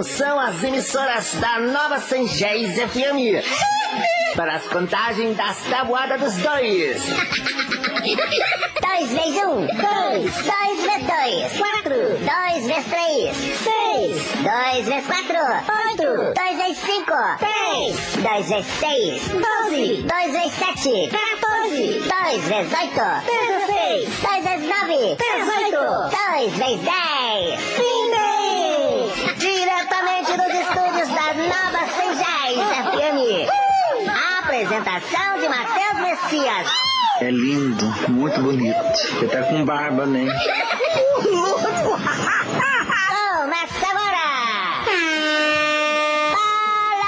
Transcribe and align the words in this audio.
Atenção 0.00 0.40
às 0.40 0.64
emissoras 0.64 1.34
da 1.34 1.58
Nova 1.58 2.00
Sangéis 2.00 2.74
FM. 2.74 3.44
Para 4.34 4.54
as 4.54 4.66
contagens 4.68 5.36
das 5.36 5.58
tabuadas 5.64 6.18
dos 6.18 6.36
dois. 6.38 7.02
Dois 8.80 9.10
vezes 9.10 9.42
um, 9.44 9.66
dois, 9.66 10.32
dois 10.32 10.80
vezes 10.80 11.06
dois, 11.06 11.58
quatro, 11.58 11.96
dois 12.16 12.66
vezes 12.66 12.86
três, 12.86 13.36
seis, 13.58 14.24
dois 14.42 14.86
vezes 14.86 15.06
quatro, 15.06 15.36
oito, 15.90 16.34
dois 16.34 16.56
vezes 16.56 16.78
cinco, 16.78 17.12
três, 17.38 18.16
dois 18.22 18.48
vezes 18.48 18.72
seis, 18.80 19.28
doze, 19.28 20.02
dois 20.02 20.32
vezes 20.32 20.52
sete, 20.54 21.10
quatorze, 21.10 22.00
dois 22.08 22.42
vezes 22.44 22.72
oito, 22.72 23.04
dezesseis, 23.26 24.08
dois 24.22 24.44
vezes 24.44 24.66
nove, 24.66 25.16
dezoito, 25.16 25.84
dois 26.16 26.52
vezes 26.56 26.80
dez, 26.86 27.60
vinte! 27.76 28.20
Diretamente 29.36 30.32
dos 30.36 30.54
estúdios 30.54 31.08
da 31.08 31.34
Nova 31.34 31.86
Sangés 31.88 32.58
FM. 32.84 33.48
Apresentação 34.62 35.40
de 35.40 35.48
Matheus 35.48 36.00
Messias. 36.02 36.68
É 37.22 37.30
lindo, 37.30 37.86
muito 38.10 38.42
bonito. 38.42 38.76
Você 39.18 39.26
tá 39.26 39.42
com 39.44 39.64
barba, 39.64 40.04
né? 40.04 40.26
Começa 43.38 43.86
agora! 43.88 44.84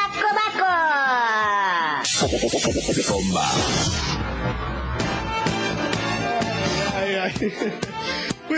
Balacobaco! 0.08 0.64
Ai, 6.94 7.18
ai. 7.18 7.91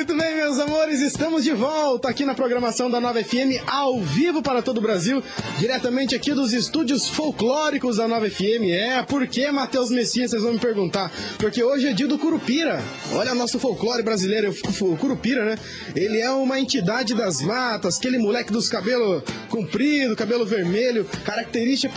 Muito 0.06 0.22
bem, 0.22 0.36
meus 0.36 0.58
amores, 0.58 1.00
estamos 1.00 1.42
de 1.42 1.52
volta 1.52 2.10
aqui 2.10 2.26
na 2.26 2.34
programação 2.34 2.90
da 2.90 3.00
Nova 3.00 3.24
FM, 3.24 3.56
ao 3.66 4.02
vivo 4.02 4.42
para 4.42 4.60
todo 4.60 4.76
o 4.76 4.80
Brasil, 4.82 5.22
diretamente 5.58 6.14
aqui 6.14 6.34
dos 6.34 6.52
estúdios 6.52 7.08
folclóricos 7.08 7.96
da 7.96 8.06
Nova 8.06 8.28
FM. 8.28 8.68
É, 8.68 9.02
por 9.02 9.26
que 9.26 9.50
Matheus 9.50 9.88
Messias, 9.88 10.32
vocês 10.32 10.42
vão 10.42 10.52
me 10.52 10.58
perguntar? 10.58 11.10
Porque 11.38 11.64
hoje 11.64 11.88
é 11.88 11.94
dia 11.94 12.06
do 12.06 12.18
Curupira. 12.18 12.82
Olha 13.14 13.34
nosso 13.34 13.58
folclore 13.58 14.02
brasileiro, 14.02 14.54
o 14.82 14.96
Curupira, 14.98 15.42
né? 15.46 15.58
Ele 15.96 16.20
é 16.20 16.30
uma 16.30 16.60
entidade 16.60 17.14
das 17.14 17.40
matas, 17.40 17.96
aquele 17.96 18.18
moleque 18.18 18.52
dos 18.52 18.68
cabelos 18.68 19.22
comprido, 19.48 20.14
cabelo 20.14 20.44
vermelho. 20.44 21.06
Característica, 21.24 21.94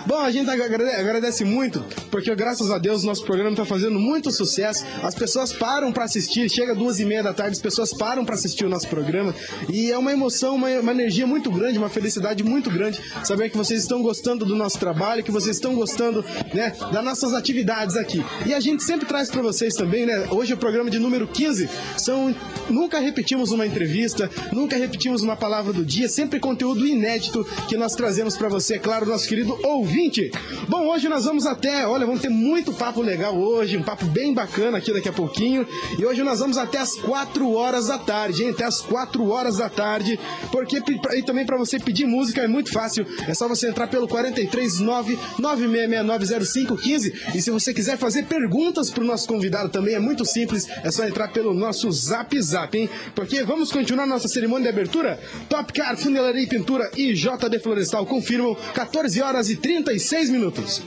Bom, 0.06 0.20
a 0.20 0.30
gente 0.30 0.48
agrade- 0.48 0.84
agradece 0.84 1.44
muito, 1.44 1.84
porque 2.12 2.32
graças 2.36 2.70
a 2.70 2.78
Deus 2.78 3.02
o 3.02 3.06
nosso 3.06 3.24
programa 3.24 3.50
está 3.50 3.64
fazendo 3.64 3.98
muito 3.98 4.30
sucesso. 4.30 4.84
As 5.02 5.16
pessoas 5.16 5.52
param 5.52 5.90
para 5.92 6.04
assistir, 6.04 6.48
chega 6.48 6.76
duas 6.76 7.00
e 7.00 7.04
meia 7.04 7.24
da 7.24 7.34
tarde, 7.34 7.56
as 7.56 7.60
pessoas 7.60 7.92
param 7.92 8.24
para 8.24 8.36
assistir 8.36 8.64
o 8.64 8.68
nosso 8.68 8.86
programa. 8.86 9.34
E 9.68 9.90
é 9.90 9.98
uma 9.98 10.12
emoção, 10.12 10.54
uma 10.54 10.92
energia 10.92 11.26
muito 11.26 11.50
grande, 11.50 11.76
uma 11.76 11.88
felicidade 11.88 12.44
muito 12.44 12.70
grande 12.70 13.00
saber 13.24 13.50
que 13.50 13.56
vocês 13.56 13.80
estão 13.82 14.00
gostando 14.00 14.44
do 14.44 14.54
nosso 14.54 14.78
trabalho, 14.78 15.24
que 15.24 15.32
vocês 15.32 15.55
estão 15.56 15.74
gostando 15.74 16.24
né, 16.54 16.72
das 16.92 17.04
nossas 17.04 17.34
atividades 17.34 17.96
aqui. 17.96 18.24
E 18.44 18.54
a 18.54 18.60
gente 18.60 18.82
sempre 18.82 19.06
traz 19.06 19.30
para 19.30 19.42
vocês 19.42 19.74
também, 19.74 20.06
né? 20.06 20.28
Hoje 20.30 20.54
o 20.54 20.56
programa 20.56 20.90
de 20.90 20.98
número 20.98 21.26
15. 21.26 21.68
São, 21.96 22.34
nunca 22.68 22.98
repetimos 22.98 23.50
uma 23.50 23.66
entrevista, 23.66 24.30
nunca 24.52 24.76
repetimos 24.76 25.22
uma 25.22 25.36
palavra 25.36 25.72
do 25.72 25.84
dia, 25.84 26.08
sempre 26.08 26.38
conteúdo 26.38 26.86
inédito 26.86 27.44
que 27.68 27.76
nós 27.76 27.94
trazemos 27.94 28.36
para 28.36 28.48
você, 28.48 28.74
é 28.74 28.78
claro, 28.78 29.06
nosso 29.06 29.28
querido 29.28 29.58
ouvinte. 29.62 30.30
Bom, 30.68 30.88
hoje 30.88 31.08
nós 31.08 31.24
vamos 31.24 31.46
até, 31.46 31.86
olha, 31.86 32.06
vamos 32.06 32.20
ter 32.20 32.28
muito 32.28 32.72
papo 32.72 33.00
legal 33.00 33.36
hoje, 33.36 33.76
um 33.76 33.82
papo 33.82 34.06
bem 34.06 34.32
bacana 34.32 34.78
aqui 34.78 34.92
daqui 34.92 35.08
a 35.08 35.12
pouquinho. 35.12 35.66
E 35.98 36.04
hoje 36.04 36.22
nós 36.22 36.40
vamos 36.40 36.58
até 36.58 36.78
as 36.78 36.94
4 36.96 37.52
horas 37.52 37.88
da 37.88 37.98
tarde, 37.98 38.44
hein? 38.44 38.50
Até 38.50 38.64
as 38.64 38.80
4 38.80 39.28
horas 39.28 39.56
da 39.56 39.68
tarde. 39.68 40.18
Porque 40.50 40.82
e 41.14 41.22
também 41.22 41.46
para 41.46 41.56
você 41.56 41.78
pedir 41.78 42.06
música 42.06 42.42
é 42.42 42.48
muito 42.48 42.72
fácil. 42.72 43.06
É 43.26 43.34
só 43.34 43.48
você 43.48 43.68
entrar 43.68 43.86
pelo 43.88 44.06
439 44.06 45.18
96690515. 45.54 47.34
E 47.34 47.42
se 47.42 47.50
você 47.50 47.72
quiser 47.72 47.96
fazer 47.96 48.24
perguntas 48.24 48.90
pro 48.90 49.04
nosso 49.04 49.28
convidado 49.28 49.68
também 49.68 49.94
é 49.94 50.00
muito 50.00 50.24
simples, 50.24 50.68
é 50.82 50.90
só 50.90 51.04
entrar 51.04 51.28
pelo 51.28 51.54
nosso 51.54 51.90
Zap 51.90 52.40
Zap, 52.40 52.76
hein? 52.76 52.88
Porque 53.14 53.42
vamos 53.44 53.70
continuar 53.70 54.06
nossa 54.06 54.28
cerimônia 54.28 54.64
de 54.64 54.68
abertura. 54.78 55.18
Top 55.48 55.72
Car, 55.72 55.96
Funilaria 55.96 56.42
e 56.42 56.46
Pintura 56.46 56.90
e 56.96 57.12
JD 57.12 57.58
Florestal 57.60 58.06
confirmam 58.06 58.56
14 58.74 59.22
horas 59.22 59.50
e 59.50 59.56
36 59.56 60.30
minutos. 60.30 60.82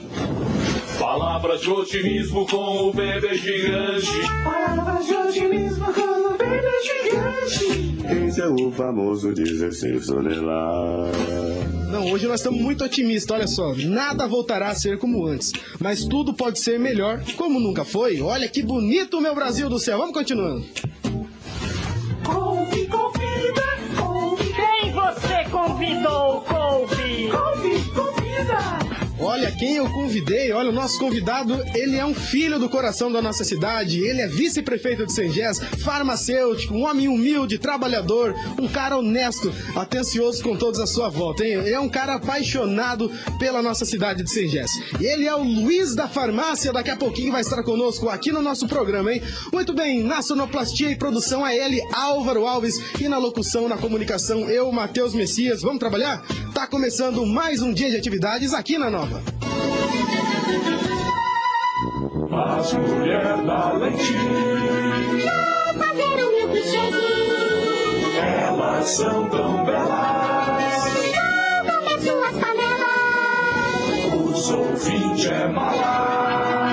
Palavras 1.00 1.62
de 1.62 1.70
otimismo 1.70 2.46
com 2.46 2.88
o 2.88 2.92
bebê 2.92 3.34
gigante. 3.34 4.06
Palavras 4.44 5.06
de 5.06 5.14
otimismo 5.14 5.86
com 5.94 6.00
o 6.02 6.36
bebê 6.36 6.70
gigante. 6.84 8.26
Esse 8.28 8.40
é 8.42 8.46
o 8.46 8.70
famoso 8.70 9.32
16 9.32 10.06
toneladas. 10.06 11.16
Não, 11.90 12.12
hoje 12.12 12.26
nós 12.26 12.40
estamos 12.40 12.60
muito 12.60 12.84
otimistas, 12.84 13.34
olha 13.34 13.46
só. 13.46 13.74
Nada 13.76 14.28
voltará 14.28 14.68
a 14.68 14.74
ser 14.74 14.98
como 14.98 15.26
antes, 15.26 15.52
mas 15.80 16.04
tudo 16.04 16.34
pode 16.34 16.58
ser 16.60 16.78
melhor, 16.78 17.22
como 17.34 17.58
nunca 17.58 17.82
foi. 17.82 18.20
Olha 18.20 18.46
que 18.46 18.62
bonito, 18.62 19.22
meu 19.22 19.34
Brasil 19.34 19.70
do 19.70 19.78
céu. 19.78 19.96
Vamos 19.98 20.12
continuando. 20.12 20.66
Couve, 22.22 22.86
convida, 22.86 23.64
couve, 23.98 24.52
Quem 24.52 24.92
você 24.92 25.44
convidou, 25.50 26.42
Couve? 26.42 27.28
couve, 27.30 27.84
convida. 27.94 29.09
Olha 29.22 29.52
quem 29.52 29.76
eu 29.76 29.88
convidei, 29.90 30.50
olha 30.50 30.70
o 30.70 30.72
nosso 30.72 30.98
convidado, 30.98 31.62
ele 31.74 31.96
é 31.96 32.04
um 32.04 32.14
filho 32.14 32.58
do 32.58 32.70
coração 32.70 33.12
da 33.12 33.20
nossa 33.20 33.44
cidade, 33.44 34.00
ele 34.00 34.22
é 34.22 34.26
vice-prefeito 34.26 35.04
de 35.04 35.12
Sengés, 35.12 35.58
farmacêutico, 35.84 36.72
um 36.72 36.84
homem 36.84 37.06
humilde, 37.06 37.58
trabalhador, 37.58 38.34
um 38.58 38.66
cara 38.66 38.96
honesto, 38.96 39.52
atencioso 39.76 40.42
com 40.42 40.56
todos 40.56 40.80
à 40.80 40.86
sua 40.86 41.10
volta, 41.10 41.44
hein? 41.44 41.68
É 41.68 41.78
um 41.78 41.88
cara 41.88 42.14
apaixonado 42.14 43.10
pela 43.38 43.60
nossa 43.60 43.84
cidade 43.84 44.22
de 44.22 44.30
Sengés. 44.30 44.70
Ele 44.98 45.26
é 45.26 45.34
o 45.34 45.42
Luiz 45.42 45.94
da 45.94 46.08
Farmácia, 46.08 46.72
daqui 46.72 46.90
a 46.90 46.96
pouquinho 46.96 47.32
vai 47.32 47.42
estar 47.42 47.62
conosco 47.62 48.08
aqui 48.08 48.32
no 48.32 48.40
nosso 48.40 48.66
programa, 48.66 49.12
hein? 49.12 49.22
Muito 49.52 49.74
bem, 49.74 50.02
na 50.02 50.22
sonoplastia 50.22 50.90
e 50.90 50.96
produção 50.96 51.46
é 51.46 51.56
ele, 51.56 51.80
Álvaro 51.92 52.46
Alves, 52.46 52.80
e 52.98 53.06
na 53.06 53.18
locução, 53.18 53.68
na 53.68 53.76
comunicação, 53.76 54.48
eu, 54.48 54.72
Matheus 54.72 55.14
Messias. 55.14 55.60
Vamos 55.60 55.78
trabalhar? 55.78 56.24
Tá 56.54 56.66
começando 56.66 57.24
mais 57.26 57.60
um 57.60 57.72
dia 57.72 57.90
de 57.90 57.96
atividades 57.96 58.54
aqui 58.54 58.78
na 58.78 58.90
Nova. 58.90 59.09
As 62.32 62.72
mulheres 62.74 63.44
da 63.46 63.72
lentilha, 63.72 65.32
Fazer 65.78 66.24
um 66.24 66.30
milkshake. 66.36 68.16
elas 68.18 68.88
são 68.88 69.28
tão 69.28 69.64
belas. 69.64 70.84
Comer 71.66 71.98
suas 72.00 72.36
panelas. 72.38 74.14
Os 74.24 74.50
ouvintes 74.50 75.26
é 75.26 75.48
malá, 75.48 76.72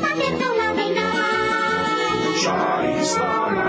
Bater 0.00 0.32
tão 0.38 0.52
não 0.56 0.74
vem 0.76 0.92
não. 0.94 2.34
já 2.42 2.86
está 3.00 3.50
na 3.50 3.67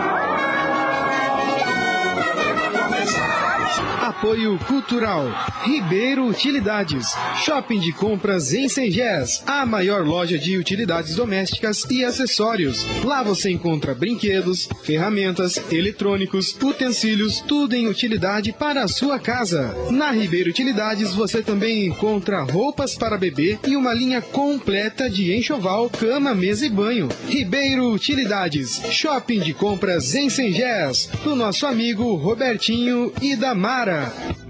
Apoio 4.09 4.57
Cultural. 4.65 5.27
Ribeiro 5.63 6.25
Utilidades. 6.25 7.15
Shopping 7.44 7.79
de 7.79 7.94
compras 7.94 8.51
em 8.56 8.67
Sengés. 8.67 9.44
A 9.45 9.67
maior 9.67 10.03
loja 10.03 10.35
de 10.35 10.57
utilidades 10.57 11.13
domésticas 11.15 11.85
e 11.91 12.03
acessórios. 12.03 12.83
Lá 13.03 13.21
você 13.21 13.51
encontra 13.51 13.94
brinquedos, 13.94 14.67
ferramentas, 14.81 15.61
eletrônicos, 15.71 16.57
utensílios, 16.59 17.39
tudo 17.41 17.75
em 17.75 17.88
utilidade 17.88 18.51
para 18.51 18.83
a 18.83 18.88
sua 18.88 19.19
casa. 19.19 19.75
Na 19.91 20.09
Ribeiro 20.09 20.50
Utilidades 20.50 21.13
você 21.13 21.44
também 21.44 21.85
encontra 21.85 22.41
roupas 22.41 22.95
para 22.95 23.15
bebê 23.15 23.59
e 23.67 23.75
uma 23.75 23.94
linha 23.94 24.23
completa 24.23 25.07
de 25.07 25.35
enxoval, 25.35 25.88
cama, 25.88 26.33
mesa 26.33 26.65
e 26.65 26.69
banho. 26.69 27.09
Ribeiro 27.27 27.94
Utilidades. 27.94 28.81
Shopping 28.89 29.41
de 29.41 29.53
compras 29.53 30.15
em 30.15 30.31
Sengés. 30.31 31.11
Do 31.23 31.35
nosso 31.35 31.67
amigo 31.67 32.15
Robertinho 32.15 33.13
e 33.21 33.35
da 33.35 33.53
Mara. 33.53 33.98
Instagram. 33.99 34.48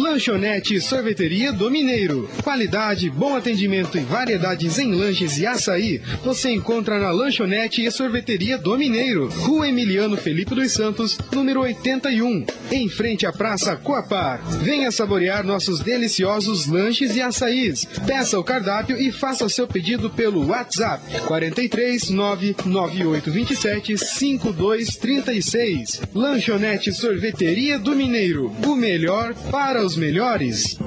Lanchonete 0.00 0.80
Sorveteria 0.80 1.52
do 1.52 1.70
Mineiro. 1.70 2.26
Qualidade, 2.42 3.10
bom 3.10 3.36
atendimento 3.36 3.98
e 3.98 4.00
variedades 4.00 4.78
em 4.78 4.94
lanches 4.94 5.36
e 5.36 5.46
açaí. 5.46 6.00
Você 6.24 6.50
encontra 6.50 6.98
na 6.98 7.10
Lanchonete 7.10 7.84
e 7.84 7.90
Sorveteria 7.90 8.56
do 8.56 8.78
Mineiro. 8.78 9.28
Rua 9.28 9.68
Emiliano 9.68 10.16
Felipe 10.16 10.54
dos 10.54 10.72
Santos, 10.72 11.18
número 11.30 11.60
81. 11.60 12.46
Em 12.72 12.88
frente 12.88 13.26
à 13.26 13.32
Praça 13.32 13.76
Coapar. 13.76 14.40
Venha 14.62 14.90
saborear 14.90 15.44
nossos 15.44 15.80
deliciosos 15.80 16.66
lanches 16.66 17.14
e 17.14 17.20
açaís. 17.20 17.84
Peça 18.06 18.38
o 18.38 18.44
cardápio 18.44 18.96
e 18.96 19.12
faça 19.12 19.50
seu 19.50 19.68
pedido 19.68 20.08
pelo 20.08 20.46
WhatsApp 20.46 21.04
43 21.26 22.08
99827 22.08 23.98
5236. 23.98 26.00
Lanchonete 26.14 26.90
Sorveteria 26.90 27.78
do 27.78 27.94
Mineiro. 27.94 28.50
O 28.66 28.74
melhor 28.74 29.34
para 29.50 29.89
melhores. 29.96 30.78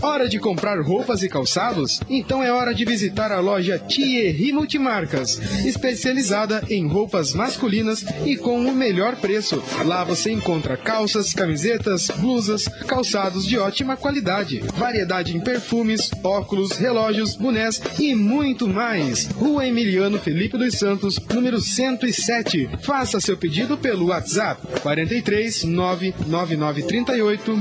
Hora 0.00 0.28
de 0.28 0.38
comprar 0.38 0.80
roupas 0.80 1.22
e 1.22 1.28
calçados? 1.28 2.00
Então 2.08 2.42
é 2.42 2.52
hora 2.52 2.72
de 2.74 2.84
visitar 2.84 3.32
a 3.32 3.40
loja 3.40 3.78
Thierry 3.78 4.52
Multimarcas, 4.52 5.40
especializada 5.64 6.64
em 6.70 6.86
roupas 6.86 7.32
masculinas 7.32 8.04
e 8.24 8.36
com 8.36 8.60
o 8.64 8.74
melhor 8.74 9.16
preço. 9.16 9.62
Lá 9.84 10.04
você 10.04 10.30
encontra 10.30 10.76
calças, 10.76 11.32
camisetas, 11.32 12.08
blusas, 12.16 12.68
calçados 12.86 13.44
de 13.44 13.58
ótima 13.58 13.96
qualidade, 13.96 14.60
variedade 14.76 15.36
em 15.36 15.40
perfumes, 15.40 16.10
óculos, 16.22 16.72
relógios, 16.72 17.36
bonés 17.36 17.82
e 17.98 18.14
muito 18.14 18.68
mais. 18.68 19.26
Rua 19.26 19.66
Emiliano 19.66 20.18
Felipe 20.18 20.56
dos 20.56 20.74
Santos, 20.74 21.18
número 21.32 21.60
107. 21.60 22.70
Faça 22.82 23.20
seu 23.20 23.36
pedido 23.36 23.76
pelo 23.76 24.06
WhatsApp 24.06 24.60
43 24.80 25.64
99938 25.64 27.56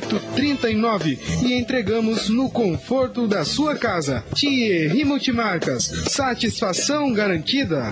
6839 0.00 1.18
e 1.44 1.54
entregamos 1.54 2.28
no 2.28 2.50
conforto 2.50 3.26
da 3.26 3.44
sua 3.44 3.76
casa. 3.76 4.24
Thierry 4.34 5.04
Multimarcas, 5.04 5.84
satisfação 6.08 7.12
garantida. 7.12 7.90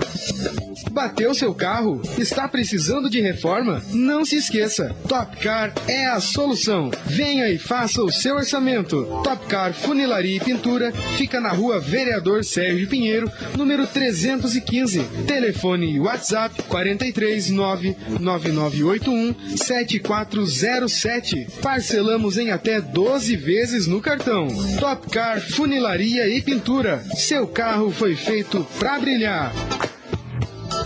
Bateu 0.91 1.33
seu 1.33 1.53
carro? 1.53 2.01
Está 2.17 2.47
precisando 2.47 3.09
de 3.09 3.21
reforma? 3.21 3.81
Não 3.91 4.25
se 4.25 4.35
esqueça, 4.35 4.95
Topcar 5.07 5.73
é 5.87 6.07
a 6.07 6.19
solução. 6.19 6.91
Venha 7.05 7.49
e 7.49 7.57
faça 7.57 8.01
o 8.01 8.11
seu 8.11 8.35
orçamento. 8.35 9.05
Topcar 9.23 9.73
Funilaria 9.73 10.37
e 10.37 10.39
Pintura 10.39 10.91
fica 11.17 11.39
na 11.39 11.49
rua 11.49 11.79
Vereador 11.79 12.43
Sérgio 12.43 12.87
Pinheiro, 12.87 13.31
número 13.57 13.87
315. 13.87 15.03
Telefone 15.27 15.95
e 15.95 15.99
WhatsApp 15.99 16.61
43 16.63 17.49
99981 17.49 19.57
7407. 19.57 21.47
Parcelamos 21.91 22.37
em 22.37 22.51
até 22.51 22.79
12 22.79 23.35
vezes 23.35 23.85
no 23.85 23.99
cartão. 23.99 24.47
Topcar 24.79 25.41
Funilaria 25.41 26.25
e 26.25 26.41
Pintura. 26.41 27.03
Seu 27.17 27.45
carro 27.45 27.91
foi 27.91 28.15
feito 28.15 28.65
para 28.79 28.97
brilhar. 28.97 29.51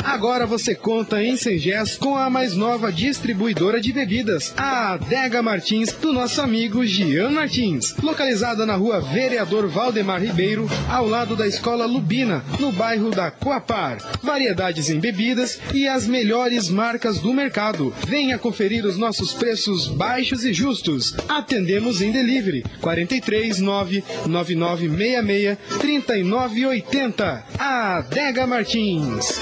Agora 0.05 0.45
você 0.45 0.75
conta 0.75 1.21
em 1.21 1.35
Sengés 1.35 1.97
com 1.97 2.15
a 2.15 2.29
mais 2.29 2.55
nova 2.55 2.91
distribuidora 2.91 3.81
de 3.81 3.91
bebidas, 3.91 4.53
a 4.55 4.93
Adega 4.93 5.41
Martins, 5.41 5.91
do 5.93 6.13
nosso 6.13 6.39
amigo 6.41 6.85
Gian 6.85 7.31
Martins. 7.31 7.95
Localizada 8.01 8.67
na 8.67 8.75
rua 8.75 9.01
Vereador 9.01 9.67
Valdemar 9.67 10.21
Ribeiro, 10.21 10.69
ao 10.87 11.07
lado 11.07 11.35
da 11.35 11.47
Escola 11.47 11.87
Lubina, 11.87 12.45
no 12.59 12.71
bairro 12.71 13.09
da 13.09 13.31
Coapar. 13.31 13.97
Variedades 14.21 14.91
em 14.91 14.99
bebidas 14.99 15.59
e 15.73 15.87
as 15.87 16.05
melhores 16.05 16.69
marcas 16.69 17.19
do 17.19 17.33
mercado. 17.33 17.91
Venha 18.07 18.37
conferir 18.37 18.85
os 18.85 18.97
nossos 18.97 19.33
preços 19.33 19.87
baixos 19.87 20.45
e 20.45 20.53
justos. 20.53 21.15
Atendemos 21.27 21.99
em 22.01 22.11
delivery 22.11 22.63
43 22.79 23.59
99966 23.59 25.57
3980. 25.79 27.43
A 27.57 27.97
Adega 27.97 28.45
Martins. 28.45 29.41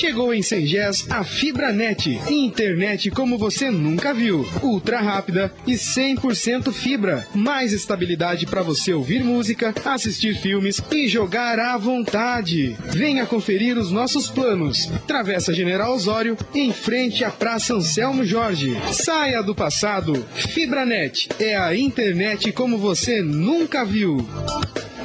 Chegou 0.00 0.32
em 0.32 0.40
Sengés 0.40 1.06
a 1.10 1.22
Fibranet, 1.22 2.18
internet 2.30 3.10
como 3.10 3.36
você 3.36 3.70
nunca 3.70 4.14
viu, 4.14 4.48
ultra 4.62 4.98
rápida 4.98 5.52
e 5.66 5.74
100% 5.74 6.72
fibra, 6.72 7.28
mais 7.34 7.74
estabilidade 7.74 8.46
para 8.46 8.62
você 8.62 8.94
ouvir 8.94 9.22
música, 9.22 9.74
assistir 9.84 10.34
filmes 10.38 10.80
e 10.90 11.06
jogar 11.06 11.58
à 11.58 11.76
vontade. 11.76 12.74
Venha 12.86 13.26
conferir 13.26 13.76
os 13.76 13.92
nossos 13.92 14.30
planos. 14.30 14.90
Travessa 15.06 15.52
General 15.52 15.92
Osório, 15.92 16.34
em 16.54 16.72
frente 16.72 17.22
à 17.22 17.30
Praça 17.30 17.74
Anselmo 17.74 18.24
Jorge. 18.24 18.74
Saia 18.92 19.42
do 19.42 19.54
passado. 19.54 20.26
Fibranet 20.34 21.28
é 21.38 21.58
a 21.58 21.76
internet 21.76 22.52
como 22.52 22.78
você 22.78 23.20
nunca 23.20 23.84
viu. 23.84 24.26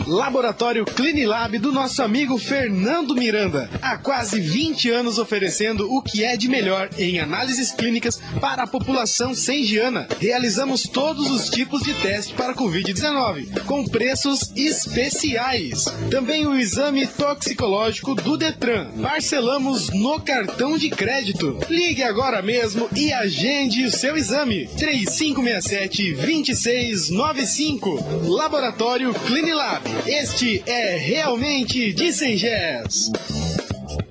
Laboratório 0.07 0.85
Clinilab 0.85 1.57
do 1.57 1.71
nosso 1.71 2.03
amigo 2.03 2.37
Fernando 2.37 3.15
Miranda. 3.15 3.67
Há 3.81 3.97
quase 3.97 4.39
20 4.39 4.91
anos 4.91 5.17
oferecendo 5.17 5.91
o 5.91 5.99
que 5.99 6.23
é 6.23 6.37
de 6.37 6.47
melhor 6.47 6.89
em 6.97 7.19
análises 7.19 7.71
clínicas 7.71 8.21
para 8.39 8.63
a 8.63 8.67
população 8.67 9.33
sengiana. 9.33 10.07
Realizamos 10.19 10.83
todos 10.83 11.31
os 11.31 11.49
tipos 11.49 11.81
de 11.81 11.93
teste 11.95 12.35
para 12.35 12.53
Covid-19, 12.53 13.63
com 13.63 13.83
preços 13.85 14.51
especiais. 14.55 15.85
Também 16.11 16.45
o 16.45 16.55
exame 16.55 17.07
toxicológico 17.07 18.13
do 18.13 18.37
Detran. 18.37 18.91
Parcelamos 19.01 19.89
no 19.89 20.19
cartão 20.19 20.77
de 20.77 20.91
crédito. 20.91 21.57
Ligue 21.67 22.03
agora 22.03 22.43
mesmo 22.43 22.87
e 22.95 23.11
agende 23.11 23.85
o 23.85 23.91
seu 23.91 24.15
exame. 24.15 24.67
3567 24.77 26.13
2695. 26.13 28.29
Laboratório 28.29 29.11
Clinilab. 29.13 29.94
Este 30.05 30.63
é 30.65 30.97
realmente 30.97 31.93
de 31.93 32.11
Sengés. 32.11 33.11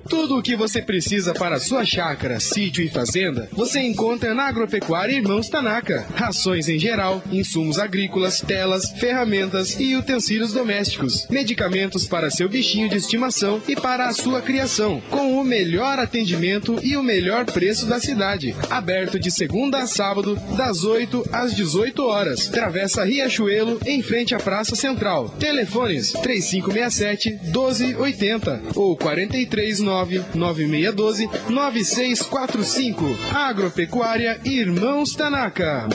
Tudo 0.07 0.37
o 0.37 0.41
que 0.41 0.55
você 0.55 0.83
precisa 0.83 1.33
para 1.33 1.59
sua 1.59 1.83
chácara, 1.83 2.39
sítio 2.39 2.83
e 2.83 2.89
fazenda, 2.89 3.49
você 3.51 3.79
encontra 3.79 4.35
na 4.35 4.43
Agropecuária 4.43 5.15
Irmãos 5.15 5.49
Tanaka. 5.49 6.05
Rações 6.13 6.69
em 6.69 6.77
geral, 6.77 7.23
insumos 7.31 7.79
agrícolas, 7.79 8.39
telas, 8.39 8.91
ferramentas 8.99 9.79
e 9.79 9.95
utensílios 9.95 10.53
domésticos, 10.53 11.27
medicamentos 11.27 12.05
para 12.05 12.29
seu 12.29 12.47
bichinho 12.47 12.87
de 12.87 12.97
estimação 12.97 13.59
e 13.67 13.75
para 13.75 14.07
a 14.07 14.13
sua 14.13 14.43
criação, 14.43 15.01
com 15.09 15.39
o 15.39 15.43
melhor 15.43 15.97
atendimento 15.97 16.79
e 16.83 16.95
o 16.95 17.01
melhor 17.01 17.45
preço 17.45 17.87
da 17.87 17.99
cidade. 17.99 18.55
Aberto 18.69 19.19
de 19.19 19.31
segunda 19.31 19.79
a 19.79 19.87
sábado, 19.87 20.35
das 20.55 20.83
8 20.83 21.29
às 21.31 21.55
18 21.55 22.03
horas. 22.03 22.47
Travessa 22.47 23.03
Riachuelo, 23.03 23.79
em 23.83 24.03
frente 24.03 24.35
à 24.35 24.37
Praça 24.37 24.75
Central. 24.75 25.29
Telefones 25.39 26.11
3567 26.11 27.39
1280 27.45 28.61
ou 28.75 28.95
439 28.95 29.94
9612 30.33 31.29
9645. 31.49 33.05
Agropecuária 33.33 34.39
Irmãos 34.43 35.13
Tanaka. 35.15 35.87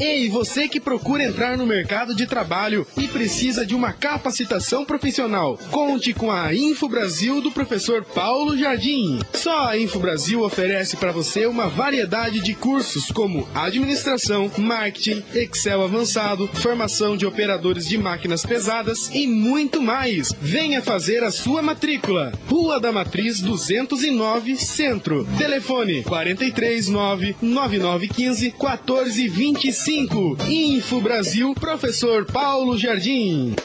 Ei, 0.00 0.28
você 0.28 0.68
que 0.68 0.78
procura 0.78 1.24
entrar 1.24 1.58
no 1.58 1.66
mercado 1.66 2.14
de 2.14 2.24
trabalho 2.24 2.86
e 2.96 3.08
precisa 3.08 3.66
de 3.66 3.74
uma 3.74 3.92
capacitação 3.92 4.84
profissional, 4.84 5.58
conte 5.72 6.14
com 6.14 6.30
a 6.30 6.54
Info 6.54 6.88
Brasil 6.88 7.40
do 7.40 7.50
professor 7.50 8.04
Paulo 8.04 8.56
Jardim. 8.56 9.18
Só 9.32 9.70
a 9.70 9.76
Info 9.76 9.98
Brasil 9.98 10.42
oferece 10.42 10.96
para 10.96 11.10
você 11.10 11.46
uma 11.46 11.66
variedade 11.66 12.38
de 12.38 12.54
cursos 12.54 13.10
como 13.10 13.48
administração, 13.52 14.48
marketing, 14.56 15.24
Excel 15.34 15.82
avançado, 15.82 16.46
formação 16.46 17.16
de 17.16 17.26
operadores 17.26 17.84
de 17.88 17.98
máquinas 17.98 18.46
pesadas 18.46 19.10
e 19.12 19.26
muito 19.26 19.82
mais. 19.82 20.32
Venha 20.40 20.80
fazer 20.80 21.24
a 21.24 21.32
sua 21.32 21.60
matrícula. 21.60 22.32
Rua 22.46 22.78
da 22.78 22.92
Matriz 22.92 23.40
209, 23.40 24.54
Centro. 24.56 25.26
Telefone 25.36 26.04
439 26.04 27.34
9915 27.42 28.54
1425. 28.56 29.87
Info 29.90 31.00
Brasil, 31.00 31.54
professor 31.54 32.26
Paulo 32.26 32.76
Jardim. 32.76 33.56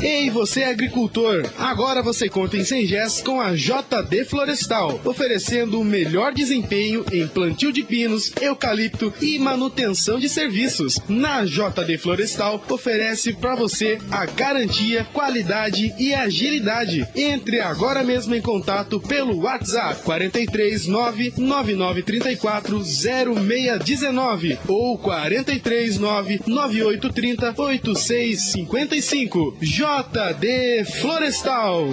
Ei, 0.00 0.28
você 0.28 0.64
agricultor! 0.64 1.48
Agora 1.58 2.02
você 2.02 2.28
conta 2.28 2.56
em 2.56 2.64
Sengés 2.64 3.22
com 3.22 3.40
a 3.40 3.54
JD 3.54 4.24
Florestal, 4.24 5.00
oferecendo 5.04 5.80
o 5.80 5.84
melhor 5.84 6.34
desempenho 6.34 7.04
em 7.12 7.26
plantio 7.26 7.72
de 7.72 7.82
pinos, 7.82 8.32
eucalipto 8.40 9.12
e 9.22 9.38
manutenção 9.38 10.18
de 10.18 10.28
serviços. 10.28 10.98
Na 11.08 11.44
JD 11.44 11.96
Florestal 11.98 12.62
oferece 12.68 13.32
para 13.32 13.54
você 13.54 13.98
a 14.10 14.26
garantia, 14.26 15.06
qualidade 15.12 15.94
e 15.98 16.12
agilidade. 16.12 17.06
Entre 17.14 17.60
agora 17.60 18.02
mesmo 18.02 18.34
em 18.34 18.42
contato 18.42 19.00
pelo 19.00 19.42
WhatsApp 19.42 20.02
43 20.02 20.86
99934 20.86 22.82
0619 22.84 24.58
ou 24.68 24.98
43 24.98 25.98
9830 25.98 27.54
8655. 27.56 29.56
JD 29.84 30.86
Florestal. 30.98 31.84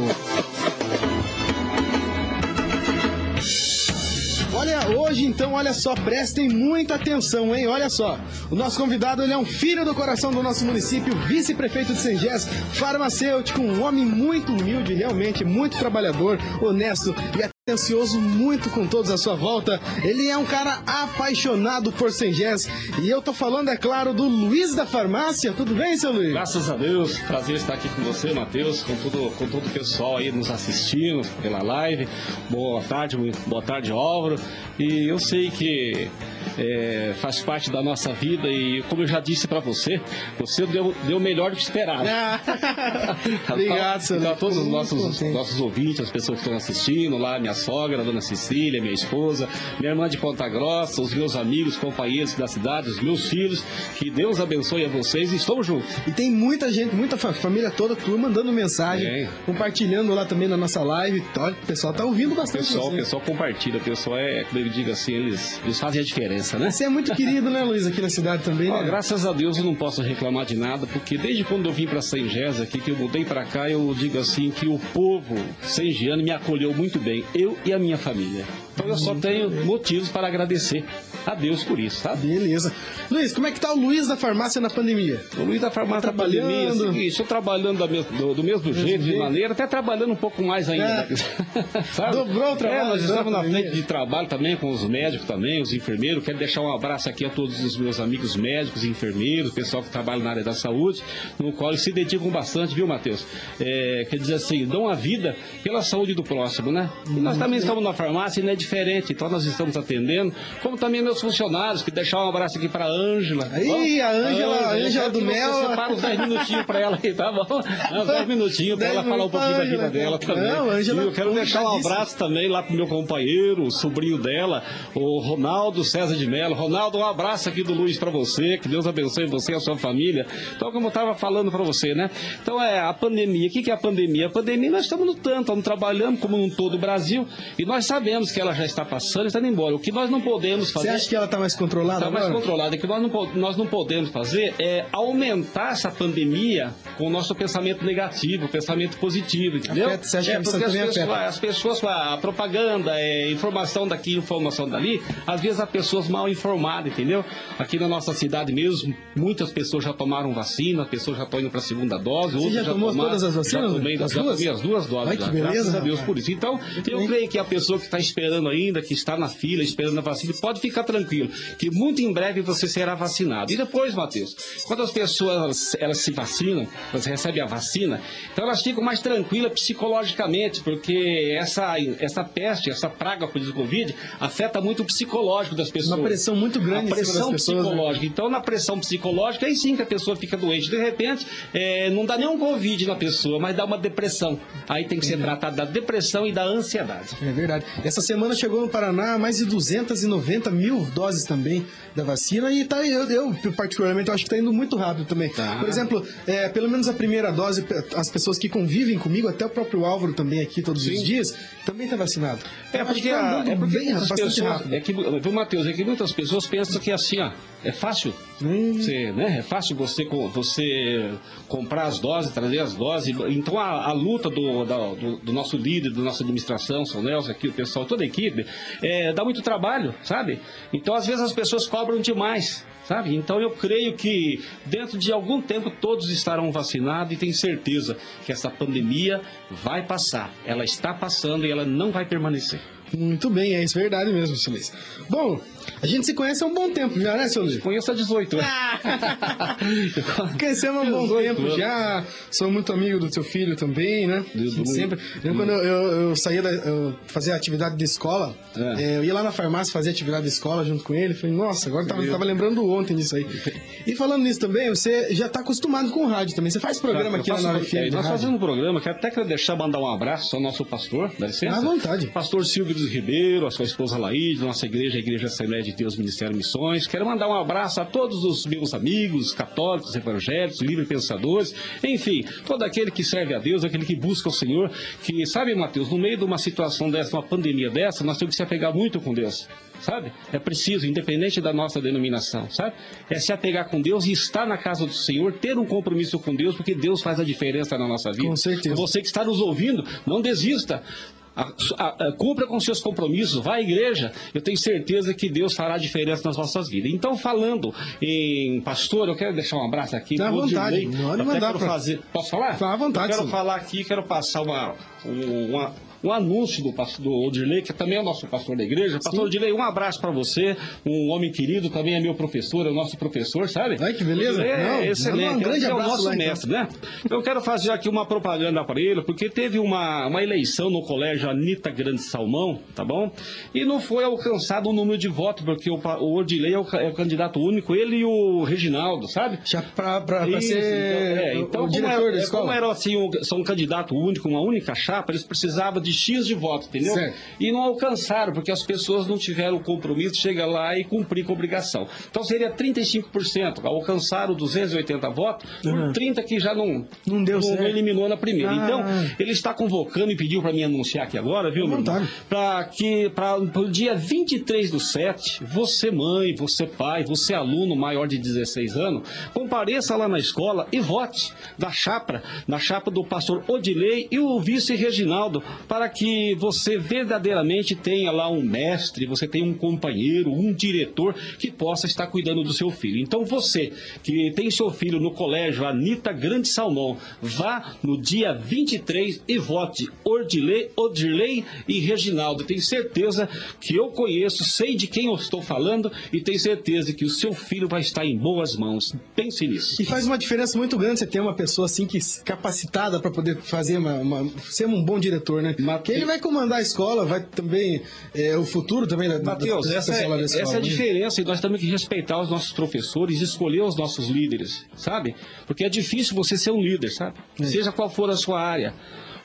Olha, 4.53 4.97
hoje 4.97 5.25
então, 5.25 5.53
olha 5.53 5.73
só, 5.73 5.93
prestem 5.93 6.47
muita 6.47 6.95
atenção, 6.95 7.53
hein? 7.53 7.67
Olha 7.67 7.89
só, 7.89 8.17
o 8.49 8.55
nosso 8.55 8.79
convidado, 8.79 9.21
ele 9.21 9.33
é 9.33 9.37
um 9.37 9.43
filho 9.43 9.83
do 9.83 9.93
coração 9.93 10.31
do 10.31 10.41
nosso 10.41 10.63
município, 10.63 11.13
vice-prefeito 11.27 11.91
de 11.91 11.99
Sengés, 11.99 12.45
farmacêutico, 12.71 13.59
um 13.59 13.83
homem 13.83 14.05
muito 14.05 14.53
humilde, 14.53 14.93
realmente, 14.93 15.43
muito 15.43 15.77
trabalhador, 15.77 16.39
honesto 16.61 17.13
e 17.37 17.43
atencioso 17.67 18.19
muito 18.19 18.71
com 18.71 18.87
todos 18.87 19.11
à 19.11 19.17
sua 19.19 19.35
volta. 19.35 19.79
Ele 20.03 20.27
é 20.27 20.35
um 20.35 20.43
cara 20.43 20.81
apaixonado 20.83 21.91
por 21.91 22.11
Sengés. 22.11 22.67
E 23.03 23.07
eu 23.07 23.21
tô 23.21 23.33
falando, 23.33 23.69
é 23.69 23.77
claro, 23.77 24.15
do 24.15 24.27
Luiz 24.27 24.73
da 24.73 24.83
Farmácia. 24.83 25.53
Tudo 25.53 25.75
bem, 25.75 25.95
seu 25.95 26.11
Luiz? 26.11 26.33
Graças 26.33 26.71
a 26.71 26.75
Deus, 26.75 27.19
prazer 27.19 27.57
estar 27.57 27.75
aqui 27.75 27.87
com 27.89 28.01
você, 28.01 28.33
Matheus, 28.33 28.81
com 28.81 28.95
todo, 28.95 29.31
com 29.37 29.47
todo 29.47 29.67
o 29.67 29.69
pessoal 29.69 30.17
aí 30.17 30.31
nos 30.31 30.49
assistindo 30.49 31.21
pela 31.39 31.61
live. 31.61 32.07
Boa 32.49 32.81
tarde, 32.81 33.15
boa 33.45 33.61
tarde, 33.61 33.91
Álvaro. 33.91 34.37
E 34.79 35.07
eu 35.07 35.19
sei 35.19 35.51
que 35.51 36.09
é, 36.57 37.13
faz 37.21 37.41
parte 37.41 37.71
da 37.71 37.83
nossa 37.83 38.11
vida 38.11 38.47
e, 38.47 38.81
como 38.89 39.03
eu 39.03 39.07
já 39.07 39.19
disse 39.19 39.47
para 39.47 39.59
você, 39.59 40.01
você 40.39 40.65
deu, 40.65 40.95
deu 41.05 41.19
melhor 41.19 41.51
do 41.51 41.57
que 41.57 41.61
esperado. 41.61 42.09
Obrigado, 43.47 44.01
seu 44.01 44.17
então, 44.17 44.29
Luiz. 44.29 44.39
todos 44.39 44.57
os 44.57 44.67
nossos, 44.67 45.21
nossos 45.21 45.61
ouvintes, 45.61 45.99
as 45.99 46.09
pessoas 46.09 46.39
que 46.39 46.45
estão 46.45 46.57
assistindo 46.57 47.17
lá, 47.19 47.39
minha 47.39 47.50
sogra, 47.53 48.03
dona 48.03 48.21
Cecília, 48.21 48.81
minha 48.81 48.93
esposa, 48.93 49.47
minha 49.79 49.91
irmã 49.91 50.07
de 50.09 50.17
Ponta 50.17 50.47
Grossa, 50.47 51.01
os 51.01 51.13
meus 51.13 51.35
amigos, 51.35 51.75
companheiros 51.77 52.33
da 52.35 52.47
cidade, 52.47 52.89
os 52.89 52.99
meus 52.99 53.29
filhos, 53.29 53.63
que 53.97 54.09
Deus 54.09 54.39
abençoe 54.39 54.85
a 54.85 54.89
vocês 54.89 55.31
e 55.31 55.35
estamos 55.35 55.65
juntos. 55.65 55.87
E 56.07 56.11
tem 56.11 56.31
muita 56.31 56.71
gente, 56.71 56.95
muita 56.95 57.17
fa- 57.17 57.33
família 57.33 57.71
toda, 57.71 57.95
tu 57.95 58.17
mandando 58.17 58.51
mensagem, 58.51 59.07
Tem. 59.07 59.29
compartilhando 59.45 60.13
lá 60.13 60.25
também 60.25 60.47
na 60.47 60.57
nossa 60.57 60.81
live. 60.83 61.23
Olha, 61.37 61.53
o 61.61 61.65
pessoal 61.65 61.93
tá 61.93 62.05
ouvindo 62.05 62.33
O 62.33 62.35
bastante. 62.35 62.65
pessoal, 62.65 62.87
o 62.87 62.91
você. 62.91 62.97
pessoal 62.97 63.21
compartilha, 63.25 63.77
o 63.77 63.81
pessoal 63.81 64.17
é, 64.17 64.43
como 64.43 64.59
eu 64.59 64.69
digo 64.69 64.91
assim, 64.91 65.13
eles, 65.13 65.59
eles 65.63 65.79
fazem 65.79 66.01
a 66.01 66.03
diferença, 66.03 66.57
né? 66.59 66.69
Você 66.71 66.83
é 66.85 66.89
muito 66.89 67.13
querido, 67.13 67.49
né, 67.49 67.63
Luiz, 67.63 67.85
aqui 67.87 68.01
na 68.01 68.09
cidade 68.09 68.43
também, 68.43 68.69
Ó, 68.69 68.79
né? 68.81 68.85
graças 68.85 69.25
a 69.25 69.31
Deus 69.33 69.57
eu 69.57 69.63
não 69.63 69.75
posso 69.75 70.01
reclamar 70.01 70.45
de 70.45 70.55
nada, 70.55 70.85
porque 70.87 71.17
desde 71.17 71.43
quando 71.43 71.67
eu 71.67 71.73
vim 71.73 71.85
para 71.87 72.01
Sengés 72.01 72.59
aqui, 72.61 72.79
que 72.79 72.91
eu 72.91 72.95
mudei 72.97 73.25
para 73.25 73.45
cá, 73.45 73.69
eu 73.69 73.93
digo 73.97 74.17
assim 74.19 74.49
que 74.51 74.67
o 74.67 74.79
povo 74.93 75.35
sengiano 75.61 76.23
me 76.23 76.31
acolheu 76.31 76.73
muito 76.73 76.99
bem, 76.99 77.23
eu 77.41 77.57
e 77.65 77.73
a 77.73 77.79
minha 77.79 77.97
família. 77.97 78.45
Então 78.81 78.89
eu 78.91 78.97
só 78.97 79.15
tenho 79.15 79.49
motivos 79.65 80.09
para 80.09 80.27
agradecer 80.27 80.83
a 81.25 81.35
Deus 81.35 81.63
por 81.63 81.79
isso, 81.79 82.01
tá? 82.03 82.15
Beleza. 82.15 82.73
Luiz, 83.09 83.31
como 83.33 83.47
é 83.47 83.51
que 83.51 83.59
tá 83.59 83.71
o 83.73 83.79
Luiz 83.79 84.07
da 84.07 84.17
farmácia 84.17 84.59
na 84.59 84.69
pandemia? 84.69 85.23
O 85.37 85.43
Luiz 85.43 85.61
da 85.61 85.69
farmácia 85.69 86.01
Tá 86.01 86.07
trabalhando? 86.13 86.43
pandemia, 86.45 86.69
é 86.69 86.71
o 86.71 86.75
seguinte, 86.75 87.07
estou 87.07 87.25
trabalhando 87.25 87.87
mes- 87.87 88.05
do, 88.05 88.33
do 88.33 88.43
mesmo 88.43 88.73
jeito, 88.73 89.03
de 89.03 89.15
maneira, 89.17 89.53
até 89.53 89.67
trabalhando 89.67 90.11
um 90.11 90.15
pouco 90.15 90.41
mais 90.43 90.67
ainda. 90.69 90.83
É. 90.85 91.07
né? 91.09 91.83
Sabe? 91.93 92.15
Dobrou 92.15 92.53
o 92.53 92.55
trabalho 92.55 92.81
É, 92.81 92.89
nós 92.89 93.01
da 93.03 93.07
estamos 93.09 93.31
na 93.33 93.43
frente 93.43 93.71
de 93.71 93.83
trabalho 93.83 94.27
também 94.27 94.55
com 94.55 94.69
os 94.71 94.83
médicos 94.85 95.27
também, 95.27 95.61
os 95.61 95.73
enfermeiros. 95.73 96.23
Quero 96.23 96.37
deixar 96.37 96.61
um 96.61 96.73
abraço 96.73 97.07
aqui 97.09 97.23
a 97.25 97.29
todos 97.29 97.63
os 97.63 97.77
meus 97.77 97.99
amigos 97.99 98.35
médicos, 98.35 98.83
enfermeiros, 98.83 99.51
pessoal 99.53 99.83
que 99.83 99.89
trabalha 99.89 100.23
na 100.23 100.29
área 100.31 100.43
da 100.43 100.53
saúde, 100.53 101.03
no 101.39 101.51
qual 101.53 101.71
eles 101.71 101.81
se 101.81 101.91
dedicam 101.91 102.29
bastante, 102.29 102.73
viu, 102.73 102.87
Matheus? 102.87 103.25
É, 103.59 104.07
quer 104.09 104.17
dizer 104.17 104.35
assim, 104.35 104.65
dão 104.65 104.87
a 104.89 104.95
vida 104.95 105.35
pela 105.63 105.81
saúde 105.81 106.13
do 106.13 106.23
próximo, 106.23 106.71
né? 106.71 106.89
E 107.07 107.19
nós 107.19 107.37
também 107.37 107.59
estamos 107.59 107.83
na 107.83 107.93
farmácia 107.93 108.39
e 108.41 108.43
não 108.43 108.51
é 108.51 108.55
diferente, 108.71 109.11
então 109.11 109.29
nós 109.29 109.43
estamos 109.43 109.75
atendendo, 109.75 110.33
como 110.61 110.77
também 110.77 111.01
meus 111.01 111.19
funcionários, 111.19 111.81
que 111.81 111.91
deixar 111.91 112.23
um 112.25 112.29
abraço 112.29 112.57
aqui 112.57 112.69
para 112.69 112.85
a 112.85 112.87
Ângela. 112.87 113.45
tá 113.45 113.59
bom? 113.59 113.75
a 113.81 114.11
Ângela- 114.11 114.73
Ângela 114.73 115.09
do 115.09 115.21
Mel. 115.21 115.51
Você 115.53 115.67
separa 115.67 115.93
uns 115.93 116.01
10 116.01 116.19
minutinhos 116.21 116.65
para 116.65 116.79
ela 116.79 116.99
aí, 117.03 117.13
tá 117.13 117.31
bom? 117.31 117.59
Uns 117.59 118.07
10 118.07 118.27
minutinhos 118.27 118.79
para 118.79 118.87
ela 118.87 119.03
falar 119.03 119.25
um 119.25 119.29
pouquinho 119.29 119.57
da 119.57 119.63
vida 119.65 119.89
dela 119.89 120.17
também. 120.17 120.43
Não, 120.43 120.69
Ângela 120.69 121.01
E 121.03 121.05
eu 121.05 121.11
quero 121.11 121.33
deixar 121.33 121.63
um 121.63 121.77
abraço 121.77 122.17
também 122.17 122.47
lá 122.47 122.63
pro 122.63 122.73
meu 122.73 122.87
companheiro, 122.87 123.63
o 123.63 123.71
sobrinho 123.71 124.17
dela, 124.17 124.63
o 124.95 125.19
Ronaldo 125.19 125.83
César 125.83 126.15
de 126.15 126.25
Mello. 126.25 126.55
Ronaldo, 126.55 126.97
um 126.97 127.05
abraço 127.05 127.49
aqui 127.49 127.63
do 127.63 127.73
Luiz 127.73 127.97
para 127.97 128.09
você, 128.09 128.57
que 128.57 128.69
Deus 128.69 128.87
abençoe 128.87 129.25
você 129.25 129.51
e 129.51 129.55
a 129.55 129.59
sua 129.59 129.77
família. 129.77 130.25
Então, 130.55 130.71
como 130.71 130.85
eu 130.85 130.89
estava 130.89 131.13
falando 131.15 131.51
para 131.51 131.63
você, 131.63 131.93
né? 131.93 132.09
Então, 132.41 132.61
é 132.61 132.79
a 132.79 132.93
pandemia. 132.93 133.49
O 133.49 133.51
que 133.51 133.61
que 133.63 133.69
é 133.71 133.73
a 133.73 133.77
pandemia? 133.77 134.27
A 134.27 134.29
pandemia 134.29 134.71
nós 134.71 134.83
estamos 134.83 135.05
lutando, 135.05 135.41
estamos 135.41 135.63
trabalhando 135.63 136.19
como 136.19 136.37
em 136.37 136.49
todo 136.49 136.75
o 136.75 136.77
Brasil 136.79 137.27
e 137.57 137.65
nós 137.65 137.85
sabemos 137.85 138.31
que 138.31 138.39
ela 138.39 138.50
já 138.53 138.65
está 138.65 138.83
passando 138.85 139.23
e 139.25 139.27
está 139.27 139.39
indo 139.39 139.47
embora. 139.47 139.75
O 139.75 139.79
que 139.79 139.91
nós 139.91 140.09
não 140.09 140.21
podemos 140.21 140.67
Você 140.67 140.73
fazer... 140.73 140.89
acha 140.89 141.09
que 141.09 141.15
ela 141.15 141.27
tá 141.27 141.37
mais 141.39 141.55
controlada 141.55 141.99
Está 142.05 142.11
mais 142.11 142.31
controlada. 142.33 142.75
O 142.75 142.79
que 142.79 142.87
nós 142.87 143.01
não, 143.01 143.25
nós 143.35 143.57
não 143.57 143.67
podemos 143.67 144.09
fazer 144.09 144.53
é 144.59 144.85
aumentar 144.91 145.71
essa 145.71 145.89
pandemia 145.91 146.73
com 146.97 147.07
o 147.07 147.09
nosso 147.09 147.33
pensamento 147.35 147.83
negativo, 147.85 148.47
pensamento 148.47 148.97
positivo, 148.97 149.57
entendeu? 149.57 149.87
Afeta- 149.87 150.03
você 150.07 150.17
acha 150.17 150.31
é 150.31 150.37
que 150.37 150.43
porque 150.43 150.63
as 150.65 150.71
pessoas, 150.73 151.09
as 151.19 151.39
pessoas, 151.39 151.83
a 151.83 152.17
propaganda, 152.17 152.91
é, 152.99 153.31
informação 153.31 153.87
daqui, 153.87 154.15
informação 154.15 154.67
dali, 154.67 155.01
às 155.25 155.41
vezes 155.41 155.59
há 155.59 155.67
pessoas 155.67 156.07
mal 156.07 156.27
informadas, 156.29 156.91
entendeu? 156.93 157.23
Aqui 157.57 157.79
na 157.79 157.87
nossa 157.87 158.13
cidade 158.13 158.53
mesmo, 158.53 158.95
muitas 159.15 159.51
pessoas 159.51 159.83
já 159.83 159.93
tomaram 159.93 160.33
vacina, 160.33 160.85
pessoas 160.85 161.17
já 161.17 161.23
estão 161.23 161.39
indo 161.39 161.49
para 161.49 161.59
a 161.59 161.63
segunda 161.63 161.97
dose, 161.97 162.33
Você 162.37 162.45
outras 162.45 162.65
já 162.65 162.71
tomou 162.73 162.89
tomaram- 162.91 163.09
todas 163.09 163.23
as 163.23 163.35
vacinas? 163.35 163.71
Já 163.71 163.77
tomei, 163.77 163.95
As 164.01 164.11
já 164.11 164.21
duas? 164.21 164.47
as 164.47 164.61
duas 164.61 164.85
doses. 164.87 165.09
Ai, 165.11 165.17
que 165.17 165.23
já, 165.25 165.29
beleza, 165.31 165.51
Graças 165.51 165.75
a 165.75 165.79
Deus 165.79 166.01
por 166.01 166.17
isso. 166.17 166.31
Então, 166.31 166.59
eu 166.87 167.05
creio 167.07 167.29
que 167.29 167.37
a 167.37 167.43
pessoa 167.43 167.77
que 167.79 167.85
está 167.85 167.97
esperando 167.97 168.40
ainda, 168.49 168.81
que 168.81 168.93
está 168.93 169.17
na 169.17 169.29
fila, 169.29 169.63
esperando 169.63 169.97
a 169.97 170.01
vacina, 170.01 170.33
pode 170.39 170.59
ficar 170.59 170.83
tranquilo, 170.83 171.29
que 171.57 171.69
muito 171.69 172.01
em 172.01 172.11
breve 172.11 172.41
você 172.41 172.67
será 172.67 172.95
vacinado. 172.95 173.51
E 173.51 173.57
depois, 173.57 173.93
Matheus, 173.93 174.35
quando 174.65 174.83
as 174.83 174.91
pessoas 174.91 175.75
elas 175.79 175.97
se 175.97 176.11
vacinam, 176.11 176.67
elas 176.91 177.05
recebem 177.05 177.41
a 177.41 177.45
vacina, 177.45 178.01
então 178.31 178.45
elas 178.45 178.61
ficam 178.61 178.83
mais 178.83 178.99
tranquilas 178.99 179.51
psicologicamente, 179.53 180.61
porque 180.61 181.37
essa, 181.39 181.75
essa 181.99 182.23
peste, 182.23 182.69
essa 182.69 182.89
praga 182.89 183.27
do 183.27 183.53
Covid, 183.53 183.95
afeta 184.19 184.61
muito 184.61 184.83
o 184.83 184.85
psicológico 184.85 185.55
das 185.55 185.69
pessoas. 185.69 185.99
Uma 185.99 186.07
pressão 186.07 186.35
muito 186.35 186.59
grande 186.59 186.91
A 186.91 186.95
pressão 186.95 187.29
né? 187.29 187.35
psicológica. 187.35 188.05
Então, 188.05 188.29
na 188.29 188.41
pressão 188.41 188.79
psicológica, 188.79 189.45
aí 189.45 189.55
sim 189.55 189.75
que 189.75 189.81
a 189.81 189.85
pessoa 189.85 190.15
fica 190.15 190.37
doente. 190.37 190.69
De 190.69 190.77
repente, 190.77 191.25
é, 191.53 191.89
não 191.89 192.05
dá 192.05 192.17
nenhum 192.17 192.37
Covid 192.37 192.87
na 192.87 192.95
pessoa, 192.95 193.39
mas 193.39 193.55
dá 193.55 193.65
uma 193.65 193.77
depressão. 193.77 194.39
Aí 194.67 194.85
tem 194.85 194.99
que 194.99 195.05
ser 195.05 195.17
tratado 195.17 195.55
da 195.55 195.65
depressão 195.65 196.25
e 196.25 196.31
da 196.31 196.43
ansiedade. 196.43 197.15
É 197.21 197.31
verdade. 197.31 197.65
Essa 197.83 198.01
semana 198.01 198.30
chegou 198.35 198.61
no 198.61 198.69
Paraná 198.69 199.17
mais 199.17 199.37
de 199.37 199.45
290 199.45 200.49
mil 200.51 200.85
doses 200.93 201.23
também 201.23 201.65
da 201.95 202.03
vacina 202.03 202.51
e 202.51 202.65
tá, 202.65 202.85
eu, 202.85 203.03
eu, 203.09 203.35
particularmente 203.55 204.09
eu 204.09 204.13
acho 204.13 204.23
que 204.25 204.33
está 204.33 204.37
indo 204.41 204.51
muito 204.53 204.75
rápido 204.77 205.05
também. 205.05 205.29
Tá. 205.29 205.57
Por 205.59 205.67
exemplo, 205.69 206.05
é, 206.27 206.49
pelo 206.49 206.69
menos 206.69 206.87
a 206.87 206.93
primeira 206.93 207.31
dose, 207.31 207.65
as 207.95 208.09
pessoas 208.09 208.37
que 208.37 208.47
convivem 208.49 208.97
comigo, 208.97 209.27
até 209.27 209.45
o 209.45 209.49
próprio 209.49 209.85
Álvaro 209.85 210.13
também 210.13 210.41
aqui 210.41 210.61
todos 210.61 210.85
os 210.85 211.03
dias, 211.03 211.33
também 211.65 211.85
está 211.85 211.95
vacinado. 211.97 212.39
É 212.73 212.83
porque, 212.83 213.01
que 213.01 213.09
tá 213.09 213.41
a- 213.41 213.49
é 213.49 213.55
porque 213.55 213.77
bem, 213.79 213.93
pessoas, 213.93 214.37
rápido. 214.39 214.73
é 214.75 214.79
que, 214.79 214.93
viu, 214.93 215.31
Matheus, 215.31 215.67
é 215.67 215.73
que 215.73 215.83
muitas 215.83 216.11
pessoas 216.11 216.45
pensam 216.47 216.79
que 216.79 216.91
assim, 216.91 217.19
ó, 217.19 217.31
é 217.63 217.71
fácil. 217.71 218.13
Hum. 218.41 218.73
Você, 218.73 219.11
né, 219.11 219.37
é 219.39 219.41
fácil 219.41 219.75
você, 219.75 220.03
você 220.33 221.11
comprar 221.47 221.83
as 221.83 221.99
doses, 221.99 222.31
trazer 222.31 222.59
as 222.59 222.73
doses. 222.73 223.15
Então 223.29 223.59
a, 223.59 223.85
a 223.85 223.91
luta 223.91 224.29
do, 224.29 224.65
da- 224.65 224.93
do, 224.93 225.17
do 225.17 225.31
nosso 225.33 225.57
líder, 225.57 225.91
da 225.91 226.01
nossa 226.01 226.23
administração, 226.23 226.83
São 226.85 227.03
Nelson, 227.03 227.31
aqui, 227.31 227.47
o 227.47 227.53
pessoal, 227.53 227.85
toda 227.85 228.03
a 228.03 228.07
equipe, 228.07 228.45
é, 228.81 229.13
dá 229.13 229.23
muito 229.23 229.41
trabalho, 229.41 229.93
sabe? 230.03 230.39
Então 230.73 230.93
às 230.95 231.05
vezes 231.05 231.21
as 231.21 231.33
pessoas 231.33 231.67
cobram 231.67 231.99
demais. 231.99 232.65
Sabe? 232.83 233.15
Então 233.15 233.39
eu 233.39 233.51
creio 233.51 233.93
que 233.93 234.43
dentro 234.65 234.97
de 234.97 235.13
algum 235.13 235.39
tempo 235.39 235.69
todos 235.69 236.09
estarão 236.09 236.51
vacinados 236.51 237.13
e 237.13 237.15
tenho 237.15 237.33
certeza 237.33 237.95
que 238.25 238.31
essa 238.31 238.49
pandemia 238.49 239.21
vai 239.49 239.85
passar. 239.85 240.33
Ela 240.45 240.65
está 240.65 240.91
passando 240.93 241.45
e 241.45 241.51
ela 241.51 241.63
não 241.63 241.91
vai 241.91 242.05
permanecer. 242.05 242.59
Muito 242.97 243.29
bem, 243.29 243.55
é 243.55 243.63
isso, 243.63 243.79
verdade 243.79 244.11
mesmo, 244.11 244.35
Silêncio. 244.35 244.73
Bom, 245.09 245.39
A 245.81 245.87
gente 245.87 246.05
se 246.05 246.13
conhece 246.13 246.43
há 246.43 246.47
um 246.47 246.53
bom 246.53 246.71
tempo 246.71 246.99
já, 246.99 247.17
né, 247.17 247.27
seu 247.27 247.43
Luiz? 247.43 247.59
Conheço 247.59 247.91
há 247.91 247.93
18 247.95 248.37
anos. 248.37 248.47
Conhecemos 250.39 250.77
há 250.77 250.81
um 250.83 250.91
bom 250.91 251.03
18 251.03 251.35
tempo 251.35 251.57
já. 251.57 252.05
Sou 252.29 252.51
muito 252.51 252.71
amigo 252.73 252.99
do 252.99 253.13
seu 253.13 253.23
filho 253.23 253.55
também, 253.55 254.07
né? 254.07 254.23
Do- 254.33 254.65
sempre. 254.67 254.99
Lembra 255.23 255.45
quando 255.45 255.51
eu, 255.51 255.63
eu, 255.63 256.01
eu 256.09 256.15
saía 256.15 256.41
da, 256.41 256.49
eu 256.51 256.95
fazia 257.07 257.35
atividade 257.35 257.75
de 257.75 257.83
escola? 257.83 258.35
É. 258.55 258.83
eh, 258.83 258.97
eu 258.97 259.03
ia 259.03 259.13
lá 259.13 259.23
na 259.23 259.31
farmácia 259.31 259.71
fazer 259.73 259.89
atividade 259.89 260.23
de 260.23 260.29
escola 260.29 260.63
junto 260.65 260.83
com 260.83 260.93
ele. 260.93 261.13
Falei, 261.13 261.35
nossa, 261.35 261.69
agora 261.69 261.85
tava, 261.85 262.05
tava 262.05 262.23
lembrando 262.25 262.67
ontem 262.69 262.95
disso 262.95 263.15
aí. 263.15 263.25
E 263.85 263.95
falando 263.95 264.21
nisso 264.23 264.39
também, 264.39 264.69
você 264.69 265.11
já 265.15 265.27
tá 265.27 265.39
acostumado 265.39 265.89
com 265.89 266.05
o 266.05 266.07
rádio 266.07 266.35
também. 266.35 266.51
Você 266.51 266.59
faz 266.59 266.79
programa 266.79 267.17
Eu 267.17 267.21
aqui 267.21 267.29
na 267.31 267.41
Nova 267.41 267.57
é, 267.59 267.63
FM. 267.63 267.73
de 267.85 267.89
Nós 267.91 268.07
fazemos 268.07 268.35
um 268.35 268.37
programa 268.37 268.79
que 268.79 268.87
até 268.87 269.09
quero 269.09 269.27
deixar 269.27 269.55
mandar 269.55 269.79
um 269.79 269.87
abraço 269.91 270.35
ao 270.35 270.41
nosso 270.41 270.63
pastor, 270.63 271.11
dá 271.17 271.25
licença? 271.25 271.57
À 271.57 271.61
vontade. 271.61 272.05
Pastor 272.07 272.45
Silvio 272.45 272.75
dos 272.75 272.87
Ribeiro, 272.87 273.47
a 273.47 273.51
sua 273.51 273.65
esposa 273.65 273.97
Laíde, 273.97 274.41
nossa 274.41 274.67
igreja, 274.67 274.97
a 274.97 274.99
Igreja 274.99 275.27
Assembleia 275.51 275.63
de 275.63 275.73
Deus 275.73 275.97
Ministério 275.97 276.35
Missões. 276.35 276.87
Quero 276.87 277.05
mandar 277.05 277.27
um 277.27 277.33
abraço 277.33 277.81
a 277.81 277.85
todos 277.85 278.23
os 278.23 278.45
meus 278.45 278.73
amigos, 278.73 279.33
católicos, 279.33 279.93
evangélicos, 279.95 280.61
livre 280.61 280.85
pensadores, 280.85 281.53
enfim, 281.83 282.23
todo 282.45 282.63
aquele 282.63 282.89
que 282.89 283.03
serve 283.03 283.33
a 283.33 283.39
Deus, 283.39 283.65
aquele 283.65 283.85
que 283.85 283.95
busca 283.95 284.29
o 284.29 284.31
Senhor, 284.31 284.71
que, 285.03 285.25
sabe, 285.25 285.53
Mateus, 285.53 285.89
no 285.89 285.97
meio 285.97 286.17
de 286.17 286.23
uma 286.23 286.37
situação 286.37 286.89
dessa, 286.89 287.17
uma 287.17 287.23
pandemia 287.23 287.69
dessa, 287.69 288.03
nós 288.03 288.17
temos 288.17 288.33
que 288.33 288.37
se 288.37 288.43
apegar 288.43 288.73
muito 288.73 289.01
com 289.01 289.13
Deus. 289.13 289.47
Sabe? 289.81 290.13
É 290.31 290.37
preciso, 290.37 290.85
independente 290.85 291.41
da 291.41 291.51
nossa 291.51 291.81
denominação, 291.81 292.49
sabe? 292.51 292.75
É 293.09 293.19
se 293.19 293.33
apegar 293.33 293.67
com 293.67 293.81
Deus 293.81 294.05
e 294.05 294.11
estar 294.11 294.45
na 294.45 294.57
casa 294.57 294.85
do 294.85 294.93
Senhor, 294.93 295.33
ter 295.33 295.57
um 295.57 295.65
compromisso 295.65 296.19
com 296.19 296.35
Deus, 296.35 296.55
porque 296.55 296.75
Deus 296.75 297.01
faz 297.01 297.19
a 297.19 297.23
diferença 297.23 297.77
na 297.77 297.87
nossa 297.87 298.11
vida. 298.11 298.27
Com 298.27 298.35
certeza. 298.35 298.75
Você 298.75 299.01
que 299.01 299.07
está 299.07 299.25
nos 299.25 299.41
ouvindo, 299.41 299.83
não 300.05 300.21
desista. 300.21 300.83
A- 301.33 301.53
a- 301.77 302.11
cumpra 302.17 302.45
com 302.45 302.59
seus 302.59 302.81
compromissos, 302.81 303.41
vá 303.41 303.55
à 303.55 303.61
igreja. 303.61 304.11
Eu 304.33 304.41
tenho 304.41 304.57
certeza 304.57 305.13
que 305.13 305.29
Deus 305.29 305.53
fará 305.53 305.77
diferença 305.77 306.23
nas 306.25 306.35
nossas 306.37 306.67
vidas. 306.69 306.91
Então, 306.91 307.17
falando 307.17 307.73
em 308.01 308.59
pastor, 308.61 309.07
eu 309.07 309.15
quero 309.15 309.33
deixar 309.33 309.55
um 309.57 309.65
abraço 309.65 309.95
aqui. 309.95 310.17
Dá 310.17 310.27
pro 310.29 310.41
vontade, 310.41 310.79
Dirley. 310.81 310.97
quero 311.39 311.57
pra- 311.59 311.67
fazer. 311.67 312.01
Posso 312.11 312.29
falar? 312.31 312.53
Fala 312.55 312.73
à 312.73 312.77
vontade, 312.77 313.05
Eu 313.05 313.15
quero 313.15 313.25
sim. 313.25 313.31
falar 313.31 313.55
aqui, 313.55 313.83
quero 313.83 314.03
passar 314.03 314.41
uma, 314.41 314.75
um- 315.05 315.51
uma- 315.51 315.73
um 316.03 316.11
anúncio 316.11 316.63
do 316.63 316.73
pastor 316.73 317.27
Odirley, 317.27 317.61
que 317.61 317.73
também 317.73 317.97
é 317.97 318.01
o 318.01 318.03
nosso 318.03 318.25
pastor 318.27 318.55
da 318.57 318.63
igreja. 318.63 318.99
Pastor 319.03 319.25
Odirley, 319.25 319.51
um 319.53 319.61
abraço 319.61 319.99
para 320.01 320.11
você, 320.11 320.55
um 320.85 321.09
homem 321.09 321.31
querido, 321.31 321.69
também 321.69 321.95
é 321.95 321.99
meu 321.99 322.15
professor, 322.15 322.65
é 322.65 322.69
o 322.69 322.73
nosso 322.73 322.97
professor, 322.97 323.47
sabe? 323.49 323.77
Ai, 323.79 323.93
que 323.93 324.03
beleza. 324.03 324.43
É, 324.43 324.63
Não, 324.63 324.83
excelente. 324.83 325.35
um 325.35 325.39
grande 325.39 325.65
é 325.65 325.73
o 325.73 325.77
nosso 325.77 326.03
lá, 326.05 326.15
então. 326.15 326.27
mestre, 326.27 326.49
né? 326.51 326.67
Eu 327.09 327.21
quero 327.21 327.41
fazer 327.41 327.71
aqui 327.71 327.87
uma 327.89 328.05
propaganda 328.05 328.63
para 328.63 328.79
ele, 328.79 329.01
porque 329.03 329.29
teve 329.29 329.59
uma, 329.59 330.07
uma 330.07 330.23
eleição 330.23 330.69
no 330.69 330.81
colégio 330.81 331.29
Anitta 331.29 331.69
Grande 331.69 332.01
Salmão, 332.01 332.59
tá 332.75 332.83
bom? 332.83 333.11
E 333.53 333.63
não 333.65 333.79
foi 333.79 334.03
alcançado 334.03 334.69
o 334.69 334.73
número 334.73 334.97
de 334.97 335.07
votos, 335.07 335.43
porque 335.45 335.69
o, 335.69 335.75
o 335.75 336.17
Odilei 336.17 336.53
é 336.53 336.59
o, 336.59 336.65
é 336.73 336.89
o 336.89 336.93
candidato 336.93 337.39
único, 337.39 337.75
ele 337.75 337.97
e 337.97 338.05
o 338.05 338.43
Reginaldo, 338.43 339.07
sabe? 339.07 339.39
Já 339.45 339.61
pra, 339.61 340.01
pra, 340.01 340.25
pra 340.25 340.37
Isso, 340.39 340.47
ser 340.49 340.57
é, 340.63 341.33
o- 341.35 341.41
então, 341.41 341.61
o 341.61 341.67
como 341.67 341.71
diretor 341.71 342.01
era, 342.03 342.11
da 342.11 342.17
é, 342.17 342.21
escola. 342.21 342.41
como 342.43 342.53
era 342.53 342.71
assim, 342.71 342.95
um, 342.97 343.09
são 343.23 343.39
um 343.39 343.43
candidato 343.43 343.95
único, 343.95 344.27
uma 344.27 344.41
única 344.41 344.73
chapa, 344.75 345.11
eles 345.11 345.23
precisavam 345.23 345.81
de 345.81 345.90
X 345.91 346.25
de 346.27 346.33
votos, 346.35 346.67
entendeu? 346.67 346.93
Certo. 346.93 347.17
E 347.39 347.51
não 347.51 347.61
alcançaram, 347.61 348.33
porque 348.33 348.51
as 348.51 348.63
pessoas 348.63 349.07
não 349.07 349.17
tiveram 349.17 349.57
o 349.57 349.63
compromisso 349.63 350.15
de 350.15 350.21
chegar 350.21 350.45
lá 350.45 350.77
e 350.77 350.83
cumprir 350.83 351.23
com 351.25 351.31
a 351.31 351.35
obrigação. 351.35 351.87
Então 352.09 352.23
seria 352.23 352.51
35%. 352.51 353.63
Alcançaram 353.65 354.33
280 354.33 355.09
votos, 355.09 355.49
por 355.61 355.93
30 355.93 356.23
que 356.23 356.39
já 356.39 356.53
não, 356.53 356.85
Não 357.05 357.23
deu 357.23 357.41
certo. 357.41 357.63
eliminou 357.63 358.07
na 358.07 358.17
primeira. 358.17 358.51
Ah. 358.51 358.55
Então, 358.55 358.83
ele 359.19 359.31
está 359.31 359.53
convocando 359.53 360.11
e 360.11 360.15
pediu 360.15 360.41
para 360.41 360.51
mim 360.53 360.63
anunciar 360.63 361.05
aqui 361.05 361.17
agora, 361.17 361.49
viu, 361.51 361.67
meu 361.67 361.79
irmão? 361.79 361.93
vontade. 361.95 362.09
Para 362.29 362.63
que 362.65 363.09
para 363.09 363.37
o 363.37 363.69
dia 363.69 363.95
23 363.95 364.71
do 364.71 364.79
7, 364.79 365.43
você 365.45 365.91
mãe, 365.91 366.33
você 366.35 366.65
pai, 366.65 367.03
você 367.03 367.33
aluno 367.33 367.75
maior 367.75 368.07
de 368.07 368.17
16 368.17 368.75
anos, 368.75 369.07
compareça 369.33 369.95
lá 369.95 370.07
na 370.07 370.17
escola 370.17 370.67
e 370.71 370.79
vote 370.79 371.33
da 371.57 371.71
chapa, 371.71 372.21
na 372.47 372.59
chapa 372.59 372.91
do 372.91 373.03
pastor 373.03 373.43
Odilei 373.47 374.07
e 374.11 374.19
o 374.19 374.39
vice 374.39 374.75
Reginaldo, 374.75 375.43
para 375.67 375.80
que 375.89 376.35
você 376.35 376.77
verdadeiramente 376.77 377.75
tenha 377.75 378.11
lá 378.11 378.29
um 378.29 378.41
mestre, 378.41 379.05
você 379.05 379.27
tenha 379.27 379.45
um 379.45 379.53
companheiro, 379.53 380.31
um 380.31 380.53
diretor 380.53 381.13
que 381.39 381.51
possa 381.51 381.85
estar 381.85 382.07
cuidando 382.07 382.43
do 382.43 382.53
seu 382.53 382.69
filho. 382.69 382.99
Então 382.99 383.25
você 383.25 383.71
que 384.03 384.31
tem 384.35 384.49
seu 384.51 384.69
filho 384.71 384.99
no 384.99 385.11
colégio 385.11 385.65
Anitta 385.65 386.11
Grande 386.11 386.47
Salmão, 386.47 386.97
vá 387.21 387.75
no 387.83 387.99
dia 387.99 388.33
23 388.33 389.23
e 389.27 389.37
vote 389.37 389.89
Ordilei, 390.03 390.69
Odirley 390.75 391.43
e 391.67 391.79
Reginaldo. 391.79 392.43
Tenho 392.43 392.61
certeza 392.61 393.27
que 393.59 393.75
eu 393.75 393.87
conheço, 393.87 394.43
sei 394.43 394.75
de 394.75 394.87
quem 394.87 395.05
eu 395.07 395.15
estou 395.15 395.41
falando 395.41 395.91
e 396.11 396.21
tenho 396.21 396.39
certeza 396.39 396.93
que 396.93 397.05
o 397.05 397.09
seu 397.09 397.33
filho 397.33 397.67
vai 397.67 397.81
estar 397.81 398.05
em 398.05 398.17
boas 398.17 398.55
mãos. 398.55 398.93
Pense 399.15 399.47
nisso. 399.47 399.81
E 399.81 399.85
faz 399.85 400.05
uma 400.05 400.17
diferença 400.17 400.57
muito 400.57 400.77
grande 400.77 400.99
você 400.99 401.07
ter 401.07 401.19
uma 401.19 401.33
pessoa 401.35 401.65
assim 401.65 401.85
que 401.85 401.99
capacitada 402.25 402.99
para 402.99 403.11
poder 403.11 403.37
fazer 403.41 403.77
uma, 403.77 403.95
uma- 403.95 404.29
ser 404.49 404.65
um 404.67 404.83
bom 404.83 404.99
diretor, 404.99 405.41
né? 405.41 405.55
Porque 405.77 405.91
ele 405.91 406.05
vai 406.05 406.19
comandar 406.19 406.59
a 406.59 406.61
escola, 406.61 407.05
vai 407.05 407.23
também 407.23 407.81
é, 408.13 408.35
o 408.37 408.45
futuro 408.45 408.87
também 408.87 409.09
da, 409.09 409.21
Mateus, 409.21 409.67
da 409.67 409.75
essa, 409.75 409.91
da 409.91 409.97
é, 409.97 410.01
escola, 410.01 410.21
essa 410.21 410.39
é 410.39 410.43
a 410.43 410.53
né? 410.53 410.59
diferença 410.61 411.21
e 411.21 411.23
nós 411.25 411.39
temos 411.39 411.59
que 411.59 411.65
respeitar 411.67 412.19
os 412.21 412.29
nossos 412.29 412.51
professores, 412.51 413.21
escolher 413.21 413.61
os 413.61 413.77
nossos 413.77 414.07
líderes, 414.07 414.65
sabe? 414.75 415.15
Porque 415.45 415.63
é 415.63 415.69
difícil 415.69 416.15
você 416.15 416.37
ser 416.37 416.51
um 416.51 416.61
líder, 416.61 416.89
sabe? 416.89 417.17
Seja 417.43 417.71
qual 417.71 417.89
for 417.89 418.09
a 418.09 418.15
sua 418.15 418.41
área. 418.41 418.73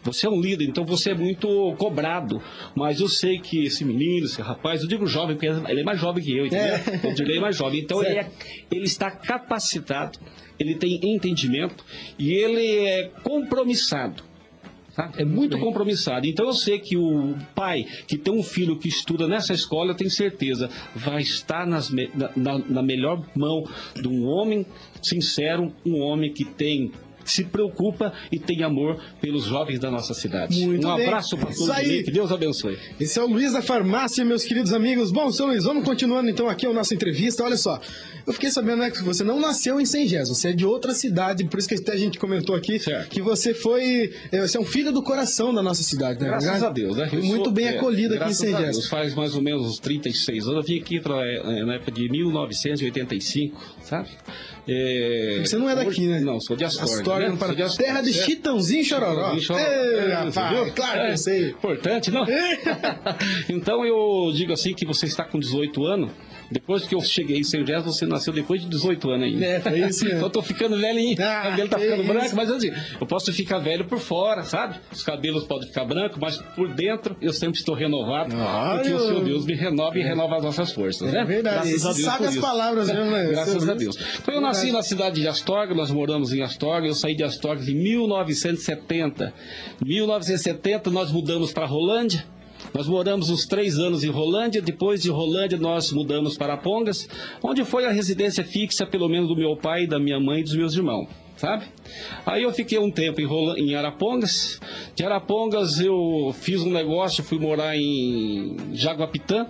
Você 0.03 0.25
é 0.27 0.31
um 0.31 0.41
líder, 0.41 0.69
então 0.69 0.85
você 0.85 1.11
é 1.11 1.15
muito 1.15 1.75
cobrado. 1.79 2.41
Mas 2.77 3.01
eu 3.01 3.09
sei 3.09 3.41
que 3.41 3.65
esse 3.65 3.85
menino, 3.85 4.27
esse 4.27 4.41
rapaz, 4.41 4.81
eu 4.83 4.87
digo 4.87 5.05
jovem, 5.05 5.35
porque 5.35 5.49
ele 5.69 5.81
é 5.81 5.85
mais 5.85 6.01
jovem 6.01 6.23
que 6.23 6.37
eu, 6.37 6.47
entendeu? 6.47 6.77
É. 6.77 7.09
O 7.09 7.15
Dirley 7.15 7.39
é 7.39 7.41
mais 7.41 7.57
jovem. 7.57 7.81
Então 7.81 8.05
ele, 8.05 8.19
é- 8.21 8.31
ele 8.71 8.85
está 8.85 9.11
capacitado, 9.11 10.19
ele 10.61 10.77
tem 10.77 11.01
entendimento 11.03 11.85
e 12.17 12.33
ele 12.33 12.85
é 12.87 13.11
compromissado. 13.25 14.23
É 15.19 15.25
muito 15.25 15.59
compromissado. 15.59 16.27
Então 16.27 16.47
eu 16.47 16.53
sei 16.53 16.79
que 16.79 16.97
o 16.97 17.35
pai 17.55 17.85
que 18.07 18.17
tem 18.17 18.33
um 18.33 18.43
filho 18.43 18.79
que 18.79 18.89
estuda 18.89 19.27
nessa 19.29 19.53
escola, 19.53 19.91
eu 19.93 19.95
tenho 19.97 20.11
certeza, 20.11 20.71
vai 20.95 21.23
estar 21.23 21.67
nas 21.67 21.91
na, 21.91 22.59
na- 22.69 22.83
melhor 22.83 23.23
mão 23.35 23.65
de 23.95 24.09
um 24.09 24.25
homem 24.27 24.65
sincero, 25.03 25.73
um 25.85 26.01
homem 26.01 26.33
que 26.33 26.45
tem 26.45 26.91
se 27.27 27.45
preocupa 27.45 28.13
e 28.31 28.39
tem 28.39 28.63
amor 28.63 29.01
pelos 29.21 29.45
jovens 29.45 29.79
da 29.79 29.91
nossa 29.91 30.15
cidade. 30.15 30.65
Muito 30.65 30.87
um 30.89 30.97
bem. 30.97 31.07
abraço 31.07 31.37
para 31.37 31.47
todos, 31.53 31.71
aí. 31.71 32.03
que 32.03 32.11
Deus 32.11 32.31
abençoe. 32.33 32.79
Esse 33.01 33.19
é 33.19 33.23
o 33.23 33.27
Luiz 33.27 33.53
da 33.53 33.61
Farmácia, 33.63 34.25
meus 34.25 34.45
queridos 34.45 34.73
amigos. 34.73 35.11
Bom, 35.11 35.31
seu 35.33 35.47
Luiz, 35.47 35.65
vamos 35.65 35.85
continuando 35.85 36.31
então 36.31 36.49
aqui 36.49 36.67
a 36.67 36.73
nossa 36.73 36.95
entrevista. 36.95 37.43
Olha 37.45 37.57
só, 37.57 37.81
eu 38.27 38.33
fiquei 38.33 38.51
sabendo 38.51 38.79
né, 38.79 38.91
que 38.91 39.03
você 39.03 39.23
não 39.25 39.39
nasceu 39.41 39.81
em 39.81 39.85
Sengés, 39.85 40.29
você 40.29 40.49
é 40.49 40.53
de 40.53 40.65
outra 40.65 40.95
cidade, 40.95 41.45
por 41.45 41.59
isso 41.59 41.69
que 41.69 41.75
até 41.75 41.93
a 41.93 41.97
gente 41.97 42.19
comentou 42.19 42.55
aqui 42.57 42.79
Certo. 42.79 43.09
que 43.11 43.21
você 43.23 43.55
foi, 43.55 44.13
é, 44.33 44.41
você 44.41 44.57
é 44.57 44.61
um 44.61 44.65
filho 44.65 44.93
do 44.93 45.03
coração 45.03 45.53
da 45.55 45.63
nossa 45.63 45.83
cidade, 45.83 46.21
né? 46.21 46.29
Graças 46.29 46.63
a 46.63 46.71
Deus, 46.71 46.97
né? 46.97 47.09
Eu 47.13 47.23
muito 47.23 47.45
sou- 47.45 47.53
bem 47.53 47.67
é, 47.67 47.77
acolhido 47.79 48.15
aqui 48.15 48.31
em 48.31 48.35
Sengés. 48.35 48.77
Deus. 48.77 48.89
Faz 48.89 49.15
mais 49.15 49.35
ou 49.35 49.43
menos 49.43 49.67
uns 49.67 49.79
36 49.79 50.45
anos. 50.47 50.57
Eu 50.57 50.63
vim 50.63 50.81
aqui 50.81 51.01
pra, 51.01 51.25
é, 51.25 51.65
na 51.65 51.75
época 51.75 51.93
de 51.93 52.09
1985, 52.09 53.61
sabe? 53.83 54.09
É, 54.69 55.43
Você 55.45 55.57
não 55.57 55.71
é 55.71 55.75
daqui, 55.77 56.07
né? 56.07 56.21
Não, 56.21 56.41
sou 56.41 56.57
de 56.57 56.65
Astorga. 56.65 56.95
Astorga, 56.95 57.29
né? 57.31 57.37
Sou 57.39 57.55
de 57.55 57.63
Astorga, 57.63 57.85
Terra 57.85 58.03
de? 58.03 58.13
Chitãozinho 58.13 58.81
e 58.81 58.85
Chororó. 58.85 59.39
Chitãozinho 59.39 59.41
Chororó. 59.43 59.67
Ei, 59.69 60.11
É, 60.11 60.13
rapaz, 60.15 60.73
claro 60.73 61.01
que 61.01 61.07
É, 61.07 61.13
eu 61.13 61.17
sei. 61.19 61.51
Importante, 61.51 62.11
não? 62.11 62.25
então 63.49 63.85
eu 63.85 64.33
digo 64.35 64.53
assim 64.53 64.75
que 64.75 64.85
você 64.85 65.07
está 65.07 65.25
com 65.25 65.39
18 65.39 65.85
anos. 65.85 66.11
Depois 66.51 66.87
que 66.87 66.95
eu 66.95 67.01
cheguei 67.01 67.39
em 67.39 67.45
Sengés, 67.45 67.85
você 67.85 68.07
nasceu 68.07 68.33
depois 68.33 68.61
de 68.63 68.69
18 68.69 69.11
anos 69.11 69.27
ainda. 69.27 69.45
É, 69.45 69.61
foi 69.61 69.81
isso 69.81 70.05
mesmo. 70.05 70.19
Então 70.19 70.27
eu 70.29 70.31
tô 70.31 70.43
ficando 70.43 70.77
velhinho. 70.79 71.17
Ah, 71.21 71.41
o 71.47 71.51
cabelo 71.51 71.69
tá 71.69 71.79
ficando 71.79 72.03
isso. 72.03 72.13
branco, 72.13 72.37
mas 72.37 72.51
assim, 72.51 72.71
eu 73.01 73.07
posso 73.07 73.33
ficar 73.33 73.59
velho 73.59 73.85
por 73.85 73.99
fora, 73.99 74.43
sabe? 74.43 74.77
Os 74.93 75.03
cabelos 75.03 75.45
podem 75.45 75.69
ficar 75.69 75.85
brancos, 75.85 76.19
mas 76.21 76.39
por 76.55 76.69
dentro 76.73 77.17
eu 77.21 77.33
sempre 77.33 77.59
estou 77.59 77.75
renovado. 77.75 78.35
Olha. 78.37 78.81
Porque 78.81 78.93
o 78.95 78.99
Senhor 79.01 79.25
Deus 79.25 79.45
me 79.45 79.55
renova 79.55 79.99
e 79.99 80.03
renova 80.03 80.37
as 80.37 80.45
nossas 80.45 80.73
forças, 80.73 81.13
né? 81.13 81.21
É 81.21 81.25
verdade, 81.25 81.69
Graças 81.69 81.85
a 81.87 81.93
você 81.93 82.03
Deus 82.03 82.13
sabe 82.13 82.25
as 82.27 82.33
isso. 82.33 82.41
palavras 82.41 82.87
mesmo, 82.89 83.11
né? 83.11 83.27
Graças 83.31 83.69
a. 83.69 83.75
Deus. 83.75 83.97
Então 84.21 84.35
eu 84.35 84.41
nasci 84.41 84.71
na 84.73 84.83
cidade 84.83 85.21
de 85.21 85.29
Astorga, 85.29 85.75
nós 85.75 85.91
moramos 85.91 86.33
em 86.33 86.43
Astorga, 86.43 86.87
eu 86.87 86.95
saí 86.95 87.15
de 87.15 87.25
Astorga 87.25 87.63
em 87.71 87.75
1970. 87.75 89.33
Em 89.85 89.89
1970 89.89 90.91
nós 90.91 91.11
mudamos 91.11 91.53
para 91.53 91.67
Rolândia. 91.67 92.25
Nós 92.75 92.87
moramos 92.89 93.31
uns 93.31 93.47
três 93.47 93.79
anos 93.79 94.05
em 94.05 94.11
Rolândia, 94.11 94.61
depois 94.61 95.03
de 95.03 95.11
Rolândia 95.11 95.59
nós 95.59 95.93
mudamos 95.93 96.37
para 96.37 96.57
Pongas, 96.57 97.09
onde 97.43 97.65
foi 97.65 97.87
a 97.87 97.91
residência 97.91 98.45
fixa, 98.45 98.87
pelo 98.87 99.09
menos 99.09 99.29
do 99.29 99.37
meu 99.37 99.57
pai, 99.57 99.87
da 99.87 99.99
minha 99.99 100.21
mãe 100.21 100.41
e 100.41 100.45
dos 100.45 100.55
meus 100.55 100.75
irmãos, 100.75 101.09
sabe? 101.37 101.67
Aí 102.25 102.43
eu 102.43 102.53
fiquei 102.53 102.79
um 102.79 102.91
tempo 102.91 103.21
em, 103.21 103.71
em 103.71 103.75
Arapongas, 103.75 104.61
de 104.95 105.05
Arapongas 105.05 105.81
eu 105.81 106.35
fiz 106.39 106.61
um 106.63 106.71
negócio, 106.71 107.25
fui 107.25 107.39
morar 107.39 107.77
em 107.77 108.57
Jaguapitã, 108.73 109.47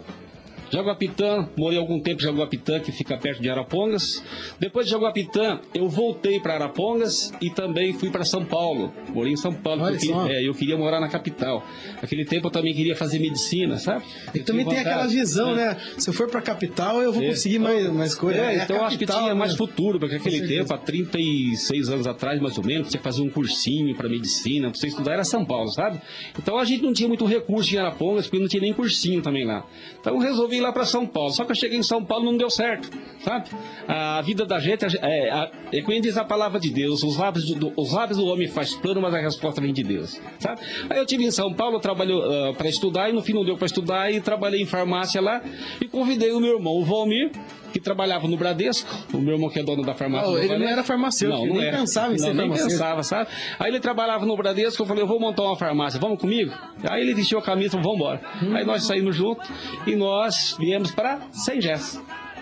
Jaguapitã, 0.71 1.49
morei 1.57 1.79
algum 1.79 2.01
tempo 2.01 2.21
em 2.21 2.25
Jaguapitã, 2.25 2.81
que 2.81 2.93
fica 2.93 3.17
perto 3.17 3.41
de 3.41 3.49
Arapongas. 3.49 4.23
Depois 4.59 4.87
de 4.87 4.93
Jaguapitã, 4.93 5.61
eu 5.75 5.89
voltei 5.89 6.41
para 6.41 6.55
Arapongas 6.55 7.33
e 7.41 7.51
também 7.51 7.93
fui 7.93 8.11
para 8.11 8.25
São 8.25 8.45
Paulo. 8.45 8.93
Morei 9.15 9.33
em 9.33 9.37
São 9.37 9.53
Paulo, 9.53 9.83
Olha 9.83 9.93
porque 9.97 10.11
eu 10.13 10.23
queria, 10.23 10.39
é, 10.39 10.49
eu 10.49 10.55
queria 10.55 10.77
morar 10.77 11.01
na 11.01 11.09
capital. 11.09 11.65
Naquele 12.01 12.25
tempo 12.25 12.49
eu 12.49 12.51
também 12.51 12.75
queria 12.75 12.97
fazer 12.97 13.19
medicina, 13.19 13.79
sabe? 13.79 14.05
E 14.35 14.41
também 14.41 14.65
tem 14.67 14.79
aquela 14.79 15.07
visão, 15.07 15.55
né? 15.55 15.77
Se 15.99 16.09
eu 16.11 16.15
for 16.15 16.29
pra 16.29 16.41
capital, 16.43 17.01
eu 17.03 17.13
vou 17.13 17.23
É. 17.23 17.29
conseguir 17.29 17.59
mais, 17.59 17.87
mais 17.93 18.15
coisas. 18.15 18.41
É, 18.43 18.47
a 18.61 18.65
então 18.65 18.77
eu 18.77 18.85
acho 18.85 18.99
que 18.99 19.07
tinha 19.07 19.23
né? 19.29 19.35
mais 19.35 19.55
futuro, 19.57 19.99
porque 19.99 20.17
aquele 20.17 20.39
certeza. 20.39 20.61
tempo, 20.63 20.75
há 20.75 20.79
36 20.79 21.89
anos 21.89 22.07
atrás, 22.07 22.41
mais 22.41 22.59
ou 22.59 22.65
menos, 22.65 22.89
você 22.89 22.99
fazia 22.99 23.25
um 23.25 23.31
cursinho 23.31 23.95
para 23.95 24.09
medicina, 24.09 24.71
pra 24.71 24.79
você 24.79 24.89
estudar, 24.89 25.13
era 25.15 25.25
São 25.25 25.45
Paulo, 25.45 25.71
sabe? 25.71 26.01
Então 26.39 26.59
a 26.59 26.65
gente 26.65 26.83
não 26.83 26.93
tinha 26.93 27.09
muito 27.09 27.25
recurso 27.25 27.75
em 27.75 27.79
Arapongas, 27.79 28.27
porque 28.27 28.39
não 28.39 28.49
tinha 28.49 28.61
nem 28.63 28.73
cursinho 28.73 29.23
também 29.23 29.45
lá. 29.45 29.65
Então 30.01 30.15
eu 30.15 30.21
resolvi 30.21 30.56
ir 30.57 30.61
lá 30.61 30.73
para 30.73 30.85
São 30.85 31.07
Paulo. 31.07 31.31
Só 31.31 31.45
que 31.45 31.53
eu 31.53 31.57
cheguei 31.57 31.79
em 31.79 31.83
São 31.83 32.05
Paulo 32.05 32.25
não 32.25 32.37
deu 32.37 32.51
certo, 32.51 32.91
sabe? 33.21 33.51
A 33.87 34.21
vida 34.23 34.45
da 34.45 34.59
gente, 34.59 34.85
é, 34.85 35.29
é, 35.29 35.51
é 35.73 36.01
diz 36.01 36.17
a 36.17 36.25
palavra 36.25 36.61
de 36.61 36.71
Deus, 36.71 37.03
os 37.03 37.17
lábios 37.17 37.47
do, 37.47 37.73
os 37.77 37.93
lábios 37.93 38.19
do 38.19 38.27
homem 38.27 38.49
faz 38.49 38.75
plano, 38.75 39.01
mas 39.01 39.15
a 39.15 39.19
resposta 39.19 39.61
vem 39.61 39.73
de 39.73 39.83
Deus, 39.83 40.21
sabe? 40.39 40.61
Aí 40.91 40.99
eu 40.99 41.07
tive 41.07 41.25
em 41.25 41.31
São 41.31 41.53
Paulo, 41.53 41.79
trabalhou 41.81 42.55
para 42.55 42.69
estudar, 42.69 43.11
e 43.11 43.13
no 43.13 43.23
fim 43.23 43.33
não 43.33 43.45
deu 43.45 43.57
para 43.57 43.67
estudar, 43.67 44.13
e 44.13 44.21
trabalhei 44.21 44.63
em 44.63 44.67
farmácia 44.67 45.21
lá, 45.21 45.43
e 45.81 45.87
convidei 45.87 46.33
o 46.33 46.41
meu 46.41 46.57
irmão, 46.57 46.75
o 46.75 46.85
Valmir, 46.85 47.31
que 47.79 47.85
trabalhava 47.85 48.27
no 48.27 48.37
Bradesco, 48.37 48.89
o 49.13 49.21
meu 49.21 49.35
irmão 49.35 49.51
que 49.51 49.61
é 49.61 49.63
dono 49.63 49.83
da 49.83 49.95
farmácia. 49.95 50.31
Do 50.31 50.39
ele 50.39 50.59
não 50.59 50.69
era 50.69 50.83
farmacêutico, 50.83 51.41
não, 51.41 51.47
não 51.47 51.57
nem 51.57 51.69
era. 51.69 51.79
pensava 51.79 52.09
em 52.09 52.11
não, 52.13 52.19
ser 52.19 52.27
nem 52.29 52.37
farmacêutico. 52.37 52.71
pensava, 52.71 53.03
sabe? 53.03 53.31
Aí 53.59 53.71
ele 53.71 53.81
trabalhava 53.81 54.25
no 54.25 54.37
Bradesco, 54.37 54.83
eu 54.83 54.87
falei, 54.87 55.03
eu 55.03 55.07
vou 55.07 55.21
montar 55.21 55.43
uma 55.43 55.57
farmácia, 55.57 56.01
vamos 56.01 56.19
comigo? 56.19 56.53
Aí 56.89 57.03
ele 57.03 57.15
vestiu 57.15 57.39
a 57.39 57.43
camisa 57.43 57.69
e 57.69 57.71
falou, 57.83 57.99
vamos 57.99 58.01
embora. 58.01 58.57
Aí 58.57 58.65
nós 58.65 58.85
saímos 58.85 59.15
juntos 59.15 59.47
e 59.87 59.95
nós 59.95 60.57
viemos 60.59 60.91
para 60.91 61.21
Sengés. 61.33 62.01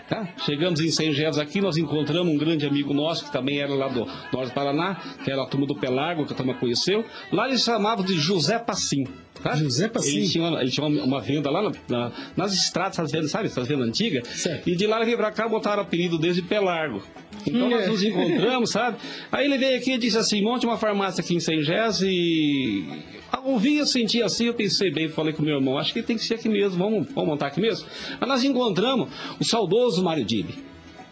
Tá? 0.09 0.29
Chegamos 0.45 0.81
em 0.81 0.91
Sengés 0.91 1.39
aqui, 1.39 1.61
nós 1.61 1.77
encontramos 1.77 2.33
um 2.33 2.37
grande 2.37 2.67
amigo 2.67 2.93
nosso, 2.93 3.25
que 3.25 3.33
também 3.33 3.59
era 3.59 3.75
lá 3.75 3.89
do 3.89 4.07
Norte 4.33 4.51
do 4.51 4.55
Paraná, 4.55 5.01
que 5.25 5.31
era 5.31 5.43
a 5.43 5.47
turma 5.47 5.67
do 5.67 5.75
Pelargo, 5.75 6.27
que 6.27 6.33
a 6.33 6.37
turma 6.37 6.55
conheceu. 6.55 7.05
Lá 7.33 7.49
eles 7.49 7.65
chamavam 7.65 8.05
de 8.05 8.15
José 8.15 8.59
Passim. 8.59 9.05
Tá? 9.45 9.55
José 9.57 9.89
Passim? 9.89 10.17
Ele 10.17 10.29
tinha, 10.29 10.45
uma- 10.49 10.61
ele 10.63 10.71
tinha 10.71 10.87
uma, 10.87 11.21
venda 11.21 11.51
lá 11.51 11.63
na- 11.63 11.73
na- 11.89 12.13
nas 12.37 12.55
estradas, 12.55 12.99
essas 12.99 13.13
vendas, 13.13 13.31
sabe? 13.31 13.47
Essas 13.47 13.69
vendas 13.69 13.87
antigas. 13.87 14.27
Certo. 14.29 14.69
E 14.69 14.75
de 14.75 14.87
lá 14.87 14.97
ele 14.97 15.05
veio 15.05 15.19
pra 15.19 15.31
cá, 15.31 15.47
botaram 15.47 15.83
o 15.83 15.87
apelido 15.87 16.19
desde 16.19 16.41
Pelargo. 16.41 17.03
Então 17.47 17.67
Hum, 17.67 17.71
nós 17.71 17.85
é. 17.85 17.89
nos 17.89 18.03
encontramos, 18.03 18.71
sabe? 18.73 18.97
Aí 19.31 19.45
ele 19.45 19.59
veio 19.59 19.77
aqui 19.79 19.93
e 19.93 19.99
disse 19.99 20.17
assim, 20.17 20.41
monte 20.43 20.65
uma 20.65 20.79
farmácia 20.79 21.21
aqui 21.23 21.35
em 21.35 21.41
Sengés 21.41 22.01
e... 22.03 22.85
Ao 23.31 23.45
ouvir, 23.51 23.79
eu 23.79 23.87
senti 23.87 24.23
assim, 24.23 24.47
eu 24.47 24.55
pensei 24.55 24.91
bem, 24.91 25.09
falei 25.09 25.35
com 25.35 25.43
meu 25.43 25.57
irmão, 25.57 25.77
acho 25.77 25.93
que 25.93 26.03
tem 26.03 26.17
que 26.17 26.25
ser 26.25 26.35
aqui 26.35 26.49
mesmo, 26.49 26.79
vamos, 26.79 27.07
vamos 27.13 27.29
montar 27.31 27.49
aqui 27.49 27.61
mesmo? 27.61 27.87
Aí 28.21 28.27
nós 28.27 28.43
encontramos 28.45 29.11
o 29.39 29.45
saudoso 29.45 30.03
Mário 30.03 30.25
Dibi. 30.25 30.55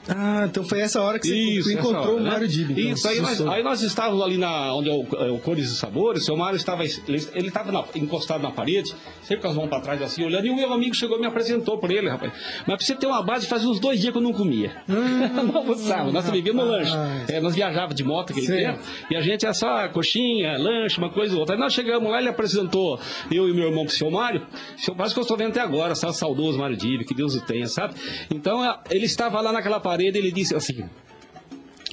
Ah, 0.09 0.47
então 0.47 0.65
foi 0.65 0.81
essa 0.81 1.01
hora 1.01 1.19
que 1.19 1.29
você 1.29 1.35
Isso, 1.35 1.73
encontrou 1.73 2.03
hora, 2.03 2.13
o 2.15 2.21
né? 2.21 2.31
Mário 2.31 2.49
Dibi. 2.49 2.73
então, 2.73 2.93
Isso, 2.93 3.09
aí 3.09 3.21
nós, 3.21 3.41
aí 3.41 3.63
nós 3.63 3.83
estávamos 3.83 4.23
ali 4.23 4.37
na, 4.37 4.75
onde 4.75 4.91
é 4.91 4.93
o, 4.93 5.07
é 5.17 5.31
o 5.31 5.39
Cores 5.39 5.71
e 5.71 5.77
Sabores, 5.77 6.23
o 6.23 6.25
seu 6.25 6.37
Mário 6.37 6.57
estava, 6.57 6.85
ele 6.85 7.49
estava 7.49 7.87
encostado 7.95 8.43
na 8.43 8.51
parede, 8.51 8.95
sempre 9.23 9.43
com 9.43 9.49
as 9.49 9.55
mãos 9.55 9.69
para 9.69 9.81
trás 9.81 10.03
assim, 10.03 10.25
olhando, 10.25 10.47
e 10.47 10.51
o 10.51 10.57
meu 10.57 10.73
amigo 10.73 10.95
chegou 10.95 11.19
e 11.19 11.21
me 11.21 11.27
apresentou 11.27 11.79
por 11.79 11.91
ele, 11.91 12.09
rapaz. 12.09 12.33
Mas 12.67 12.77
pra 12.77 12.79
você 12.79 12.95
ter 12.97 13.07
uma 13.07 13.23
base, 13.23 13.47
fazia 13.47 13.69
uns 13.69 13.79
dois 13.79 14.01
dias 14.01 14.13
que 14.13 14.19
eu 14.19 14.23
não 14.23 14.33
comia. 14.33 14.73
não 14.89 15.57
almoçava, 15.57 16.11
nós 16.11 16.29
vivíamos 16.29 16.65
no 16.65 16.71
lanche. 16.71 16.93
É, 17.29 17.41
nós 17.41 17.55
viajávamos 17.55 17.95
de 17.95 18.03
moto 18.03 18.33
aquele 18.33 18.49
tempo, 18.49 18.81
e 19.11 19.17
a 19.17 19.21
gente 19.21 19.45
era 19.45 19.55
só 19.55 19.89
coxinha, 19.89 20.59
lanche, 20.59 20.99
uma 20.99 21.11
coisa 21.11 21.35
ou 21.35 21.41
outra. 21.41 21.55
Aí 21.55 21.61
nós 21.61 21.73
chegamos 21.73 22.11
lá, 22.11 22.19
ele 22.19 22.29
apresentou 22.29 22.99
eu 23.31 23.49
e 23.49 23.55
meu 23.55 23.69
irmão 23.69 23.85
pro 23.85 23.95
seu 23.95 24.11
Mário, 24.11 24.45
seu 24.77 24.95
Mário 24.95 25.13
que 25.13 25.19
eu 25.19 25.23
estou 25.23 25.37
vendo 25.37 25.51
até 25.51 25.61
agora, 25.61 25.95
sabe, 25.95 26.17
saudoso 26.17 26.59
Mário 26.59 26.77
Dibi, 26.77 27.05
que 27.05 27.15
Deus 27.15 27.37
o 27.37 27.41
tenha, 27.41 27.67
sabe? 27.67 27.95
Então, 28.31 28.61
ele 28.91 29.05
estava 29.05 29.41
lá 29.41 29.53
naquela 29.53 29.79
parede, 29.79 29.92
ele 30.01 30.31
disse 30.33 30.55
assim, 30.55 30.85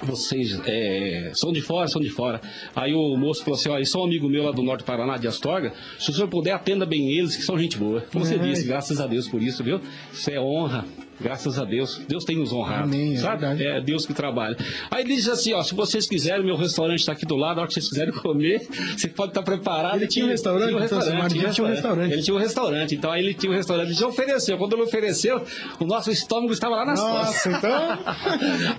vocês 0.02 0.58
é, 0.66 1.30
são 1.34 1.52
de 1.52 1.60
fora, 1.60 1.86
são 1.88 2.00
de 2.00 2.08
fora. 2.08 2.40
Aí 2.74 2.94
o 2.94 3.16
moço 3.16 3.44
falou 3.44 3.58
assim: 3.58 3.84
são 3.84 4.00
um 4.00 4.04
amigo 4.04 4.28
meu 4.28 4.44
lá 4.44 4.50
do 4.50 4.62
Norte 4.62 4.80
do 4.80 4.84
Paraná, 4.84 5.16
de 5.18 5.28
Astorga. 5.28 5.72
Se 5.98 6.10
o 6.10 6.12
senhor 6.14 6.28
puder, 6.28 6.52
atenda 6.52 6.86
bem 6.86 7.10
eles, 7.10 7.36
que 7.36 7.42
são 7.42 7.58
gente 7.58 7.76
boa. 7.76 8.00
Como 8.12 8.24
você 8.24 8.36
É. 8.36 8.38
disse, 8.38 8.64
graças 8.66 9.00
a 9.00 9.06
Deus 9.06 9.28
por 9.28 9.42
isso, 9.42 9.62
viu? 9.62 9.80
Isso 10.12 10.30
é 10.30 10.40
honra. 10.40 10.86
Graças 11.20 11.58
a 11.58 11.64
Deus. 11.64 12.00
Deus 12.08 12.24
tem 12.24 12.36
nos 12.36 12.52
honrado. 12.52 12.84
Amém, 12.84 13.14
é 13.14 13.18
sabe? 13.18 13.40
verdade. 13.42 13.66
É 13.66 13.80
Deus 13.80 14.06
que 14.06 14.14
trabalha. 14.14 14.56
Aí 14.90 15.04
ele 15.04 15.14
disse 15.14 15.30
assim: 15.30 15.52
ó, 15.52 15.62
se 15.62 15.74
vocês 15.74 16.06
quiserem, 16.06 16.44
meu 16.44 16.56
restaurante 16.56 17.00
está 17.00 17.12
aqui 17.12 17.26
do 17.26 17.36
lado, 17.36 17.58
a 17.58 17.60
hora 17.60 17.68
que 17.68 17.74
vocês 17.74 17.88
quiserem 17.88 18.12
comer, 18.12 18.66
você 18.96 19.08
pode 19.08 19.30
estar 19.30 19.42
preparado. 19.42 19.96
Ele 19.96 20.06
tinha 20.06 20.24
um 20.24 20.28
restaurante, 20.28 20.68
Tinha 20.68 20.80
um 20.80 20.84
então, 20.84 20.98
marido 20.98 21.28
tinha 21.40 21.50
tinha 21.50 21.66
um 21.66 21.70
restaurante. 21.70 22.12
Ele 22.12 22.22
tinha 22.22 22.34
um 22.34 22.38
restaurante. 22.38 22.94
Então 22.94 23.10
aí 23.12 23.22
ele 23.22 23.34
tinha 23.34 23.52
um 23.52 23.54
restaurante. 23.54 23.86
Ele 23.88 23.94
já 23.94 24.06
ofereceu. 24.06 24.58
Quando 24.58 24.72
ele 24.74 24.82
ofereceu, 24.82 25.44
o 25.78 25.84
nosso 25.84 26.10
estômago 26.10 26.52
estava 26.52 26.76
lá 26.76 26.86
nas 26.86 27.00
Nossa, 27.00 27.26
costas. 27.26 27.54
então. 27.54 27.98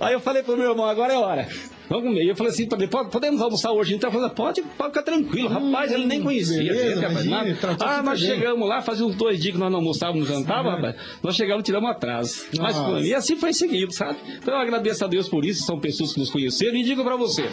Aí 0.00 0.12
eu 0.14 0.20
falei 0.20 0.42
pro 0.42 0.56
meu 0.56 0.70
irmão, 0.70 0.86
agora 0.86 1.12
é 1.12 1.16
hora. 1.16 1.48
Vamos 1.92 2.08
comer. 2.08 2.26
Eu 2.26 2.34
falei 2.34 2.52
assim, 2.52 2.66
ele, 2.72 2.88
"Pode- 2.88 3.10
podemos 3.10 3.40
almoçar 3.42 3.70
hoje? 3.72 3.94
Então, 3.94 4.08
eu 4.08 4.14
falei, 4.14 4.30
pode, 4.30 4.62
pode 4.62 4.88
ficar 4.90 5.02
tranquilo. 5.02 5.48
Rapaz, 5.48 5.92
ele 5.92 6.06
nem 6.06 6.22
conhecia. 6.22 6.56
Hum, 6.62 6.74
beleza, 6.74 7.00
gente, 7.22 7.30
rapaz, 7.30 7.60
tratou 7.60 7.86
Ah, 7.86 8.02
nós 8.02 8.18
bem. 8.20 8.30
chegamos 8.30 8.66
lá, 8.68 8.80
fazia 8.80 9.04
uns 9.04 9.14
dois 9.14 9.38
dias 9.40 9.52
que 9.54 9.60
nós 9.60 9.70
não 9.70 9.78
almoçávamos, 9.80 10.26
não 10.28 10.36
jantávamos, 10.38 10.80
rapaz. 10.80 10.96
Nós 11.22 11.36
chegamos 11.36 11.60
e 11.60 11.64
tiramos 11.64 11.90
atraso. 11.90 12.46
Mas, 12.58 13.06
e 13.06 13.14
assim 13.14 13.36
foi 13.36 13.52
seguido, 13.52 13.92
sabe? 13.92 14.16
Então 14.38 14.54
eu 14.54 14.60
agradeço 14.60 15.04
a 15.04 15.08
Deus 15.08 15.28
por 15.28 15.44
isso, 15.44 15.64
são 15.64 15.78
pessoas 15.78 16.14
que 16.14 16.20
nos 16.20 16.30
conheceram. 16.30 16.74
E 16.76 16.82
digo 16.82 17.04
pra 17.04 17.16
você, 17.16 17.46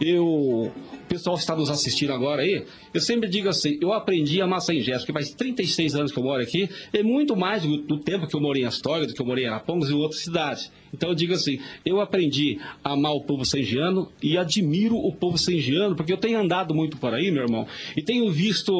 eu... 0.00 0.70
Pessoal 1.10 1.34
que 1.34 1.42
está 1.42 1.56
nos 1.56 1.68
assistindo 1.70 2.12
agora 2.12 2.42
aí, 2.42 2.64
eu 2.94 3.00
sempre 3.00 3.28
digo 3.28 3.48
assim, 3.48 3.76
eu 3.80 3.92
aprendi 3.92 4.40
a 4.40 4.46
gesto, 4.78 5.00
porque 5.00 5.12
faz 5.12 5.34
36 5.34 5.96
anos 5.96 6.12
que 6.12 6.18
eu 6.20 6.22
moro 6.22 6.40
aqui, 6.40 6.70
é 6.92 7.02
muito 7.02 7.34
mais 7.34 7.64
do, 7.64 7.78
do 7.78 7.98
tempo 7.98 8.28
que 8.28 8.36
eu 8.36 8.40
morei 8.40 8.62
em 8.62 8.66
Astorga, 8.66 9.08
do 9.08 9.12
que 9.12 9.20
eu 9.20 9.26
morei 9.26 9.44
em 9.44 9.48
Arapongas 9.48 9.90
e 9.90 9.92
outras 9.92 10.20
cidades. 10.20 10.70
Então 10.94 11.08
eu 11.08 11.14
digo 11.16 11.34
assim, 11.34 11.58
eu 11.84 12.00
aprendi 12.00 12.60
a 12.84 12.92
amar 12.92 13.12
o 13.12 13.22
povo 13.22 13.44
sengiano 13.44 14.08
e 14.22 14.38
admiro 14.38 14.96
o 14.96 15.12
povo 15.12 15.36
sengiano, 15.36 15.96
porque 15.96 16.12
eu 16.12 16.16
tenho 16.16 16.38
andado 16.38 16.72
muito 16.72 16.96
por 16.96 17.12
aí, 17.12 17.28
meu 17.32 17.42
irmão, 17.42 17.66
e 17.96 18.02
tenho 18.02 18.30
visto, 18.30 18.72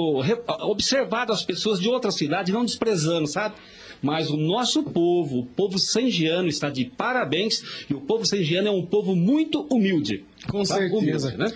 observado 0.60 1.32
as 1.32 1.44
pessoas 1.44 1.80
de 1.80 1.88
outras 1.88 2.14
cidades, 2.14 2.54
não 2.54 2.64
desprezando, 2.64 3.26
sabe? 3.26 3.56
Mas 4.00 4.30
o 4.30 4.36
nosso 4.36 4.84
povo, 4.84 5.40
o 5.40 5.46
povo 5.46 5.80
sengiano, 5.80 6.48
está 6.48 6.70
de 6.70 6.84
parabéns 6.84 7.84
e 7.90 7.94
o 7.94 8.00
povo 8.00 8.24
sengiano 8.24 8.68
é 8.68 8.70
um 8.70 8.86
povo 8.86 9.16
muito 9.16 9.66
humilde. 9.68 10.24
Com 10.48 10.64
certeza. 10.64 11.36
Né? 11.36 11.52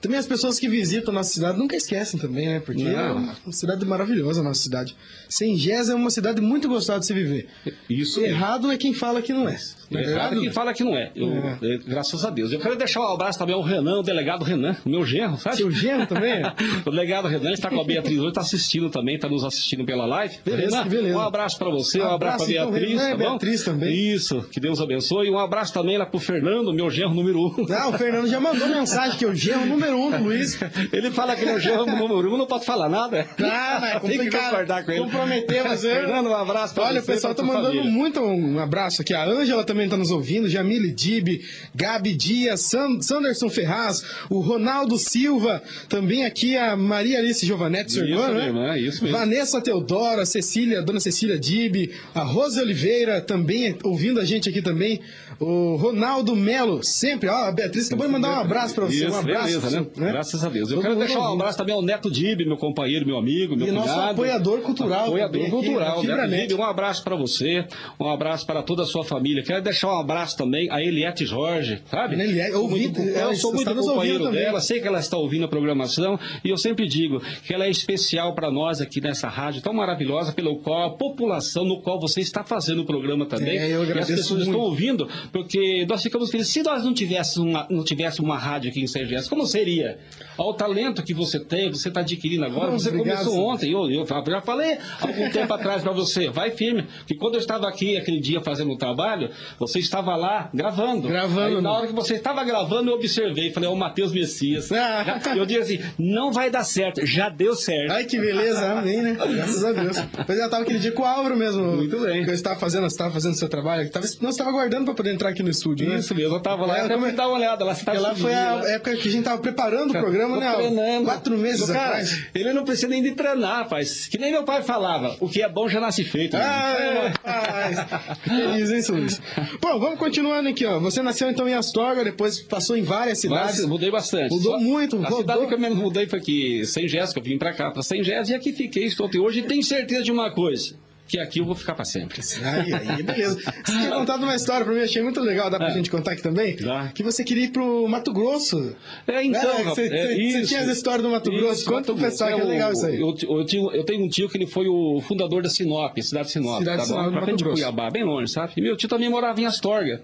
Também 0.00 0.18
as 0.18 0.26
pessoas 0.26 0.58
que 0.58 0.68
visitam 0.68 1.12
a 1.12 1.16
nossa 1.16 1.32
cidade 1.32 1.58
nunca 1.58 1.76
esquecem 1.76 2.18
também, 2.20 2.46
né? 2.46 2.60
Porque 2.60 2.82
Não. 2.82 2.90
é 2.90 3.12
uma 3.12 3.52
cidade 3.52 3.84
maravilhosa 3.84 4.40
a 4.40 4.44
nossa 4.44 4.62
cidade. 4.62 4.96
Sengés 5.28 5.88
é 5.88 5.94
uma 5.94 6.10
cidade 6.10 6.40
muito 6.40 6.68
gostosa 6.68 7.00
de 7.00 7.06
se 7.06 7.14
viver. 7.14 7.48
Isso. 7.88 8.20
Errado 8.20 8.70
é 8.70 8.76
quem 8.76 8.92
fala 8.94 9.20
que 9.22 9.32
não 9.32 9.48
é. 9.48 9.56
Não 9.90 10.00
é 10.00 10.02
Errado 10.02 10.14
verdade? 10.14 10.40
quem 10.40 10.50
fala 10.52 10.74
que 10.74 10.84
não 10.84 10.96
é. 10.96 11.12
Eu, 11.14 11.28
É. 11.32 11.58
é, 11.62 11.78
Graças 11.78 12.24
a 12.24 12.30
Deus. 12.30 12.52
Eu 12.52 12.58
quero 12.60 12.76
deixar 12.76 13.00
um 13.00 13.12
abraço 13.14 13.38
também 13.38 13.54
ao 13.54 13.62
Renan, 13.62 14.00
o 14.00 14.02
delegado 14.02 14.44
Renan, 14.44 14.76
o 14.84 14.88
meu 14.88 15.04
genro, 15.04 15.36
sabe? 15.38 15.56
Seu 15.56 15.70
genro 15.70 16.06
também? 16.06 16.42
o 16.84 16.90
delegado 16.90 17.28
Renan 17.28 17.52
está 17.52 17.70
com 17.70 17.80
a 17.80 17.84
Beatriz 17.84 18.18
hoje, 18.18 18.28
está 18.28 18.40
assistindo 18.40 18.90
também, 18.90 19.14
está 19.14 19.28
nos 19.28 19.44
assistindo 19.44 19.84
pela 19.84 20.04
live. 20.06 20.36
Beleza, 20.44 20.78
Renan, 20.78 20.88
beleza. 20.88 21.16
Um 21.16 21.20
abraço 21.20 21.58
para 21.58 21.70
você, 21.70 22.00
um 22.00 22.10
abraço, 22.10 22.44
para 22.44 22.52
então, 22.54 22.70
Beatriz, 22.70 22.90
Renan 23.00 23.10
tá 23.10 23.16
bom? 23.16 23.30
Beatriz 23.30 23.62
também. 23.64 23.94
Isso, 24.12 24.42
que 24.50 24.58
Deus 24.60 24.80
abençoe. 24.80 25.28
E 25.28 25.30
um 25.30 25.38
abraço 25.38 25.72
também 25.72 25.96
lá 25.96 26.04
pro 26.06 26.18
Fernando, 26.18 26.72
meu 26.74 26.90
genro 26.90 27.14
número 27.14 27.40
um. 27.40 27.66
Ah, 27.72 27.88
o 27.88 27.92
Fernando 27.92 28.25
já 28.26 28.40
mandou 28.40 28.68
mensagem 28.68 29.16
que 29.18 29.24
é 29.24 29.28
o 29.28 29.34
genro 29.34 29.66
número 29.66 29.98
um 29.98 30.10
do 30.10 30.24
Luiz. 30.24 30.58
Ele 30.92 31.10
fala 31.10 31.34
que 31.36 31.42
ele 31.42 31.50
é 31.52 31.54
o 31.54 31.60
genro 31.60 31.86
número 31.86 32.32
um, 32.32 32.36
não 32.36 32.46
pode 32.46 32.64
falar 32.64 32.88
nada. 32.88 33.26
Mas 33.38 33.82
é 33.82 33.90
Tem 34.00 34.10
que 34.10 34.16
complicado. 34.16 34.50
concordar 34.50 34.84
com 34.84 34.90
ele. 34.92 35.00
Comprometemos 35.00 35.84
ele. 35.84 35.94
Fernando, 35.94 36.28
um 36.28 36.34
abraço 36.36 36.74
pra 36.74 36.84
Olha, 36.84 37.00
o 37.00 37.04
você, 37.04 37.12
pessoal 37.12 37.34
tá 37.34 37.42
pra 37.42 37.52
tua 37.52 37.62
mandando 37.62 37.76
família. 37.78 37.98
muito 37.98 38.20
um 38.20 38.58
abraço 38.58 39.02
aqui. 39.02 39.14
A 39.14 39.24
Ângela 39.24 39.64
também 39.64 39.88
tá 39.88 39.96
nos 39.96 40.10
ouvindo, 40.10 40.48
Jamile 40.48 40.90
Dib, 40.92 41.40
Gabi 41.74 42.14
Dias, 42.14 42.60
San- 42.62 43.00
Sanderson 43.00 43.48
Ferraz, 43.48 44.04
o 44.30 44.40
Ronaldo 44.40 44.96
Silva, 44.98 45.62
também 45.88 46.24
aqui 46.24 46.56
a 46.56 46.76
Maria 46.76 47.18
Alice 47.18 47.44
Giovanetti, 47.44 47.92
sua 47.92 48.04
irmã, 48.04 48.28
né? 48.28 48.46
irmã, 48.46 48.78
isso 48.78 49.02
mesmo. 49.04 49.18
Vanessa 49.18 49.60
Teodora, 49.60 50.24
Cecília, 50.26 50.82
Dona 50.82 51.00
Cecília 51.00 51.38
Dib, 51.38 51.90
a 52.14 52.22
Rose 52.22 52.60
Oliveira 52.60 53.20
também 53.20 53.76
ouvindo 53.82 54.20
a 54.20 54.24
gente 54.24 54.48
aqui 54.48 54.60
também, 54.62 55.00
o 55.38 55.76
Ronaldo 55.76 56.34
Melo, 56.34 56.82
sempre, 56.82 57.28
ó, 57.28 57.44
a 57.48 57.52
Beatriz 57.52 57.86
acabou 57.86 58.06
de 58.06 58.12
mandar 58.12 58.38
um 58.38 58.40
abraço 58.40 58.74
pra 58.74 58.86
você, 58.86 59.04
Isso, 59.06 59.14
um 59.14 59.18
abraço. 59.18 59.60
beleza, 59.60 59.70
né? 59.80 59.86
né? 59.96 60.12
Graças 60.12 60.44
a 60.44 60.48
Deus. 60.48 60.70
Eu 60.70 60.76
Todo 60.76 60.82
quero 60.84 60.96
deixar 60.98 61.18
um 61.18 61.22
ouvindo. 61.22 61.40
abraço 61.40 61.58
também 61.58 61.74
ao 61.74 61.82
Neto 61.82 62.10
Dib, 62.10 62.40
meu 62.46 62.56
companheiro, 62.56 63.06
meu 63.06 63.16
amigo, 63.18 63.56
meu 63.56 63.66
E 63.68 63.70
nosso 63.70 63.90
apoiador 63.90 64.60
cultural 64.60 65.06
Apoiador 65.06 65.32
também 65.32 65.42
aqui, 65.42 65.50
cultural, 65.50 66.00
Fibra 66.00 66.16
Neto 66.16 66.30
Net. 66.30 66.46
Dib. 66.48 66.58
Um 66.60 66.64
abraço 66.64 67.04
para 67.04 67.16
você, 67.16 67.64
um 68.00 68.08
abraço 68.08 68.46
para 68.46 68.62
toda 68.62 68.82
a 68.82 68.86
sua 68.86 69.04
família. 69.04 69.42
Quero 69.42 69.62
deixar 69.62 69.88
um 69.92 69.98
abraço 70.00 70.36
também 70.36 70.70
a 70.70 70.80
Eliette 70.82 71.26
Jorge, 71.26 71.82
sabe? 71.90 72.14
Eliette, 72.20 72.52
Sou 72.52 72.62
ouvi- 72.62 72.80
muito- 72.82 73.00
eu 73.00 73.34
sou 73.34 73.52
muito 73.52 73.74
companheiro 73.74 74.30
dela, 74.30 74.60
sei 74.60 74.80
que 74.80 74.88
ela 74.88 74.98
está 74.98 75.16
ouvindo 75.16 75.44
a 75.44 75.48
programação 75.48 76.18
e 76.44 76.48
eu 76.50 76.56
sempre 76.56 76.86
digo 76.88 77.20
que 77.44 77.52
ela 77.52 77.66
é 77.66 77.70
especial 77.70 78.34
para 78.34 78.50
nós 78.50 78.80
aqui 78.80 79.00
nessa 79.00 79.28
rádio 79.28 79.60
tão 79.62 79.72
maravilhosa, 79.74 80.32
pelo 80.32 80.56
qual 80.60 80.84
a 80.86 80.90
população 80.96 81.64
no 81.64 81.80
qual 81.82 82.00
você 82.00 82.20
está 82.20 82.42
fazendo 82.44 82.82
o 82.82 82.84
programa 82.86 83.26
também. 83.26 83.58
É, 83.58 83.66
eu 83.66 83.80
e 83.80 83.82
as 83.84 83.90
agradeço 83.90 84.16
pessoas 84.16 84.40
estão 84.42 84.54
muito. 84.60 84.70
ouvindo 84.70 85.08
porque 85.32 85.86
nós 85.88 86.02
ficamos 86.02 86.30
felizes. 86.30 86.52
Se 86.52 86.62
nós 86.62 86.84
não 86.84 86.94
tivéssemos 86.94 87.48
uma, 87.48 87.66
não 87.70 87.84
tivéssemos 87.84 88.28
uma 88.28 88.38
rádio 88.38 88.70
aqui 88.70 88.80
em 88.80 88.86
Sergipe, 88.86 89.28
como 89.28 89.46
seria? 89.46 89.98
Ao 90.36 90.52
talento 90.54 91.02
que 91.02 91.14
você 91.14 91.40
tem, 91.40 91.70
você 91.70 91.88
está 91.88 92.00
adquirindo 92.00 92.44
agora, 92.44 92.70
Não, 92.70 92.78
você 92.78 92.88
obrigado. 92.90 93.24
começou 93.24 93.46
ontem, 93.46 93.72
eu, 93.72 93.90
eu 93.90 94.06
já 94.06 94.40
falei 94.40 94.78
algum 95.00 95.30
tempo 95.30 95.52
atrás 95.52 95.82
para 95.82 95.92
você, 95.92 96.28
vai 96.28 96.50
firme, 96.50 96.86
que 97.06 97.14
quando 97.14 97.34
eu 97.34 97.40
estava 97.40 97.68
aqui 97.68 97.96
aquele 97.96 98.20
dia 98.20 98.40
fazendo 98.40 98.72
o 98.72 98.76
trabalho, 98.76 99.30
você 99.58 99.78
estava 99.78 100.14
lá 100.16 100.50
gravando. 100.52 101.08
Gravando, 101.08 101.40
Aí, 101.40 101.54
na 101.54 101.60
né? 101.62 101.68
hora 101.70 101.86
que 101.86 101.92
você 101.94 102.14
estava 102.14 102.44
gravando, 102.44 102.90
eu 102.90 102.94
observei, 102.94 103.50
falei, 103.52 103.68
é 103.68 103.72
o 103.72 103.76
Matheus 103.76 104.12
Messias. 104.12 104.70
Ah. 104.72 105.20
Eu 105.34 105.46
disse 105.46 105.60
assim, 105.60 105.80
não 105.98 106.32
vai 106.32 106.50
dar 106.50 106.64
certo, 106.64 107.04
já 107.06 107.28
deu 107.28 107.54
certo. 107.54 107.92
Ai, 107.92 108.04
que 108.04 108.18
beleza, 108.18 108.72
amém, 108.72 109.02
né? 109.02 109.16
Graças 109.16 109.64
a 109.64 109.72
Deus. 109.72 109.96
Pois 110.26 110.38
eu 110.38 110.50
tava 110.50 110.62
aquele 110.62 110.78
dia 110.78 110.92
com 110.92 111.02
o 111.02 111.06
Álvaro 111.06 111.36
mesmo. 111.36 111.62
Muito 111.76 111.98
bem. 112.00 112.24
Que 112.24 112.30
eu 112.30 112.34
estava 112.34 112.58
fazendo, 112.58 112.82
você 112.82 112.94
estava 112.94 113.12
fazendo 113.12 113.34
seu 113.34 113.48
trabalho. 113.48 113.88
Tava, 113.90 114.04
não, 114.06 114.12
você 114.12 114.26
estava 114.28 114.50
aguardando 114.50 114.84
para 114.84 114.94
poder 114.94 115.15
entrar 115.16 115.30
aqui 115.30 115.42
no 115.42 115.50
estúdio, 115.50 115.88
né? 115.88 115.96
Isso 115.96 116.14
mesmo, 116.14 116.34
eu 116.34 116.38
estava 116.38 116.64
lá, 116.64 116.78
É, 116.78 116.82
eu 116.82 116.90
é- 116.96 116.98
fui 116.98 117.12
dar 117.12 117.26
uma 117.28 117.36
olhada 117.36 117.64
lá. 117.64 117.74
Você 117.74 117.84
tava 117.84 117.98
lá 117.98 118.14
foi 118.14 118.32
a 118.32 118.56
né? 118.56 118.74
época 118.74 118.96
que 118.96 119.08
a 119.08 119.10
gente 119.10 119.24
tava 119.24 119.40
preparando 119.42 119.90
o 119.90 119.92
programa, 119.92 120.36
né? 120.38 120.52
Treinando. 120.54 121.04
Quatro 121.04 121.36
meses 121.36 121.66
Cara, 121.66 121.80
atrás. 121.88 122.26
Ele 122.34 122.52
não 122.52 122.64
precisa 122.64 122.88
nem 122.88 123.02
de 123.02 123.12
treinar, 123.12 123.58
rapaz. 123.64 124.06
Que 124.08 124.18
nem 124.18 124.30
meu 124.30 124.44
pai 124.44 124.62
falava, 124.62 125.16
o 125.20 125.28
que 125.28 125.42
é 125.42 125.48
bom 125.48 125.68
já 125.68 125.80
nasce 125.80 126.04
feito. 126.04 126.36
Ah, 126.36 126.76
é, 126.78 127.08
rapaz. 127.28 127.76
Feliz, 128.22 128.70
hein, 128.90 128.96
Luiz? 128.96 129.20
Bom, 129.60 129.78
vamos 129.80 129.98
continuando 129.98 130.48
aqui, 130.48 130.64
ó. 130.64 130.78
Você 130.78 131.02
nasceu 131.02 131.28
então 131.30 131.48
em 131.48 131.54
Astorga, 131.54 132.04
depois 132.04 132.40
passou 132.42 132.76
em 132.76 132.82
várias 132.82 133.18
cidades. 133.18 133.60
Mas 133.60 133.66
mudei 133.66 133.90
bastante. 133.90 134.30
Mudou 134.32 134.60
muito, 134.60 134.96
A 134.96 135.00
rodou. 135.00 135.18
cidade 135.20 135.46
que 135.46 135.54
eu 135.54 135.58
menos 135.58 135.78
mudei 135.78 136.06
foi 136.06 136.18
aqui, 136.18 136.64
Sem 136.66 136.86
Jéssica. 136.88 137.20
Eu 137.20 137.24
vim 137.24 137.38
pra 137.38 137.52
cá, 137.52 137.70
pra 137.70 137.82
Sem 137.82 138.02
Jéssica, 138.04 138.36
e 138.36 138.40
aqui 138.40 138.52
fiquei, 138.52 138.84
estou 138.84 139.06
até 139.06 139.18
hoje. 139.18 139.40
E 139.40 139.42
tenho 139.42 139.62
certeza 139.62 140.02
de 140.02 140.12
uma 140.12 140.30
coisa, 140.30 140.74
que 141.08 141.18
aqui 141.18 141.38
eu 141.40 141.44
vou 141.44 141.54
ficar 141.54 141.74
pra 141.74 141.84
sempre. 141.84 142.20
Aí, 142.44 142.72
aí, 142.74 143.02
beleza. 143.02 143.36
Você 143.64 143.72
tinha 143.78 143.90
contado 143.90 144.22
uma 144.22 144.34
história 144.34 144.64
pra 144.64 144.74
mim, 144.74 144.80
achei 144.80 145.02
muito 145.02 145.20
legal, 145.20 145.48
dá 145.50 145.56
pra 145.58 145.68
É. 145.68 145.72
gente 145.74 145.90
contar 145.90 146.12
aqui 146.12 146.22
também? 146.22 146.56
Dá. 146.56 146.88
Que 146.94 147.02
você 147.02 147.22
queria 147.24 147.44
ir 147.44 147.48
pro 147.50 147.86
Mato 147.88 148.12
Grosso. 148.12 148.74
É, 149.06 149.22
então, 149.24 149.40
É, 149.58 149.62
você- 149.64 149.86
é 149.86 149.88
você- 149.88 150.06
você 150.06 150.14
isso. 150.40 150.48
tinha 150.48 150.60
essa 150.60 150.72
história 150.72 151.02
do 151.02 151.10
Mato 151.10 151.30
Grosso? 151.30 151.60
Isso, 151.60 151.70
Conta 151.70 151.92
pro 151.92 151.96
pessoal, 151.96 152.34
que 152.34 152.40
é 152.40 152.44
legal 152.44 152.72
isso 152.72 152.86
aí. 152.86 153.00
Eu, 153.00 153.14
eu, 153.28 153.44
tinha- 153.44 153.70
eu 153.72 153.84
tenho 153.84 154.04
um 154.04 154.08
tio 154.08 154.28
que 154.28 154.36
ele 154.36 154.46
foi 154.46 154.66
o 154.68 155.00
fundador 155.00 155.42
da 155.42 155.48
Sinop, 155.48 155.96
cidade 156.00 156.26
de 156.26 156.32
Sinop. 156.32 156.58
Cidade 156.58 156.82
de 156.82 156.88
tá 156.88 156.94
Sinop, 156.94 157.04
bom? 157.06 157.12
Pra 157.12 157.22
frente 157.22 157.38
de. 157.38 157.44
Cuiabá, 157.44 157.90
bem 157.90 158.04
longe, 158.04 158.30
sabe? 158.32 158.52
E 158.56 158.60
meu 158.60 158.76
tio 158.76 158.88
também 158.88 159.08
morava 159.08 159.40
em 159.40 159.46
Astorga. 159.46 160.00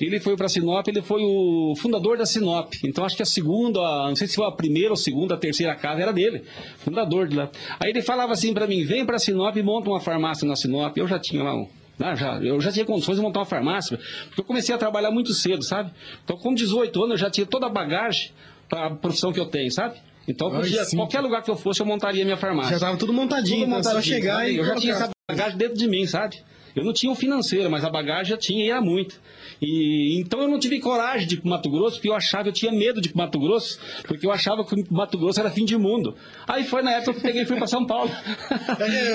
Ele 0.00 0.20
foi 0.20 0.36
pra 0.36 0.48
Sinop, 0.48 0.86
ele 0.88 1.00
foi 1.02 1.22
o 1.22 1.74
fundador 1.76 2.16
da 2.18 2.26
Sinop. 2.26 2.72
Então 2.84 3.04
acho 3.04 3.16
que 3.16 3.22
a 3.22 3.26
segunda, 3.26 3.80
não 3.80 4.16
sei 4.16 4.26
se 4.26 4.34
foi 4.36 4.46
a 4.46 4.50
primeira 4.52 4.90
ou 4.90 4.96
segunda, 4.96 5.34
a 5.34 5.38
terceira 5.38 5.74
casa 5.74 6.00
era 6.02 6.12
dele. 6.12 6.42
Fundador 6.78 7.28
de 7.28 7.36
lá. 7.36 7.50
Aí 7.80 7.90
ele 7.90 8.02
falava 8.02 8.32
assim 8.32 8.52
pra 8.52 8.66
mim, 8.66 8.84
vem 8.84 9.04
pra 9.06 9.18
Sinop 9.18 9.56
e 9.56 9.62
monta 9.62 9.88
uma 9.88 10.00
farmácia 10.00 10.41
na 10.46 10.56
Sinop. 10.56 10.96
Eu 10.96 11.06
já 11.08 11.18
tinha 11.18 11.42
lá 11.42 11.54
um. 11.54 11.68
Ah, 12.00 12.14
já, 12.14 12.34
eu 12.42 12.60
já 12.60 12.72
tinha 12.72 12.84
condições 12.84 13.16
de 13.16 13.22
montar 13.22 13.40
uma 13.40 13.46
farmácia, 13.46 13.98
porque 14.26 14.40
eu 14.40 14.44
comecei 14.44 14.74
a 14.74 14.78
trabalhar 14.78 15.10
muito 15.10 15.32
cedo, 15.34 15.62
sabe? 15.62 15.90
Então, 16.24 16.36
com 16.36 16.52
18 16.54 16.98
anos, 16.98 17.10
eu 17.12 17.18
já 17.18 17.30
tinha 17.30 17.46
toda 17.46 17.66
a 17.66 17.68
bagagem 17.68 18.30
para 18.68 18.86
a 18.86 18.90
profissão 18.90 19.32
que 19.32 19.38
eu 19.38 19.46
tenho, 19.46 19.70
sabe? 19.70 19.96
Então, 20.26 20.48
Ai, 20.54 20.62
podia, 20.62 20.86
qualquer 20.96 21.20
lugar 21.20 21.42
que 21.42 21.50
eu 21.50 21.56
fosse, 21.56 21.80
eu 21.80 21.86
montaria 21.86 22.24
minha 22.24 22.36
farmácia. 22.36 22.78
Já 22.78 22.86
tava 22.86 22.96
tudo 22.96 23.12
montadinho, 23.12 23.60
Tudo 23.66 23.70
então 23.70 23.82
só 23.82 23.90
montadinho, 23.90 24.14
chegar 24.16 24.36
sabe? 24.36 24.52
e 24.52 24.56
Eu 24.56 24.64
já 24.64 24.74
tinha 24.76 24.92
essa 24.94 25.10
bagagem 25.30 25.58
dentro 25.58 25.76
de 25.76 25.86
mim, 25.88 26.06
sabe? 26.06 26.38
Eu 26.74 26.84
não 26.84 26.92
tinha 26.92 27.12
o 27.12 27.14
financeiro, 27.14 27.70
mas 27.70 27.84
a 27.84 27.90
bagagem 27.90 28.30
já 28.30 28.36
tinha 28.36 28.64
e 28.64 28.70
era 28.70 28.80
muito. 28.80 29.20
E, 29.62 30.18
então 30.20 30.42
eu 30.42 30.48
não 30.48 30.58
tive 30.58 30.80
coragem 30.80 31.28
de 31.28 31.36
ir 31.36 31.40
pro 31.40 31.48
Mato 31.48 31.70
Grosso, 31.70 31.96
porque 31.96 32.08
eu 32.08 32.14
achava, 32.14 32.48
eu 32.48 32.52
tinha 32.52 32.72
medo 32.72 33.00
de 33.00 33.08
ir 33.08 33.12
pro 33.12 33.18
Mato 33.18 33.38
Grosso, 33.38 33.78
porque 34.02 34.26
eu 34.26 34.32
achava 34.32 34.64
que 34.64 34.74
o 34.74 34.84
Mato 34.90 35.16
Grosso 35.16 35.38
era 35.38 35.50
fim 35.50 35.64
de 35.64 35.76
mundo. 35.78 36.16
Aí 36.48 36.64
foi 36.64 36.82
na 36.82 36.92
época 36.92 37.12
que 37.12 37.18
eu 37.18 37.22
peguei 37.22 37.42
e 37.42 37.46
fui 37.46 37.56
para 37.56 37.68
São 37.68 37.86
Paulo. 37.86 38.10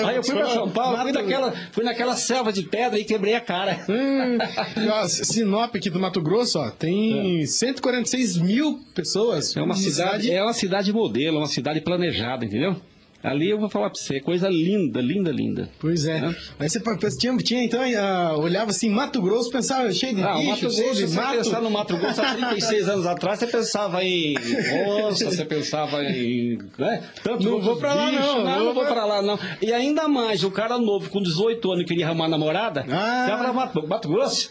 Aí 0.06 0.16
eu 0.16 0.24
fui 0.24 0.34
para 0.34 0.48
São 0.48 0.70
Paulo, 0.70 0.96
fui 1.02 1.12
naquela, 1.12 1.52
fui 1.70 1.84
naquela 1.84 2.16
selva 2.16 2.50
de 2.50 2.62
pedra 2.62 2.98
e 2.98 3.04
quebrei 3.04 3.34
a 3.34 3.40
cara. 3.40 3.84
Hum, 3.88 4.38
ó, 4.90 5.06
Sinop 5.06 5.74
aqui 5.76 5.90
do 5.90 6.00
Mato 6.00 6.22
Grosso, 6.22 6.58
ó, 6.58 6.70
tem 6.70 7.44
146 7.44 8.38
mil 8.38 8.80
pessoas. 8.94 9.54
É 9.54 9.60
uma 9.60 9.74
cidade, 9.74 10.30
é 10.30 10.42
uma 10.42 10.54
cidade 10.54 10.92
modelo, 10.92 11.36
é 11.36 11.40
uma 11.40 11.46
cidade 11.46 11.80
planejada, 11.82 12.46
entendeu? 12.46 12.76
Ali 13.20 13.50
eu 13.50 13.58
vou 13.58 13.68
falar 13.68 13.90
pra 13.90 13.98
você, 13.98 14.20
coisa 14.20 14.48
linda, 14.48 15.00
linda, 15.00 15.32
linda. 15.32 15.68
Pois 15.80 16.06
é. 16.06 16.22
Aí 16.58 16.68
você 16.68 16.80
tinha, 17.18 17.36
tinha 17.38 17.64
então, 17.64 17.80
ah, 17.98 18.36
olhava 18.38 18.70
assim, 18.70 18.88
Mato 18.88 19.20
Grosso, 19.20 19.50
pensava 19.50 19.90
cheio 19.92 20.14
de 20.14 20.22
Ah, 20.22 20.34
bicho, 20.36 20.48
Mato 20.50 20.60
Grosso, 20.60 20.76
de 20.76 20.96
se 20.98 21.06
você 21.08 21.16
mato. 21.16 21.36
pensar 21.36 21.60
no 21.60 21.70
Mato 21.70 21.96
Grosso 21.96 22.22
há 22.22 22.34
36 22.34 22.88
anos 22.88 23.06
atrás, 23.06 23.40
você 23.40 23.46
pensava 23.48 24.04
em 24.04 24.36
onça, 25.02 25.24
você 25.32 25.44
pensava 25.44 26.02
em. 26.04 26.58
Né? 26.78 27.02
Tanto 27.24 27.42
Não 27.42 27.60
vou 27.60 27.76
pra 27.76 27.92
lá, 27.92 28.12
não, 28.12 28.20
não. 28.20 28.34
vou 28.54 28.64
Não 28.66 28.74
vou 28.74 28.84
pra- 28.84 28.92
pra 28.94 29.04
lá, 29.04 29.20
não. 29.20 29.36
E 29.60 29.72
ainda 29.72 30.06
mais, 30.06 30.44
o 30.44 30.50
cara 30.52 30.78
novo, 30.78 31.10
com 31.10 31.20
18 31.20 31.72
anos, 31.72 31.84
queria 31.86 32.06
arrumar 32.06 32.28
namorada, 32.28 32.86
Ah. 32.88 33.26
já 33.28 33.36
pra 33.36 33.52
Mato, 33.52 33.86
Mato 33.86 34.08
Grosso. 34.08 34.50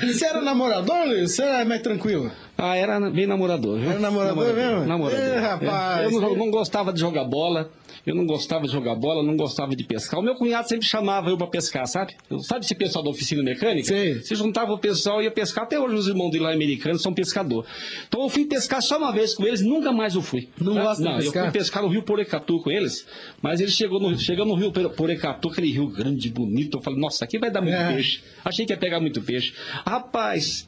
Você 0.00 0.24
era 0.24 0.40
namorador, 0.40 1.06
Luiz? 1.06 1.32
Você 1.32 1.42
era 1.42 1.64
mais 1.64 1.82
tranquilo? 1.82 2.30
Ah, 2.58 2.74
era 2.76 2.98
bem 3.10 3.26
namorador, 3.26 3.78
viu? 3.78 3.90
Era 3.90 3.98
namorador 4.00 4.54
mesmo? 4.54 4.86
Namorador. 4.86 5.20
Ê, 5.24 5.38
rapaz. 5.38 6.10
Eu 6.12 6.20
não, 6.20 6.34
não 6.36 6.50
gostava 6.50 6.90
de 6.92 6.98
jogar 7.00 7.24
bola, 7.24 7.70
eu 8.06 8.14
não 8.14 8.24
gostava 8.24 8.64
de 8.66 8.72
jogar 8.72 8.94
bola, 8.94 9.22
não 9.22 9.36
gostava 9.36 9.76
de 9.76 9.84
pescar. 9.84 10.18
O 10.18 10.22
meu 10.22 10.34
cunhado 10.36 10.66
sempre 10.66 10.86
chamava 10.86 11.28
eu 11.28 11.36
pra 11.36 11.46
pescar, 11.48 11.86
sabe? 11.86 12.14
Sabe 12.40 12.64
esse 12.64 12.74
pessoal 12.74 13.04
da 13.04 13.10
oficina 13.10 13.42
mecânica? 13.42 13.88
Sei. 13.88 14.22
Se 14.22 14.34
juntava 14.34 14.72
o 14.72 14.78
pessoal 14.78 15.20
e 15.20 15.24
ia 15.24 15.30
pescar. 15.30 15.64
Até 15.64 15.78
hoje 15.78 15.96
os 15.96 16.08
irmãos 16.08 16.30
dele 16.30 16.44
lá 16.44 16.52
americanos 16.54 17.02
são 17.02 17.12
pescador. 17.12 17.66
Então 18.08 18.22
eu 18.22 18.28
fui 18.30 18.46
pescar 18.46 18.80
só 18.80 18.96
uma 18.96 19.12
vez 19.12 19.34
com 19.34 19.44
eles, 19.46 19.60
nunca 19.60 19.92
mais 19.92 20.14
eu 20.14 20.22
fui. 20.22 20.48
Não 20.58 20.74
Tá? 20.74 20.82
gosta 20.82 21.02
de 21.02 21.08
Não, 21.10 21.16
pescar? 21.18 21.44
eu 21.46 21.50
fui 21.50 21.58
pescar 21.60 21.82
no 21.82 21.88
Rio 21.90 22.02
Porecatu 22.04 22.62
com 22.62 22.70
eles, 22.70 23.06
mas 23.42 23.60
ele 23.60 23.70
chegou 23.70 24.00
no, 24.00 24.18
chegou 24.18 24.46
no 24.46 24.54
Rio 24.54 24.72
Pore- 24.72 24.88
Porecatu, 24.96 25.48
aquele 25.48 25.70
rio 25.70 25.88
grande, 25.88 26.30
bonito. 26.30 26.78
Eu 26.78 26.82
falei, 26.82 26.98
nossa, 26.98 27.22
aqui 27.24 27.38
vai 27.38 27.50
dar 27.50 27.60
muito 27.60 27.74
É. 27.76 27.92
peixe. 27.92 28.22
Achei 28.42 28.64
que 28.64 28.72
ia 28.72 28.78
pegar 28.78 28.98
muito 29.00 29.20
peixe. 29.20 29.52
Rapaz, 29.84 30.64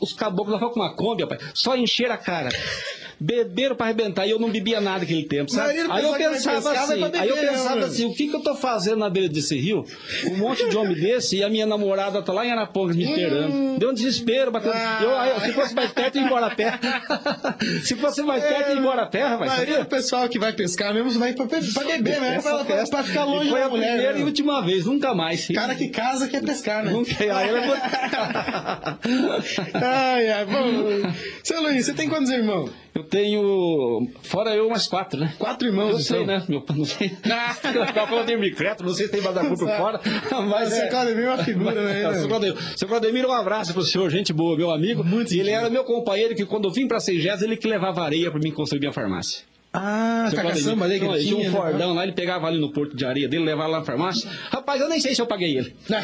os 0.00 0.12
caboclos 0.12 0.60
lá 0.60 0.68
com 0.68 0.80
uma 0.80 0.94
Kombi, 0.94 1.22
rapaz, 1.22 1.42
só 1.54 1.76
encheram 1.76 2.14
a 2.14 2.18
cara. 2.18 2.50
Beberam 3.18 3.76
pra 3.76 3.86
arrebentar 3.86 4.26
e 4.26 4.30
eu 4.30 4.38
não 4.38 4.50
bebia 4.50 4.80
nada 4.80 5.00
naquele 5.00 5.24
tempo, 5.24 5.50
sabe? 5.50 5.78
Aí 5.90 6.04
eu 6.04 6.10
vai 6.10 6.18
pensava 6.18 6.60
vai 6.60 6.76
assim, 6.76 7.04
aí 7.18 7.28
eu 7.28 7.36
né, 7.36 7.48
pensava 7.48 7.84
assim, 7.84 8.06
o 8.06 8.14
que, 8.14 8.28
que 8.28 8.36
eu 8.36 8.40
tô 8.40 8.54
fazendo 8.54 8.98
na 8.98 9.10
beira 9.10 9.28
desse 9.28 9.56
rio? 9.58 9.84
Um 10.30 10.36
monte 10.36 10.68
de 10.68 10.76
homem 10.76 10.94
desse 10.94 11.36
e 11.36 11.44
a 11.44 11.48
minha 11.48 11.66
namorada 11.66 12.22
tá 12.22 12.32
lá 12.32 12.46
em 12.46 12.50
Arapongas 12.50 12.96
me 12.96 13.04
esperando. 13.04 13.78
Deu 13.78 13.90
um 13.90 13.94
desespero, 13.94 14.50
batendo. 14.50 14.74
Ah. 14.74 15.28
Eu, 15.28 15.40
se 15.40 15.52
fosse 15.52 15.74
mais 15.74 15.92
perto, 15.92 16.16
eu 16.16 16.22
ia 16.22 16.26
embora 16.26 16.46
a 16.46 16.54
pé. 16.54 16.78
se 17.84 17.94
fosse 17.96 18.22
mais 18.22 18.42
perto, 18.42 18.70
ia 18.70 18.78
embora 18.78 19.02
a 19.02 19.06
pé, 19.06 19.22
A 19.22 19.28
rapaz. 19.28 19.50
maioria 19.52 19.74
sabia? 19.74 19.84
do 19.84 19.90
pessoal 19.90 20.28
que 20.28 20.38
vai 20.38 20.52
pescar 20.52 20.92
mesmo 20.92 21.10
vai 21.18 21.32
pra, 21.32 21.46
pra 21.46 21.60
beber, 21.60 22.20
né? 22.20 22.40
Pra, 22.40 22.64
pra, 22.64 23.04
ficar 23.04 23.24
longe 23.24 23.50
foi 23.50 23.60
da 23.60 23.66
a 23.66 23.68
mulher. 23.68 23.88
primeira 23.92 24.12
né? 24.14 24.20
e 24.20 24.24
última 24.24 24.60
vez, 24.62 24.86
nunca 24.86 25.14
mais. 25.14 25.46
Cara 25.48 25.74
que 25.74 25.88
casa 25.88 26.28
quer 26.28 26.42
pescar, 26.42 26.84
né? 26.84 26.90
Nunca. 26.90 27.12
Aí 27.20 27.48
ela... 27.48 28.98
ai, 29.74 30.30
ai, 30.30 30.44
bom. 30.44 31.12
Seu 31.42 31.62
Luiz, 31.62 31.86
você 31.86 31.94
tem 31.94 32.08
quantos 32.08 32.30
irmãos? 32.30 32.70
Eu 32.94 33.04
tenho, 33.04 34.06
fora 34.22 34.54
eu, 34.54 34.66
umas 34.68 34.86
quatro, 34.86 35.18
né? 35.18 35.34
Quatro 35.38 35.66
irmãos, 35.66 35.92
Eu 35.92 35.98
sei, 36.00 36.22
então. 36.22 36.38
né? 36.38 36.44
Meu 36.46 36.62
não 36.76 36.84
sei. 36.84 37.08
Tava 37.08 38.06
falando 38.06 38.26
de 38.26 38.36
micreto, 38.36 38.84
não 38.84 38.92
sei 38.92 39.06
se 39.06 39.12
tem 39.12 39.22
Badacu 39.22 39.56
por 39.56 39.68
fora, 39.76 39.98
mas 40.48 40.72
é. 40.72 40.88
Claudemir 40.88 41.24
é 41.24 41.28
uma 41.30 41.44
figura, 41.44 41.84
né? 41.84 42.12
Seu 42.18 42.28
Claudemir, 42.28 42.56
seu 42.76 42.88
Claudemir, 42.88 43.26
um 43.26 43.32
abraço 43.32 43.72
pro 43.72 43.82
senhor, 43.82 44.10
gente 44.10 44.32
boa, 44.32 44.56
meu 44.56 44.70
amigo. 44.70 45.02
Muito 45.02 45.32
e 45.34 45.40
ele 45.40 45.50
era 45.50 45.70
meu 45.70 45.84
companheiro 45.84 46.34
que 46.34 46.44
quando 46.44 46.68
eu 46.68 46.72
vim 46.72 46.86
pra 46.86 47.00
Seigés, 47.00 47.40
ele 47.40 47.56
que 47.56 47.66
levava 47.66 48.02
areia 48.02 48.30
pra 48.30 48.38
mim 48.38 48.50
construir 48.50 48.80
minha 48.80 48.92
farmácia. 48.92 49.44
Ah, 49.74 50.26
Seu 50.28 50.42
caçamba 50.42 50.84
ali 50.84 50.98
que 51.00 51.06
ele 51.06 51.24
tinha 51.24 51.36
um 51.36 51.42
né? 51.44 51.50
fordão 51.50 51.94
lá, 51.94 52.02
ele 52.02 52.12
pegava 52.12 52.46
ali 52.46 52.60
no 52.60 52.70
porto 52.72 52.94
de 52.94 53.06
areia 53.06 53.26
dele, 53.26 53.44
levava 53.44 53.68
lá 53.70 53.78
na 53.78 53.84
farmácia. 53.84 54.28
Rapaz, 54.50 54.80
eu 54.80 54.88
nem 54.88 55.00
sei 55.00 55.14
se 55.14 55.22
eu 55.22 55.26
paguei 55.26 55.56
ele. 55.56 55.74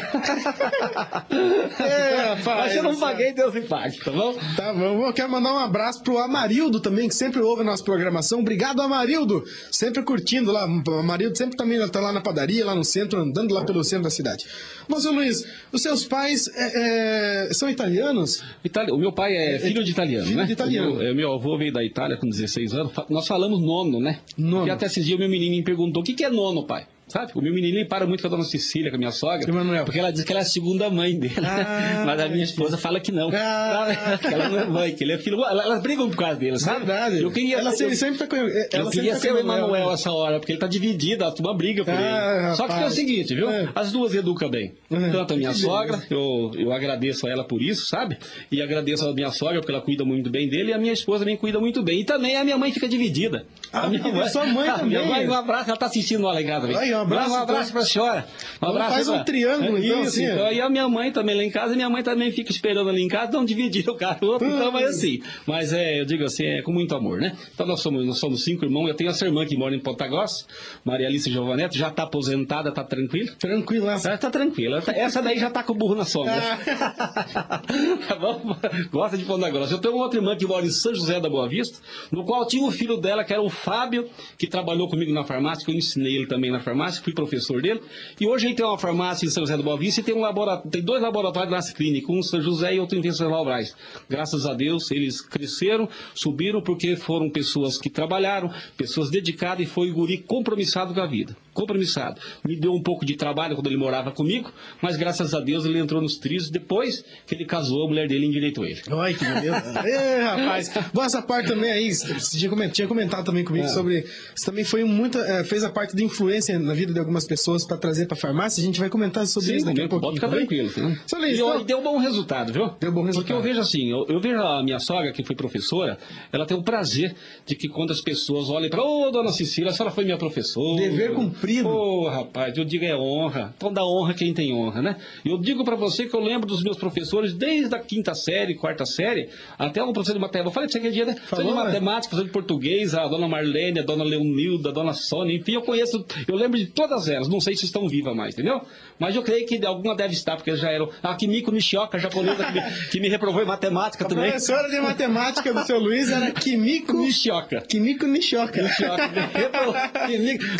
É, 1.79 2.15
rapaz. 2.29 2.45
Mas 2.59 2.71
se 2.71 2.77
eu 2.77 2.83
não 2.83 2.95
paguei, 2.99 3.31
Deus 3.33 3.53
me 3.53 3.61
pague, 3.61 3.97
tá 3.99 4.11
bom? 4.11 4.35
Tá 4.55 4.73
bom, 4.73 5.05
eu 5.05 5.13
quero 5.13 5.29
mandar 5.29 5.53
um 5.53 5.57
abraço 5.59 6.01
pro 6.03 6.17
Amarildo 6.17 6.79
também, 6.79 7.07
que 7.07 7.15
sempre 7.15 7.39
ouve 7.41 7.61
a 7.61 7.65
nossa 7.65 7.83
programação. 7.83 8.39
Obrigado, 8.39 8.81
Amarildo! 8.81 9.43
Sempre 9.71 10.01
curtindo 10.03 10.51
lá. 10.51 10.65
O 10.67 10.91
Amarildo 10.99 11.37
sempre 11.37 11.55
também 11.55 11.79
tá 11.89 11.99
lá 11.99 12.11
na 12.11 12.21
padaria, 12.21 12.65
lá 12.65 12.75
no 12.75 12.83
centro, 12.83 13.19
andando 13.19 13.53
lá 13.53 13.63
pelo 13.63 13.83
centro 13.83 14.03
da 14.05 14.09
cidade. 14.09 14.45
Mas, 14.87 15.05
ô 15.05 15.11
Luiz, 15.11 15.45
os 15.71 15.81
seus 15.81 16.03
pais 16.05 16.47
é, 16.55 17.47
é, 17.49 17.53
são 17.53 17.69
italianos? 17.69 18.43
Itali- 18.63 18.91
O 18.91 18.97
meu 18.97 19.11
pai 19.11 19.35
é 19.35 19.59
filho 19.59 19.83
de 19.83 19.91
italiano, 19.91 20.25
Filho 20.25 20.37
né? 20.39 20.45
de 20.45 20.53
italiano. 20.53 20.93
O 20.93 20.97
meu, 20.97 21.07
é, 21.07 21.13
meu 21.13 21.33
avô 21.33 21.57
veio 21.57 21.71
da 21.71 21.83
Itália 21.83 22.17
com 22.17 22.27
16 22.27 22.73
anos. 22.73 22.91
Nós 23.09 23.27
falamos 23.27 23.58
nono, 23.59 23.99
né? 23.99 24.19
Nono. 24.37 24.57
Porque 24.57 24.71
até 24.71 24.85
esses 24.85 25.05
dias 25.05 25.17
o 25.17 25.19
meu 25.19 25.29
menino 25.29 25.55
me 25.55 25.63
perguntou, 25.63 26.01
o 26.01 26.05
que, 26.05 26.13
que 26.13 26.23
é 26.23 26.29
nono, 26.29 26.63
pai? 26.63 26.87
Sabe? 27.09 27.31
O 27.35 27.41
meu 27.41 27.53
menininho 27.53 27.87
para 27.87 28.05
muito 28.07 28.21
com 28.21 28.27
a 28.27 28.29
dona 28.29 28.43
Cecília, 28.43 28.89
com 28.89 28.95
a 28.95 28.99
minha 28.99 29.11
sogra. 29.11 29.49
Emanuel. 29.49 29.83
Porque 29.83 29.99
ela 29.99 30.11
diz 30.11 30.23
que 30.23 30.31
ela 30.31 30.39
é 30.41 30.43
a 30.43 30.45
segunda 30.45 30.89
mãe 30.89 31.17
dele. 31.17 31.33
Ah, 31.43 32.03
Mas 32.05 32.21
a 32.21 32.27
minha 32.29 32.43
esposa 32.43 32.77
fala 32.77 32.99
que 32.99 33.11
não. 33.11 33.29
Ah. 33.33 33.87
que 34.21 34.27
ela 34.27 34.47
não 34.49 34.59
é 34.59 34.65
mãe, 34.65 34.95
que 34.95 35.03
ele 35.03 35.13
é 35.13 35.17
filho. 35.17 35.43
Ela- 35.43 35.63
Elas 35.63 35.81
brigam 35.81 36.09
por 36.09 36.17
causa 36.17 36.35
dele, 36.35 36.57
sabe? 36.59 36.85
Verdade. 36.85 37.21
Eu 37.21 37.31
queria. 37.31 37.57
Ela 37.57 37.71
eu- 37.71 37.95
sempre, 37.95 38.17
tá 38.19 38.27
com 38.27 38.35
ela 38.35 38.49
eu 38.49 38.89
queria 38.89 39.13
tá 39.13 39.19
ser 39.19 39.33
o 39.33 39.37
Emanuel 39.39 39.87
né? 39.87 39.93
essa 39.93 40.11
hora, 40.11 40.39
porque 40.39 40.51
ele 40.53 40.59
tá 40.59 40.67
dividido, 40.67 41.25
a 41.25 41.31
turma 41.31 41.53
briga 41.55 41.83
por 41.83 41.93
Ah, 41.93 42.47
ele. 42.47 42.55
Só 42.55 42.65
que 42.65 42.71
é 42.71 42.75
o 42.75 42.77
rapaz. 42.77 42.93
seguinte, 42.93 43.33
viu? 43.35 43.49
É. 43.49 43.69
As 43.75 43.91
duas 43.91 44.13
educam 44.13 44.49
bem. 44.49 44.73
É. 44.91 45.09
Tanto 45.09 45.33
a 45.33 45.37
minha 45.37 45.51
Que 45.51 45.57
sogra, 45.59 46.01
eu, 46.09 46.51
eu 46.57 46.71
agradeço 46.71 47.27
a 47.27 47.29
ela 47.31 47.43
por 47.43 47.61
isso, 47.61 47.85
sabe? 47.87 48.17
E 48.51 48.61
agradeço 48.61 49.07
a 49.07 49.13
minha 49.13 49.31
sogra, 49.31 49.59
porque 49.59 49.71
ela 49.71 49.81
cuida 49.81 50.05
muito 50.05 50.29
bem 50.29 50.47
dele, 50.47 50.69
e 50.69 50.73
a 50.73 50.77
minha 50.77 50.93
esposa 50.93 51.19
também 51.19 51.37
cuida 51.37 51.59
muito 51.59 51.81
bem. 51.81 52.01
E 52.01 52.03
também 52.03 52.35
a 52.35 52.43
minha 52.43 52.57
mãe 52.57 52.71
fica 52.71 52.87
dividida. 52.87 53.45
Ah, 53.71 53.81
a 53.85 53.87
minha 53.89 54.23
a 54.23 54.27
sua 54.29 54.45
mãe 54.45 54.63
Minha 54.63 54.77
também? 54.77 55.07
mãe, 55.07 55.27
um 55.27 55.33
abraço, 55.33 55.69
ela 55.69 55.77
tá 55.77 55.85
assistindo 55.85 56.23
lá 56.23 56.41
em 56.41 56.45
casa. 56.45 56.67
velho. 56.67 56.79
Aí, 56.79 56.93
um 56.93 56.99
abraço. 57.01 57.29
Um 57.31 57.35
abraço 57.35 57.71
pra 57.71 57.81
senhora. 57.83 58.27
Um 58.61 58.65
Ela 58.65 58.71
abraço 58.75 58.93
faz 58.93 59.07
pra- 59.07 59.15
um 59.15 59.23
triângulo, 59.23 59.77
então, 59.77 59.99
isso, 60.01 60.09
assim, 60.09 60.25
então. 60.25 60.51
E 60.51 60.61
a 60.61 60.69
minha 60.69 60.87
mãe 60.89 61.11
também 61.11 61.35
lá 61.35 61.43
em 61.43 61.51
casa, 61.51 61.75
minha 61.75 61.89
mãe 61.89 62.01
também 62.03 62.31
fica 62.31 62.51
esperando 62.51 62.89
ali 62.89 63.01
em 63.03 63.07
casa, 63.07 63.31
não 63.31 63.45
dividir 63.45 63.87
o 63.89 63.95
garoto, 63.95 64.43
então 64.43 64.71
vai 64.71 64.83
assim. 64.85 65.21
Mas 65.45 65.71
é, 65.73 65.99
eu 66.01 66.05
digo 66.05 66.23
assim, 66.23 66.45
é 66.45 66.61
com 66.61 66.71
muito 66.71 66.95
amor, 66.95 67.19
né? 67.19 67.35
Então 67.53 67.65
nós 67.67 67.79
somos, 67.81 68.05
nós 68.05 68.17
somos 68.17 68.43
cinco 68.43 68.65
irmãos, 68.65 68.87
eu 68.87 68.95
tenho 68.95 69.09
essa 69.09 69.25
irmã 69.25 69.45
que 69.45 69.55
mora 69.55 69.75
em 69.75 69.79
Ponta 69.79 70.07
Grossa, 70.07 70.45
Maria 70.83 71.07
Alice 71.07 71.29
Giovanetti, 71.31 71.77
já 71.77 71.89
tá 71.91 72.03
aposentada, 72.03 72.71
tá 72.71 72.83
tranquila. 72.83 73.31
Tranquila. 73.37 73.93
Essa 73.93 74.17
tá 74.17 74.29
tranquila. 74.31 74.81
Essa 74.87 75.21
daí 75.21 75.37
já 75.37 75.49
tá 75.49 75.61
com 75.63 75.73
o 75.73 75.75
burro 75.75 75.95
na 75.95 76.05
sombra. 76.05 76.33
tá 78.07 78.15
bom? 78.15 78.55
Gosta 78.91 79.17
de 79.17 79.25
Ponta 79.25 79.49
Grossa. 79.49 79.73
Eu 79.73 79.79
tenho 79.79 79.93
uma 79.95 80.03
outra 80.03 80.19
irmã 80.19 80.35
que 80.35 80.45
mora 80.45 80.65
em 80.65 80.69
São 80.71 80.93
José 80.93 81.19
da 81.19 81.29
Boa 81.29 81.47
Vista, 81.47 81.77
no 82.11 82.23
qual 82.25 82.45
tinha 82.47 82.65
o 82.65 82.71
filho 82.71 82.97
dela, 82.97 83.23
que 83.23 83.33
era 83.33 83.41
o 83.41 83.49
Fábio, 83.63 84.09
que 84.37 84.47
trabalhou 84.47 84.87
comigo 84.87 85.13
na 85.13 85.23
farmácia, 85.23 85.65
que 85.65 85.71
eu 85.71 85.75
ensinei 85.75 86.15
ele 86.15 86.27
também 86.27 86.51
na 86.51 86.59
farmácia, 86.59 87.01
fui 87.01 87.13
professor 87.13 87.61
dele. 87.61 87.81
E 88.19 88.27
hoje 88.27 88.47
ele 88.47 88.55
tem 88.55 88.65
uma 88.65 88.77
farmácia 88.77 89.25
em 89.25 89.29
São 89.29 89.43
José 89.43 89.57
da 89.57 89.63
Boa 89.63 89.77
Vista 89.77 90.01
e 90.01 90.03
tem, 90.03 90.15
um 90.15 90.21
laboratório, 90.21 90.69
tem 90.71 90.81
dois 90.81 91.01
laboratórios 91.01 91.51
nas 91.51 91.71
clínicas, 91.71 92.09
um 92.09 92.19
em 92.19 92.23
São 92.23 92.41
José 92.41 92.75
e 92.75 92.79
outro 92.79 92.97
em 92.97 93.01
Venceslau 93.01 93.45
Braz. 93.45 93.75
Graças 94.09 94.45
a 94.45 94.53
Deus, 94.53 94.89
eles 94.91 95.21
cresceram, 95.21 95.87
subiram, 96.13 96.61
porque 96.61 96.95
foram 96.95 97.29
pessoas 97.29 97.77
que 97.77 97.89
trabalharam, 97.89 98.51
pessoas 98.77 99.09
dedicadas 99.09 99.65
e 99.65 99.69
foi 99.69 99.91
o 99.91 99.93
guri 99.93 100.17
compromissado 100.17 100.93
com 100.93 101.01
a 101.01 101.07
vida. 101.07 101.35
Compromissado. 101.59 102.21
Me 102.45 102.55
deu 102.55 102.73
um 102.73 102.81
pouco 102.81 103.05
de 103.05 103.15
trabalho 103.15 103.53
quando 103.55 103.67
ele 103.67 103.75
morava 103.77 104.11
comigo, 104.11 104.51
mas 104.81 104.95
graças 104.95 105.33
a 105.33 105.39
Deus 105.39 105.65
ele 105.65 105.77
entrou 105.77 106.01
nos 106.01 106.17
trilhos 106.17 106.49
depois 106.49 107.03
que 107.27 107.35
ele 107.35 107.45
casou, 107.45 107.85
a 107.85 107.87
mulher 107.87 108.07
dele 108.07 108.25
endireitou 108.25 108.65
ele. 108.65 108.81
Olha 108.89 109.13
que 109.13 109.25
beleza. 109.25 109.73
Ê, 109.85 110.21
rapaz. 110.23 110.71
Bom, 110.93 111.03
essa 111.03 111.21
parte 111.21 111.47
também 111.49 111.69
aí, 111.71 111.93
você 111.93 112.37
tinha 112.71 112.87
comentado, 112.87 113.25
também 113.25 113.43
comigo 113.43 113.65
É. 113.65 113.69
sobre. 113.69 114.05
Você 114.35 114.45
também 114.45 114.63
foi 114.63 114.83
muito. 114.85 115.17
é, 115.19 115.43
fez 115.43 115.63
a 115.63 115.69
parte 115.69 115.95
de 115.95 116.03
influência 116.03 116.57
na 116.57 116.73
vida 116.73 116.93
de 116.93 116.99
algumas 116.99 117.25
pessoas 117.25 117.65
para 117.65 117.75
trazer 117.77 118.07
para 118.07 118.15
farmácia. 118.15 118.61
A 118.61 118.65
gente 118.65 118.79
vai 118.79 118.89
comentar 118.89 119.25
sobre 119.27 119.57
isso 119.57 119.65
daqui 119.65 119.81
a 119.81 119.87
pode 119.89 120.15
ficar 120.15 120.29
tá 120.29 120.35
tranquilo. 120.37 120.71
Né? 120.77 120.99
Seu 121.05 121.19
Luiz, 121.19 121.37
e, 121.37 121.41
então- 121.41 121.63
deu 121.65 121.81
bom 121.81 121.97
resultado, 121.97 122.53
viu? 122.53 122.69
Deu 122.79 122.91
bom 122.91 123.03
resultado. 123.03 123.25
Porque 123.25 123.33
eu 123.33 123.41
vejo 123.41 123.59
assim, 123.59 123.89
eu, 123.91 124.05
eu 124.07 124.21
vejo 124.21 124.39
a 124.39 124.63
minha 124.63 124.79
sogra, 124.79 125.11
que 125.11 125.23
foi 125.25 125.35
professora, 125.35 125.97
ela 126.31 126.45
tem 126.45 126.55
o 126.55 126.63
prazer 126.63 127.13
de 127.45 127.55
que 127.55 127.67
quando 127.67 127.91
as 127.91 127.99
pessoas 127.99 128.49
olhem 128.49 128.69
para, 128.69 128.81
ô, 128.81 129.11
dona 129.11 129.31
Cecília, 129.31 129.71
a 129.71 129.73
senhora 129.73 129.93
foi 129.93 130.05
minha 130.05 130.17
professora. 130.17 130.81
Dever 130.81 131.13
cumprido. 131.13 131.48
Ô, 131.67 132.07
rapaz, 132.07 132.57
eu 132.57 132.63
digo 132.65 132.85
é 132.85 132.95
honra. 132.95 133.53
Então 133.57 133.71
dá 133.73 133.83
honra 133.85 134.13
quem 134.13 134.33
tem 134.33 134.53
honra, 134.53 134.81
né? 134.81 134.95
Eu 135.25 135.37
digo 135.37 135.63
para 135.63 135.75
você 135.75 136.05
que 136.05 136.15
eu 136.15 136.19
lembro 136.19 136.47
dos 136.47 136.63
meus 136.63 136.77
professores 136.77 137.33
desde 137.33 137.73
a 137.75 137.79
quinta 137.79 138.13
série, 138.13 138.55
quarta 138.55 138.85
série, 138.85 139.29
até 139.57 139.81
o 139.83 139.91
professor 139.91 140.13
de 140.13 140.19
matemática. 140.19 140.49
Eu 140.49 140.53
falei 140.53 140.67
pra 140.69 140.73
você 140.73 140.77
aquele 140.77 140.93
dia, 140.93 141.05
né? 141.05 141.13
Professor 141.13 141.37
de 141.37 141.49
Falou, 141.49 141.55
né? 141.63 141.63
matemática, 141.71 142.09
professor 142.09 142.25
de 142.27 142.31
português, 142.33 142.93
a 142.93 143.07
dona 143.07 143.27
Marlene, 143.27 143.79
a 143.79 143.83
dona 143.83 144.03
Leonilda, 144.03 144.69
a 144.69 144.71
dona 144.71 144.93
Sônia, 144.93 145.35
enfim, 145.35 145.53
eu 145.53 145.61
conheço, 145.61 146.05
eu 146.27 146.35
lembro 146.35 146.57
de 146.59 146.67
todas 146.67 147.07
elas. 147.07 147.27
Não 147.27 147.39
sei 147.39 147.55
se 147.55 147.65
estão 147.65 147.87
vivas 147.87 148.15
mais, 148.15 148.33
entendeu? 148.33 148.61
Mas 148.99 149.15
eu 149.15 149.23
creio 149.23 149.45
que 149.47 149.63
alguma 149.65 149.95
deve 149.95 150.13
estar, 150.13 150.35
porque 150.35 150.49
eles 150.49 150.59
já 150.61 150.71
eram. 150.71 150.89
A 151.01 151.15
Kimiko 151.15 151.51
Nishioka, 151.51 151.97
a 151.97 151.99
japonesa, 151.99 152.45
que 152.45 152.53
me, 152.53 152.61
que 152.91 152.99
me 152.99 153.09
reprovou 153.09 153.41
em 153.41 153.45
matemática 153.45 154.05
A 154.05 154.07
também. 154.07 154.29
professora 154.31 154.69
de 154.69 154.79
matemática 154.79 155.53
do 155.53 155.65
seu 155.65 155.79
Luiz 155.79 156.11
era 156.11 156.31
Kimiko. 156.31 156.97
Nishioka. 156.97 157.61
Kimiko 157.61 158.05
Nishoka. 158.05 158.61
Nishioka 158.61 159.07
me 159.07 159.21
reprovou, 159.41 159.73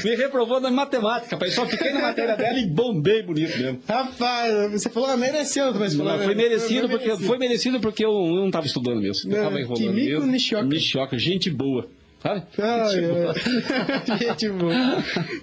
me 0.03 0.15
reprovou 0.15 0.59
na 0.61 0.68
matemática, 0.71 1.37
pai. 1.37 1.49
Só 1.49 1.65
fiquei 1.65 1.91
na 1.91 2.01
matéria 2.01 2.35
dela 2.35 2.57
e 2.59 2.65
bombei 2.65 3.23
bonito 3.23 3.57
mesmo. 3.57 3.79
Rapaz, 3.87 4.71
você 4.71 4.89
falou, 4.89 5.09
ah, 5.09 5.17
mereceu 5.17 5.71
também. 5.73 5.89
Você 5.89 5.97
falou, 5.97 6.17
Não, 6.17 6.23
foi 6.23 6.35
merecido 6.35 6.89
porque 6.89 7.17
foi 7.17 7.37
merecido 7.37 7.79
porque 7.79 8.05
eu, 8.05 8.11
eu 8.11 8.35
não 8.35 8.47
estava 8.47 8.65
estudando 8.65 9.01
mesmo. 9.01 9.29
Eu 9.31 9.37
Não, 9.37 9.43
estava 9.43 9.59
enrolando 9.59 9.87
Kimiko 9.87 10.09
mesmo. 10.19 10.25
Nishioka. 10.31 10.65
Nishioka, 10.65 11.17
gente 11.17 11.49
boa. 11.49 11.87
Sabe? 12.21 12.43
Ai, 12.57 12.89
Gente 12.89 13.07
boa. 13.07 13.33
ai. 14.09 14.17
Gente 14.19 14.49
boa. 14.49 14.73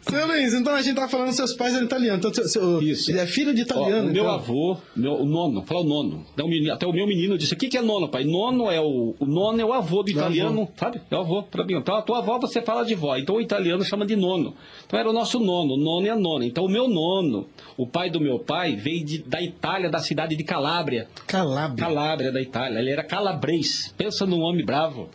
Seu 0.02 0.26
Luiz, 0.26 0.52
então 0.52 0.74
a 0.74 0.82
gente 0.82 0.94
tá 0.94 1.08
falando 1.08 1.32
seus 1.32 1.54
pais 1.54 1.74
eram 1.74 1.86
italianos. 1.86 2.18
Então, 2.18 2.34
seu, 2.34 2.46
seu- 2.48 2.82
Isso. 2.82 3.10
Ele 3.10 3.18
é 3.18 3.26
filho 3.26 3.54
de 3.54 3.62
Ó, 3.62 3.64
italiano. 3.64 4.08
o 4.10 4.12
meu 4.12 4.22
então. 4.24 4.34
avô, 4.34 4.76
meu, 4.94 5.14
o 5.14 5.24
nono, 5.24 5.62
fala 5.62 5.80
o 5.80 5.84
nono. 5.84 6.26
O 6.38 6.46
menino- 6.48 6.74
até 6.74 6.86
o 6.86 6.92
meu 6.92 7.06
menino 7.06 7.38
disse: 7.38 7.54
O 7.54 7.56
que, 7.56 7.68
que 7.68 7.78
é 7.78 7.82
nono, 7.82 8.08
pai? 8.08 8.24
Nono 8.24 8.70
é 8.70 8.78
o, 8.80 9.14
o 9.18 9.24
nono 9.26 9.58
é 9.60 9.64
o 9.64 9.72
avô 9.72 10.02
do 10.02 10.10
italiano, 10.10 10.68
sabe? 10.76 11.00
É 11.10 11.16
o 11.16 11.20
avô 11.20 11.42
pra 11.44 11.64
mim. 11.64 11.74
Então, 11.76 11.94
a 11.94 12.02
tua 12.02 12.18
avó 12.18 12.38
você 12.38 12.60
fala 12.60 12.84
de 12.84 12.94
vó. 12.94 13.16
Então, 13.16 13.36
o 13.36 13.40
italiano 13.40 13.82
chama 13.82 14.04
de 14.04 14.14
nono. 14.14 14.54
Então, 14.86 14.98
era 15.00 15.08
o 15.08 15.12
nosso 15.14 15.40
nono. 15.40 15.74
O 15.74 15.78
nono 15.78 16.06
é 16.06 16.10
a 16.10 16.16
nona. 16.16 16.44
Então, 16.44 16.64
o 16.64 16.68
meu 16.68 16.88
nono, 16.88 17.46
o 17.78 17.86
pai 17.86 18.10
do 18.10 18.20
meu 18.20 18.38
pai, 18.38 18.76
veio 18.76 19.02
de- 19.02 19.22
da 19.22 19.40
Itália, 19.40 19.88
da 19.88 19.98
cidade 20.00 20.36
de 20.36 20.44
Calábria. 20.44 21.08
Calabria. 21.26 21.86
Calábria 21.86 22.30
da 22.32 22.40
Itália. 22.42 22.78
Ele 22.80 22.90
era 22.90 23.02
calabrês. 23.02 23.94
Pensa 23.96 24.26
num 24.26 24.40
homem 24.40 24.64
bravo. 24.64 25.08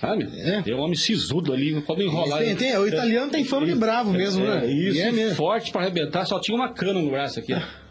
Sabe? 0.00 0.28
É. 0.36 0.62
É 0.70 0.74
um 0.74 0.80
homem 0.80 0.96
sisudo 0.96 1.52
ali, 1.52 1.72
não 1.72 1.82
pode 1.82 2.02
enrolar. 2.02 2.40
Tem- 2.40 2.56
tem- 2.56 2.76
o 2.76 2.86
italiano 2.86 3.30
tem 3.30 3.44
fama 3.44 3.66
de 3.66 3.74
bravo 3.74 4.12
mesmo, 4.12 4.44
É, 4.44 4.60
né? 4.60 4.66
Isso, 4.72 5.00
é 5.00 5.12
mesmo. 5.12 5.36
forte 5.36 5.70
pra 5.70 5.80
arrebentar, 5.82 6.24
só 6.26 6.38
tinha 6.40 6.56
uma 6.56 6.68
cana 6.72 7.00
no 7.00 7.10
braço 7.10 7.38
aqui. 7.38 7.54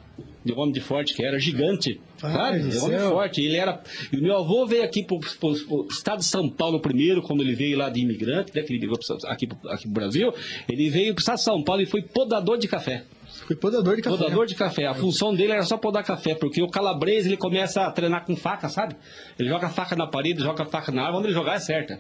De 0.46 0.52
homem 0.52 0.74
de 0.74 0.82
forte 0.82 1.14
que 1.14 1.24
era, 1.24 1.40
gigante. 1.40 2.02
Ai, 2.22 2.60
sabe? 2.60 2.60
do 2.70 2.76
É 2.76 2.82
um 2.82 2.84
homem 2.84 3.00
forte. 3.00 3.42
Ele 3.42 3.56
era. 3.56 3.82
E 4.12 4.18
o 4.18 4.22
meu 4.22 4.36
avô 4.38 4.66
veio 4.66 4.84
aqui 4.84 5.02
pro, 5.02 5.18
pro- 5.18 5.56
pro 5.66 5.88
estado 5.90 6.20
de 6.20 6.26
São 6.26 6.50
Paulo 6.50 6.82
primeiro, 6.82 7.22
quando 7.22 7.42
ele 7.42 7.56
veio 7.56 7.78
lá 7.78 7.90
de 7.90 8.02
imigrante, 8.02 8.52
né? 8.54 8.62
Que 8.62 8.74
ele 8.74 8.86
aqui, 9.26 9.48
aqui 9.70 9.84
pro 9.84 9.92
Brasil. 9.94 10.34
Ele 10.70 10.90
veio 10.90 11.14
pro 11.14 11.22
estado 11.22 11.38
de 11.38 11.44
São 11.44 11.64
Paulo 11.64 11.82
e 11.82 11.86
foi 11.86 12.02
podador 12.02 12.58
de 12.58 12.68
café. 12.68 13.04
Fui 13.48 13.56
podador 13.56 13.96
de 13.96 14.02
café. 14.02 14.18
Podador 14.18 14.46
de 14.46 14.56
café. 14.56 14.86
A 14.86 14.94
função 14.94 15.34
dele 15.34 15.52
era 15.54 15.64
só 15.64 15.78
podar 15.78 16.04
café, 16.04 16.36
porque 16.36 16.62
o 16.62 16.68
calabrês 16.68 17.26
ele 17.26 17.38
começa 17.38 17.82
a 17.86 17.92
treinar 17.92 18.26
com 18.26 18.36
faca, 18.36 18.70
sabe? 18.70 18.96
Ele 19.40 19.50
joga 19.50 19.70
faca 19.70 19.96
na 19.96 20.08
parede, 20.08 20.42
joga 20.42 20.66
faca 20.66 20.92
na 20.92 21.02
árvore, 21.04 21.20
onde 21.20 21.28
ele 21.28 21.34
jogar 21.34 21.56
é 21.56 21.60
certa. 21.60 22.00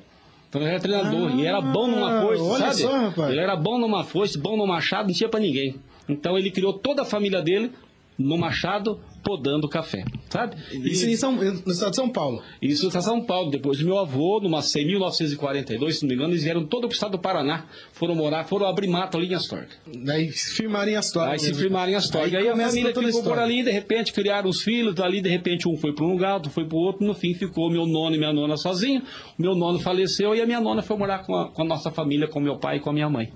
Então 0.49 0.61
ele 0.61 0.69
era 0.71 0.79
treinador. 0.79 1.35
e 1.39 1.45
era 1.45 1.59
bom 1.61 1.87
numa 1.87 2.09
Ah, 2.21 2.25
olha 2.25 2.59
sabe? 2.59 2.75
só, 2.75 2.91
rapaz. 3.07 3.31
Ele 3.31 3.39
era 3.41 3.55
bom 3.55 3.77
numa 3.79 4.03
foice, 4.03 4.37
bom 4.39 4.55
no 4.55 4.67
machado, 4.67 5.07
não 5.07 5.13
tinha 5.15 5.27
pra 5.29 5.39
ninguém. 5.39 5.75
Então 6.07 6.37
ele 6.37 6.51
criou 6.51 6.73
toda 6.73 7.01
a 7.01 7.05
família 7.05 7.41
dele 7.41 7.71
no 8.17 8.37
machado, 8.37 8.99
podando 9.23 9.67
café, 9.67 10.03
sabe? 10.29 10.55
Isso 10.71 11.07
em 11.07 11.15
São, 11.15 11.31
no 11.31 11.71
estado 11.71 11.91
de 11.91 11.95
São 11.95 12.09
Paulo. 12.09 12.41
Isso 12.61 12.87
está 12.87 13.01
São 13.01 13.21
Paulo. 13.21 13.49
Depois 13.49 13.79
do 13.79 13.85
meu 13.85 13.97
avô, 13.97 14.39
numa, 14.41 14.59
em 14.59 14.85
1942, 14.85 15.97
se 15.97 16.03
não 16.03 16.09
me 16.09 16.15
engano, 16.15 16.33
eles 16.33 16.43
vieram 16.43 16.65
todo 16.65 16.87
pro 16.87 16.93
estado 16.93 17.11
do 17.11 17.19
Paraná. 17.19 17.65
Foram 17.93 18.15
morar, 18.15 18.43
foram 18.43 18.67
abrir 18.67 18.87
mato 18.87 19.17
ali 19.17 19.27
em 19.27 19.33
Astorga. 19.33 19.69
Daí 20.03 20.29
firmarem 20.29 20.95
a 20.95 20.99
história. 20.99 21.33
Aí 21.33 21.39
se 21.39 21.53
firmaram 21.53 21.91
em 21.91 21.95
Astorga. 21.95 22.37
Aí, 22.37 22.43
Aí 22.47 22.49
a 22.49 22.67
família 22.67 22.93
ficou 22.93 23.23
por 23.23 23.39
ali, 23.39 23.63
de 23.63 23.71
repente 23.71 24.11
criaram 24.11 24.49
os 24.49 24.61
filhos, 24.61 24.93
dali 24.93 25.21
de 25.21 25.29
repente 25.29 25.67
um 25.67 25.77
foi 25.77 25.93
para 25.93 26.05
um 26.05 26.11
lugar, 26.11 26.35
outro 26.35 26.51
foi 26.51 26.65
para 26.65 26.77
o 26.77 26.79
outro, 26.79 27.05
no 27.05 27.13
fim 27.13 27.33
ficou 27.33 27.71
meu 27.71 27.85
nono 27.85 28.15
e 28.15 28.19
minha 28.19 28.33
nona 28.33 28.57
sozinho. 28.57 29.01
O 29.37 29.41
meu 29.41 29.55
nono 29.55 29.79
faleceu 29.79 30.35
e 30.35 30.41
a 30.41 30.45
minha 30.45 30.59
nona 30.59 30.81
foi 30.81 30.97
morar 30.97 31.19
com 31.25 31.35
a, 31.35 31.49
com 31.49 31.61
a 31.61 31.65
nossa 31.65 31.89
família, 31.89 32.27
com 32.27 32.39
meu 32.39 32.57
pai 32.57 32.77
e 32.77 32.79
com 32.79 32.89
a 32.89 32.93
minha 32.93 33.09
mãe. 33.09 33.31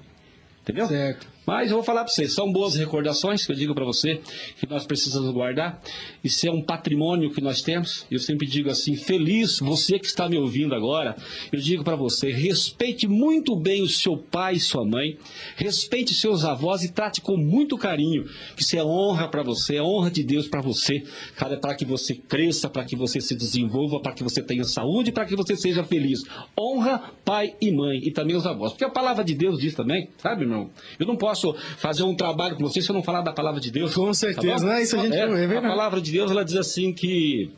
Entendeu? 0.61 0.87
Certo. 0.87 1.36
Mas 1.47 1.71
eu 1.71 1.77
vou 1.77 1.83
falar 1.83 2.03
para 2.03 2.11
vocês, 2.11 2.33
são 2.33 2.51
boas 2.51 2.75
recordações 2.75 3.45
que 3.45 3.53
eu 3.53 3.55
digo 3.55 3.73
para 3.73 3.85
você 3.85 4.19
que 4.59 4.69
nós 4.69 4.85
precisamos 4.85 5.31
guardar. 5.31 5.81
Isso 6.21 6.45
é 6.45 6.51
um 6.51 6.61
patrimônio 6.61 7.31
que 7.31 7.39
nós 7.39 7.61
temos. 7.61 8.05
Eu 8.11 8.19
sempre 8.19 8.45
digo 8.45 8.69
assim, 8.69 8.97
feliz 8.97 9.59
você 9.59 9.97
que 9.97 10.05
está 10.05 10.27
me 10.27 10.37
ouvindo 10.37 10.75
agora. 10.75 11.15
Eu 11.49 11.57
digo 11.61 11.85
para 11.85 11.95
você, 11.95 12.33
respeite 12.33 13.07
muito 13.07 13.55
bem 13.55 13.81
o 13.81 13.87
seu 13.87 14.17
pai 14.17 14.55
e 14.55 14.59
sua 14.59 14.83
mãe, 14.83 15.17
respeite 15.55 16.13
seus 16.13 16.43
avós 16.43 16.83
e 16.83 16.91
trate 16.91 17.21
com 17.21 17.37
muito 17.37 17.77
carinho. 17.77 18.25
Isso 18.57 18.75
é 18.77 18.83
honra 18.83 19.29
para 19.29 19.41
você, 19.41 19.77
é 19.77 19.81
honra 19.81 20.11
de 20.11 20.23
Deus 20.23 20.49
para 20.49 20.59
você, 20.59 21.01
cara, 21.37 21.55
para 21.55 21.75
que 21.75 21.85
você 21.85 22.13
cresça, 22.13 22.69
para 22.69 22.83
que 22.83 22.97
você 22.97 23.21
se 23.21 23.33
desenvolva, 23.33 24.01
para 24.01 24.11
que 24.11 24.21
você 24.21 24.43
tenha 24.43 24.65
saúde, 24.65 25.13
para 25.13 25.25
que 25.25 25.35
você 25.35 25.55
seja 25.55 25.81
feliz. 25.85 26.23
Honra 26.59 27.13
pai 27.23 27.55
e 27.61 27.71
mãe 27.71 27.99
e 28.03 28.11
também 28.11 28.35
os 28.35 28.45
avós, 28.45 28.73
porque 28.73 28.83
a 28.83 28.89
palavra 28.89 29.23
de 29.23 29.33
Deus 29.33 29.59
diz 29.59 29.73
também, 29.73 30.09
sabe, 30.17 30.41
irmão? 30.41 30.69
Eu 30.99 31.07
não 31.07 31.15
posso 31.15 31.36
fazer 31.77 32.03
um 32.03 32.15
trabalho 32.15 32.55
com 32.55 32.63
você 32.63 32.81
se 32.81 32.89
eu 32.89 32.93
não 32.95 33.03
falar 33.03 33.21
da 33.21 33.31
palavra 33.33 33.59
de 33.61 33.71
Deus. 33.71 33.93
Com 33.93 34.13
certeza, 34.13 34.65
bom? 34.65 34.71
né? 34.71 34.81
Isso 34.83 34.95
a 34.99 35.03
gente- 35.03 35.15
é 35.15 35.23
a 35.23 35.27
verdade. 35.27 35.67
palavra 35.67 36.01
de 36.01 36.11
Deus 36.11 36.31
ela 36.31 36.43
diz 36.43 36.55
assim 36.55 36.93
que 36.93 37.51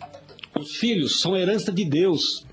os 0.59 0.75
filhos 0.75 1.19
são 1.21 1.35
herança 1.37 1.71
de 1.71 1.85
Deus 1.85 2.45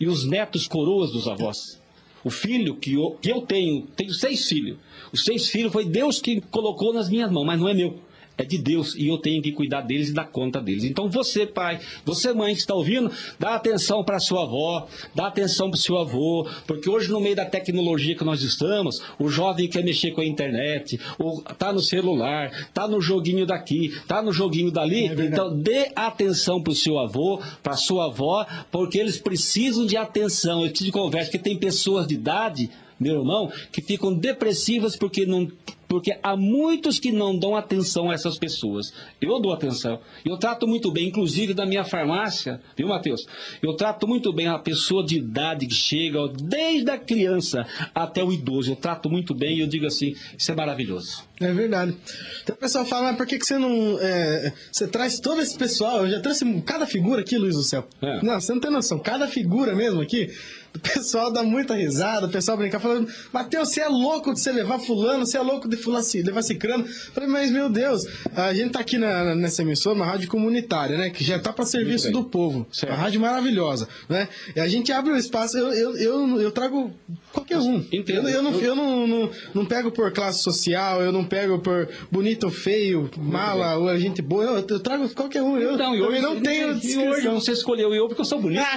e 0.00 0.06
os 0.08 0.24
netos 0.24 0.66
coroas 0.66 1.10
dos 1.12 1.28
avós. 1.28 1.80
O 2.24 2.30
filho 2.30 2.76
que 2.76 2.94
eu, 2.94 3.18
que 3.20 3.30
eu 3.30 3.42
tenho, 3.42 3.82
tenho 3.96 4.12
seis 4.14 4.46
filhos. 4.48 4.78
Os 5.12 5.24
seis 5.24 5.48
filhos 5.48 5.72
foi 5.72 5.84
Deus 5.84 6.20
que 6.20 6.40
colocou 6.40 6.92
nas 6.92 7.08
minhas 7.08 7.30
mãos, 7.30 7.44
mas 7.44 7.58
não 7.60 7.68
é 7.68 7.74
meu. 7.74 7.98
É 8.36 8.44
de 8.44 8.58
Deus 8.58 8.94
e 8.94 9.08
eu 9.08 9.18
tenho 9.18 9.42
que 9.42 9.52
cuidar 9.52 9.82
deles 9.82 10.08
e 10.08 10.12
dar 10.12 10.24
conta 10.24 10.60
deles. 10.60 10.84
Então 10.84 11.08
você, 11.08 11.46
pai, 11.46 11.80
você, 12.04 12.32
mãe 12.32 12.54
que 12.54 12.60
está 12.60 12.74
ouvindo, 12.74 13.10
dá 13.38 13.54
atenção 13.54 14.02
para 14.02 14.18
sua 14.18 14.44
avó, 14.44 14.88
dá 15.14 15.26
atenção 15.26 15.70
para 15.70 15.76
o 15.76 15.80
seu 15.80 15.98
avô, 15.98 16.48
porque 16.66 16.88
hoje, 16.88 17.10
no 17.10 17.20
meio 17.20 17.36
da 17.36 17.44
tecnologia 17.44 18.16
que 18.16 18.24
nós 18.24 18.42
estamos, 18.42 19.02
o 19.18 19.28
jovem 19.28 19.68
quer 19.68 19.84
mexer 19.84 20.12
com 20.12 20.22
a 20.22 20.26
internet, 20.26 20.98
ou 21.18 21.42
tá 21.42 21.72
no 21.72 21.80
celular, 21.80 22.68
tá 22.72 22.88
no 22.88 23.00
joguinho 23.00 23.44
daqui, 23.44 23.94
tá 24.08 24.22
no 24.22 24.32
joguinho 24.32 24.70
dali. 24.70 25.06
então 25.06 25.56
dê 25.56 25.90
atenção 25.94 26.62
para 26.62 26.72
o 26.72 26.76
seu 26.76 26.98
avô, 26.98 27.40
para 27.62 27.76
sua 27.76 28.06
avó, 28.06 28.46
porque 28.70 28.98
eles 28.98 29.18
precisam 29.18 29.84
de 29.84 29.96
atenção, 29.96 30.60
eles 30.60 30.70
precisam 30.70 30.90
de 30.90 30.92
conversa, 30.92 31.30
porque 31.30 31.50
tem 31.50 31.58
pessoas 31.58 32.06
de 32.06 32.14
idade 32.14 32.70
meu 33.02 33.18
irmão, 33.18 33.50
que 33.72 33.82
ficam 33.82 34.14
depressivas 34.14 34.96
porque 34.96 35.26
não 35.26 35.50
Porque 35.92 36.18
há 36.22 36.34
muitos 36.34 36.98
que 36.98 37.12
não 37.12 37.38
dão 37.38 37.54
atenção 37.54 38.10
a 38.10 38.14
essas 38.14 38.38
pessoas. 38.38 38.94
Eu 39.20 39.38
dou 39.38 39.52
atenção. 39.52 40.00
Eu 40.24 40.38
trato 40.38 40.66
muito 40.66 40.90
bem, 40.90 41.08
inclusive 41.08 41.52
da 41.52 41.66
minha 41.66 41.84
farmácia, 41.84 42.62
viu, 42.74 42.88
Matheus? 42.88 43.26
Eu 43.62 43.74
trato 43.74 44.08
muito 44.08 44.32
bem 44.32 44.46
a 44.46 44.58
pessoa 44.58 45.04
de 45.04 45.18
idade 45.18 45.66
que 45.66 45.74
chega, 45.74 46.18
desde 46.28 46.90
a 46.90 46.96
criança 46.96 47.66
até 47.94 48.24
o 48.24 48.32
idoso. 48.32 48.72
Eu 48.72 48.76
trato 48.76 49.10
muito 49.10 49.34
bem 49.34 49.58
e 49.58 49.60
eu 49.60 49.66
digo 49.66 49.84
assim, 49.84 50.14
isso 50.38 50.50
é 50.50 50.54
maravilhoso. 50.54 51.24
É 51.38 51.52
verdade. 51.52 51.94
Então 52.42 52.56
o 52.56 52.58
pessoal 52.58 52.86
fala, 52.86 53.08
mas 53.08 53.16
por 53.18 53.26
que, 53.26 53.38
que 53.38 53.44
você 53.44 53.58
não. 53.58 53.98
é, 54.00 54.50
você 54.72 54.88
traz 54.88 55.20
todo 55.20 55.42
esse 55.42 55.58
pessoal? 55.58 56.06
Eu 56.06 56.10
já 56.10 56.20
trouxe 56.20 56.62
cada 56.62 56.86
figura 56.86 57.20
aqui, 57.20 57.36
Luiz 57.36 57.54
do 57.54 57.62
Céu. 57.62 57.86
É. 58.00 58.22
Não, 58.22 58.40
você 58.40 58.54
não 58.54 58.60
tem 58.62 58.70
noção. 58.70 58.98
Cada 58.98 59.28
figura 59.28 59.74
mesmo 59.74 60.00
aqui. 60.00 60.30
O 60.74 60.78
pessoal 60.80 61.30
dá 61.30 61.42
muita 61.42 61.74
risada, 61.74 62.26
o 62.26 62.30
pessoal 62.30 62.56
brinca 62.56 62.80
falando, 62.80 63.06
Matheus, 63.32 63.68
você 63.68 63.80
é 63.82 63.88
louco 63.88 64.32
de 64.32 64.40
você 64.40 64.50
levar 64.52 64.78
fulano, 64.78 65.26
você 65.26 65.36
é 65.36 65.40
louco 65.40 65.68
de 65.68 65.76
fular, 65.76 66.02
levar 66.24 66.42
cicrano. 66.42 66.84
Eu 66.84 67.12
Falei, 67.12 67.28
mas 67.28 67.50
meu 67.50 67.68
Deus, 67.68 68.02
a 68.34 68.52
gente 68.54 68.72
tá 68.72 68.80
aqui 68.80 68.96
na- 68.98 69.34
nessa 69.34 69.62
emissora, 69.62 69.94
uma 69.94 70.06
rádio 70.06 70.28
comunitária, 70.28 70.96
né? 70.96 71.10
Que 71.10 71.22
já 71.22 71.38
tá 71.38 71.52
para 71.52 71.64
serviço 71.66 72.10
do 72.10 72.24
povo. 72.24 72.66
Certo. 72.72 72.92
Uma 72.92 72.98
rádio 73.02 73.20
maravilhosa, 73.20 73.86
né? 74.08 74.28
E 74.56 74.60
a 74.60 74.66
gente 74.66 74.90
abre 74.92 75.12
o 75.12 75.16
espaço, 75.16 75.58
eu, 75.58 75.72
eu, 75.72 75.96
eu, 75.96 76.40
eu 76.40 76.50
trago 76.50 76.90
qualquer 77.32 77.58
um. 77.58 77.84
Entendo. 77.92 78.28
Eu, 78.28 78.36
eu 78.36 78.42
não, 78.42 78.60
eu 78.60 78.74
não, 78.74 79.06
não, 79.06 79.30
não 79.54 79.66
pego 79.66 79.90
por 79.90 80.10
classe 80.12 80.42
social, 80.42 81.02
eu 81.02 81.12
não 81.12 81.24
pego 81.24 81.58
por 81.58 81.88
bonito 82.10 82.44
ou 82.44 82.50
feio, 82.50 83.10
mala 83.18 83.76
ou 83.76 83.94
gente 83.98 84.22
boa, 84.22 84.44
eu, 84.44 84.66
eu 84.66 84.80
trago 84.80 85.08
qualquer 85.10 85.42
um. 85.42 85.58
Eu 85.58 85.74
Então, 85.74 85.94
e 85.94 86.02
hoje, 86.02 86.20
não 86.20 86.40
tenho 86.40 86.78
e 86.82 86.98
hoje 87.08 87.28
você 87.28 87.52
escolheu 87.52 87.94
eu 87.94 88.06
porque 88.08 88.22
eu 88.22 88.24
sou 88.26 88.40
bonito. 88.40 88.62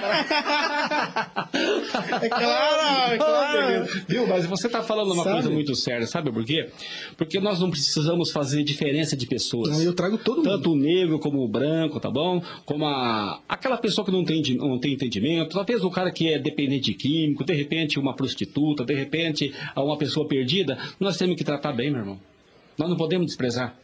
É 2.21 2.29
claro, 2.29 3.13
é 3.13 3.17
claro. 3.17 4.05
Viu? 4.07 4.27
Mas 4.27 4.45
você 4.45 4.67
está 4.67 4.81
falando 4.81 5.13
uma 5.13 5.23
Sabe? 5.23 5.35
coisa 5.35 5.49
muito 5.49 5.75
séria, 5.75 6.05
sabe 6.07 6.31
por 6.31 6.43
quê? 6.43 6.69
Porque 7.17 7.39
nós 7.39 7.59
não 7.59 7.69
precisamos 7.69 8.31
fazer 8.31 8.63
diferença 8.63 9.15
de 9.15 9.25
pessoas. 9.25 9.71
Não, 9.71 9.81
eu 9.81 9.93
trago 9.93 10.17
todo 10.17 10.37
mundo. 10.37 10.49
Tanto 10.49 10.71
o 10.73 10.75
negro 10.75 11.19
como 11.19 11.43
o 11.43 11.47
branco, 11.47 11.99
tá 11.99 12.09
bom? 12.09 12.41
Como 12.65 12.85
a, 12.85 13.41
aquela 13.47 13.77
pessoa 13.77 14.05
que 14.05 14.11
não 14.11 14.23
tem, 14.23 14.41
não 14.57 14.79
tem 14.79 14.93
entendimento, 14.93 15.53
talvez 15.55 15.83
o 15.83 15.89
cara 15.89 16.11
que 16.11 16.31
é 16.31 16.39
dependente 16.39 16.85
de 16.91 16.93
químico, 16.93 17.43
de 17.43 17.53
repente 17.53 17.99
uma 17.99 18.15
prostituta, 18.15 18.83
de 18.83 18.93
repente 18.93 19.53
uma 19.75 19.97
pessoa 19.97 20.27
perdida, 20.27 20.77
nós 20.99 21.17
temos 21.17 21.35
que 21.35 21.43
tratar 21.43 21.73
bem, 21.73 21.89
meu 21.89 21.99
irmão. 21.99 22.19
Nós 22.77 22.89
não 22.89 22.97
podemos 22.97 23.27
desprezar. 23.27 23.75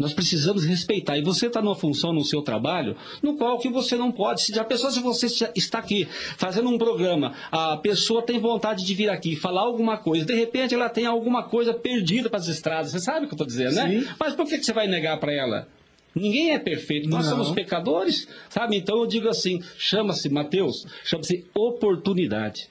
Nós 0.00 0.14
precisamos 0.14 0.64
respeitar. 0.64 1.18
E 1.18 1.22
você 1.22 1.46
está 1.46 1.60
numa 1.60 1.74
função 1.74 2.10
no 2.10 2.24
seu 2.24 2.40
trabalho, 2.40 2.96
no 3.22 3.36
qual 3.36 3.58
que 3.58 3.68
você 3.68 3.96
não 3.96 4.10
pode. 4.10 4.40
Se 4.40 4.58
a 4.58 4.64
pessoa, 4.64 4.90
se 4.90 5.00
você 5.00 5.26
está 5.54 5.78
aqui 5.78 6.08
fazendo 6.38 6.70
um 6.70 6.78
programa, 6.78 7.34
a 7.52 7.76
pessoa 7.76 8.22
tem 8.22 8.38
vontade 8.38 8.82
de 8.84 8.94
vir 8.94 9.10
aqui 9.10 9.36
falar 9.36 9.60
alguma 9.60 9.98
coisa, 9.98 10.24
de 10.24 10.34
repente 10.34 10.74
ela 10.74 10.88
tem 10.88 11.04
alguma 11.04 11.42
coisa 11.42 11.74
perdida 11.74 12.30
para 12.30 12.38
as 12.38 12.48
estradas. 12.48 12.92
Você 12.92 12.98
sabe 12.98 13.26
o 13.26 13.28
que 13.28 13.34
eu 13.34 13.36
estou 13.36 13.46
dizendo, 13.46 13.74
né? 13.74 14.00
Sim. 14.00 14.08
Mas 14.18 14.34
por 14.34 14.46
que 14.46 14.56
que 14.56 14.64
você 14.64 14.72
vai 14.72 14.88
negar 14.88 15.20
para 15.20 15.34
ela? 15.34 15.68
Ninguém 16.14 16.52
é 16.52 16.58
perfeito, 16.58 17.06
nós 17.06 17.26
Não. 17.26 17.32
somos 17.32 17.50
pecadores, 17.52 18.26
sabe? 18.48 18.76
Então 18.76 18.98
eu 18.98 19.06
digo 19.06 19.28
assim: 19.28 19.62
chama-se, 19.76 20.30
Mateus, 20.30 20.86
chama-se 21.04 21.44
oportunidade. 21.54 22.68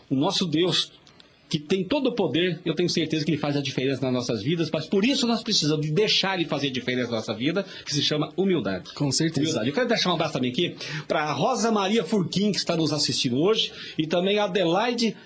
o 0.09 0.15
nosso 0.15 0.47
Deus 0.47 0.93
que 1.49 1.59
tem 1.59 1.83
todo 1.83 2.07
o 2.11 2.13
poder, 2.13 2.61
eu 2.65 2.77
tenho 2.77 2.89
certeza 2.89 3.25
que 3.25 3.31
ele 3.33 3.37
faz 3.37 3.57
a 3.57 3.61
diferença 3.61 4.01
nas 4.03 4.13
nossas 4.13 4.41
vidas, 4.41 4.71
mas 4.73 4.87
por 4.87 5.05
isso 5.05 5.27
nós 5.27 5.43
precisamos 5.43 5.85
de 5.85 5.91
deixar 5.91 6.39
ele 6.39 6.49
fazer 6.49 6.69
a 6.69 6.71
diferença 6.71 7.11
na 7.11 7.17
nossa 7.17 7.35
vida, 7.35 7.67
que 7.85 7.93
se 7.93 8.01
chama 8.05 8.33
humildade. 8.37 8.95
Com 8.95 9.11
certeza. 9.11 9.41
Humildade. 9.49 9.69
Eu 9.69 9.75
quero 9.75 9.89
deixar 9.89 10.11
um 10.11 10.15
abraço 10.15 10.35
também 10.35 10.53
aqui 10.53 10.77
para 11.09 11.25
a 11.25 11.33
Rosa 11.33 11.73
Maria 11.73 12.05
Furquim, 12.05 12.53
que 12.53 12.59
está 12.59 12.77
nos 12.77 12.93
assistindo 12.93 13.37
hoje, 13.37 13.73
e 13.99 14.07
também 14.07 14.39
a 14.39 14.45
Adelaide. 14.45 15.17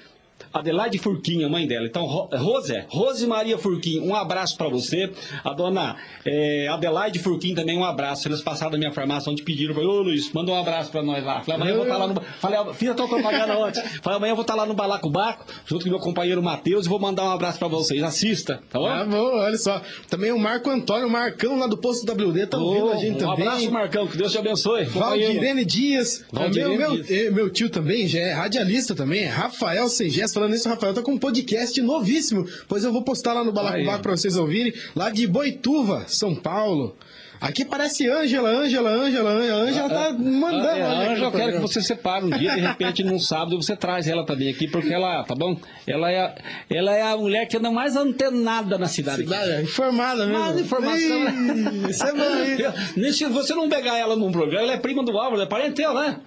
Adelaide 0.54 0.98
Furquim, 0.98 1.42
a 1.44 1.48
mãe 1.48 1.66
dela. 1.66 1.86
Então, 1.86 2.04
Ro- 2.06 2.28
Rose, 2.32 2.84
Rose 2.88 3.26
Maria 3.26 3.58
Furquim, 3.58 4.00
um 4.00 4.14
abraço 4.14 4.56
para 4.56 4.68
você. 4.68 5.10
A 5.44 5.52
dona 5.52 5.96
eh, 6.24 6.68
Adelaide 6.70 7.18
Furquim 7.18 7.54
também 7.54 7.76
um 7.76 7.84
abraço. 7.84 8.28
Eles 8.28 8.40
passaram 8.40 8.72
da 8.72 8.78
minha 8.78 8.92
farmácia 8.92 9.30
onde 9.30 9.42
pediram, 9.42 9.74
falei, 9.74 9.88
ô 9.88 10.02
Luiz, 10.02 10.32
manda 10.32 10.52
um 10.52 10.58
abraço 10.58 10.90
para 10.90 11.02
nós 11.02 11.24
lá. 11.24 11.40
Falei, 11.42 11.56
amanhã 11.60 11.70
eu 11.72 11.76
vou 11.76 11.84
estar 11.84 11.96
lá 11.98 12.06
no. 12.06 12.20
Falei, 12.40 12.58
"Ah, 12.58 12.72
fiz 12.72 12.88
a 12.90 12.94
tua 12.94 13.08
propaganda 13.08 13.58
ontem. 13.58 13.82
Falei, 14.02 14.16
amanhã 14.16 14.30
eu 14.32 14.36
vou 14.36 14.42
estar 14.42 14.54
lá 14.54 14.64
no 14.66 14.74
Balacobaco, 14.74 15.44
junto 15.66 15.84
com 15.84 15.90
meu 15.90 15.98
companheiro 15.98 16.42
Matheus, 16.42 16.86
e 16.86 16.88
vou 16.88 16.98
mandar 17.00 17.24
um 17.24 17.30
abraço 17.30 17.58
para 17.58 17.68
vocês. 17.68 18.02
Assista, 18.02 18.60
tá 18.70 18.78
bom? 18.78 18.86
Ah, 18.86 19.04
bom, 19.04 19.36
olha 19.38 19.58
só. 19.58 19.82
Também 20.08 20.30
o 20.32 20.38
Marco 20.38 20.70
Antônio, 20.70 21.06
o 21.08 21.10
Marcão 21.10 21.58
lá 21.58 21.66
do 21.66 21.76
Posto 21.76 22.04
WD, 22.10 22.46
tá 22.46 22.58
ouvindo 22.58 22.90
a 22.92 22.96
gente 22.96 23.14
um 23.16 23.18
também. 23.28 23.46
abraço, 23.48 23.70
Marcão, 23.72 24.06
que 24.06 24.16
Deus 24.16 24.30
te 24.32 24.38
abençoe. 24.38 24.84
Valdirene 24.84 25.64
Dias, 25.64 26.24
Valdirene 26.32 26.76
meu, 26.76 26.90
meu, 26.92 27.02
Dias. 27.02 27.10
eh, 27.26 27.30
meu 27.30 27.50
tio 27.50 27.68
também, 27.70 28.06
já 28.06 28.20
é 28.20 28.32
radialista 28.32 28.94
também, 28.94 29.24
Rafael 29.24 29.88
Sengés, 29.88 30.32
falando 30.32 30.43
isso, 30.52 30.68
Rafael 30.68 30.92
tá 30.92 31.00
com 31.02 31.12
um 31.12 31.18
podcast 31.18 31.80
novíssimo, 31.80 32.44
pois 32.68 32.84
eu 32.84 32.92
vou 32.92 33.02
postar 33.02 33.32
lá 33.32 33.42
no 33.44 33.52
Balacobaco 33.52 34.02
pra 34.02 34.16
vocês 34.16 34.36
ouvirem, 34.36 34.72
lá 34.94 35.10
de 35.10 35.26
Boituva, 35.26 36.04
São 36.08 36.34
Paulo. 36.34 36.96
Aqui 37.40 37.62
parece 37.62 38.08
Ângela, 38.08 38.48
Ângela, 38.48 38.88
Ângela, 38.90 39.30
Ângela, 39.30 39.88
tá 39.90 40.12
mandando. 40.12 40.66
Ah, 40.66 40.78
é, 40.78 40.82
olha 40.82 40.84
a 40.86 41.02
aqui 41.02 41.10
Ângela, 41.12 41.18
no 41.18 41.24
eu 41.24 41.32
quero 41.32 41.52
que 41.52 41.58
você 41.58 41.82
separe 41.82 42.24
um 42.24 42.30
dia, 42.30 42.54
de 42.54 42.60
repente, 42.60 43.02
num 43.04 43.18
sábado, 43.18 43.60
você 43.60 43.76
traz 43.76 44.08
ela 44.08 44.24
também 44.24 44.48
aqui, 44.48 44.66
porque 44.66 44.90
ela, 44.94 45.22
tá 45.24 45.34
bom? 45.34 45.58
Ela 45.86 46.10
é, 46.10 46.20
a- 46.20 46.34
ela 46.70 46.94
é 46.94 47.02
a 47.02 47.16
mulher 47.18 47.46
que 47.46 47.56
anda 47.58 47.70
mais 47.70 47.96
antenada 47.96 48.78
na 48.78 48.86
cidade. 48.86 49.22
aqui. 49.22 49.30
Cidade, 49.30 49.62
informada 49.62 50.24
mesmo. 50.26 50.40
Mais 50.42 50.58
informação, 50.58 51.24
né? 51.24 51.90
Isso 51.90 52.04
é 52.04 52.12
bom, 52.14 52.22
hein? 53.04 53.12
Se 53.12 53.24
você 53.26 53.54
não 53.54 53.68
pegar 53.68 53.98
ela 53.98 54.16
num 54.16 54.32
programa, 54.32 54.62
ela 54.62 54.72
é 54.72 54.78
prima 54.78 55.04
do 55.04 55.10
Álvaro, 55.18 55.42
é 55.42 55.46
parente 55.46 55.82
né? 55.82 56.20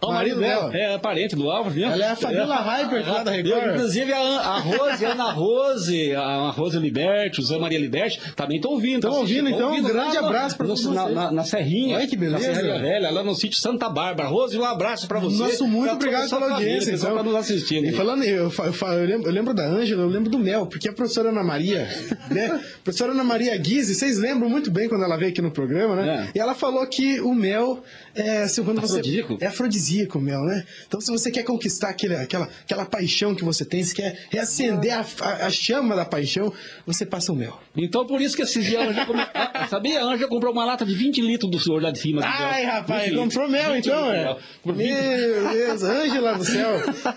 Ó, 0.00 0.10
o 0.10 0.12
Marido 0.12 0.40
dela. 0.40 0.70
É, 0.74 0.94
é 0.94 0.98
parente 0.98 1.36
do 1.36 1.50
Álvaro, 1.50 1.74
viu? 1.74 1.86
Ela 1.86 2.04
é 2.04 2.08
a 2.10 2.16
Fabiola 2.16 2.56
Hyper, 2.56 3.08
lá 3.08 3.22
da 3.22 3.30
Record. 3.30 3.74
Inclusive 3.74 4.12
a, 4.12 4.18
a 4.18 4.58
Rose, 4.58 5.04
a 5.06 5.10
Ana 5.12 5.30
Rose, 5.32 6.14
a 6.14 6.50
Rose 6.50 6.78
Liberti, 6.78 7.40
o 7.40 7.42
Zé 7.44 7.58
Maria 7.58 7.78
Liberti, 7.78 8.20
também 8.34 8.56
estão 8.56 8.72
ouvindo. 8.72 9.02
Tão 9.02 9.22
assistindo, 9.22 9.44
ouvindo, 9.46 9.58
tão 9.58 9.74
então, 9.76 9.90
um 9.90 9.92
grande 9.92 10.16
abraço 10.16 10.56
no- 10.60 10.66
todos 10.66 10.84
na, 10.86 11.02
vocês. 11.02 11.14
na, 11.14 11.32
na 11.32 11.44
Serrinha. 11.44 11.96
Olha 11.96 12.06
que 12.06 12.16
beleza. 12.16 12.48
Na 12.48 12.54
Serrinha 12.54 12.80
Velha, 12.80 13.10
lá 13.10 13.22
no 13.22 13.34
sítio 13.34 13.58
Santa 13.58 13.88
Bárbara. 13.88 14.28
Rose, 14.28 14.58
um 14.58 14.64
abraço 14.64 15.06
pra 15.06 15.18
você. 15.20 15.38
Nosso 15.38 15.66
muito 15.66 15.92
obrigado 15.92 16.28
pela 16.28 16.52
audiência. 16.52 16.92
Então, 16.92 17.16
tá 17.16 17.22
nos 17.22 17.34
assistindo. 17.34 17.86
E 17.86 17.92
falando, 17.92 18.24
eu, 18.24 18.50
eu, 18.50 18.88
eu 18.98 19.06
lembro, 19.06 19.28
eu 19.28 19.32
lembro 19.32 19.54
da 19.54 19.64
Ângela, 19.64 20.02
eu 20.02 20.08
lembro 20.08 20.30
do 20.30 20.38
Mel, 20.38 20.66
porque 20.66 20.88
a 20.88 20.92
professora 20.92 21.28
Ana 21.30 21.42
Maria, 21.42 21.88
né? 22.30 22.60
A 22.84 22.84
professora 22.84 23.12
Ana 23.12 23.24
Maria 23.24 23.56
Guise, 23.56 23.94
vocês 23.94 24.18
lembram 24.18 24.48
muito 24.48 24.70
bem 24.70 24.88
quando 24.88 25.04
ela 25.04 25.16
veio 25.16 25.30
aqui 25.30 25.40
no 25.40 25.50
programa, 25.50 25.96
né? 25.96 26.28
É. 26.34 26.38
E 26.38 26.40
ela 26.40 26.54
falou 26.54 26.86
que 26.86 27.18
o 27.20 27.34
mel 27.34 27.82
é, 28.14 28.46
se, 28.46 28.60
quando 28.62 28.80
você, 28.80 28.96
Afrodisíaco? 28.98 29.38
É 29.44 29.48
afrodisíaco 29.48 30.18
o 30.18 30.20
mel, 30.20 30.42
né? 30.42 30.64
Então, 30.86 31.00
se 31.00 31.10
você 31.10 31.30
quer 31.30 31.42
conquistar 31.42 31.88
aquele, 31.90 32.16
aquela, 32.16 32.48
aquela 32.64 32.84
paixão 32.84 33.34
que 33.34 33.44
você 33.44 33.64
tem, 33.64 33.82
se 33.82 33.94
quer 33.94 34.26
reacender 34.30 34.92
a, 34.92 35.04
a- 35.20 35.46
a 35.46 35.50
chama 35.50 35.94
da 35.96 36.04
paixão, 36.04 36.52
você 36.86 37.04
passa 37.06 37.32
o 37.32 37.36
mel. 37.36 37.60
Então, 37.76 38.06
por 38.06 38.20
isso 38.20 38.36
que 38.36 38.42
esses 38.42 38.64
dias 38.64 38.82
a 38.82 38.86
Anja 38.90 39.06
come... 39.06 39.20
Sabia? 39.68 40.00
A 40.00 40.04
Anja 40.04 40.26
comprou 40.28 40.52
uma 40.52 40.64
lata 40.64 40.84
de 40.84 40.94
20 40.94 41.20
litros 41.20 41.50
do 41.50 41.58
senhor 41.58 41.82
lá 41.82 41.90
de 41.90 41.98
cima. 41.98 42.22
Ai, 42.24 42.64
rapaz, 42.64 43.10
20 43.10 43.18
comprou 43.18 43.48
mel 43.48 43.72
20 43.72 43.86
então, 43.86 44.12
é? 44.12 44.24
mel. 44.24 44.38
Por 44.62 44.74
20 44.74 44.88
Meu 44.90 45.48
Deus, 45.52 45.82
Ângela 45.82 46.34
do 46.34 46.44
céu. 46.44 46.70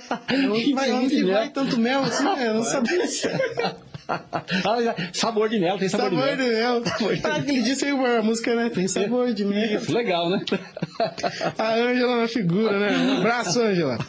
Onde 0.51 0.73
vai, 0.73 0.89
vai 1.25 1.49
tanto 1.49 1.78
mel 1.80 2.03
assim? 2.03 2.23
né? 2.23 2.47
Eu 2.47 2.53
não 2.55 2.63
sabia. 2.63 2.97
sabor 5.14 5.49
de 5.49 5.60
mel, 5.60 5.78
tem 5.78 5.89
sabor, 5.89 6.10
Sabor 6.20 6.36
de 6.38 6.43
mel. 6.43 6.82
de 6.82 6.89
mel. 6.89 7.18
Ah, 7.28 7.38
aquele 7.38 7.62
dia 7.62 7.76
saiu 7.76 8.05
a 8.05 8.22
música, 8.22 8.55
né? 8.55 8.70
Tem 8.70 8.88
sabor 8.88 9.34
de 9.34 9.43
mel. 9.45 9.78
Isso, 9.78 9.93
legal, 9.93 10.30
né? 10.30 10.39
A 11.58 11.74
Ângela 11.76 12.14
é 12.14 12.16
uma 12.18 12.28
figura, 12.28 12.80
né? 12.80 12.97
Um 12.97 13.18
abraço, 13.18 13.62
Ângela. 13.62 13.97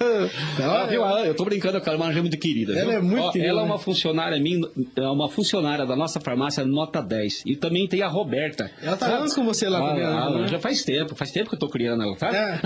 Ah, 0.60 0.86
viu? 0.86 1.04
Ah, 1.04 1.24
Eu 1.26 1.34
tô 1.34 1.44
brincando 1.44 1.80
com 1.80 1.88
ela, 1.90 1.98
mas 1.98 2.10
ela 2.10 2.18
é 2.18 2.22
muito 2.22 2.38
querida. 2.38 2.72
Ela 2.72 2.90
viu? 2.90 2.98
é 2.98 3.02
muito 3.02 3.22
Ó, 3.24 3.30
querida, 3.32 3.50
Ela 3.50 3.62
é 3.62 3.64
uma 3.64 3.78
funcionária 3.78 4.38
minha, 4.40 4.68
é 4.96 5.02
uma 5.08 5.28
funcionária 5.28 5.86
da 5.86 5.96
nossa 5.96 6.20
farmácia 6.20 6.64
nota 6.64 7.00
10. 7.02 7.42
E 7.46 7.56
também 7.56 7.86
tem 7.88 8.02
a 8.02 8.08
Roberta. 8.08 8.70
Ela 8.82 8.96
tá 8.96 9.06
anos 9.06 9.34
com 9.34 9.44
você 9.44 9.68
lá 9.68 9.78
Ah, 9.78 9.82
ah, 9.82 9.92
Ângela, 10.26 10.40
né? 10.42 10.48
Já 10.48 10.58
faz 10.58 10.82
tempo, 10.84 11.14
faz 11.14 11.30
tempo 11.32 11.48
que 11.48 11.54
eu 11.54 11.58
tô 11.58 11.68
criando 11.68 12.02
ela, 12.02 12.16
sabe? 12.18 12.36
É. 12.36 12.60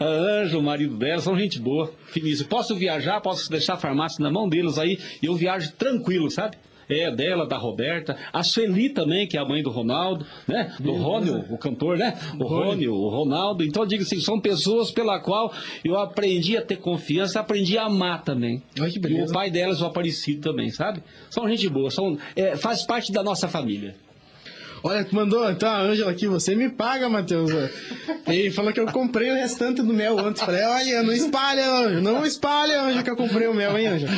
a 0.00 0.04
Ângela, 0.42 0.60
o 0.60 0.62
marido 0.62 0.96
dela, 0.96 1.20
são 1.20 1.36
gente 1.38 1.58
boa, 1.58 1.90
finíssimo. 2.06 2.48
Posso 2.48 2.74
viajar, 2.74 3.20
posso 3.20 3.50
deixar 3.50 3.74
a 3.74 3.78
farmácia 3.78 4.22
na 4.22 4.30
mão 4.30 4.48
deles 4.48 4.78
aí 4.78 4.98
e 5.22 5.26
eu 5.26 5.34
viajo 5.34 5.63
tranquilo, 5.72 6.30
sabe? 6.30 6.56
É, 6.86 7.10
dela, 7.10 7.46
da 7.46 7.56
Roberta, 7.56 8.14
a 8.30 8.42
Sueli 8.42 8.90
também, 8.90 9.26
que 9.26 9.38
é 9.38 9.40
a 9.40 9.44
mãe 9.44 9.62
do 9.62 9.70
Ronaldo, 9.70 10.26
né? 10.46 10.74
Do 10.78 10.92
Rony, 10.92 11.30
o 11.48 11.56
cantor, 11.56 11.96
né? 11.96 12.18
O 12.38 12.44
Rony, 12.44 12.86
o 12.88 13.08
Ronaldo. 13.08 13.64
Então 13.64 13.84
eu 13.84 13.88
digo 13.88 14.02
assim, 14.02 14.20
são 14.20 14.38
pessoas 14.38 14.90
pela 14.90 15.18
qual 15.18 15.50
eu 15.82 15.98
aprendi 15.98 16.58
a 16.58 16.62
ter 16.62 16.76
confiança, 16.76 17.40
aprendi 17.40 17.78
a 17.78 17.84
amar 17.84 18.22
também. 18.22 18.62
Que 18.74 19.08
e 19.08 19.22
o 19.22 19.32
pai 19.32 19.50
delas, 19.50 19.80
o 19.80 19.86
Aparecido 19.86 20.42
também, 20.42 20.68
sabe? 20.68 21.02
São 21.30 21.48
gente 21.48 21.66
boa, 21.70 21.90
são, 21.90 22.18
é, 22.36 22.54
faz 22.54 22.82
parte 22.82 23.10
da 23.10 23.22
nossa 23.22 23.48
família. 23.48 23.96
Olha, 24.86 25.06
mandou 25.12 25.50
então 25.50 25.68
a 25.70 25.80
Ângela 25.80 26.10
aqui, 26.10 26.26
você 26.26 26.54
me 26.54 26.68
paga, 26.68 27.08
Matheus. 27.08 27.50
Ele 28.26 28.50
falou 28.50 28.70
que 28.70 28.78
eu 28.78 28.86
comprei 28.86 29.30
o 29.30 29.34
restante 29.34 29.80
do 29.80 29.94
mel 29.94 30.18
antes. 30.18 30.42
Falei, 30.42 30.62
olha, 30.62 31.02
não 31.02 31.12
espalha, 31.14 31.66
Ângela, 31.70 32.00
não 32.02 32.26
espalha, 32.26 32.82
Ângela, 32.82 33.02
que 33.02 33.10
eu 33.10 33.16
comprei 33.16 33.46
o 33.46 33.54
mel, 33.54 33.78
hein, 33.78 33.86
Ângela? 33.86 34.12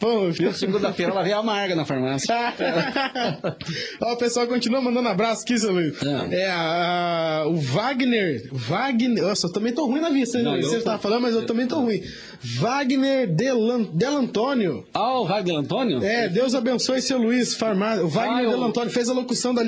Pô? 0.00 0.32
Segunda-feira 0.54 1.12
ela 1.12 1.22
veio 1.22 1.36
amarga 1.36 1.74
na 1.76 1.84
farmácia. 1.84 2.34
Ó, 4.00 4.12
o 4.12 4.16
pessoal 4.16 4.46
continua 4.46 4.80
mandando 4.80 5.08
abraço 5.08 5.42
aqui, 5.42 5.58
seu 5.58 5.72
Luiz. 5.72 5.96
Ah. 6.02 6.26
É, 6.30 6.50
a- 6.50 7.42
a- 7.42 7.48
o 7.48 7.56
Wagner. 7.56 8.48
Wagner. 8.52 9.22
Nossa, 9.22 9.46
eu 9.48 9.52
também 9.52 9.72
tô 9.72 9.86
ruim 9.86 10.00
na 10.00 10.08
vista, 10.10 10.38
Você 10.62 10.80
tava 10.80 10.98
falando, 10.98 11.22
mas 11.22 11.34
eu 11.34 11.44
também 11.46 11.66
tô 11.66 11.80
ruim. 11.80 12.02
Wagner 12.42 13.26
Delan, 13.26 13.82
Delantônio. 13.92 14.84
Ah, 14.94 15.18
o 15.20 15.26
Wagner 15.26 15.56
Antônio? 15.58 16.02
É, 16.04 16.28
Deus 16.28 16.54
abençoe 16.54 17.00
seu 17.02 17.18
Luiz 17.18 17.54
Farmácia. 17.54 18.04
O 18.04 18.08
Wagner 18.08 18.36
Ah, 18.38 18.42
eu- 18.44 18.50
Delantônio 18.50 18.90
fez 18.90 19.08
a 19.08 19.12
locução 19.12 19.54
da 19.54 19.62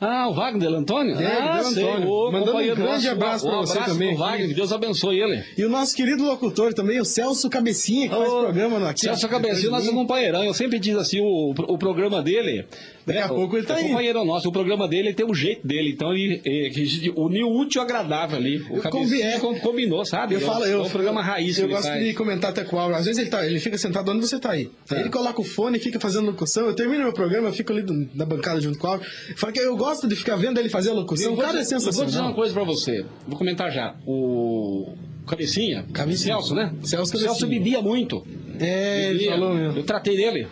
Ah, 0.00 0.28
o 0.28 0.32
Wagner 0.32 0.70
Antônio? 0.70 1.20
É, 1.20 1.26
ah. 1.26 1.60
Antônio. 1.60 2.32
Mandando 2.32 2.56
um 2.56 2.62
grande 2.62 2.80
nosso, 2.80 3.10
abraço 3.10 3.46
um 3.46 3.50
pra 3.50 3.58
você 3.58 3.80
também. 3.80 4.16
Wagner, 4.16 4.48
que 4.48 4.54
Deus 4.54 4.72
abençoe 4.72 5.20
ele. 5.20 5.44
E 5.58 5.64
o 5.64 5.68
nosso 5.68 5.94
querido 5.94 6.24
locutor 6.24 6.72
também, 6.72 6.98
o 6.98 7.04
Celso 7.04 7.50
Cabecinha, 7.50 8.08
que 8.08 8.14
faz 8.14 8.30
Ô, 8.30 8.40
programa 8.40 8.78
no 8.78 8.86
aqui. 8.86 9.00
Celso 9.00 9.28
de 9.28 9.68
nosso 9.68 9.92
companheirão. 9.92 10.42
Eu 10.42 10.54
sempre 10.54 10.78
diz 10.78 10.96
assim, 10.96 11.20
o, 11.20 11.50
o 11.50 11.76
programa 11.76 12.22
dele... 12.22 12.64
Daqui 13.06 13.18
a 13.18 13.22
né, 13.22 13.28
pouco 13.28 13.56
ele 13.56 13.66
tá 13.66 13.74
o, 13.74 13.76
aí. 13.78 13.84
O 13.84 13.88
companheirão 13.88 14.24
nosso, 14.24 14.48
o 14.48 14.52
programa 14.52 14.86
dele 14.88 15.08
ele 15.08 15.14
tem 15.14 15.26
o 15.26 15.34
jeito 15.34 15.66
dele. 15.66 15.90
Então, 15.90 16.12
ele, 16.14 16.40
ele 16.44 17.12
uniu 17.16 17.46
o 17.48 17.60
útil 17.60 17.80
ao 17.80 17.86
agradável 17.86 18.36
ali. 18.36 18.58
O 18.70 18.76
Eu 18.76 18.82
é. 19.22 19.38
com- 19.38 19.58
combinou, 19.60 20.04
sabe? 20.04 20.34
Eu 20.34 20.38
É 20.38 20.42
falo, 20.42 20.64
um- 20.64 20.68
eu, 20.68 20.80
é 20.80 20.86
um 20.86 20.90
programa 20.90 21.22
raiz 21.22 21.58
Eu 21.58 21.64
ele 21.64 21.72
gosto 21.74 21.88
faz. 21.88 22.04
de 22.04 22.14
comentar 22.14 22.50
até 22.50 22.64
com 22.64 22.76
o 22.76 22.78
Auro. 22.78 22.94
Às 22.94 23.06
vezes 23.06 23.20
ele, 23.20 23.30
tá, 23.30 23.46
ele 23.46 23.58
fica 23.60 23.76
sentado 23.78 24.10
onde 24.10 24.20
você 24.26 24.38
tá 24.38 24.52
aí. 24.52 24.70
Tá. 24.86 24.98
Ele 25.00 25.08
coloca 25.10 25.40
o 25.40 25.44
fone 25.44 25.78
e 25.78 25.80
fica 25.80 25.98
fazendo 25.98 26.26
locução. 26.26 26.66
Eu 26.66 26.74
termino 26.74 27.02
meu 27.04 27.12
programa, 27.12 27.48
eu 27.48 27.52
fico 27.52 27.72
ali 27.72 27.84
na 28.14 28.24
bancada 28.24 28.60
junto 28.60 28.78
com 28.78 28.86
o 28.86 28.90
Auro. 28.90 29.02
Fala 29.36 29.52
que 29.52 29.60
eu 29.60 29.76
gosto 29.76 30.06
de 30.06 30.14
ficar 30.16 30.36
vendo 30.36 30.58
ele 30.58 30.68
fazer 30.68 30.90
a 30.90 30.94
locução. 30.94 31.30
Eu 31.32 31.34
O 31.34 31.36
cara 31.38 31.58
é 31.58 31.62
dizer- 31.62 31.76
eu 31.76 31.80
Vou 31.80 31.90
dizer 31.90 32.00
uma 32.00 32.06
sensacional. 32.06 32.34
coisa 32.34 32.52
pra 32.54 32.64
você. 32.64 33.04
Vou 33.26 33.36
comentar 33.38 33.70
já. 33.72 33.94
O 34.06 34.92
Cabecinha, 35.26 35.84
Cabecinha. 35.92 36.34
Celso, 36.34 36.54
né? 36.54 36.72
Celso 36.82 37.16
Celso 37.16 37.46
bebia 37.46 37.80
muito. 37.80 38.26
É, 38.58 39.04
ele 39.10 39.18
Bebia. 39.20 39.30
falou 39.30 39.54
mesmo. 39.54 39.78
Eu 39.78 39.82
tratei 39.84 40.16
dele. 40.16 40.46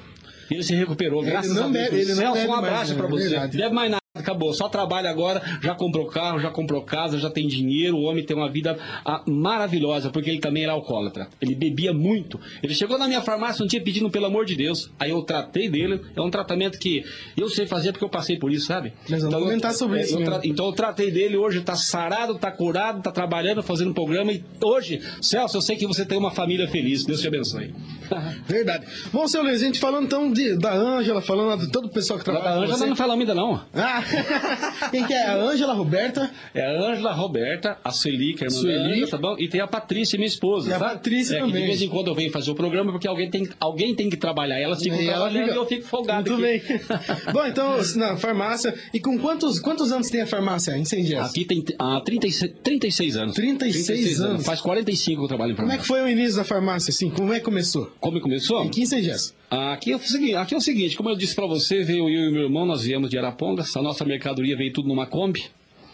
Ele 0.50 0.62
se 0.62 0.74
recuperou, 0.74 1.22
Ele 1.22 1.30
graças 1.30 1.54
não 1.54 1.66
a 1.66 1.68
Deus. 1.68 1.84
bebe- 1.90 2.00
ele 2.00 2.14
não 2.14 2.16
Celso, 2.34 2.46
um 2.48 2.54
abraço 2.54 2.94
pra 2.94 3.06
É 3.06 3.10
você. 3.10 3.28
verdade. 3.28 3.56
Deve 3.58 3.74
mais 3.74 3.90
nada. 3.90 4.02
Acabou, 4.20 4.52
só 4.52 4.68
trabalha 4.68 5.10
agora, 5.10 5.40
já 5.62 5.74
comprou 5.74 6.06
carro, 6.06 6.38
já 6.40 6.50
comprou 6.50 6.82
casa, 6.82 7.18
já 7.18 7.30
tem 7.30 7.46
dinheiro. 7.46 7.96
O 7.96 8.02
homem 8.02 8.24
tem 8.24 8.36
uma 8.36 8.50
vida 8.50 8.78
ah, 9.04 9.22
maravilhosa, 9.26 10.10
porque 10.10 10.30
ele 10.30 10.40
também 10.40 10.64
era 10.64 10.72
alcoólatra. 10.72 11.28
Ele 11.40 11.54
bebia 11.54 11.92
muito. 11.92 12.38
Ele 12.62 12.74
chegou 12.74 12.98
na 12.98 13.06
minha 13.08 13.20
farmácia 13.20 13.64
um 13.64 13.68
dia 13.68 13.80
pedindo 13.82 14.10
pelo 14.10 14.26
amor 14.26 14.44
de 14.44 14.54
Deus. 14.56 14.90
Aí 14.98 15.10
eu 15.10 15.22
tratei 15.22 15.68
dele. 15.68 16.00
É 16.16 16.20
um 16.20 16.30
tratamento 16.30 16.78
que 16.78 17.04
eu 17.36 17.48
sei 17.48 17.66
fazer 17.66 17.92
porque 17.92 18.04
eu 18.04 18.08
passei 18.08 18.38
por 18.38 18.52
isso, 18.52 18.66
sabe? 18.66 18.92
Vamos 19.08 19.24
eu- 19.24 19.40
comentar 19.40 19.72
sobre 19.72 19.98
é, 19.98 20.02
isso 20.02 20.18
eu 20.18 20.24
tra- 20.24 20.40
Então 20.44 20.66
eu 20.66 20.72
tratei 20.72 21.10
dele 21.10 21.36
hoje, 21.36 21.60
tá 21.60 21.74
sarado, 21.76 22.34
tá 22.38 22.50
curado, 22.50 23.02
tá 23.02 23.10
trabalhando, 23.10 23.62
fazendo 23.62 23.90
um 23.90 23.94
programa. 23.94 24.32
E 24.32 24.42
hoje, 24.62 25.00
Celso, 25.20 25.56
eu 25.56 25.62
sei 25.62 25.76
que 25.76 25.86
você 25.86 26.04
tem 26.04 26.18
uma 26.18 26.30
família 26.30 26.68
feliz. 26.68 27.04
Deus 27.04 27.20
te 27.20 27.28
abençoe. 27.28 27.74
Verdade. 28.46 28.86
Bom, 29.12 29.26
seu 29.28 29.42
Luiz, 29.42 29.62
a 29.62 29.64
gente 29.66 29.78
falando 29.78 30.04
então 30.04 30.32
de, 30.32 30.56
da 30.56 30.72
Ângela, 30.74 31.20
falando 31.20 31.66
de 31.66 31.70
todo 31.72 31.86
o 31.86 31.88
pessoal 31.90 32.18
que 32.18 32.24
Da 32.24 32.32
trabalha 32.32 32.56
com 32.66 32.72
Ângela 32.72 32.86
não 32.86 32.96
falamos 32.96 33.20
ainda 33.20 33.34
não. 33.34 33.60
Ah, 33.74 34.02
quem 34.90 35.06
que 35.06 35.12
é? 35.12 35.26
A 35.26 35.34
Ângela 35.36 35.72
Roberta. 35.74 36.30
É 36.54 36.64
a 36.64 36.70
Ângela 36.90 37.12
Roberta, 37.12 37.78
a 37.84 37.90
Sueli, 37.90 38.34
que 38.34 38.44
é 38.44 38.46
a 38.46 38.50
irmã 38.50 38.60
Sueli. 38.60 38.92
Ângela, 38.92 39.08
tá 39.08 39.18
bom? 39.18 39.36
E 39.38 39.48
tem 39.48 39.60
a 39.60 39.66
Patrícia, 39.66 40.16
minha 40.16 40.26
esposa. 40.28 40.70
E 40.70 40.72
a 40.72 40.78
sabe? 40.78 40.94
Patrícia 40.94 41.34
é, 41.34 41.40
que 41.40 41.46
também. 41.46 41.60
de 41.62 41.66
vez 41.68 41.82
em 41.82 41.88
quando 41.88 42.08
eu 42.08 42.14
venho 42.14 42.30
fazer 42.30 42.50
o 42.50 42.54
programa, 42.54 42.90
porque 42.92 43.06
alguém 43.08 43.30
tem, 43.30 43.48
alguém 43.60 43.94
tem 43.94 44.08
que 44.10 44.16
trabalhar. 44.16 44.58
Elas 44.58 44.82
ficam 44.82 45.00
E 45.00 45.08
ela 45.08 45.30
fica- 45.30 45.44
e 45.52 45.56
eu 45.56 45.66
fico 45.66 45.84
folgado 45.86 46.30
Muito 46.30 46.44
aqui. 46.46 46.68
bem. 46.68 46.80
Bom, 47.32 47.46
então, 47.46 47.76
na 47.96 48.16
farmácia. 48.16 48.74
E 48.92 49.00
com 49.00 49.18
quantos, 49.18 49.58
quantos 49.60 49.92
anos 49.92 50.08
tem 50.10 50.20
a 50.22 50.26
farmácia 50.26 50.76
em 50.76 50.84
Sem 50.84 51.04
Dias? 51.04 51.30
Aqui 51.30 51.44
tem 51.44 51.64
ah, 51.78 52.00
36, 52.04 52.52
36 52.62 53.16
anos. 53.16 53.34
36 53.34 54.20
anos. 54.20 54.44
Faz 54.46 54.60
45 54.60 55.18
que 55.18 55.24
eu 55.24 55.28
trabalho 55.28 55.52
em 55.52 55.56
Como 55.56 55.70
é 55.70 55.76
que 55.78 55.84
farmácia. 55.86 56.04
foi 56.04 56.14
o 56.14 56.18
início 56.18 56.36
da 56.36 56.44
farmácia, 56.44 56.90
assim? 56.90 57.10
Como 57.10 57.32
é 57.32 57.38
que 57.38 57.44
começou? 57.44 57.90
Como 58.00 58.20
começou? 58.20 58.64
Em 58.64 58.72
Sem 58.86 59.02
Dias. 59.02 59.34
Aqui 59.50 59.92
é, 59.92 59.96
o 59.96 59.98
seguinte, 59.98 60.34
aqui 60.34 60.54
é 60.54 60.58
o 60.58 60.60
seguinte, 60.60 60.94
como 60.94 61.08
eu 61.08 61.16
disse 61.16 61.34
pra 61.34 61.46
você, 61.46 61.82
veio 61.82 62.06
eu 62.06 62.28
e 62.28 62.30
meu 62.30 62.42
irmão, 62.42 62.66
nós 62.66 62.82
viemos 62.82 63.08
de 63.08 63.16
Arapongas, 63.16 63.74
a 63.74 63.80
nossa 63.80 64.04
mercadoria 64.04 64.54
veio 64.54 64.70
tudo 64.74 64.88
numa 64.88 65.06
Kombi, 65.06 65.46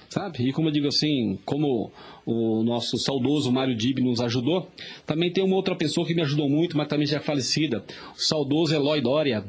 sabe? 0.08 0.48
E 0.48 0.52
como 0.52 0.68
eu 0.68 0.72
digo 0.72 0.88
assim, 0.88 1.38
como 1.44 1.92
o 2.26 2.64
nosso 2.64 2.98
saudoso 2.98 3.52
Mário 3.52 3.76
Dib 3.76 4.00
nos 4.00 4.20
ajudou, 4.20 4.68
também 5.06 5.32
tem 5.32 5.44
uma 5.44 5.54
outra 5.54 5.76
pessoa 5.76 6.04
que 6.04 6.14
me 6.14 6.22
ajudou 6.22 6.48
muito, 6.48 6.76
mas 6.76 6.88
também 6.88 7.06
já 7.06 7.18
é 7.18 7.20
falecida, 7.20 7.84
o 8.16 8.20
saudoso 8.20 8.74
Eloy 8.74 9.00
Dória. 9.00 9.44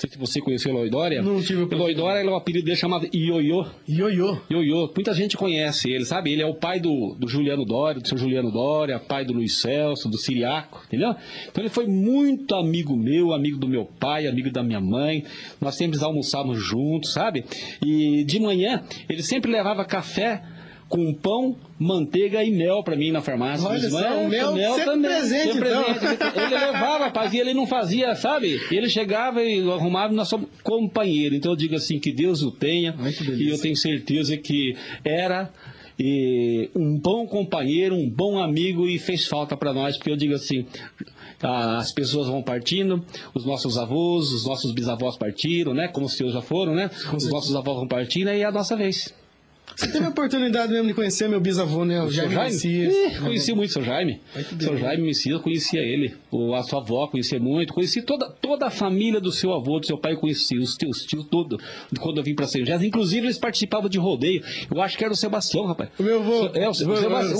Não 0.00 0.08
sei 0.08 0.10
se 0.10 0.18
você 0.18 0.40
conheceu 0.40 0.72
o 0.72 0.76
Eloy 0.78 0.88
Dória. 0.88 1.20
Não 1.20 1.42
tive 1.42 1.62
o 1.62 1.70
Eloy 1.70 1.94
Dória, 1.94 2.20
ele 2.20 2.30
é 2.30 2.32
o 2.32 2.36
apelido 2.36 2.64
dele 2.64 2.76
chamado 2.76 3.06
Ioiô. 3.14 3.66
Ioiô. 3.86 4.38
Ioiô, 4.50 4.90
muita 4.94 5.12
gente 5.12 5.36
conhece 5.36 5.90
ele, 5.90 6.06
sabe? 6.06 6.32
Ele 6.32 6.40
é 6.40 6.46
o 6.46 6.54
pai 6.54 6.80
do, 6.80 7.14
do 7.18 7.28
Juliano 7.28 7.66
Dória, 7.66 8.00
do 8.00 8.08
seu 8.08 8.16
Juliano 8.16 8.50
Dória, 8.50 8.98
pai 8.98 9.26
do 9.26 9.34
Luiz 9.34 9.60
Celso, 9.60 10.08
do 10.08 10.16
Siriaco, 10.16 10.84
entendeu? 10.86 11.14
Então 11.50 11.62
ele 11.62 11.68
foi 11.68 11.86
muito 11.86 12.54
amigo 12.54 12.96
meu, 12.96 13.34
amigo 13.34 13.58
do 13.58 13.68
meu 13.68 13.84
pai, 13.84 14.26
amigo 14.26 14.50
da 14.50 14.62
minha 14.62 14.80
mãe. 14.80 15.22
Nós 15.60 15.74
sempre 15.74 16.02
almoçávamos 16.02 16.64
juntos, 16.64 17.12
sabe? 17.12 17.44
E 17.84 18.24
de 18.24 18.40
manhã 18.40 18.82
ele 19.06 19.22
sempre 19.22 19.52
levava 19.52 19.84
café 19.84 20.42
com 20.90 21.14
pão, 21.14 21.56
manteiga 21.78 22.42
e 22.42 22.50
mel 22.50 22.82
pra 22.82 22.96
mim 22.96 23.12
na 23.12 23.22
farmácia. 23.22 23.66
Olha 23.66 23.88
só, 23.88 24.00
"Mel, 24.28 24.50
o 24.50 24.54
mel 24.56 24.74
sempre 24.74 25.00
presente, 25.00 25.52
sempre 25.52 25.68
então." 25.68 25.84
presente. 25.84 26.22
Ele 26.36 26.54
levava, 26.66 27.10
fazia, 27.12 27.40
ele 27.40 27.54
não 27.54 27.66
fazia, 27.66 28.14
sabe? 28.16 28.60
Ele 28.72 28.88
chegava 28.88 29.40
e 29.40 29.60
arrumava, 29.70 30.12
nós 30.12 30.28
somos 30.28 30.48
companheiros. 30.64 31.38
Então 31.38 31.52
eu 31.52 31.56
digo 31.56 31.76
assim, 31.76 32.00
que 32.00 32.12
Deus 32.12 32.42
o 32.42 32.50
tenha. 32.50 32.92
E 33.38 33.48
eu 33.48 33.58
tenho 33.58 33.76
certeza 33.76 34.36
que 34.36 34.76
era 35.04 35.48
e, 35.96 36.70
um 36.74 36.98
bom 36.98 37.26
companheiro, 37.26 37.94
um 37.94 38.08
bom 38.10 38.42
amigo 38.42 38.88
e 38.88 38.98
fez 38.98 39.26
falta 39.26 39.56
para 39.56 39.72
nós, 39.72 39.96
porque 39.96 40.10
eu 40.10 40.16
digo 40.16 40.34
assim, 40.34 40.66
as 41.40 41.92
pessoas 41.92 42.26
vão 42.26 42.42
partindo, 42.42 43.04
os 43.32 43.44
nossos 43.44 43.78
avós, 43.78 44.32
os 44.32 44.44
nossos 44.44 44.72
bisavós 44.72 45.16
partiram, 45.16 45.72
né? 45.72 45.88
Como 45.88 46.06
os 46.06 46.14
seus 46.16 46.32
já 46.32 46.40
foram, 46.40 46.74
né? 46.74 46.90
Os 47.14 47.30
nossos 47.30 47.54
avós 47.54 47.76
vão 47.76 47.86
partindo 47.86 48.28
e 48.30 48.40
é 48.40 48.44
a 48.44 48.50
nossa 48.50 48.74
vez. 48.74 49.14
Você 49.80 49.88
teve 49.92 50.04
a 50.04 50.08
oportunidade 50.10 50.72
mesmo 50.72 50.88
de 50.88 50.94
conhecer 50.94 51.28
meu 51.28 51.40
bisavô, 51.40 51.84
né? 51.84 52.00
O 52.02 52.04
Seu 52.04 52.12
Jaime 52.12 52.34
Jaime? 52.34 52.50
Messias. 52.52 52.92
Ih, 52.94 53.18
conheci 53.20 53.54
muito 53.54 53.70
o 53.70 53.72
seu 53.72 53.82
Jaime. 53.82 54.20
Ai, 54.36 54.44
que 54.44 54.62
Seu. 54.62 54.76
Jaime 54.76 55.02
Messias, 55.04 55.34
eu 55.36 55.40
conhecia 55.42 55.80
ele. 55.80 56.14
O, 56.30 56.54
a 56.54 56.62
sua 56.62 56.80
avó 56.80 57.06
conhecia 57.06 57.40
muito. 57.40 57.72
Conheci 57.72 58.02
toda, 58.02 58.28
toda 58.30 58.66
a 58.66 58.70
família 58.70 59.20
do 59.20 59.32
seu 59.32 59.52
avô, 59.54 59.78
do 59.80 59.86
seu 59.86 59.96
pai, 59.96 60.12
eu 60.12 60.18
conheci. 60.18 60.58
Os 60.58 60.76
teus 60.76 61.04
tios, 61.04 61.24
tudo. 61.30 61.58
Quando 61.98 62.18
eu 62.18 62.22
vim 62.24 62.34
pra 62.34 62.46
São 62.46 62.60
José. 62.60 62.74
Inclusive, 62.84 63.26
eles 63.26 63.38
participavam 63.38 63.88
de 63.88 63.98
rodeio. 63.98 64.42
Eu 64.72 64.80
acho 64.82 64.98
que 64.98 65.04
era 65.04 65.12
o 65.12 65.16
Sebastião, 65.16 65.64
rapaz. 65.66 65.88
O 65.98 66.02
meu 66.02 66.20
avô. 66.20 66.50
É, 66.54 66.68
o, 66.68 66.74
Se- 66.74 66.84
o 66.84 66.86
O 66.86 66.88
meu 66.90 66.96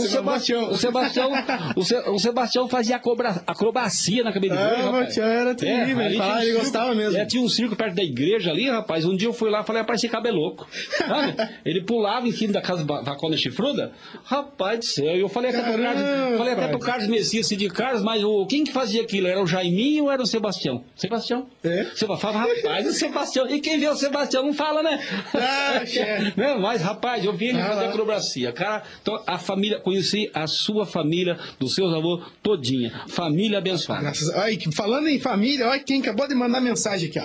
Sebastião, 0.09 0.71
o 0.71 0.77
Sebastião, 0.77 1.31
o 1.77 1.81
o 1.81 1.85
Se- 1.85 1.99
o 2.09 2.19
Sebastião 2.19 2.69
fazia 2.69 2.99
acrobacia 3.47 4.23
na 4.25 4.33
cabine 4.33 4.55
de 4.57 4.63
Ah, 4.63 4.75
o. 4.79 4.83
Sebastião 4.85 5.27
era 5.27 5.55
terrível, 5.55 6.05
ele 6.05 6.17
falava, 6.17 6.41
tinha 6.41 6.41
um 6.41 6.43
ele 6.43 6.51
circo- 6.53 6.61
gostava 6.65 6.95
mesmo. 6.95 7.19
É, 7.19 7.25
tinha 7.27 7.43
um 7.43 7.49
circo 7.49 7.77
perto 7.77 7.95
da 7.95 8.03
igreja 8.03 8.51
ali, 8.51 8.69
rapaz. 8.69 9.05
Um 9.05 9.17
dia 9.17 9.29
eu 9.29 9.33
fui 9.33 9.51
lá 9.51 9.61
e 9.61 9.65
falei, 9.67 9.83
rapaz, 9.83 10.01
esse 10.03 10.09
cara 10.11 10.29
é 10.29 10.33
louco. 10.33 10.67
Sabe? 10.97 11.35
Ele 11.65 11.83
pulava 11.83 12.29
em 12.31 12.37
cima 12.37 12.53
da 12.55 12.61
casa 12.63 12.85
da 12.85 13.03
Vacona 13.03 13.37
Chifruda? 13.37 13.93
Rapaz 14.25 14.79
do 14.79 14.85
céu, 14.85 15.17
eu 15.17 15.29
falei 15.29 15.51
até 15.51 15.63
pro 15.63 15.73
Caramba, 15.73 16.01
Carlos, 16.03 16.39
falei 16.39 16.53
até 16.55 16.69
pro. 16.69 16.79
Carlos 16.79 17.09
Messias, 17.09 17.47
assim, 17.47 17.57
de 17.57 17.69
Carlos, 17.69 18.03
mas 18.03 18.23
o, 18.25 18.47
quem 18.47 18.65
que 18.65 18.73
fazia 18.73 19.03
aquilo? 19.03 19.27
Era 19.27 19.43
o 19.43 19.47
Jaiminho 19.47 20.05
ou 20.05 20.11
era 20.11 20.23
o 20.23 20.27
Sebastião? 20.27 20.85
Sebastião. 20.97 21.47
É? 21.63 21.85
Fala, 22.19 22.39
rapaz, 22.39 22.87
o 22.87 22.93
Sebastião. 22.93 23.49
E 23.49 23.61
quem 23.61 23.79
vê 23.79 23.89
o 23.89 23.95
Sebastião 23.97 24.45
não 24.45 24.55
fala, 24.55 24.83
né? 24.83 25.01
Ah, 25.35 25.83
né? 26.37 26.57
Mas, 26.61 26.81
rapaz, 26.83 27.25
eu 27.25 27.33
vi 27.33 27.47
ele 27.47 27.61
Ah, 27.61 27.69
fazer 27.69 27.85
acrobacia. 27.87 28.53
Cara, 28.53 28.83
então, 29.03 29.23
a 29.27 29.39
família, 29.39 29.79
conheci 29.81 30.31
a 30.35 30.47
sua 30.47 30.87
família, 30.87 31.39
dos 31.59 31.75
seus 31.75 31.93
avôs, 31.93 32.23
todinha. 32.43 33.03
Família 33.09 33.59
abençoada. 33.59 34.03
Graças 34.03 34.31
a... 34.31 34.41
Olha, 34.43 34.57
que- 34.57 34.75
falando 34.75 35.09
em 35.09 35.19
família, 35.19 35.69
olha 35.69 35.81
quem 35.81 36.01
acabou 36.01 36.27
de 36.29 36.35
mandar 36.35 36.61
mensagem 36.61 37.09
aqui, 37.09 37.19
ó. 37.19 37.25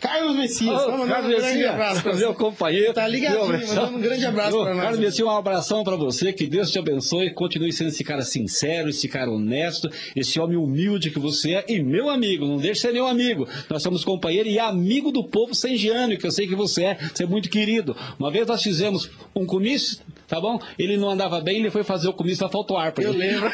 Carlos 0.00 0.36
Messias. 0.36 0.82
Vamos 0.82 1.00
mandar 1.00 1.14
Carlos 1.14 1.32
um 1.32 1.38
grande 1.38 1.58
Messias, 1.58 2.18
meu 2.18 2.34
companheiro. 2.34 2.92
Tá 2.92 3.08
ligadinho, 3.08 3.46
mandando 3.46 3.96
um 3.96 4.00
grande 4.00 4.26
abraço 4.26 4.56
Ô, 4.56 4.62
pra 4.62 4.74
nós. 4.74 4.82
Carlos 4.82 5.00
Messias, 5.00 5.28
um 5.28 5.30
abração 5.30 5.84
pra 5.84 5.96
você, 5.96 6.32
que 6.32 6.46
Deus 6.46 6.70
te 6.70 6.78
abençoe, 6.78 7.32
continue 7.32 7.72
sendo 7.72 7.88
esse 7.88 8.04
cara 8.04 8.22
sincero, 8.22 8.88
esse 8.88 9.08
cara 9.08 9.30
honesto, 9.30 9.88
esse 10.14 10.38
homem 10.38 10.56
humilde 10.56 11.10
que 11.10 11.18
você 11.18 11.54
é, 11.54 11.64
e 11.68 11.82
meu 11.82 12.08
amigo, 12.08 12.46
não 12.46 12.56
deixe 12.56 12.74
de 12.74 12.80
ser 12.80 12.92
meu 12.92 13.06
amigo. 13.06 13.48
Nós 13.68 13.82
somos 13.82 14.04
companheiro 14.04 14.48
e 14.48 14.58
amigo 14.58 15.10
do 15.10 15.24
povo 15.24 15.54
sengiano, 15.54 16.16
que 16.16 16.26
eu 16.26 16.30
sei 16.30 16.46
que 16.46 16.54
você 16.54 16.84
é, 16.84 16.98
você 17.14 17.24
é 17.24 17.26
muito 17.26 17.48
querido. 17.48 17.96
Uma 18.18 18.30
vez 18.30 18.46
nós 18.46 18.62
fizemos 18.62 19.10
um 19.34 19.46
comício, 19.46 19.98
tá 20.28 20.40
bom? 20.40 20.58
Ele 20.78 20.96
não 20.96 21.10
andava 21.10 21.40
bem, 21.40 21.58
ele 21.58 21.70
foi 21.70 21.82
fazer 21.84 22.08
o 22.08 22.12
comício, 22.12 22.38
só 22.38 22.48
faltou 22.48 22.76
ar 22.76 22.92
pra 22.92 23.04
Eu 23.04 23.10
ele. 23.10 23.18
lembro. 23.18 23.46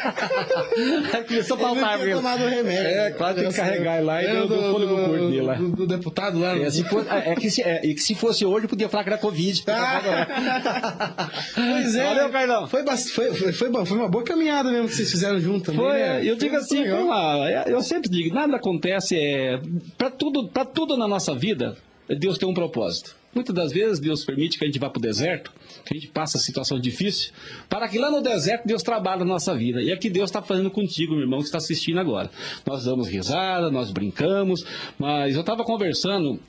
Aí 1.13 1.23
Começou 1.27 1.55
a 1.57 1.59
faltar 1.59 1.83
pra 1.83 1.97
tinha 1.97 2.03
ele. 2.05 2.15
tomado 2.15 2.45
remédio. 2.47 2.87
É, 2.87 3.11
claro, 3.11 3.35
tem 3.35 3.47
que 3.49 3.53
carregar 3.55 3.97
ele 3.97 4.05
lá 4.05 4.23
e 4.23 4.27
deu 4.27 4.47
do 4.47 4.55
fôlego 4.71 4.95
curto 4.95 5.29
dele 5.29 5.41
lá. 5.41 5.53
do, 5.55 5.69
do 5.69 5.87
deputado 5.87 6.39
lá. 6.39 6.57
É, 6.57 6.69
se 6.69 6.83
fosse, 6.83 7.09
é, 7.09 7.35
que 7.35 7.49
se, 7.51 7.61
é, 7.61 7.85
e 7.85 7.93
que 7.93 8.01
se 8.01 8.15
fosse 8.15 8.45
hoje, 8.45 8.67
podia 8.67 8.89
falar 8.89 9.03
que 9.03 9.09
era 9.09 9.17
Covid. 9.17 9.63
Ah. 9.67 11.27
pois 11.55 11.95
é. 11.95 12.03
Valeu, 12.03 12.29
Carlão. 12.29 12.67
Foi, 12.67 12.83
foi, 12.85 13.33
foi, 13.33 13.53
foi, 13.53 13.85
foi 13.85 13.97
uma 13.97 14.09
boa 14.09 14.23
caminhada 14.23 14.71
mesmo 14.71 14.87
que 14.87 14.95
vocês 14.95 15.11
fizeram 15.11 15.39
junto 15.39 15.65
também. 15.71 15.81
Foi, 15.81 15.97
né? 15.99 16.21
eu 16.25 16.35
digo 16.35 16.55
assim, 16.55 16.83
foi 16.87 17.03
uma- 17.03 17.49
é, 17.49 17.63
eu 17.67 17.81
sempre 17.81 18.09
digo, 18.09 18.33
nada 18.33 18.55
acontece, 18.57 19.17
é, 19.17 19.59
para 19.97 20.09
tudo, 20.09 20.47
pra 20.49 20.65
tudo 20.65 20.97
na 20.97 21.07
nossa 21.07 21.33
vida, 21.35 21.75
Deus 22.19 22.37
tem 22.37 22.47
um 22.47 22.53
propósito. 22.53 23.15
Muitas 23.33 23.55
das 23.55 23.71
vezes 23.71 23.99
Deus 23.99 24.23
permite 24.23 24.57
que 24.57 24.63
a 24.63 24.67
gente 24.67 24.79
vá 24.79 24.89
para 24.89 24.99
o 24.99 25.01
deserto, 25.01 25.51
que 25.85 25.95
a 25.95 25.99
gente 25.99 26.09
passe 26.09 26.37
situação 26.39 26.79
difícil, 26.79 27.31
para 27.67 27.87
que 27.87 27.97
lá 27.97 28.11
no 28.11 28.21
deserto 28.21 28.65
Deus 28.65 28.83
trabalhe 28.83 29.19
na 29.19 29.25
nossa 29.25 29.55
vida. 29.55 29.81
E 29.81 29.89
é 29.89 29.95
o 29.95 29.99
que 29.99 30.09
Deus 30.09 30.29
está 30.29 30.41
fazendo 30.41 30.69
contigo, 30.69 31.13
meu 31.13 31.21
irmão, 31.21 31.39
que 31.39 31.45
está 31.45 31.57
assistindo 31.57 31.99
agora. 31.99 32.29
Nós 32.65 32.85
damos 32.85 33.07
risada, 33.07 33.71
nós 33.71 33.91
brincamos, 33.91 34.65
mas 34.99 35.35
eu 35.35 35.41
estava 35.41 35.63
conversando, 35.63 36.39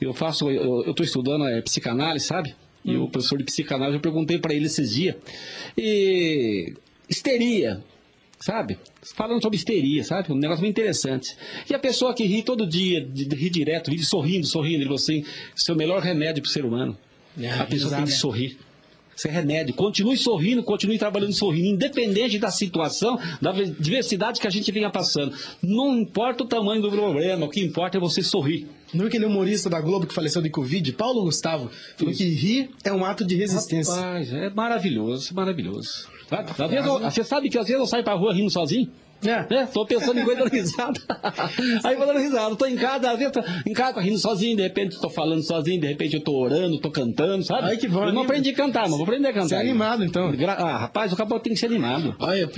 eu 0.00 0.14
faço, 0.14 0.50
eu 0.50 0.90
estou 0.90 1.04
estudando 1.04 1.46
é, 1.46 1.60
psicanálise, 1.60 2.24
sabe? 2.24 2.54
E 2.84 2.96
o 2.96 3.08
professor 3.08 3.36
de 3.36 3.44
psicanálise, 3.44 3.96
eu 3.96 4.00
perguntei 4.00 4.38
para 4.38 4.54
ele 4.54 4.66
esses 4.66 4.94
dias. 4.94 5.14
E 5.76 6.72
histeria, 7.08 7.82
sabe? 8.40 8.78
Falando 9.14 9.42
sobre 9.42 9.56
histeria, 9.56 10.02
sabe? 10.02 10.32
Um 10.32 10.36
negócio 10.36 10.62
muito 10.62 10.78
interessante. 10.78 11.36
E 11.68 11.74
a 11.74 11.78
pessoa 11.78 12.14
que 12.14 12.24
ri 12.24 12.42
todo 12.42 12.66
dia, 12.66 13.06
ri 13.14 13.50
direto, 13.50 13.90
vive 13.90 14.04
sorrindo, 14.04 14.46
sorrindo, 14.46 14.76
ele 14.76 14.84
falou 14.84 14.96
assim, 14.96 15.24
seu 15.54 15.76
melhor 15.76 16.00
remédio 16.00 16.42
para 16.42 16.48
o 16.48 16.52
ser 16.52 16.64
humano. 16.64 16.96
a 17.60 17.64
pessoa 17.66 17.94
tem 17.94 18.04
que 18.04 18.12
sorrir. 18.12 18.58
Isso 19.14 19.28
é 19.28 19.30
remédio. 19.30 19.74
Continue 19.74 20.16
sorrindo, 20.16 20.62
continue 20.62 20.98
trabalhando 20.98 21.34
sorrindo, 21.34 21.66
independente 21.66 22.38
da 22.38 22.50
situação, 22.50 23.18
da 23.38 23.52
diversidade 23.52 24.40
que 24.40 24.46
a 24.46 24.50
gente 24.50 24.72
venha 24.72 24.88
passando. 24.88 25.36
Não 25.62 25.98
importa 25.98 26.42
o 26.42 26.46
tamanho 26.46 26.80
do 26.80 26.90
problema, 26.90 27.44
o 27.44 27.50
que 27.50 27.60
importa 27.60 27.98
é 27.98 28.00
você 28.00 28.22
sorrir. 28.22 28.66
Não 28.94 29.04
é 29.04 29.08
aquele 29.08 29.26
humorista 29.26 29.68
da 29.68 29.78
Globo 29.78 30.06
que 30.06 30.14
faleceu 30.14 30.40
de 30.40 30.48
Covid, 30.48 30.90
Paulo 30.94 31.22
Gustavo, 31.24 31.70
falou 31.98 32.14
que 32.14 32.24
rir 32.24 32.70
é 32.82 32.90
um 32.92 33.04
ato 33.04 33.22
de 33.22 33.36
resistência. 33.36 33.94
Rapaz, 33.94 34.32
é 34.32 34.48
maravilhoso, 34.48 35.34
maravilhoso. 35.34 36.08
Tá- 36.30 36.42
tá 36.44 36.66
vendo? 36.66 36.98
Você 37.00 37.24
sabe 37.24 37.50
que 37.50 37.58
às 37.58 37.66
vezes 37.66 37.80
eu 37.80 37.86
saio 37.86 38.04
pra 38.04 38.14
rua 38.14 38.32
rindo 38.32 38.50
sozinho? 38.50 38.88
É. 39.24 39.54
É, 39.54 39.66
tô 39.66 39.84
pensando 39.84 40.18
em 40.18 40.24
coisa 40.24 40.44
risada. 40.48 40.98
Aí 41.84 41.96
vou 41.96 42.06
dando 42.06 42.18
risada. 42.20 42.56
Tô 42.56 42.66
em 42.66 42.76
casa, 42.76 43.10
às 43.10 43.18
vezes 43.18 43.32
tô 43.32 43.40
em 43.66 43.72
casa 43.72 43.94
tô 43.94 44.00
rindo 44.00 44.18
sozinho, 44.18 44.56
de 44.56 44.62
repente 44.62 44.98
tô 45.00 45.10
falando 45.10 45.42
sozinho, 45.42 45.80
de 45.80 45.86
repente 45.86 46.14
eu 46.16 46.22
tô 46.22 46.32
orando, 46.36 46.78
tô 46.80 46.90
cantando, 46.90 47.44
sabe? 47.44 47.68
Ai, 47.68 47.76
que 47.76 47.86
bom, 47.88 48.04
Eu 48.06 48.12
não 48.12 48.22
aprendi 48.22 48.50
a 48.50 48.54
cantar, 48.54 48.82
mas 48.82 48.92
vou 48.92 49.02
aprender 49.02 49.28
a 49.28 49.32
cantar. 49.32 49.48
Você 49.48 49.54
é 49.56 49.60
animado, 49.60 50.04
então. 50.04 50.32
Ah, 50.48 50.78
rapaz, 50.78 51.12
o 51.12 51.16
caboclo 51.16 51.42
tem 51.42 51.52
que 51.52 51.58
ser 51.58 51.66
animado. 51.66 52.14
Olha, 52.18 52.48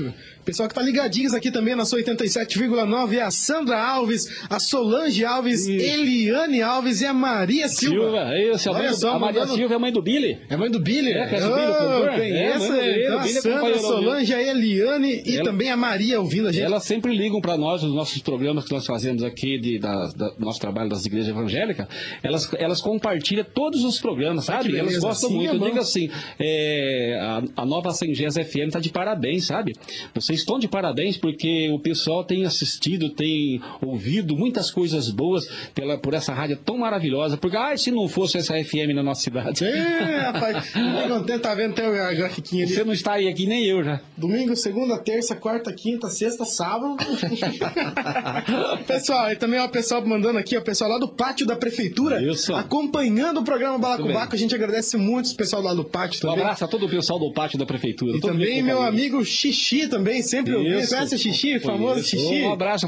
pessoal 0.44 0.68
que 0.68 0.74
tá 0.74 0.82
ligadinhos 0.82 1.34
aqui 1.34 1.50
também 1.50 1.74
na 1.74 1.84
sua 1.84 1.98
87,9 2.00 3.14
é 3.16 3.22
a 3.22 3.30
Sandra 3.30 3.80
Alves, 3.80 4.26
a 4.48 4.58
Solange 4.58 5.24
Alves, 5.24 5.66
Eliane 5.66 6.62
Alves 6.62 7.00
e 7.00 7.06
a 7.06 7.12
Maria 7.14 7.68
Silva. 7.68 7.96
Silva, 7.96 8.38
esse 8.38 8.68
é 8.68 8.72
a, 8.72 8.74
Olha 8.74 8.90
do- 8.90 8.96
só, 8.96 9.10
a 9.14 9.18
Maria 9.18 9.40
mandando- 9.40 9.56
Silva 9.58 9.74
é 9.74 9.76
a 9.76 9.80
mãe 9.80 9.92
do 9.92 10.02
Billy. 10.02 10.38
É 10.48 10.56
mãe 10.56 10.70
do 10.70 10.80
Billy? 10.80 11.12
É, 11.12 11.26
Billy, 11.26 11.40
cantor? 11.40 11.58
É, 11.58 12.58
mãe 12.58 12.68
do 12.68 12.72
Billy, 12.74 13.06
a 13.06 13.18
Billy 13.18 13.38
é 13.38 13.40
Sandra, 13.40 13.50
a 13.50 13.60
companheiro 13.60 13.80
Solange, 13.80 14.34
a 14.34 14.42
Eliane 14.42 15.22
e 15.26 15.34
Ela- 15.36 15.44
também 15.44 15.70
a 15.70 15.76
Maria 15.76 16.20
ouvindo 16.20 16.48
a 16.48 16.51
gente. 16.52 16.64
Elas 16.64 16.84
sempre 16.84 17.16
ligam 17.16 17.40
para 17.40 17.56
nós, 17.56 17.82
os 17.82 17.94
nossos 17.94 18.20
programas 18.22 18.64
que 18.64 18.72
nós 18.72 18.86
fazemos 18.86 19.22
aqui, 19.22 19.58
de, 19.58 19.78
da, 19.78 20.06
da- 20.08 20.28
do 20.30 20.44
nosso 20.44 20.60
trabalho 20.60 20.88
das 20.88 21.04
igrejas 21.06 21.28
evangélicas, 21.28 21.86
elas, 22.22 22.48
elas 22.54 22.80
compartilham 22.80 23.44
todos 23.54 23.84
os 23.84 24.00
programas, 24.00 24.48
Ah, 24.48 24.54
sabe? 24.62 24.76
Elas 24.76 24.96
gostam 24.98 25.28
assim 25.28 25.36
muito. 25.38 25.52
é 25.52 25.56
Eu 25.56 25.60
digo 25.60 25.78
assim, 25.78 26.10
é, 26.38 27.18
a, 27.56 27.62
a 27.62 27.66
nova 27.66 27.90
Sengés 27.92 28.34
FM 28.34 28.66
está 28.68 28.80
de 28.80 28.90
parabéns, 28.90 29.46
sabe? 29.46 29.74
Vocês 30.14 30.40
estão 30.40 30.58
de 30.58 30.68
parabéns 30.68 31.16
porque 31.16 31.70
o 31.70 31.78
pessoal 31.78 32.24
tem 32.24 32.44
assistido, 32.44 33.10
tem 33.10 33.60
ouvido 33.80 34.36
muitas 34.36 34.70
coisas 34.70 35.10
boas 35.10 35.46
pela, 35.74 35.96
por 35.98 36.14
essa 36.14 36.32
rádio 36.32 36.56
tão 36.64 36.78
maravilhosa. 36.78 37.36
Porque, 37.36 37.56
ah, 37.56 37.76
se 37.76 37.90
não 37.90 38.08
fosse 38.08 38.38
essa 38.38 38.54
FM 38.62 38.94
na 38.94 39.02
nossa 39.02 39.22
cidade. 39.22 39.64
É, 39.64 40.18
rapaz, 40.20 40.66
fiquei 40.66 41.08
contente, 41.08 41.38
tá 41.40 41.54
vendo 41.54 41.72
até 41.72 41.86
a 41.86 42.12
grafiquinha 42.12 42.64
ali. 42.64 42.74
Você 42.74 42.84
não 42.84 42.92
estaria 42.92 43.30
aqui, 43.30 43.46
nem 43.46 43.64
eu 43.64 43.82
já. 43.82 44.00
Domingo, 44.16 44.54
segunda, 44.56 44.98
terça, 44.98 45.34
quarta, 45.36 45.72
quinta, 45.72 46.08
sexta, 46.08 46.41
sábado. 46.44 46.96
pessoal, 48.86 49.30
e 49.30 49.36
também 49.36 49.60
ó, 49.60 49.66
o 49.66 49.68
pessoal 49.68 50.04
mandando 50.06 50.38
aqui, 50.38 50.56
ó, 50.56 50.60
o 50.60 50.64
pessoal 50.64 50.90
lá 50.90 50.98
do 50.98 51.08
pátio 51.08 51.46
da 51.46 51.56
prefeitura, 51.56 52.22
Isso. 52.22 52.54
acompanhando 52.54 53.40
o 53.40 53.44
programa 53.44 53.78
Balacobaco. 53.78 54.34
A 54.34 54.38
gente 54.38 54.54
agradece 54.54 54.96
muito 54.96 55.30
o 55.30 55.36
pessoal 55.36 55.62
lá 55.62 55.74
do 55.74 55.84
pátio 55.84 56.18
Um 56.18 56.28
também. 56.30 56.44
abraço 56.44 56.64
a 56.64 56.68
todo 56.68 56.86
o 56.86 56.88
pessoal 56.88 57.18
do 57.18 57.32
pátio 57.32 57.58
da 57.58 57.66
prefeitura. 57.66 58.16
E 58.16 58.20
também 58.20 58.62
meu 58.62 58.82
amigo 58.82 59.24
Xixi 59.24 59.88
também, 59.88 60.22
sempre 60.22 60.54
ouvindo. 60.54 60.86
Conhece 60.88 61.14
o 61.14 61.18
Xixi, 61.18 61.58
famoso 61.60 62.00
Isso. 62.00 62.10
Xixi? 62.10 62.42
Um 62.42 62.52
abraço 62.52 62.86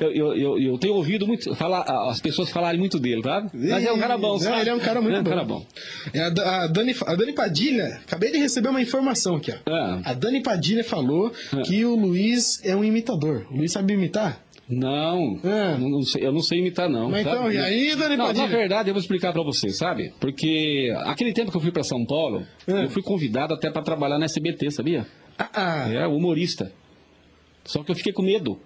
eu, 0.00 0.10
eu, 0.12 0.36
eu, 0.36 0.58
eu, 0.58 0.78
tenho 0.78 0.94
ouvido 0.94 1.26
muito 1.26 1.54
falar, 1.54 1.82
as 2.10 2.20
pessoas 2.20 2.50
falarem 2.50 2.78
muito 2.78 2.98
dele, 2.98 3.22
tá? 3.22 3.46
Mas 3.52 3.84
é 3.84 3.92
um 3.92 3.98
cara 3.98 4.16
bom, 4.18 4.38
sabe? 4.38 4.60
ele 4.60 4.70
é 4.70 4.74
um 4.74 4.78
cara 4.80 5.00
muito 5.00 5.16
é 5.30 5.42
um 5.42 5.46
bom. 5.46 5.66
É 6.12 6.20
a, 6.20 6.30
Da- 6.30 6.62
a 6.62 6.66
Dani, 6.66 6.94
a 7.06 7.14
Dani 7.14 7.32
Padilha, 7.32 8.00
acabei 8.06 8.30
de 8.30 8.38
receber 8.38 8.68
uma 8.68 8.80
informação 8.80 9.36
aqui, 9.36 9.52
ó. 9.52 9.70
Ah. 9.70 10.00
A 10.04 10.12
Dani 10.14 10.42
Padilha 10.42 10.84
falou 10.84 11.32
que 11.64 11.84
o 11.84 11.94
Luiz 11.94 12.51
é 12.64 12.74
um 12.76 12.82
imitador. 12.84 13.46
O 13.50 13.56
Luiz 13.56 13.72
sabe 13.72 13.94
imitar? 13.94 14.40
Não, 14.68 15.38
Ah. 15.44 15.76
não, 15.78 15.88
não 15.90 16.02
sei, 16.02 16.24
eu 16.24 16.32
não 16.32 16.40
sei 16.40 16.60
imitar, 16.60 16.88
não. 16.88 17.10
Mas 17.10 17.24
sabe? 17.24 17.36
então, 17.36 17.52
e 17.52 17.58
aí, 17.58 17.94
Dani 17.96 18.16
Não, 18.16 18.26
Padilha? 18.26 18.46
na 18.46 18.50
verdade, 18.56 18.88
eu 18.90 18.94
vou 18.94 19.00
explicar 19.00 19.32
para 19.32 19.42
você, 19.42 19.68
sabe? 19.70 20.12
Porque 20.20 20.90
aquele 21.04 21.32
tempo 21.32 21.50
que 21.50 21.56
eu 21.56 21.60
fui 21.60 21.70
para 21.72 21.82
São 21.82 22.04
Paulo, 22.06 22.46
Ah. 22.66 22.70
eu 22.84 22.88
fui 22.88 23.02
convidado 23.02 23.52
até 23.54 23.70
para 23.70 23.82
trabalhar 23.82 24.18
na 24.18 24.24
SBT, 24.24 24.70
sabia? 24.70 25.06
Ah, 25.38 25.50
ah. 25.54 25.92
É, 25.92 26.06
humorista. 26.06 26.72
Só 27.64 27.82
que 27.82 27.90
eu 27.90 27.94
fiquei 27.96 28.12
com 28.12 28.22
medo. 28.22 28.58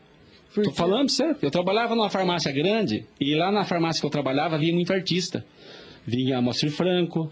Por 0.55 0.65
Tô 0.65 0.71
quê? 0.71 0.77
falando 0.77 1.11
sério. 1.11 1.37
Eu 1.43 1.51
trabalhava 1.51 1.95
numa 1.95 2.09
farmácia 2.09 2.53
grande 2.53 3.05
e 3.21 3.35
lá 3.35 3.51
na 3.51 3.65
farmácia 3.65 4.01
que 4.01 4.07
eu 4.07 4.11
trabalhava 4.11 4.57
vinha 4.59 4.73
muito 4.75 4.93
artista. 4.93 5.45
Vinha 6.07 6.41
Moacir 6.41 6.71
Franco, 6.71 7.31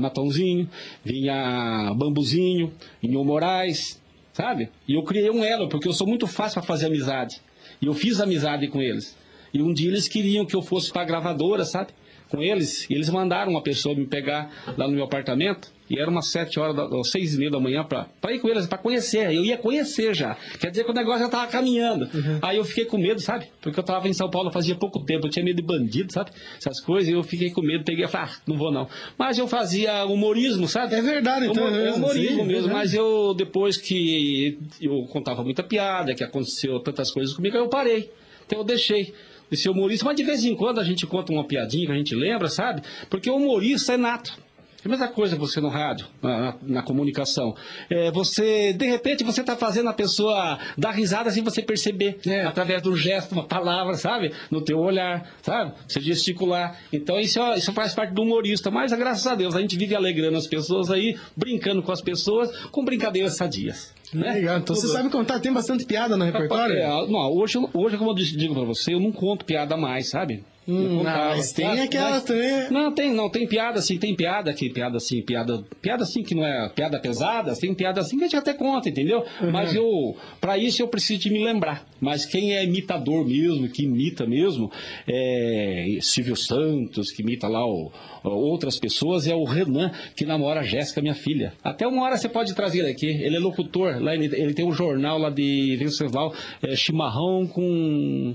Matãozinho, 0.00 0.68
vinha 1.04 1.92
Bambuzinho, 1.96 2.72
Inho 3.02 3.24
Moraes, 3.24 4.00
sabe? 4.32 4.70
E 4.86 4.94
eu 4.94 5.02
criei 5.02 5.30
um 5.30 5.44
elo, 5.44 5.68
porque 5.68 5.88
eu 5.88 5.92
sou 5.92 6.06
muito 6.06 6.26
fácil 6.26 6.60
para 6.60 6.66
fazer 6.66 6.86
amizade. 6.86 7.40
E 7.80 7.86
eu 7.86 7.94
fiz 7.94 8.20
amizade 8.20 8.68
com 8.68 8.80
eles. 8.80 9.16
E 9.52 9.62
um 9.62 9.72
dia 9.72 9.88
eles 9.88 10.08
queriam 10.08 10.46
que 10.46 10.54
eu 10.54 10.62
fosse 10.62 10.92
para 10.92 11.02
a 11.02 11.04
gravadora, 11.04 11.64
sabe? 11.64 11.92
Com 12.30 12.42
eles. 12.42 12.88
E 12.88 12.94
eles 12.94 13.10
mandaram 13.10 13.50
uma 13.50 13.62
pessoa 13.62 13.94
me 13.94 14.06
pegar 14.06 14.50
lá 14.76 14.86
no 14.86 14.94
meu 14.94 15.04
apartamento. 15.04 15.68
E 15.90 15.98
era 15.98 16.08
umas 16.08 16.28
sete 16.28 16.60
horas, 16.60 16.76
da, 16.76 16.88
seis 17.02 17.34
e 17.34 17.38
meia 17.38 17.50
da 17.50 17.58
manhã 17.58 17.84
para 17.84 18.06
ir 18.32 18.38
com 18.38 18.48
eles, 18.48 18.64
para 18.68 18.78
conhecer. 18.78 19.34
Eu 19.34 19.44
ia 19.44 19.58
conhecer 19.58 20.14
já. 20.14 20.36
Quer 20.60 20.70
dizer 20.70 20.84
que 20.84 20.90
o 20.92 20.94
negócio 20.94 21.18
já 21.18 21.26
estava 21.26 21.48
caminhando. 21.50 22.08
Aí 22.40 22.58
eu 22.58 22.64
fiquei 22.64 22.84
com 22.84 22.96
medo, 22.96 23.18
sabe? 23.20 23.48
Porque 23.60 23.76
eu 23.76 23.82
estava 23.82 24.06
em 24.08 24.12
São 24.12 24.30
Paulo 24.30 24.52
fazia 24.52 24.76
pouco 24.76 25.00
tempo. 25.04 25.26
Eu 25.26 25.30
tinha 25.30 25.44
medo 25.44 25.56
de 25.56 25.62
bandido, 25.64 26.12
sabe? 26.12 26.30
Essas 26.56 26.78
coisas. 26.80 27.08
E 27.08 27.12
eu 27.12 27.24
fiquei 27.24 27.50
com 27.50 27.60
medo. 27.60 27.82
Peguei 27.82 28.04
e 28.04 28.08
falei, 28.08 28.28
ah, 28.30 28.36
não 28.46 28.56
vou 28.56 28.70
não. 28.70 28.86
Mas 29.18 29.36
eu 29.36 29.48
fazia 29.48 30.04
humorismo, 30.04 30.68
sabe? 30.68 30.94
É 30.94 31.02
verdade, 31.02 31.46
então, 31.46 31.66
Humor- 31.66 31.80
é 31.80 31.92
humorismo 31.92 32.42
sim, 32.42 32.46
mesmo. 32.46 32.72
Mas 32.72 32.94
eu, 32.94 33.34
depois 33.34 33.76
que 33.76 34.56
eu 34.80 35.02
contava 35.06 35.42
muita 35.42 35.64
piada, 35.64 36.14
que 36.14 36.22
aconteceu 36.22 36.78
tantas 36.78 37.10
coisas 37.10 37.34
comigo, 37.34 37.56
aí 37.56 37.62
eu 37.64 37.68
parei. 37.68 38.12
Então 38.46 38.60
eu 38.60 38.64
deixei 38.64 39.12
ser 39.56 39.70
humorista. 39.70 40.04
Mas 40.04 40.16
de 40.16 40.24
vez 40.24 40.44
em 40.44 40.54
quando 40.54 40.78
a 40.78 40.84
gente 40.84 41.06
conta 41.06 41.32
uma 41.32 41.44
piadinha 41.44 41.86
que 41.86 41.92
a 41.92 41.96
gente 41.96 42.14
lembra, 42.14 42.48
sabe? 42.48 42.82
Porque 43.08 43.30
o 43.30 43.36
humorista 43.36 43.94
é 43.94 43.96
nato. 43.96 44.36
É 44.82 44.88
a 44.88 44.90
mesma 44.90 45.08
coisa 45.08 45.36
você 45.36 45.60
no 45.60 45.68
rádio, 45.68 46.06
na, 46.22 46.54
na- 46.62 46.82
comunicação. 46.82 47.54
É, 47.90 48.10
você, 48.10 48.72
de 48.72 48.86
repente, 48.86 49.22
você 49.22 49.42
está 49.42 49.54
fazendo 49.56 49.88
a 49.88 49.92
pessoa 49.92 50.58
dar 50.76 50.90
risada 50.92 51.30
sem 51.30 51.42
você 51.42 51.60
perceber. 51.62 52.18
É. 52.26 52.42
Através 52.46 52.82
do 52.82 52.96
gesto, 52.96 53.32
uma 53.32 53.44
palavra, 53.44 53.94
sabe? 53.94 54.32
No 54.50 54.62
teu 54.62 54.78
olhar, 54.78 55.30
sabe? 55.42 55.72
Você 55.86 56.00
gesticular. 56.00 56.78
Então 56.92 57.20
isso, 57.20 57.38
isso 57.56 57.72
faz 57.72 57.94
parte 57.94 58.14
do 58.14 58.22
humorista. 58.22 58.70
Mas, 58.70 58.92
graças 58.92 59.26
a 59.26 59.34
Deus, 59.34 59.54
a 59.54 59.60
gente 59.60 59.76
vive 59.76 59.94
alegrando 59.94 60.36
as 60.38 60.46
pessoas 60.46 60.90
aí, 60.90 61.16
brincando 61.36 61.82
com 61.82 61.92
as 61.92 62.00
pessoas, 62.00 62.50
com 62.68 62.84
brincadeiras 62.84 63.36
sadias. 63.36 63.92
Né? 64.12 64.32
Legal. 64.32 64.58
Então 64.58 64.74
você 64.74 64.88
sabe 64.88 65.08
contar, 65.08 65.38
tem 65.38 65.52
bastante 65.52 65.84
piada 65.84 66.16
no 66.16 66.24
repertório? 66.24 66.76
É, 66.76 66.88
não, 67.06 67.32
hoje, 67.32 67.58
hoje, 67.72 67.96
como 67.96 68.10
eu 68.10 68.14
digo 68.14 68.54
pra 68.54 68.64
você, 68.64 68.94
eu 68.94 68.98
não 69.00 69.12
conto 69.12 69.44
piada 69.44 69.76
mais, 69.76 70.08
sabe? 70.10 70.42
Hum, 70.68 70.98
contava, 70.98 71.36
mas 71.36 71.52
tem 71.52 71.66
aquela 71.80 72.10
Mas- 72.10 72.24
também. 72.24 72.70
Não, 72.70 72.92
tem, 72.94 73.12
não, 73.12 73.28
tem 73.30 73.46
piada 73.48 73.78
assim, 73.80 73.98
tem 73.98 74.14
piada 74.14 74.52
que 74.52 74.68
piada 74.70 74.98
assim, 74.98 75.20
piada, 75.22 75.64
piada 75.82 76.02
assim 76.04 76.22
que 76.22 76.34
não 76.34 76.44
é 76.44 76.68
piada 76.68 77.00
pesada, 77.00 77.56
tem 77.56 77.74
piada 77.74 78.00
assim 78.00 78.18
que 78.18 78.24
a 78.24 78.26
gente 78.26 78.36
até 78.36 78.52
conta, 78.52 78.88
entendeu? 78.88 79.24
Uhum. 79.40 79.50
Mas 79.50 79.74
eu, 79.74 80.16
para 80.40 80.58
isso 80.58 80.80
eu 80.80 80.86
preciso 80.86 81.20
de 81.22 81.30
me 81.30 81.42
lembrar. 81.42 81.84
Mas 82.00 82.24
quem 82.24 82.54
é 82.54 82.62
imitador 82.62 83.26
mesmo, 83.26 83.68
que 83.68 83.82
imita 83.84 84.26
mesmo, 84.26 84.70
é 85.08 85.98
Silvio 86.00 86.36
Santos, 86.36 87.10
que 87.10 87.22
imita 87.22 87.48
lá 87.48 87.66
o- 87.66 87.90
outras 88.22 88.78
pessoas, 88.78 89.26
é 89.26 89.34
o 89.34 89.44
Renan, 89.44 89.90
que 90.14 90.24
namora 90.26 90.60
a 90.60 90.64
Jéssica, 90.64 91.00
minha 91.00 91.14
filha. 91.14 91.52
Até 91.64 91.86
uma 91.86 92.02
hora 92.04 92.16
você 92.16 92.28
pode 92.28 92.54
trazer 92.54 92.80
ele 92.80 92.90
aqui, 92.90 93.06
ele 93.06 93.36
é 93.36 93.40
locutor, 93.40 94.00
lá 94.00 94.14
ele, 94.14 94.26
ele 94.26 94.54
tem 94.54 94.64
um 94.66 94.72
jornal 94.72 95.18
lá 95.18 95.30
de 95.30 95.74
Venceslau, 95.78 96.32
é, 96.62 96.76
chimarrão 96.76 97.46
com 97.46 98.34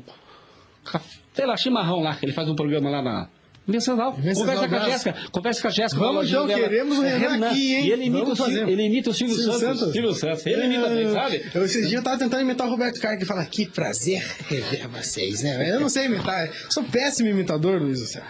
caf- 0.83 1.23
sei 1.35 1.45
lá, 1.45 1.55
chimarrão 1.57 1.99
lá, 2.01 2.15
que 2.15 2.25
ele 2.25 2.33
faz 2.33 2.49
um 2.49 2.55
programa 2.55 2.89
lá 2.89 3.01
na. 3.01 3.27
Venceslau. 3.67 4.13
Conversa 4.13 4.69
com 4.69 4.75
a. 4.75 4.79
Jéssica. 4.81 5.15
Conversa 5.31 5.61
com 5.63 5.67
a 5.67 5.71
Jéssica. 5.71 5.99
Vamos 5.99 6.29
então, 6.29 6.45
dela. 6.45 6.61
queremos 6.61 6.99
o 6.99 7.03
É 7.03 7.17
Renan 7.17 7.47
aqui, 7.47 7.73
hein? 7.75 7.85
E 7.87 7.91
ele 7.91 8.03
imita, 8.05 8.43
o 8.43 8.47
ele 8.69 8.83
imita 8.83 9.09
o 9.09 9.13
Silvio, 9.13 9.35
Silvio 9.35 9.53
Santos. 9.53 9.79
Santos? 9.79 9.93
Silvio 9.93 10.13
Santos. 10.13 10.45
Ele 10.45 10.65
imita 10.65 10.87
bem, 10.87 11.11
sabe? 11.11 11.43
Eu, 11.51 11.65
esses 11.65 11.81
dias 11.89 11.93
eu 11.93 12.03
tava 12.03 12.19
tentando 12.19 12.43
imitar 12.43 12.67
o 12.67 12.69
Roberto 12.69 13.01
Carlos, 13.01 13.19
que 13.19 13.25
fala, 13.25 13.43
que 13.43 13.65
prazer 13.65 14.23
rever 14.47 14.87
vocês, 14.89 15.41
né? 15.41 15.71
Eu 15.71 15.79
não 15.79 15.89
sei 15.89 16.05
imitar, 16.05 16.47
sou 16.69 16.83
péssimo 16.83 17.27
imitador, 17.27 17.81
Luiz 17.81 17.99
do 18.01 18.05
céu. 18.05 18.21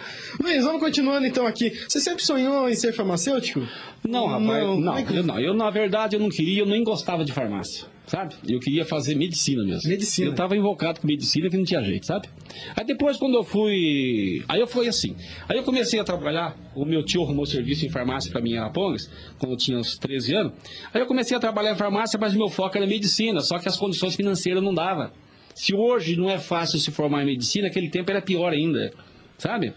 Luiz, 0.42 0.64
vamos 0.64 0.80
continuando 0.80 1.26
então 1.26 1.46
aqui. 1.46 1.70
Você 1.86 2.00
sempre 2.00 2.24
sonhou 2.24 2.70
em 2.70 2.74
ser 2.74 2.94
farmacêutico? 2.94 3.60
Não, 4.08 4.26
rapaz, 4.28 4.46
não, 4.46 4.76
Como 4.76 4.98
é 4.98 5.02
que- 5.02 5.16
eu 5.16 5.22
não. 5.22 5.38
Eu, 5.38 5.52
na 5.52 5.68
verdade, 5.68 6.16
eu 6.16 6.20
não 6.20 6.30
queria, 6.30 6.62
eu 6.62 6.66
nem 6.66 6.82
gostava 6.82 7.26
de 7.26 7.32
farmácia, 7.34 7.84
sabe? 8.06 8.34
Eu 8.46 8.60
queria 8.60 8.84
fazer 8.84 9.14
medicina 9.14 9.64
mesmo. 9.64 9.88
Medicina. 9.88 10.28
Eu 10.28 10.34
tava 10.34 10.56
invocado 10.56 11.00
com 11.00 11.06
medicina 11.06 11.50
que 11.50 11.56
não 11.56 11.64
tinha 11.64 11.82
jeito, 11.82 12.06
sabe? 12.06 12.28
Aí 12.76 12.84
depois, 12.84 13.16
quando 13.16 13.34
eu 13.34 13.44
fui. 13.44 14.44
Aí 14.48 14.60
eu 14.60 14.66
fui 14.66 14.88
assim. 14.88 15.16
Aí 15.48 15.58
eu 15.58 15.64
comecei 15.64 15.98
a 15.98 16.04
trabalhar, 16.04 16.56
o 16.74 16.84
meu 16.84 17.04
tio 17.04 17.22
arrumou 17.22 17.44
serviço 17.44 17.84
em 17.84 17.90
farmácia 17.90 18.30
pra 18.30 18.40
mim 18.40 18.52
em 18.52 18.58
Arapongas, 18.58 19.10
quando 19.38 19.52
eu 19.52 19.58
tinha 19.58 19.78
uns 19.78 19.98
13 19.98 20.34
anos. 20.34 20.52
Aí 20.94 21.00
eu 21.00 21.06
comecei 21.06 21.36
a 21.36 21.40
trabalhar 21.40 21.72
em 21.72 21.76
farmácia, 21.76 22.18
mas 22.20 22.34
meu 22.34 22.48
foco 22.48 22.76
era 22.76 22.86
medicina, 22.86 23.40
só 23.40 23.58
que 23.58 23.68
as 23.68 23.76
condições 23.76 24.14
financeiras 24.14 24.62
não 24.62 24.72
davam. 24.72 25.10
Se 25.54 25.74
hoje 25.74 26.16
não 26.16 26.30
é 26.30 26.38
fácil 26.38 26.78
se 26.78 26.90
formar 26.90 27.22
em 27.22 27.26
medicina, 27.26 27.66
aquele 27.66 27.88
tempo 27.88 28.10
era 28.10 28.20
pior 28.20 28.52
ainda, 28.52 28.92
sabe? 29.38 29.72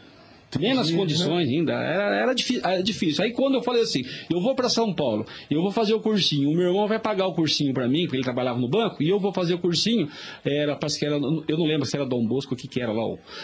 Menos 0.58 0.90
condições 0.92 1.48
ainda, 1.50 1.74
era, 1.74 2.16
era, 2.16 2.34
difí- 2.34 2.60
era 2.64 2.82
difícil. 2.82 3.24
Aí 3.24 3.32
quando 3.32 3.56
eu 3.56 3.62
falei 3.62 3.82
assim, 3.84 4.04
eu 4.32 4.42
vou 4.42 4.56
para 4.56 4.68
São 4.70 4.94
Paulo, 4.94 5.26
eu 5.50 5.62
vou 5.62 5.72
fazer 5.72 5.94
o 5.94 6.00
cursinho, 6.00 6.50
o 6.50 6.56
meu 6.56 6.68
irmão 6.70 6.88
vai 6.88 6.98
pagar 6.98 7.28
o 7.28 7.34
cursinho 7.34 7.74
para 7.74 7.88
mim, 7.88 8.04
porque 8.04 8.18
ele 8.18 8.24
trabalhava 8.24 8.60
no 8.60 8.68
banco, 8.68 9.04
e 9.04 9.10
eu 9.10 9.20
vou 9.20 9.32
fazer 9.32 9.54
o 9.54 9.60
cursinho, 9.60 10.10
era, 10.44 10.76
parece 10.76 10.98
que 11.00 11.06
era, 11.06 11.16
eu 11.16 11.58
não 11.58 11.66
lembro 11.66 11.86
se 11.86 11.96
era 11.96 12.06
Dom 12.06 12.26
Bosco, 12.26 12.54
o 12.54 12.58
que 12.58 12.68
que 12.68 12.82
era 12.82 12.92
lá. 12.92 13.04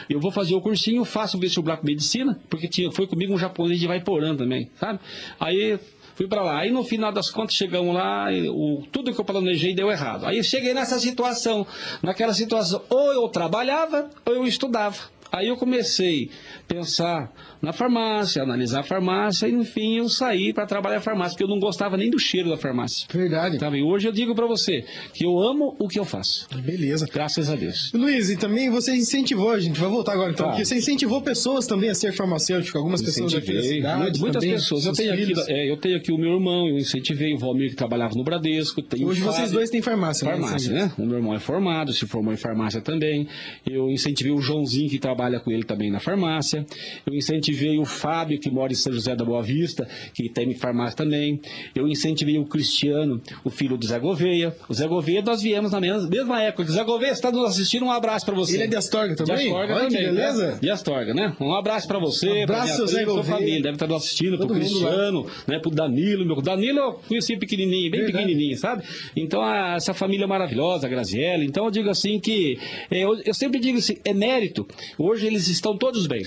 Eu 0.10 0.20
vou 0.20 0.32
fazer 0.32 0.56
o 0.56 0.62
cursinho, 0.62 1.06
faço 1.06 1.38
o 1.38 1.40
vestibular 1.40 1.78
com 1.78 1.86
medicina, 1.86 2.40
porque 2.50 2.68
tinha, 2.68 2.92
foi 2.92 3.06
comigo 3.06 3.34
um 3.34 3.38
japonês 3.38 3.80
de 3.80 3.86
Vaiporã 3.88 4.36
também, 4.36 4.70
sabe? 4.80 5.00
Aí 5.40 5.78
Fui 6.18 6.30
pra 6.30 6.42
lá. 6.42 6.60
Aí 6.62 6.72
no 6.72 6.82
final 6.82 7.12
das 7.12 7.30
contas 7.30 7.56
chegamos 7.56 7.94
lá, 7.94 8.32
e 8.32 8.48
o, 8.48 8.84
tudo 8.90 9.14
que 9.14 9.20
eu 9.20 9.26
planejei 9.26 9.76
deu 9.76 9.92
errado. 9.92 10.26
Aí 10.26 10.38
eu 10.38 10.44
cheguei 10.46 10.74
nessa 10.74 10.98
situação. 10.98 11.68
Naquela 12.02 12.34
situação, 12.34 12.82
ou 12.90 13.12
eu 13.12 13.28
trabalhava 13.28 14.10
ou 14.26 14.34
eu 14.34 14.48
estudava. 14.48 14.96
Aí 15.36 15.50
eu 15.50 15.58
comecei 15.58 16.32
a 16.62 16.64
pensar 16.66 17.55
na 17.66 17.74
farmácia, 17.74 18.44
analisar 18.44 18.82
a 18.82 18.84
farmácia, 18.84 19.48
e 19.48 19.52
no 19.52 19.66
fim 19.66 19.98
eu 19.98 20.08
saí 20.08 20.54
para 20.54 20.68
trabalhar 20.68 20.98
na 20.98 21.02
farmácia, 21.02 21.32
porque 21.32 21.44
eu 21.44 21.48
não 21.48 21.60
gostava 21.60 21.98
nem 21.98 22.12
do 22.12 22.20
cheiro 22.20 22.50
da 22.50 22.58
farmácia. 22.58 23.08
Verdade. 23.12 23.58
Sabe? 23.58 23.82
Hoje 23.82 24.08
eu 24.08 24.12
digo 24.12 24.36
para 24.36 24.46
você 24.46 24.86
que 25.14 25.26
eu 25.26 25.40
amo 25.40 25.76
o 25.80 25.88
que 25.88 25.98
eu 25.98 26.06
faço. 26.06 26.48
Beleza. 26.62 27.08
Graças 27.12 27.50
a 27.50 27.56
Deus. 27.56 27.92
Luiz, 27.92 28.30
e 28.30 28.38
também 28.38 28.70
você 28.70 28.96
incentivou, 28.96 29.50
a 29.50 29.60
gente 29.60 29.80
vai 29.80 29.90
voltar 29.90 30.14
agora 30.14 30.32
então, 30.32 30.46
Tá. 30.46 30.52
porque 30.52 30.66
você 30.66 30.76
incentivou 30.78 31.22
pessoas 31.24 31.66
também 31.66 31.90
a 31.90 31.96
ser 31.96 32.14
farmacêutico, 32.14 32.78
algumas 32.78 33.02
pessoas 33.02 33.34
aqui 33.34 33.54
da 33.54 33.62
cidade 33.64 34.20
Muitas 34.20 34.42
também, 34.44 34.56
pessoas. 34.56 34.86
Eu 34.86 34.94
tenho, 34.94 35.14
aqui, 35.14 35.34
é, 35.48 35.72
eu 35.72 35.78
tenho 35.78 35.98
aqui 35.98 36.12
o 36.12 36.18
meu 36.20 36.34
irmão, 36.34 36.68
eu 36.68 36.78
incentivei 36.78 37.34
o 37.34 37.38
Valmir 37.40 37.72
que 37.72 37.76
trabalhava 37.76 38.14
no 38.16 38.24
Bradesco. 38.24 38.84
Hoje 39.04 39.22
vocês 39.22 39.52
dois 39.52 39.72
têm 39.72 39.82
farmácia, 39.82 40.26
né? 40.28 40.34
Farmácia, 40.34 40.72
né? 40.72 40.92
O 41.00 41.06
meu 41.06 41.18
irmão 41.18 41.34
é 41.34 41.40
formado, 41.40 41.92
se 41.94 42.06
formou 42.06 42.32
em 42.32 42.38
farmácia 42.38 42.80
também. 42.80 43.28
Eu 43.68 43.90
incentivei 43.90 44.32
o 44.32 44.40
Joãozinho, 44.40 44.88
que 44.90 45.00
trabalha 45.00 45.40
com 45.40 45.50
ele 45.52 45.64
também 45.64 45.90
na 45.92 46.00
farmácia. 46.00 46.64
Eu 47.08 47.14
incentivei 47.16 47.55
o 47.80 47.86
Fábio, 47.86 48.40
que 48.40 48.50
mora 48.52 48.72
em 48.72 48.76
São 48.76 48.92
José 48.94 49.16
da 49.16 49.24
Boa 49.26 49.42
Vista, 49.42 49.88
que 50.14 50.30
tem 50.30 50.54
farmácia 50.54 50.96
também. 50.98 51.40
Eu 51.74 51.88
incentivei 51.88 52.38
o 52.38 52.46
Cristiano, 52.46 53.22
o 53.44 53.50
filho 53.50 53.78
do 53.78 53.86
Zé 53.86 53.98
Gouveia. 54.00 54.56
O 54.70 54.74
Zé 54.74 54.88
Gouveia, 54.88 55.22
nós 55.22 55.42
viemos 55.42 55.72
na 55.72 55.80
mesma, 55.80 56.08
mesma 56.10 56.42
época. 56.42 56.64
Zé 56.72 56.84
Gouveia, 56.84 57.14
você 57.14 57.20
está 57.20 57.32
nos 57.32 57.46
assistindo, 57.50 57.86
um 57.86 57.92
abraço 57.92 58.26
para 58.26 58.36
você. 58.36 58.56
Ele 58.56 58.64
é 58.64 58.68
de 58.68 58.76
Astorga 58.76 59.16
também? 59.16 59.36
De 59.38 59.44
Astorga 59.48 59.74
Olha 59.76 59.84
também. 59.88 60.04
beleza. 60.04 60.52
né? 60.54 60.58
De 60.62 60.70
Astorga, 60.70 61.14
né? 61.14 61.36
Um 61.40 61.54
abraço 61.54 61.88
para 61.88 62.00
você, 62.00 62.30
Um 62.44 62.46
pra 62.46 62.62
abraço, 62.62 62.76
minha 62.78 62.88
Zé 62.88 62.98
prima, 63.04 63.12
sua 63.14 63.24
família. 63.24 63.62
Deve 63.62 63.76
estar 63.76 63.88
nos 63.88 63.98
assistindo, 64.04 64.38
mundo 64.38 64.54
lá. 64.54 64.60
Cristiano, 64.60 65.26
né? 65.48 65.60
Pro 65.60 65.72
Danilo. 65.72 66.26
Meu 66.26 66.42
Danilo 66.42 66.80
eu 66.80 66.94
conheci 67.08 67.38
pequenininho, 67.38 67.90
bem 67.92 68.02
Verdade. 68.02 68.26
pequenininho, 68.26 68.58
sabe? 68.58 68.84
Então, 69.16 69.42
a- 69.42 69.76
essa 69.76 69.94
família 69.94 70.28
maravilhosa, 70.28 70.88
a 70.88 70.90
Graziella. 70.90 71.44
Então, 71.44 71.66
eu 71.66 71.72
digo 71.72 71.90
assim 71.90 72.20
que. 72.20 72.58
é, 72.92 73.00
eu, 73.04 73.20
eu 73.26 73.34
sempre 73.34 73.60
digo 73.60 73.78
assim, 73.78 73.98
é 74.04 74.14
mérito. 74.14 74.68
Hoje 74.98 75.26
eles 75.28 75.48
estão 75.48 75.78
todos 75.78 76.08
bem. 76.08 76.22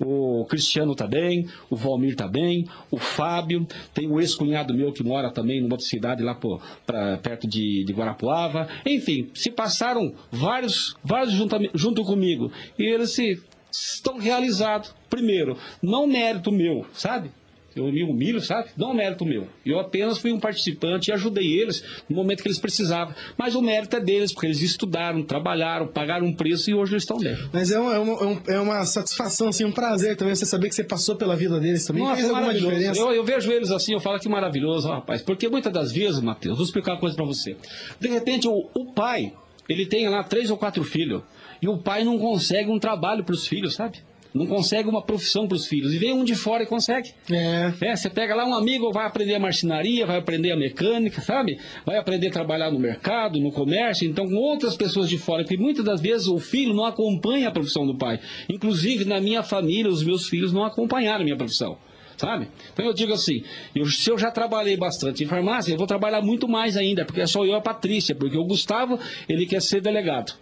O 0.00 0.44
Cristiano 0.48 0.65
tá 0.94 1.06
bem, 1.06 1.46
o 1.70 1.76
Valmir 1.76 2.14
tá 2.16 2.26
bem, 2.28 2.66
o 2.90 2.96
Fábio, 2.96 3.66
tem 3.94 4.06
o 4.08 4.20
ex-cunhado 4.20 4.74
meu 4.74 4.92
que 4.92 5.02
mora 5.02 5.30
também 5.30 5.60
numa 5.60 5.74
outra 5.74 5.86
cidade 5.86 6.22
lá 6.22 6.34
pô, 6.34 6.60
pra, 6.86 7.16
perto 7.18 7.46
de, 7.46 7.84
de 7.84 7.92
Guarapuava. 7.92 8.68
Enfim, 8.84 9.30
se 9.34 9.50
passaram 9.50 10.12
vários, 10.30 10.94
vários 11.02 11.32
juntame- 11.34 11.70
junto 11.74 12.02
comigo. 12.04 12.50
E 12.78 12.84
eles 12.84 13.12
se 13.12 13.40
estão 13.70 14.18
realizados. 14.18 14.94
Primeiro, 15.08 15.56
não 15.82 16.06
mérito 16.06 16.50
meu, 16.50 16.84
sabe? 16.92 17.30
Eu 17.76 17.92
me 17.92 18.02
humilho, 18.02 18.40
sabe? 18.40 18.70
Não 18.76 18.92
é 18.92 18.94
mérito 18.94 19.24
meu. 19.26 19.46
Eu 19.64 19.78
apenas 19.78 20.16
fui 20.16 20.32
um 20.32 20.40
participante 20.40 21.10
e 21.10 21.12
ajudei 21.12 21.46
eles 21.60 21.84
no 22.08 22.16
momento 22.16 22.42
que 22.42 22.48
eles 22.48 22.58
precisavam. 22.58 23.14
Mas 23.36 23.54
o 23.54 23.60
mérito 23.60 23.96
é 23.96 24.00
deles, 24.00 24.32
porque 24.32 24.46
eles 24.46 24.62
estudaram, 24.62 25.22
trabalharam, 25.22 25.86
pagaram 25.86 26.26
um 26.26 26.32
preço 26.32 26.70
e 26.70 26.74
hoje 26.74 26.94
eles 26.94 27.02
estão 27.02 27.18
bem. 27.18 27.36
Mas 27.52 27.70
é 27.70 27.78
uma, 27.78 27.94
é, 27.94 27.98
uma, 27.98 28.12
é 28.14 28.24
um- 28.26 28.42
é 28.54 28.60
uma 28.60 28.84
satisfação, 28.86 29.48
assim, 29.48 29.64
um 29.66 29.72
prazer 29.72 30.16
também 30.16 30.34
você 30.34 30.46
saber 30.46 30.68
que 30.70 30.74
você 30.74 30.84
passou 30.84 31.16
pela 31.16 31.36
vida 31.36 31.60
deles 31.60 31.84
também. 31.84 32.02
Nossa, 32.02 32.16
Fez 32.16 32.30
alguma 32.30 32.54
diferença? 32.54 32.98
Eu, 33.00 33.12
eu 33.12 33.24
vejo 33.24 33.52
eles 33.52 33.70
assim, 33.70 33.92
eu 33.92 34.00
falo 34.00 34.18
que 34.18 34.28
maravilhoso, 34.28 34.88
rapaz. 34.88 35.20
Porque 35.20 35.46
muitas 35.48 35.72
das 35.72 35.92
vezes, 35.92 36.20
Matheus, 36.20 36.56
vou 36.56 36.64
explicar 36.64 36.92
uma 36.94 37.00
coisa 37.00 37.14
pra 37.14 37.26
você. 37.26 37.56
De 38.00 38.08
repente, 38.08 38.48
o, 38.48 38.70
o 38.74 38.92
pai, 38.94 39.34
ele 39.68 39.84
tem 39.84 40.08
lá 40.08 40.24
três 40.24 40.50
ou 40.50 40.56
quatro 40.56 40.82
filhos. 40.82 41.22
E 41.60 41.68
o 41.68 41.76
pai 41.78 42.04
não 42.04 42.18
consegue 42.18 42.70
um 42.70 42.78
trabalho 42.78 43.22
pros 43.24 43.46
filhos, 43.46 43.74
sabe? 43.74 43.98
Não 44.36 44.46
consegue 44.46 44.88
uma 44.88 45.02
profissão 45.02 45.48
pros 45.48 45.66
filhos. 45.66 45.92
E 45.92 45.98
vem 45.98 46.12
um 46.12 46.24
de 46.24 46.34
fora 46.34 46.62
e 46.62 46.66
consegue. 46.66 47.12
É. 47.30 47.72
É, 47.80 47.96
você 47.96 48.10
pega 48.10 48.34
lá 48.34 48.44
um 48.44 48.54
amigo, 48.54 48.92
vai 48.92 49.06
aprender 49.06 49.34
a 49.34 49.40
marcenaria, 49.40 50.06
vai 50.06 50.18
aprender 50.18 50.52
a 50.52 50.56
mecânica, 50.56 51.20
sabe? 51.20 51.58
Vai 51.84 51.96
aprender 51.96 52.28
a 52.28 52.30
trabalhar 52.30 52.70
no 52.70 52.78
mercado, 52.78 53.40
no 53.40 53.50
comércio, 53.50 54.08
então 54.08 54.26
com 54.26 54.34
outras 54.36 54.76
pessoas 54.76 55.08
de 55.08 55.18
fora, 55.18 55.42
porque 55.42 55.56
muitas 55.56 55.84
das 55.84 56.00
vezes 56.00 56.28
o 56.28 56.38
filho 56.38 56.74
não 56.74 56.84
acompanha 56.84 57.48
a 57.48 57.50
profissão 57.50 57.86
do 57.86 57.96
pai. 57.96 58.20
Inclusive, 58.48 59.04
na 59.04 59.20
minha 59.20 59.42
família, 59.42 59.90
os 59.90 60.02
meus 60.04 60.28
filhos 60.28 60.52
não 60.52 60.64
acompanharam 60.64 61.20
a 61.22 61.24
minha 61.24 61.36
profissão. 61.36 61.78
Sabe? 62.16 62.48
Então 62.72 62.86
eu 62.86 62.94
digo 62.94 63.12
assim, 63.12 63.42
eu- 63.74 63.84
se 63.84 64.10
eu 64.10 64.16
já 64.16 64.30
trabalhei 64.30 64.74
bastante 64.74 65.22
em 65.22 65.26
farmácia, 65.26 65.72
eu 65.74 65.76
vou 65.76 65.86
trabalhar 65.86 66.22
muito 66.22 66.48
mais 66.48 66.74
ainda, 66.74 67.04
porque 67.04 67.20
é 67.20 67.26
só 67.26 67.44
eu 67.44 67.50
e 67.52 67.54
a 67.54 67.60
Patrícia, 67.60 68.14
porque 68.14 68.38
o 68.38 68.44
Gustavo, 68.44 68.98
ele 69.28 69.44
quer 69.44 69.60
ser 69.60 69.82
delegado, 69.82 70.32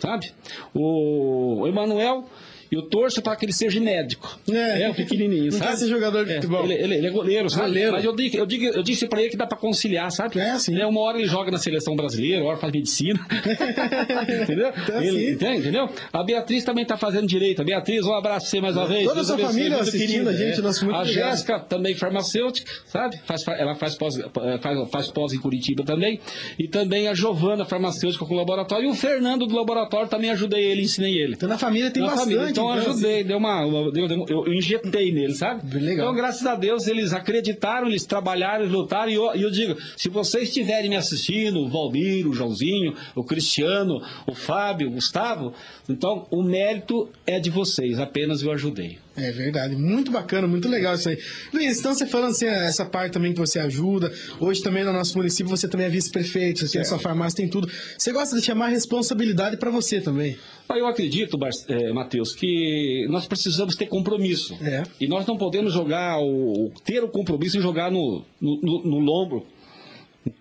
sabe? 0.00 0.32
O 0.74 1.66
Emanuel, 1.68 2.24
eu 2.70 2.82
torço 2.82 3.20
para 3.22 3.34
que 3.36 3.44
ele 3.44 3.52
seja 3.52 3.80
médico. 3.80 4.38
É. 4.50 4.82
É, 4.82 4.90
o 4.90 4.94
pequenininho, 4.94 5.44
Não 5.46 5.52
sabe? 5.52 5.70
quer 5.70 5.76
ser 5.76 5.88
jogador 5.88 6.24
de 6.24 6.32
É, 6.32 6.34
futebol. 6.36 6.64
Ele, 6.64 6.74
ele- 6.74 6.94
ele 6.96 7.06
é 7.06 7.10
goleiro, 7.10 7.50
sabe? 7.50 7.66
Goleiro. 7.66 7.92
Mas 7.92 8.04
eu, 8.04 8.14
digo, 8.14 8.36
eu, 8.36 8.46
digo, 8.46 8.64
eu 8.66 8.82
disse 8.82 9.06
pra 9.08 9.20
ele 9.20 9.30
que 9.30 9.36
dá 9.36 9.46
pra 9.46 9.56
conciliar, 9.58 10.10
sabe? 10.12 10.38
É, 10.38 10.58
sim. 10.58 10.78
É, 10.80 10.86
uma 10.86 11.00
hora 11.00 11.18
ele 11.18 11.26
joga 11.28 11.50
na 11.50 11.58
seleção 11.58 11.94
brasileira, 11.96 12.42
uma 12.42 12.50
hora 12.50 12.58
faz 12.58 12.72
medicina. 12.72 13.18
entendeu? 14.42 14.72
Tá 14.72 15.04
Ele- 15.04 15.32
entende? 15.32 15.58
entendeu? 15.60 15.88
A 16.12 16.22
Beatriz 16.22 16.64
também 16.64 16.84
tá 16.84 16.96
fazendo 16.96 17.26
direito. 17.26 17.62
A 17.62 17.64
Beatriz, 17.64 18.04
um 18.04 18.14
abraço 18.14 18.46
pra 18.46 18.50
você 18.50 18.60
mais 18.60 18.76
uma 18.76 18.86
vez. 18.86 19.04
Toda 19.06 19.20
a 19.20 19.24
sua 19.24 19.38
família 19.38 19.76
assistindo 19.78 20.00
querida, 20.10 20.30
a 20.30 20.32
gente, 20.34 20.58
é. 20.58 20.62
nosso 20.62 20.84
muito 20.84 20.96
A. 20.98 21.04
Jéssica 21.04 21.60
também 21.60 21.94
farmacêutica, 21.94 22.70
sabe? 22.86 23.18
Faz, 23.24 23.46
ela 23.48 23.74
faz 23.74 23.94
pós, 23.96 24.16
eh, 24.18 24.58
faz, 24.62 24.90
faz 24.90 25.08
pós 25.10 25.32
em 25.32 25.38
Curitiba 25.38 25.84
também. 25.84 26.20
E 26.58 26.68
também 26.68 27.08
a 27.08 27.14
Giovana, 27.14 27.64
farmacêutica 27.64 28.24
com 28.24 28.34
laboratório. 28.34 28.86
E 28.86 28.90
o 28.90 28.94
Fernando 28.94 29.46
do 29.46 29.54
laboratório 29.54 30.08
também 30.08 30.30
ajudei 30.30 30.62
ele, 30.64 30.82
ensinei 30.82 31.18
ele. 31.18 31.34
Então 31.34 31.48
na 31.48 31.58
família 31.58 31.90
tem 31.90 32.02
Na 32.02 32.10
bastante, 32.10 32.34
família, 32.34 32.52
Então 32.60 32.74
eu 32.76 32.90
ajudei, 32.90 33.24
deu 33.24 33.38
uma, 33.38 33.90
deu- 33.92 34.26
eu 34.28 34.52
injetei 34.52 35.12
nele, 35.12 35.34
sabe? 35.34 35.62
Legal. 35.78 36.06
Então, 36.06 36.14
graças 36.14 36.44
a 36.46 36.54
Deus, 36.54 36.86
eles 36.86 37.12
acreditaram, 37.12 37.88
eles 37.88 38.04
trabalharam, 38.04 38.62
eles 38.64 38.72
lutaram. 38.72 39.10
E 39.10 39.14
eu, 39.14 39.32
eu 39.34 39.50
digo, 39.50 39.76
se 39.96 40.08
vocês 40.08 40.48
estiverem 40.48 40.90
me 40.90 40.96
assistindo, 40.96 41.60
o 41.60 41.68
Valmir, 41.68 42.26
o 42.28 42.32
Joãozinho, 42.32 42.94
o 43.14 43.24
Cristiano, 43.24 44.00
o 44.26 44.34
Fábio, 44.34 44.88
o 44.88 44.92
Gustavo, 44.92 45.52
então 45.88 46.26
o 46.30 46.42
mérito 46.42 47.08
é 47.26 47.38
de 47.40 47.50
vocês, 47.50 47.98
apenas 47.98 48.42
eu 48.42 48.50
ajudei. 48.52 48.98
É 49.16 49.32
verdade, 49.32 49.74
muito 49.76 50.10
bacana, 50.10 50.46
muito 50.46 50.68
legal 50.68 50.94
isso 50.94 51.08
aí. 51.08 51.18
Luiz, 51.52 51.78
então 51.78 51.92
você 51.92 52.06
falando 52.06 52.30
assim, 52.30 52.46
essa 52.46 52.86
parte 52.86 53.12
também 53.12 53.32
que 53.32 53.38
você 53.38 53.58
ajuda, 53.58 54.10
hoje 54.38 54.62
também 54.62 54.84
no 54.84 54.92
nosso 54.92 55.16
município 55.18 55.50
você 55.50 55.68
também 55.68 55.86
é 55.86 55.90
vice-prefeito, 55.90 56.60
você 56.60 56.72
tem 56.72 56.80
a 56.80 56.84
sua 56.84 56.98
farmácia, 56.98 57.36
tem 57.36 57.48
tudo. 57.48 57.68
Você 57.98 58.12
gosta 58.12 58.36
de 58.36 58.42
chamar 58.42 58.68
responsabilidade 58.68 59.56
para 59.56 59.70
você 59.70 60.00
também. 60.00 60.38
Eu 60.76 60.86
acredito, 60.86 61.38
eh, 61.68 61.92
Matheus, 61.92 62.34
que 62.34 63.06
nós 63.08 63.26
precisamos 63.26 63.74
ter 63.76 63.86
compromisso. 63.86 64.54
É. 64.62 64.82
E 65.00 65.06
nós 65.06 65.26
não 65.26 65.36
podemos 65.36 65.72
jogar, 65.72 66.18
o, 66.20 66.70
ter 66.84 67.02
o 67.02 67.08
compromisso 67.08 67.58
e 67.58 67.60
jogar 67.60 67.90
no, 67.90 68.24
no, 68.40 68.60
no- 68.60 68.82
no 68.84 68.98
lombo 68.98 69.44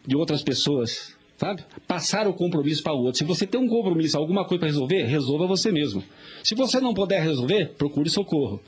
de 0.05 0.15
outras 0.15 0.43
pessoas. 0.43 1.17
Sabe? 1.37 1.63
Passar 1.87 2.27
o 2.27 2.33
compromisso 2.33 2.83
para 2.83 2.93
o 2.93 2.97
outro. 2.97 3.17
Se 3.17 3.23
você 3.23 3.47
tem 3.47 3.59
um 3.61 3.67
compromisso, 3.67 4.17
alguma 4.17 4.43
coisa 4.43 4.59
para 4.59 4.67
resolver, 4.67 5.03
resolva 5.05 5.47
você 5.47 5.71
mesmo. 5.71 6.03
Se 6.43 6.53
você 6.53 6.81
não 6.81 6.93
puder 6.93 7.21
resolver, 7.23 7.73
procure 7.77 8.09
socorro. 8.09 8.59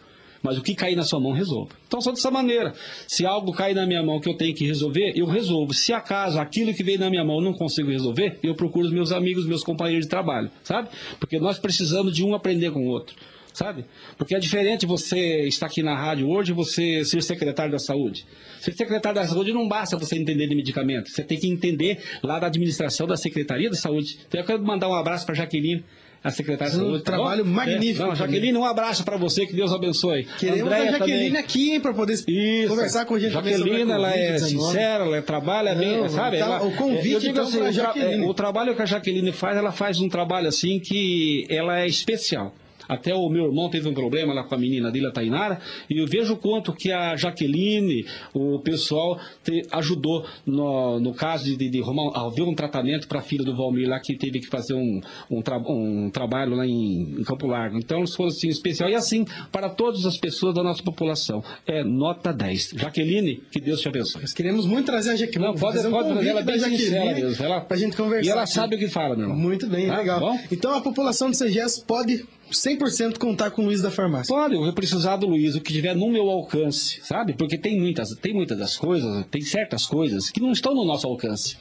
Mas 0.41 0.57
o 0.57 0.61
que 0.61 0.73
cair 0.73 0.95
na 0.95 1.03
sua 1.03 1.19
mão, 1.19 1.31
resolva. 1.31 1.71
Então, 1.87 2.01
só 2.01 2.11
dessa 2.11 2.31
maneira. 2.31 2.73
Se 3.07 3.25
algo 3.25 3.51
cair 3.51 3.75
na 3.75 3.85
minha 3.85 4.01
mão 4.01 4.19
que 4.19 4.27
eu 4.27 4.35
tenho 4.35 4.55
que 4.55 4.65
resolver, 4.65 5.13
eu 5.15 5.25
resolvo. 5.25 5.73
Se 5.73 5.93
acaso 5.93 6.39
aquilo 6.39 6.73
que 6.73 6.83
veio 6.83 6.99
na 6.99 7.09
minha 7.09 7.23
mão 7.23 7.37
eu 7.37 7.41
não 7.41 7.53
consigo 7.53 7.89
resolver, 7.89 8.39
eu 8.41 8.55
procuro 8.55 8.87
os 8.87 8.93
meus 8.93 9.11
amigos, 9.11 9.45
meus 9.45 9.63
companheiros 9.63 10.05
de 10.05 10.09
trabalho, 10.09 10.49
sabe? 10.63 10.89
Porque 11.19 11.39
nós 11.39 11.59
precisamos 11.59 12.15
de 12.15 12.23
um 12.23 12.33
aprender 12.33 12.71
com 12.71 12.87
o 12.87 12.89
outro, 12.89 13.15
sabe? 13.53 13.85
Porque 14.17 14.33
é 14.33 14.39
diferente 14.39 14.85
você 14.85 15.47
estar 15.47 15.67
aqui 15.67 15.83
na 15.83 15.95
rádio 15.95 16.27
hoje 16.27 16.51
e 16.51 16.55
você 16.55 17.05
ser 17.05 17.21
secretário 17.21 17.71
da 17.71 17.79
saúde. 17.79 18.25
Ser 18.59 18.73
secretário 18.73 19.19
da 19.19 19.27
saúde 19.27 19.53
não 19.53 19.67
basta 19.67 19.97
você 19.97 20.17
entender 20.17 20.47
de 20.47 20.55
medicamento. 20.55 21.09
Você 21.09 21.23
tem 21.23 21.39
que 21.39 21.47
entender 21.47 21.99
lá 22.23 22.39
da 22.39 22.47
administração 22.47 23.07
da 23.07 23.17
Secretaria 23.17 23.69
da 23.69 23.75
Saúde. 23.75 24.19
Então, 24.27 24.39
eu 24.39 24.45
quero 24.45 24.63
mandar 24.63 24.87
um 24.87 24.93
abraço 24.93 25.25
para 25.25 25.33
Jaqueline. 25.33 25.83
A 26.23 26.29
secretária 26.29 26.71
de 26.71 26.79
Um 26.79 26.85
saúde. 26.85 27.03
tá 27.03 27.13
trabalho 27.13 27.43
bom? 27.43 27.49
magnífico 27.51 28.03
É, 28.03 28.07
não. 28.09 28.15
Jaqueline, 28.15 28.55
um 28.57 28.63
abraço 28.63 29.03
para 29.03 29.17
você, 29.17 29.45
que 29.47 29.53
Deus 29.55 29.73
abençoe. 29.73 30.25
Queremos 30.37 30.61
Andréia 30.63 30.89
a 30.89 30.91
Jaqueline 30.91 31.25
também. 31.29 31.41
aqui, 31.41 31.71
hein, 31.71 31.79
para 31.79 31.93
poder 31.93 32.13
Isso. 32.13 32.67
conversar 32.69 33.05
com 33.05 33.15
a 33.15 33.19
gente. 33.19 33.31
Jaqueline, 33.33 33.91
ela 33.91 34.11
é 34.15 34.35
Covid-19. 34.35 34.39
sincera, 34.39 35.03
ela 35.05 35.21
trabalha 35.23 35.73
bem, 35.73 35.97
Não, 35.97 36.09
sabe? 36.09 36.37
então, 36.37 36.53
ela, 36.53 36.63
o 36.65 36.75
convite, 36.75 37.13
eu 37.13 37.19
digo 37.19 37.31
então, 37.31 37.43
assim, 37.47 37.57
o, 37.59 37.73
tra- 37.73 37.93
é, 37.97 38.19
o 38.21 38.33
trabalho 38.35 38.75
que 38.75 38.81
a 38.83 38.85
Jaqueline 38.85 39.31
faz, 39.31 39.57
ela 39.57 39.71
faz 39.71 39.99
um 39.99 40.07
trabalho 40.07 40.47
assim 40.47 40.79
que 40.79 41.47
ela 41.49 41.79
é 41.79 41.87
especial. 41.87 42.53
Até 42.91 43.15
o 43.15 43.29
meu 43.29 43.45
irmão 43.45 43.69
teve 43.69 43.87
um 43.87 43.93
problema 43.93 44.33
lá 44.33 44.43
com 44.43 44.53
a 44.53 44.57
menina 44.57 44.91
dele, 44.91 45.07
a 45.07 45.11
Tainara, 45.11 45.59
e 45.89 45.97
eu 46.01 46.05
vejo 46.07 46.33
o 46.33 46.37
quanto 46.37 46.73
que 46.73 46.91
a 46.91 47.15
Jaqueline, 47.15 48.05
o 48.33 48.59
pessoal, 48.59 49.17
te- 49.43 49.65
ajudou 49.71 50.25
no, 50.45 50.99
no 50.99 51.13
caso 51.13 51.45
de, 51.45 51.55
de, 51.55 51.69
de 51.69 51.81
arrumar- 51.81 52.11
haver 52.19 52.43
um 52.43 52.53
tratamento 52.53 53.07
para 53.07 53.19
a 53.19 53.21
filha 53.21 53.43
do 53.43 53.55
Valmir 53.55 53.87
lá, 53.87 53.99
que 53.99 54.15
teve 54.17 54.39
que 54.39 54.47
fazer 54.47 54.73
um, 54.73 54.99
um, 55.29 55.41
tra- 55.41 55.57
um 55.57 56.09
trabalho 56.09 56.55
lá 56.55 56.65
em, 56.67 57.15
em 57.19 57.23
Campo 57.23 57.47
Largo. 57.47 57.77
Então, 57.77 57.99
eles 57.99 58.13
foram 58.15 58.29
assim, 58.29 58.49
especial. 58.49 58.89
E 58.89 58.95
assim, 58.95 59.25
para 59.51 59.69
todas 59.69 60.05
as 60.05 60.17
pessoas 60.17 60.53
da 60.53 60.61
nossa 60.63 60.83
população. 60.83 61.43
É 61.65 61.83
nota 61.83 62.33
10. 62.33 62.73
Jaqueline, 62.75 63.41
que 63.51 63.59
Deus 63.61 63.79
te 63.81 63.87
abençoe. 63.87 64.21
Nós 64.21 64.33
queremos 64.33 64.65
muito 64.65 64.85
trazer 64.87 65.11
a 65.11 65.15
Jaqueline. 65.15 65.45
Não, 65.45 65.55
pode, 65.55 65.79
um 65.79 65.89
pode 65.91 66.09
trazer, 66.09 66.29
ela 66.29 66.41
bem 66.41 66.59
sincera 66.59 67.13
mesmo. 67.15 67.45
Ela, 67.45 67.61
pra 67.61 67.77
gente 67.77 67.95
conversar. 67.95 68.27
E 68.27 68.29
ela 68.31 68.45
sabe 68.45 68.75
o 68.75 68.79
que 68.79 68.87
fala, 68.87 69.15
meu 69.15 69.25
irmão. 69.25 69.37
Muito 69.37 69.67
bem, 69.67 69.87
Tá? 69.87 69.97
legal. 69.97 70.19
Bom? 70.19 70.39
Então 70.51 70.73
a 70.75 70.81
população 70.81 71.29
do 71.29 71.37
CGS 71.37 71.83
pode 71.85 72.25
100% 72.51 73.17
contar 73.17 73.51
com 73.51 73.63
o 73.63 73.65
Luiz 73.65 73.81
da 73.81 73.89
farmácia. 73.89 74.33
Pode, 74.33 74.55
eu 74.55 74.61
vou 74.61 74.73
precisar 74.73 75.15
do 75.17 75.27
Luiz, 75.27 75.55
o 75.55 75.61
que 75.61 75.73
tiver 75.73 75.95
no 75.95 76.09
meu 76.09 76.29
alcance, 76.29 76.99
sabe? 77.03 77.33
Porque 77.33 77.57
tem 77.57 77.79
muitas, 77.79 78.09
tem 78.15 78.33
muitas 78.33 78.57
das 78.57 78.77
coisas, 78.77 79.25
tem 79.31 79.41
certas 79.41 79.85
coisas 79.85 80.29
que 80.29 80.39
não 80.39 80.51
estão 80.51 80.73
no 80.73 80.85
nosso 80.85 81.07
alcance. 81.07 81.57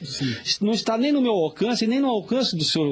Não 0.61 0.71
está 0.71 0.97
nem 0.97 1.11
no 1.11 1.21
meu 1.21 1.33
alcance, 1.33 1.87
nem 1.87 1.99
no 1.99 2.07
alcance 2.07 2.55
do 2.55 2.63
seu, 2.63 2.83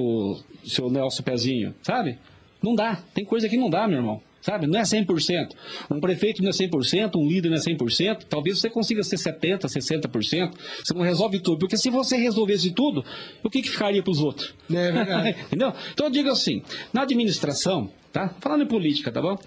do 0.63 0.69
seu 0.69 0.89
Nelson 0.89 1.23
Pezinho, 1.23 1.75
sabe? 1.83 2.17
Não 2.61 2.75
dá. 2.75 3.01
Tem 3.13 3.23
coisa 3.23 3.47
que 3.47 3.57
não 3.57 3.69
dá, 3.69 3.87
meu 3.87 3.97
irmão. 3.97 4.21
Sabe? 4.41 4.67
Não 4.67 4.79
é 4.79 4.83
100%. 4.83 5.49
Um 5.91 5.99
prefeito 5.99 6.41
não 6.41 6.49
é 6.49 6.53
100%, 6.53 7.15
um 7.15 7.27
líder 7.27 7.49
não 7.49 7.57
é 7.57 7.59
100%. 7.59 8.23
Talvez 8.29 8.59
você 8.59 8.69
consiga 8.69 9.03
ser 9.03 9.17
70%, 9.17 9.65
60%. 9.65 10.53
Você 10.83 10.93
não 10.93 11.01
resolve 11.01 11.39
tudo. 11.39 11.59
Porque 11.59 11.77
se 11.77 11.89
você 11.89 12.17
resolvesse 12.17 12.71
tudo, 12.71 13.03
o 13.43 13.49
que, 13.49 13.61
que 13.61 13.69
ficaria 13.69 14.01
para 14.01 14.11
os 14.11 14.21
outros? 14.21 14.53
É 14.69 14.91
verdade. 14.91 15.35
Entendeu? 15.47 15.73
Então 15.91 16.07
eu 16.07 16.11
digo 16.11 16.29
assim, 16.29 16.61
na 16.93 17.01
administração, 17.01 17.91
tá? 18.11 18.33
Falando 18.39 18.63
em 18.63 18.67
política, 18.67 19.11
tá 19.11 19.21
bom? 19.21 19.37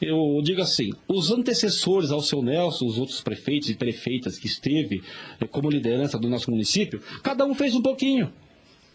Eu 0.00 0.40
digo 0.42 0.60
assim, 0.60 0.90
os 1.08 1.30
antecessores 1.30 2.10
ao 2.10 2.20
seu 2.20 2.42
Nelson, 2.42 2.86
os 2.86 2.98
outros 2.98 3.20
prefeitos 3.20 3.70
e 3.70 3.74
prefeitas 3.74 4.38
que 4.38 4.46
esteve 4.46 5.02
eh, 5.40 5.46
como 5.46 5.70
liderança 5.70 6.18
do 6.18 6.28
nosso 6.28 6.50
município, 6.50 7.00
cada 7.22 7.44
um 7.44 7.54
fez 7.54 7.74
um 7.74 7.82
pouquinho. 7.82 8.30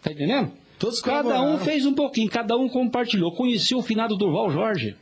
Tá 0.02 0.12
entendendo? 0.12 0.52
Todos 0.78 1.02
Cada 1.02 1.42
um 1.42 1.58
fez 1.58 1.84
um 1.84 1.92
pouquinho, 1.92 2.30
cada 2.30 2.56
um 2.56 2.68
compartilhou. 2.68 3.32
Conheci 3.32 3.74
o 3.74 3.82
finado 3.82 4.16
Durval 4.16 4.48
Jorge, 4.50 4.96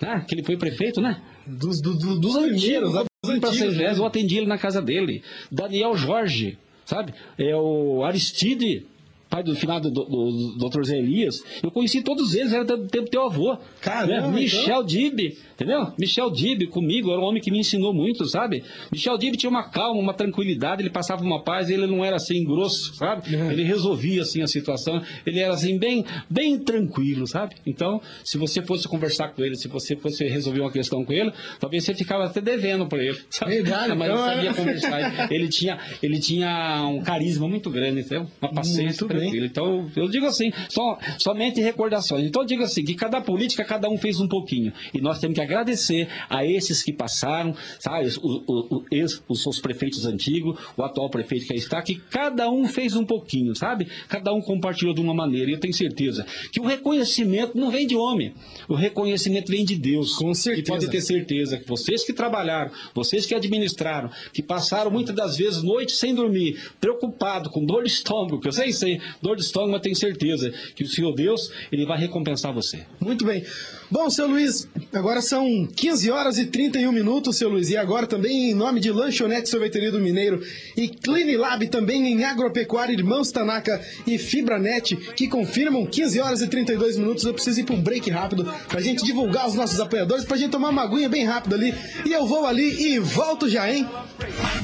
né? 0.00 0.24
que 0.28 0.34
ele 0.34 0.42
foi 0.44 0.56
prefeito, 0.56 1.00
né? 1.00 1.20
Dos, 1.46 1.80
do- 1.80 1.96
do- 1.96 2.18
dos 2.20 2.36
primeiros, 2.36 2.92
lá, 2.92 3.04
dos 3.22 3.30
antigos. 3.30 3.76
né? 3.76 3.94
São 3.94 4.04
eu 4.04 4.06
atendi 4.06 4.36
ele 4.38 4.46
na 4.46 4.58
casa 4.58 4.82
dele. 4.82 5.22
Daniel 5.50 5.96
Jorge, 5.96 6.58
sabe? 6.84 7.14
É 7.38 7.54
o 7.56 8.04
Aristide, 8.04 8.86
pai 9.28 9.42
do 9.42 9.54
finado 9.54 9.90
do, 9.90 10.04
do, 10.04 10.68
Dr. 10.68 10.84
Zé 10.84 10.98
Elias. 10.98 11.42
Eu 11.62 11.70
conheci 11.70 12.02
todos 12.02 12.34
eles, 12.34 12.52
era 12.52 12.64
do 12.64 12.86
tempo 12.86 13.10
teu 13.10 13.24
avô. 13.24 13.56
Caramba, 13.80 14.28
né? 14.28 14.40
Michel 14.40 14.82
Dib, 14.84 15.36
entendeu? 15.54 15.92
Michel 15.98 16.30
Dib 16.30 16.68
comigo, 16.68 17.10
era 17.10 17.20
um 17.20 17.24
homem 17.24 17.42
que 17.42 17.50
me 17.50 17.58
ensinou 17.58 17.92
muito, 17.92 18.24
sabe? 18.26 18.62
Michel 18.90 19.18
Dib 19.18 19.36
tinha 19.36 19.50
uma 19.50 19.64
calma, 19.64 20.00
uma 20.00 20.14
tranquilidade, 20.14 20.82
ele 20.82 20.90
passava 20.90 21.22
uma 21.22 21.42
paz, 21.42 21.70
ele 21.70 21.86
não 21.86 22.04
era 22.04 22.16
assim 22.16 22.44
grosso, 22.44 22.94
sabe? 22.94 23.34
É. 23.34 23.52
Ele 23.52 23.64
resolvia 23.64 24.22
assim 24.22 24.42
a 24.42 24.46
situação, 24.46 25.02
ele 25.24 25.40
era 25.40 25.52
assim 25.52 25.78
bem, 25.78 26.04
bem 26.30 26.58
tranquilo, 26.58 27.26
sabe? 27.26 27.56
Então, 27.66 28.00
se 28.22 28.38
você 28.38 28.62
fosse 28.62 28.88
conversar 28.88 29.28
com 29.28 29.42
ele, 29.42 29.56
se 29.56 29.68
você 29.68 29.96
fosse 29.96 30.24
resolver 30.24 30.60
uma 30.60 30.72
questão 30.72 31.04
com 31.04 31.12
ele, 31.12 31.32
talvez 31.58 31.84
você 31.84 31.94
ficava 31.94 32.24
até 32.24 32.40
devendo 32.40 32.86
para 32.86 33.02
ele, 33.02 33.18
sabe? 33.28 33.56
Verdade, 33.56 33.94
Mas 33.94 34.08
ele 34.08 34.18
então, 34.18 34.26
sabia 34.26 34.50
é. 34.50 34.54
conversar, 34.54 35.32
ele 35.32 35.48
tinha, 35.48 35.78
ele 36.02 36.18
tinha 36.20 36.86
um 36.86 37.02
carisma 37.02 37.48
muito 37.48 37.70
grande, 37.70 38.00
entendeu? 38.00 38.26
Uma 38.40 38.52
paciência 38.52 39.04
Muito 39.04 39.15
bem. 39.18 39.30
tranquila. 39.30 39.46
Então, 39.46 39.90
eu 39.96 40.08
digo 40.08 40.26
assim, 40.26 40.52
só, 40.68 40.98
somente 41.18 41.60
recordações. 41.60 42.24
Então, 42.26 42.42
eu 42.42 42.46
digo 42.46 42.62
assim, 42.62 42.84
que 42.84 42.94
cada 42.94 43.20
política, 43.20 43.64
cada 43.64 43.88
um 43.88 43.96
fez 43.98 44.20
um 44.20 44.28
pouquinho. 44.28 44.72
E 44.94 45.00
nós 45.00 45.18
temos 45.18 45.34
que 45.36 45.40
agradecer 45.40 46.08
a 46.28 46.44
esses 46.44 46.82
que 46.82 46.92
passaram, 46.92 47.54
sabe? 47.78 48.08
O, 48.22 48.42
o, 48.46 48.76
o, 48.78 48.84
ex- 48.90 49.22
os 49.28 49.42
seus 49.42 49.58
prefeitos 49.60 50.06
antigos, 50.06 50.58
o 50.76 50.82
atual 50.82 51.08
prefeito 51.10 51.46
que 51.46 51.52
aí 51.52 51.58
está, 51.58 51.80
que 51.82 51.96
cada 51.96 52.50
um 52.50 52.66
fez 52.66 52.94
um 52.96 53.04
pouquinho, 53.04 53.54
sabe? 53.54 53.86
Cada 54.08 54.32
um 54.32 54.40
compartilhou 54.40 54.94
de 54.94 55.00
uma 55.00 55.14
maneira. 55.14 55.50
E 55.50 55.54
eu 55.54 55.60
tenho 55.60 55.74
certeza 55.74 56.26
que 56.52 56.60
o 56.60 56.64
reconhecimento 56.66 57.56
não 57.58 57.70
vem 57.70 57.86
de 57.86 57.96
homem. 57.96 58.32
O 58.68 58.74
reconhecimento 58.74 59.50
vem 59.50 59.64
de 59.64 59.76
Deus. 59.76 60.14
Com 60.16 60.30
E 60.30 60.34
certeza. 60.34 60.66
pode 60.72 60.88
ter 60.90 61.00
certeza 61.00 61.58
que 61.58 61.66
vocês 61.68 62.04
que 62.04 62.12
trabalharam, 62.12 62.70
vocês 62.94 63.26
que 63.26 63.34
administraram, 63.34 64.10
que 64.32 64.42
passaram 64.42 64.90
muitas 64.90 65.14
das 65.14 65.36
vezes 65.36 65.62
noites 65.62 65.98
sem 65.98 66.14
dormir, 66.14 66.58
preocupado, 66.80 67.50
com 67.50 67.64
dor 67.64 67.82
de 67.84 67.90
estômago, 67.90 68.40
que 68.40 68.48
eu 68.48 68.52
sei, 68.52 68.72
sei, 68.72 69.00
dor 69.20 69.36
de 69.36 69.42
estômago, 69.42 69.72
mas 69.72 69.82
tenho 69.82 69.96
certeza 69.96 70.52
que 70.74 70.84
o 70.84 70.88
Senhor 70.88 71.12
Deus, 71.14 71.52
Ele 71.70 71.86
vai 71.86 71.98
recompensar 71.98 72.52
você. 72.52 72.84
Muito 73.00 73.24
bem. 73.24 73.44
Bom, 73.88 74.10
seu 74.10 74.26
Luiz, 74.26 74.66
agora 74.92 75.20
são 75.20 75.64
15 75.76 76.10
horas 76.10 76.38
e 76.38 76.46
31 76.46 76.90
minutos, 76.90 77.36
seu 77.36 77.48
Luiz. 77.48 77.70
E 77.70 77.76
agora 77.76 78.04
também 78.04 78.50
em 78.50 78.54
nome 78.54 78.80
de 78.80 78.90
Lanchonete 78.90 79.48
Sorveteria 79.48 79.92
do 79.92 80.00
Mineiro 80.00 80.42
e 80.76 80.88
Clinilab 80.88 81.68
também 81.68 82.04
em 82.08 82.24
Agropecuária 82.24 82.92
Irmãos 82.92 83.30
Tanaka 83.30 83.80
e 84.04 84.18
Fibranet, 84.18 84.96
que 85.14 85.28
confirmam 85.28 85.86
15 85.86 86.20
horas 86.20 86.42
e 86.42 86.48
32 86.48 86.96
minutos. 86.96 87.24
Eu 87.24 87.32
preciso 87.32 87.60
ir 87.60 87.64
para 87.64 87.76
um 87.76 87.80
break 87.80 88.10
rápido 88.10 88.52
pra 88.66 88.80
gente 88.80 89.04
divulgar 89.04 89.46
os 89.46 89.54
nossos 89.54 89.78
apoiadores, 89.78 90.24
pra 90.24 90.36
gente 90.36 90.50
tomar 90.50 90.70
uma 90.70 90.82
aguinha 90.82 91.08
bem 91.08 91.24
rápido 91.24 91.54
ali. 91.54 91.72
E 92.04 92.12
eu 92.12 92.26
vou 92.26 92.44
ali 92.44 92.94
e 92.94 92.98
volto 92.98 93.48
já, 93.48 93.72
hein? 93.72 93.88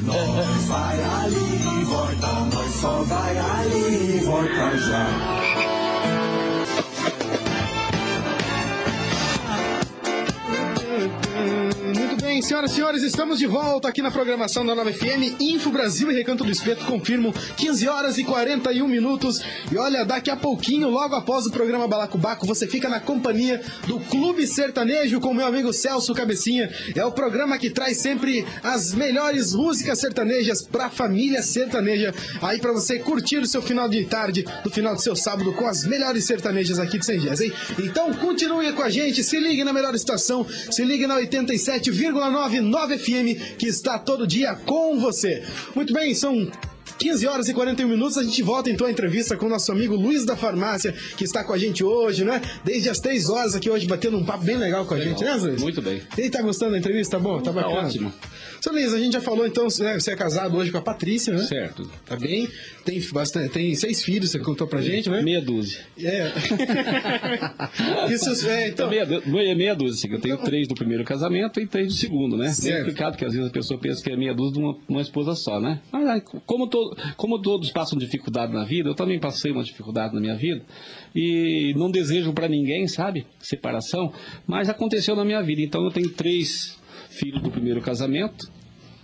Nós 0.03 0.65
vai 0.67 1.01
ali 1.01 1.85
volta, 1.85 2.27
nós 2.53 2.75
só 2.75 3.03
vai 3.05 3.39
ali 3.39 4.19
volta 4.25 4.79
já. 4.79 5.63
Muito 12.13 12.27
bem, 12.27 12.43
senhoras 12.43 12.73
e 12.73 12.75
senhores, 12.75 13.03
estamos 13.03 13.39
de 13.39 13.47
volta 13.47 13.89
aqui 13.89 14.03
na 14.03 14.11
programação 14.11 14.67
da 14.67 14.75
Nova 14.75 14.93
FM, 14.93 15.41
Info 15.41 15.71
Brasil 15.71 16.13
e 16.13 16.15
Recanto 16.15 16.45
do 16.45 16.51
Espeto, 16.51 16.85
confirmo, 16.85 17.33
15 17.57 17.89
horas 17.89 18.19
e 18.19 18.25
41 18.25 18.87
minutos. 18.87 19.41
E 19.73 19.79
olha, 19.79 20.05
daqui 20.05 20.29
a 20.29 20.37
pouquinho, 20.37 20.91
logo 20.91 21.15
após 21.15 21.47
o 21.47 21.51
programa 21.51 21.89
Balacobaco, 21.89 22.47
você 22.47 22.67
fica 22.67 22.87
na 22.87 23.01
companhia 23.01 23.63
do 23.87 23.99
Clube 23.99 24.47
Sertanejo 24.47 25.21
com 25.21 25.33
meu 25.33 25.47
amigo 25.47 25.73
Celso 25.73 26.13
Cabecinha. 26.13 26.71
É 26.95 27.03
o 27.03 27.13
programa 27.13 27.57
que 27.57 27.71
traz 27.71 27.97
sempre 27.97 28.45
as 28.63 28.93
melhores 28.93 29.55
músicas 29.55 29.99
sertanejas 29.99 30.61
pra 30.61 30.91
família 30.91 31.43
sertaneja, 31.43 32.15
aí 32.43 32.59
pra 32.59 32.73
você 32.73 32.99
curtir 32.99 33.39
o 33.39 33.47
seu 33.47 33.63
final 33.63 33.89
de 33.89 34.05
tarde, 34.05 34.45
do 34.63 34.71
final 34.71 34.95
do 34.95 35.01
seu 35.01 35.17
sábado, 35.17 35.55
com 35.55 35.67
as 35.67 35.87
melhores 35.87 36.27
sertanejas 36.27 36.79
aqui 36.79 36.99
de 36.99 37.07
Sengés, 37.07 37.41
hein? 37.41 37.51
Então 37.79 38.13
continue 38.13 38.71
com 38.75 38.83
a 38.83 38.91
gente, 38.91 39.25
se 39.25 39.41
ligue 39.41 39.65
na 39.65 39.73
melhor 39.73 39.95
estação, 39.95 40.47
se 40.71 40.85
ligue 40.85 41.07
na 41.07 41.15
87,99 42.11 42.99
FM, 42.99 43.57
que 43.59 43.67
está 43.67 43.99
todo 43.99 44.27
dia 44.27 44.55
com 44.55 44.99
você. 44.99 45.43
Muito 45.75 45.93
bem, 45.93 46.15
são 46.15 46.51
15 46.99 47.27
horas 47.27 47.49
e 47.49 47.55
41 47.55 47.89
minutos, 47.89 48.19
a 48.19 48.23
gente 48.23 48.43
volta 48.43 48.71
então 48.71 48.87
à 48.87 48.91
entrevista 48.91 49.37
com 49.37 49.47
o 49.47 49.49
nosso 49.49 49.71
amigo 49.73 49.95
Luiz 49.95 50.25
da 50.25 50.37
Farmácia, 50.37 50.95
que 51.17 51.25
está 51.25 51.43
com 51.43 51.53
a 51.53 51.59
gente 51.59 51.83
hoje, 51.83 52.25
né? 52.25 52.41
Desde 52.65 52.89
as 52.91 52.99
3 53.01 53.29
horas 53.29 53.55
aqui 53.55 53.69
hoje, 53.71 53.87
batendo 53.87 54.17
um 54.17 54.25
papo 54.25 54.45
bem 54.45 54.57
legal 54.57 54.85
com 54.85 54.95
a 54.95 55.01
gente, 55.01 55.23
né, 55.25 55.35
Luiz? 55.35 55.61
Muito 55.61 55.81
bem. 55.83 56.03
Ele 56.17 56.31
tá 56.31 56.43
gostando 56.43 56.73
da 56.73 56.79
entrevista? 56.79 57.17
Tá 57.17 57.23
bom? 57.23 57.39
Tá 57.39 57.53
Tá 57.53 57.53
bacana? 57.53 57.87
ótimo. 57.89 58.13
Seu 58.63 58.73
Luiz, 58.73 58.95
a 58.95 58.99
gente 59.01 59.15
já 59.15 59.21
falou 59.21 59.45
então, 59.45 59.67
né, 59.81 59.99
você 59.99 60.13
é 60.13 60.17
casado 60.17 60.57
hoje 60.57 60.71
com 60.71 60.79
a 60.79 60.83
Patrícia, 60.83 61.33
né? 61.35 61.41
Certo. 61.43 61.91
Tá 62.07 62.15
bem? 62.17 62.49
Tem, 62.85 63.01
bastante, 63.13 63.49
tem 63.49 63.75
seis 63.75 64.05
filhos, 64.05 64.31
você 64.31 64.39
contou 64.39 64.69
pra 64.69 64.81
gente, 64.81 65.11
né? 65.11 65.21
Meia 65.21 65.41
dúzia. 65.43 65.81
É. 65.99 66.31
Isso, 68.13 68.49
é, 68.49 68.69
então, 68.69 68.89
meia, 68.89 69.05
meia, 69.27 69.55
meia 69.57 69.75
dúzia, 69.75 69.99
assim, 70.07 70.15
eu 70.15 70.21
tenho 70.21 70.39
três 70.39 70.69
do 70.69 70.77
primeiro 70.77 71.03
casamento 71.03 71.59
e 71.61 71.67
três 71.67 71.89
do 71.89 71.95
segundo, 71.95 72.37
né? 72.37 72.51
Certo. 72.51 72.77
É 72.77 72.79
complicado, 72.83 73.13
porque 73.15 73.25
às 73.25 73.33
vezes 73.33 73.49
a 73.49 73.53
pessoa 73.53 73.81
pensa 73.81 74.01
que 74.01 74.13
é 74.13 74.17
meia 74.17 74.33
dúzia 74.33 74.53
de 74.55 74.59
uma, 74.61 74.77
uma 74.89 75.01
esposa 75.03 75.35
só, 75.35 75.59
né? 75.61 75.81
Mas 75.91 76.23
como, 76.47 76.69
to- 76.69 76.97
como 77.17 77.43
todos 77.43 77.69
passam 77.73 77.99
dificuldade 77.99 78.53
na 78.53 78.65
vida, 78.65 78.89
eu 78.89 78.95
também 78.95 79.19
passei 79.19 79.51
uma 79.51 79.65
dificuldade 79.65 80.15
na 80.15 80.21
minha 80.21 80.37
vida 80.37 80.63
e 81.15 81.75
não 81.77 81.91
desejo 81.91 82.33
pra 82.33 82.47
ninguém, 82.49 82.87
sabe? 82.87 83.27
Separação, 83.41 84.13
mas 84.47 84.69
aconteceu 84.69 85.17
na 85.17 85.25
minha 85.25 85.43
vida. 85.43 85.63
Então 85.63 85.85
eu 85.85 85.91
tenho 85.91 86.11
três 86.11 86.81
filhos 87.13 87.43
do 87.43 87.51
primeiro 87.51 87.81
casamento, 87.81 88.51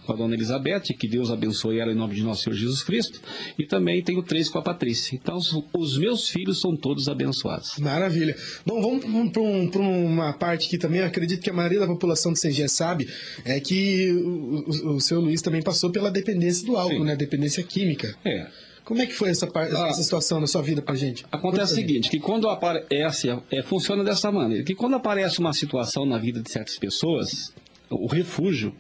com 0.07 0.15
a 0.15 0.17
dona 0.17 0.35
Elizabeth, 0.35 0.95
que 0.99 1.07
Deus 1.07 1.31
abençoe 1.31 1.79
ela 1.79 1.93
em 1.93 1.95
nome 1.95 2.15
de 2.15 2.23
nosso 2.23 2.43
Senhor 2.45 2.57
Jesus 2.57 2.83
Cristo, 2.83 3.21
e 3.59 3.67
também 3.67 4.03
tenho 4.03 4.23
três 4.23 4.49
com 4.49 4.59
a 4.59 4.63
Patrícia. 4.63 5.15
Então 5.15 5.37
os, 5.75 5.99
meus 5.99 6.31
filhos 6.31 6.61
são 6.63 6.75
todos 6.75 7.09
abençoados. 7.11 7.77
Maravilha. 7.79 8.35
Bom, 8.65 8.81
vamos 8.81 9.31
para 9.33 9.43
um, 9.83 10.07
uma 10.07 10.33
parte 10.33 10.67
que 10.71 10.79
também 10.79 11.01
eu 11.01 11.07
acredito 11.07 11.43
que 11.43 11.51
a 11.51 11.53
maioria 11.53 11.81
da 11.81 11.87
população 11.87 12.33
do 12.33 12.41
CG 12.41 12.67
sabe, 12.69 13.07
é 13.45 13.61
que 13.61 14.11
o, 14.13 14.65
o, 14.89 14.95
o 14.97 15.01
seu 15.01 15.21
Luiz 15.21 15.43
também 15.43 15.61
passou 15.63 15.91
pela 15.91 16.11
dependência 16.11 16.65
do 16.67 16.75
álcool, 16.79 17.01
Sim. 17.01 17.05
né? 17.05 17.15
Dependência 17.15 17.63
química. 17.63 18.17
É. 18.25 18.47
Como 18.87 19.03
é 19.03 19.07
que 19.07 19.13
foi 19.13 19.29
essa, 19.29 19.47
par- 19.47 19.69
Ah. 19.71 19.89
essa 19.91 20.03
situação 20.03 20.41
na 20.41 20.47
sua 20.47 20.63
vida 20.63 20.81
pra 20.81 20.95
gente? 20.95 21.23
Acontece 21.31 21.73
o 21.73 21.75
seguinte, 21.75 22.09
que 22.09 22.19
quando 22.19 22.49
aparece, 22.49 23.29
é, 23.51 23.63
funciona 23.63 24.03
dessa 24.03 24.33
maneira, 24.33 24.65
que 24.65 24.75
quando 24.75 24.97
aparece 24.97 25.39
uma 25.39 25.53
situação 25.53 26.07
na 26.07 26.17
vida 26.17 26.41
de 26.41 26.51
certas 26.51 26.79
pessoas, 26.79 27.53
o 27.91 28.07
refúgio, 28.07 28.75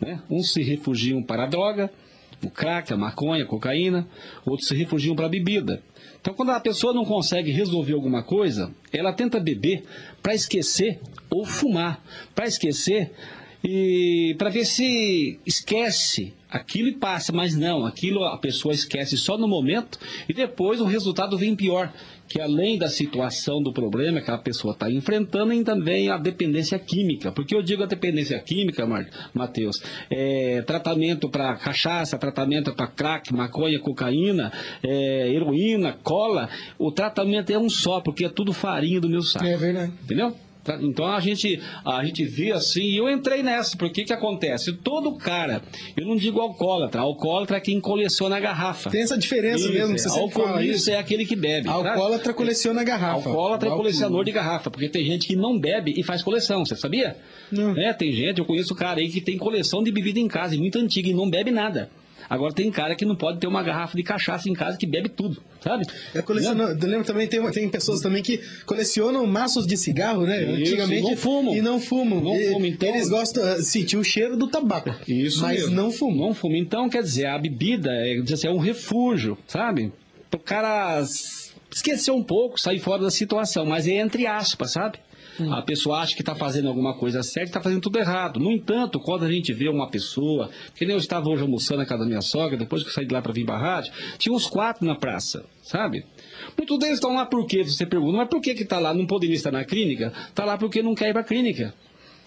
né? 0.00 0.22
Uns 0.30 0.52
se 0.52 0.62
refugiam 0.62 1.22
para 1.22 1.44
a 1.44 1.46
droga, 1.46 1.90
o 2.42 2.50
crack, 2.50 2.92
a 2.92 2.96
maconha, 2.96 3.44
a 3.44 3.46
cocaína, 3.46 4.06
outros 4.44 4.68
se 4.68 4.74
refugiam 4.74 5.16
para 5.16 5.26
a 5.26 5.30
bebida. 5.30 5.82
Então, 6.20 6.34
quando 6.34 6.50
a 6.50 6.60
pessoa 6.60 6.92
não 6.92 7.04
consegue 7.04 7.50
resolver 7.50 7.92
alguma 7.92 8.22
coisa, 8.22 8.74
ela 8.92 9.12
tenta 9.12 9.40
beber 9.40 9.84
para 10.22 10.34
esquecer 10.34 11.00
ou 11.30 11.44
fumar, 11.44 12.02
para 12.34 12.46
esquecer 12.46 13.12
e 13.62 14.34
para 14.38 14.50
ver 14.50 14.64
se 14.64 15.38
esquece 15.46 16.34
aquilo 16.50 16.88
e 16.88 16.96
passa, 16.96 17.32
mas 17.32 17.56
não, 17.56 17.84
aquilo 17.84 18.24
a 18.24 18.38
pessoa 18.38 18.74
esquece 18.74 19.16
só 19.16 19.36
no 19.36 19.48
momento 19.48 19.98
e 20.28 20.32
depois 20.32 20.80
o 20.80 20.84
resultado 20.84 21.36
vem 21.36 21.56
pior, 21.56 21.92
que 22.28 22.40
além 22.40 22.78
da 22.78 22.88
situação 22.88 23.62
do 23.62 23.72
problema 23.72 24.20
que 24.20 24.30
a 24.30 24.38
pessoa 24.38 24.72
está 24.72 24.90
enfrentando, 24.90 25.52
ainda 25.52 25.78
vem 25.78 26.08
a 26.10 26.16
dependência 26.16 26.78
química. 26.78 27.30
Porque 27.32 27.54
eu 27.54 27.62
digo 27.62 27.82
a 27.82 27.86
dependência 27.86 28.38
química, 28.40 28.86
Matheus, 29.32 29.76
é 30.10 30.62
tratamento 30.62 31.28
para 31.28 31.56
cachaça, 31.56 32.18
tratamento 32.18 32.74
para 32.74 32.86
crack, 32.86 33.32
maconha, 33.32 33.78
cocaína, 33.78 34.52
é, 34.82 35.28
heroína, 35.32 35.92
cola, 36.02 36.48
o 36.78 36.90
tratamento 36.90 37.50
é 37.50 37.58
um 37.58 37.68
só, 37.68 38.00
porque 38.00 38.24
é 38.24 38.28
tudo 38.28 38.52
farinha 38.52 39.00
do 39.00 39.08
meu 39.08 39.22
saco. 39.22 39.44
É 39.44 39.56
verdade. 39.56 39.92
Entendeu? 40.02 40.34
Tá? 40.64 40.78
Então 40.80 41.06
a 41.06 41.20
gente, 41.20 41.60
a 41.84 42.02
gente 42.02 42.24
vê 42.24 42.50
assim, 42.50 42.82
e 42.82 42.96
eu 42.96 43.10
entrei 43.10 43.42
nessa, 43.42 43.76
porque 43.76 44.02
que 44.02 44.12
acontece? 44.14 44.72
Todo 44.72 45.14
cara, 45.14 45.62
eu 45.94 46.06
não 46.06 46.16
digo 46.16 46.40
alcoólatra, 46.40 47.02
alcoólatra 47.02 47.58
é 47.58 47.60
quem 47.60 47.78
coleciona 47.78 48.38
a 48.38 48.40
garrafa. 48.40 48.88
Tem 48.90 49.02
essa 49.02 49.18
diferença 49.18 49.64
Isso, 49.64 49.72
mesmo, 49.72 49.94
que 49.94 50.00
você 50.00 50.08
é. 50.08 50.20
Alcoolista 50.22 50.76
isso. 50.76 50.90
é 50.90 50.96
aquele 50.96 51.26
que 51.26 51.36
bebe. 51.36 51.66
tá? 51.66 51.74
Alcoólatra 51.74 52.32
coleciona 52.32 52.82
garrafa. 52.82 53.28
Alcoólatra 53.28 53.68
é 53.68 53.72
O 53.72 53.76
colecionador 53.76 54.24
de 54.24 54.32
garrafa, 54.32 54.70
porque 54.70 54.88
tem 54.88 55.04
gente 55.04 55.26
que 55.26 55.36
não 55.36 55.58
bebe 55.58 55.92
e 55.94 56.02
faz 56.02 56.22
coleção, 56.22 56.64
você 56.64 56.74
sabia? 56.74 57.16
Não. 57.52 57.76
É, 57.76 57.92
tem 57.92 58.10
gente, 58.12 58.38
eu 58.38 58.46
conheço 58.46 58.74
cara 58.74 59.00
aí 59.00 59.10
que 59.10 59.20
tem 59.20 59.36
coleção 59.36 59.82
de 59.82 59.92
bebida 59.92 60.18
em 60.18 60.28
casa, 60.28 60.56
muito 60.56 60.78
antiga, 60.78 61.10
e 61.10 61.14
não 61.14 61.28
bebe 61.28 61.50
nada. 61.50 61.90
Agora 62.28 62.52
tem 62.54 62.70
cara 62.70 62.94
que 62.94 63.04
não 63.04 63.14
pode 63.16 63.38
ter 63.38 63.46
uma 63.46 63.62
garrafa 63.62 63.96
de 63.96 64.02
cachaça 64.02 64.48
em 64.48 64.52
casa 64.52 64.76
que 64.78 64.86
bebe 64.86 65.08
tudo, 65.08 65.42
sabe? 65.60 65.84
É 66.14 66.22
coleciona- 66.22 66.76
Eu 66.80 66.88
lembro 66.88 67.04
também, 67.04 67.26
tem, 67.26 67.50
tem 67.50 67.68
pessoas 67.68 68.00
também 68.00 68.22
que 68.22 68.40
colecionam 68.66 69.26
maços 69.26 69.66
de 69.66 69.76
cigarro, 69.76 70.24
né? 70.26 70.42
Isso, 70.42 70.72
Antigamente. 70.74 71.02
não 71.02 71.16
fumam. 71.16 71.54
E 71.56 71.60
não 71.62 71.80
fumam. 71.80 72.20
Não 72.22 72.36
E- 72.36 72.48
fumam, 72.48 72.66
então- 72.66 72.88
Eles 72.88 73.08
gostam 73.08 73.56
de 73.56 73.62
sentir 73.64 73.96
o 73.96 74.04
cheiro 74.04 74.36
do 74.36 74.48
tabaco. 74.48 74.90
Isso 75.06 75.42
Mas 75.42 75.60
mesmo. 75.60 75.74
não 75.76 75.90
fumam. 75.90 76.26
Não 76.28 76.34
fuma. 76.34 76.56
Então, 76.56 76.88
quer 76.88 77.02
dizer, 77.02 77.26
a 77.26 77.38
bebida 77.38 77.90
é, 77.92 78.18
assim, 78.32 78.46
é 78.46 78.50
um 78.50 78.58
refúgio, 78.58 79.36
sabe? 79.46 79.92
O 80.34 80.38
cara 80.38 81.02
esquecer 81.70 82.10
um 82.10 82.22
pouco, 82.22 82.58
sair 82.60 82.78
fora 82.78 83.02
da 83.02 83.10
situação, 83.10 83.64
mas 83.66 83.86
é 83.86 83.92
entre 83.92 84.26
aspas, 84.26 84.72
sabe? 84.72 84.98
A 85.50 85.62
pessoa 85.62 86.00
acha 86.00 86.14
que 86.14 86.22
está 86.22 86.34
fazendo 86.34 86.68
alguma 86.68 86.94
coisa 86.94 87.22
certa 87.22 87.48
e 87.48 87.50
está 87.50 87.60
fazendo 87.60 87.80
tudo 87.80 87.98
errado. 87.98 88.38
No 88.38 88.52
entanto, 88.52 89.00
quando 89.00 89.24
a 89.24 89.30
gente 89.32 89.52
vê 89.52 89.68
uma 89.68 89.88
pessoa, 89.88 90.50
que 90.74 90.84
nem 90.84 90.94
eu 90.94 90.98
estava 91.00 91.28
hoje 91.28 91.42
almoçando 91.42 91.78
na 91.78 91.86
casa 91.86 92.02
da 92.02 92.08
minha 92.08 92.22
sogra, 92.22 92.56
depois 92.56 92.82
que 92.82 92.88
eu 92.88 92.92
saí 92.92 93.06
de 93.06 93.12
lá 93.12 93.20
para 93.20 93.32
vir 93.32 93.44
para 93.44 93.56
a 93.56 93.58
rádio, 93.58 93.92
tinha 94.18 94.34
uns 94.34 94.46
quatro 94.46 94.86
na 94.86 94.94
praça, 94.94 95.44
sabe? 95.62 96.04
Muitos 96.56 96.78
deles 96.78 96.94
estão 96.94 97.14
lá 97.14 97.26
por 97.26 97.46
quê? 97.46 97.64
Você 97.64 97.86
pergunta, 97.86 98.18
mas 98.18 98.28
por 98.28 98.40
que 98.40 98.54
que 98.54 98.62
está 98.62 98.78
lá? 98.78 98.94
Não 98.94 99.06
poderia 99.06 99.34
estar 99.34 99.50
na 99.50 99.64
clínica? 99.64 100.12
Está 100.28 100.44
lá 100.44 100.56
porque 100.56 100.82
não 100.82 100.94
quer 100.94 101.10
ir 101.10 101.12
para 101.12 101.22
a 101.22 101.24
clínica. 101.24 101.74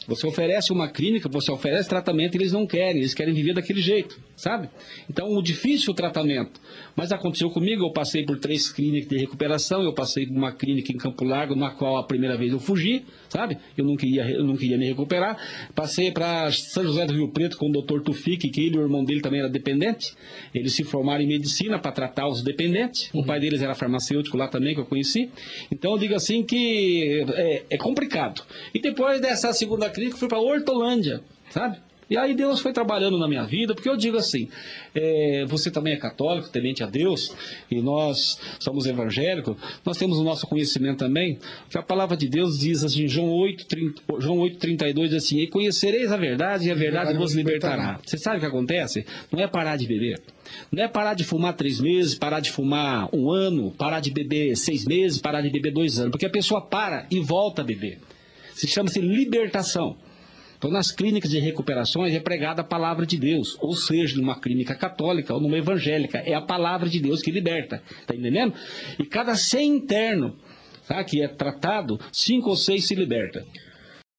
Você 0.08 0.26
oferece 0.26 0.72
uma 0.72 0.88
clínica, 0.88 1.28
você 1.28 1.52
oferece 1.52 1.90
tratamento 1.90 2.36
e 2.36 2.38
eles 2.38 2.54
não 2.54 2.66
querem, 2.66 3.02
eles 3.02 3.14
querem 3.14 3.34
viver 3.34 3.54
daquele 3.54 3.82
jeito, 3.82 4.18
sabe? 4.38 4.70
Então, 5.10 5.28
o 5.30 5.42
difícil 5.42 5.90
é 5.90 5.92
o 5.92 5.96
tratamento. 5.96 6.62
Mas 6.96 7.12
aconteceu 7.12 7.50
comigo, 7.50 7.84
eu 7.86 7.92
passei 7.92 8.26
por 8.26 8.40
três 8.40 8.72
clínicas 8.72 9.10
de 9.10 9.18
recuperação, 9.18 9.84
eu 9.84 9.94
passei 9.94 10.26
por 10.26 10.36
uma 10.36 10.52
clínica 10.52 10.94
em 10.94 10.98
Campo 10.98 11.26
Largo, 11.26 11.56
na 11.56 11.72
qual 11.72 11.98
a 11.98 12.04
primeira 12.04 12.38
vez 12.38 12.54
eu 12.54 12.60
fugi, 12.60 13.06
sabe? 13.28 13.58
Eu 13.78 13.84
não 13.84 13.98
queria, 13.98 14.24
eu 14.30 14.46
não 14.46 14.56
queria 14.56 14.78
me 14.78 14.86
recuperar. 14.86 15.38
Passei 15.76 16.10
para 16.10 16.50
São 16.52 16.84
José 16.84 17.06
do 17.06 17.14
Rio 17.14 17.28
Preto 17.30 17.58
com 17.58 17.70
o 17.70 17.72
Dr. 17.72 18.02
Tufik, 18.02 18.50
que 18.50 18.62
ele 18.62 18.78
e 18.78 18.80
o 18.80 18.84
irmão 18.84 19.04
dele 19.04 19.22
também 19.22 19.42
era 19.42 19.50
dependente. 19.50 20.14
Eles 20.56 20.74
se 20.74 20.84
formaram 20.86 21.22
em 21.22 21.28
medicina 21.28 21.78
para 21.78 21.92
tratar 21.92 22.28
os 22.28 22.42
dependentes. 22.42 23.10
O 23.14 23.26
pai 23.26 23.40
deles 23.40 23.62
era 23.62 23.76
farmacêutico 23.76 24.38
lá 24.38 24.48
também, 24.48 24.74
que 24.74 24.80
eu 24.80 24.86
conheci. 24.86 25.30
Então, 25.70 25.92
eu 25.92 25.98
digo 25.98 26.16
assim 26.16 26.44
que 26.44 27.26
é, 27.36 27.64
é 27.72 27.78
complicado. 27.78 28.42
E 28.74 28.80
depois 28.80 29.20
dessa 29.20 29.52
segunda 29.52 29.90
clínica, 29.98 30.18
fui 30.18 30.28
para 30.28 30.40
Hortolândia, 30.40 31.22
sabe? 31.50 31.80
E 32.10 32.18
aí 32.18 32.34
Deus 32.34 32.62
foi 32.62 32.72
trabalhando 32.72 33.18
na 33.18 33.28
minha 33.28 33.44
vida, 33.44 33.76
porque 33.76 33.90
eu 33.90 33.98
digo 33.98 34.16
assim, 34.16 34.48
é, 34.96 35.44
você 35.46 35.70
também 35.70 35.94
é 35.94 35.98
católico, 35.98 36.48
temente 36.50 36.82
a 36.82 36.86
Deus, 36.86 37.36
e 37.70 37.82
nós 37.82 38.40
somos 38.60 38.86
evangélicos, 38.86 39.58
nós 39.84 39.98
temos 39.98 40.18
o 40.18 40.24
nosso 40.24 40.48
conhecimento 40.48 41.00
também, 41.00 41.38
que 41.70 41.78
a 41.78 41.84
palavra 41.84 42.16
de 42.16 42.30
Deus 42.30 42.60
diz 42.60 42.82
assim, 42.82 43.10
João 43.10 43.30
8, 43.30 43.66
30, 43.66 44.02
João 44.20 44.38
8 44.40 44.58
32, 44.58 45.10
diz 45.10 45.24
assim, 45.26 45.40
e 45.40 45.48
conhecereis 45.48 46.10
a 46.10 46.16
verdade, 46.16 46.70
e 46.70 46.72
a 46.72 46.76
verdade 46.76 47.14
vos 47.18 47.34
libertará. 47.34 48.00
Você 48.06 48.18
sabe 48.18 48.38
o 48.38 48.40
que 48.40 48.46
acontece? 48.46 49.06
Não 49.30 49.42
é 49.42 49.48
parar 49.48 49.76
de 49.76 49.86
beber. 49.86 50.22
Não 50.72 50.82
é 50.82 50.88
parar 50.88 51.14
de 51.14 51.26
fumar 51.26 51.56
três 51.56 51.82
meses, 51.82 52.16
parar 52.16 52.40
de 52.40 52.52
fumar 52.52 53.10
um 53.14 53.30
ano, 53.30 53.72
parar 53.72 54.00
de 54.00 54.12
beber 54.12 54.56
seis 54.56 54.86
meses, 54.86 55.20
parar 55.20 55.42
de 55.42 55.50
beber 55.50 55.74
dois 55.74 56.00
anos, 56.00 56.12
porque 56.12 56.26
a 56.26 56.30
pessoa 56.30 56.62
para 56.62 57.06
e 57.12 57.20
volta 57.20 57.64
a 57.64 57.66
beber. 57.66 58.00
Se 58.58 58.68
chama-se 58.68 59.00
libertação. 59.00 59.96
Então, 60.58 60.72
nas 60.72 60.92
clínicas 60.92 61.30
de 61.30 61.38
recuperações 61.38 62.16
é 62.16 62.20
pregada 62.20 62.62
a 62.62 62.66
palavra 62.66 63.06
de 63.06 63.16
Deus, 63.16 63.56
ou 63.62 63.76
seja, 63.76 64.18
numa 64.18 64.40
clínica 64.40 64.74
católica 64.74 65.32
ou 65.32 65.40
numa 65.40 65.58
evangélica, 65.58 66.18
é 66.18 66.34
a 66.34 66.42
palavra 66.42 66.90
de 66.90 67.00
Deus 67.00 67.22
que 67.22 67.30
liberta, 67.30 67.84
tá 68.08 68.16
entendendo? 68.16 68.56
E 68.98 69.06
cada 69.06 69.36
100 69.36 69.68
interno, 69.68 70.36
tá, 70.88 71.04
que 71.04 71.22
é 71.22 71.28
tratado, 71.28 72.00
cinco 72.12 72.50
ou 72.50 72.56
seis 72.56 72.88
se 72.88 72.96
liberta. 72.96 73.46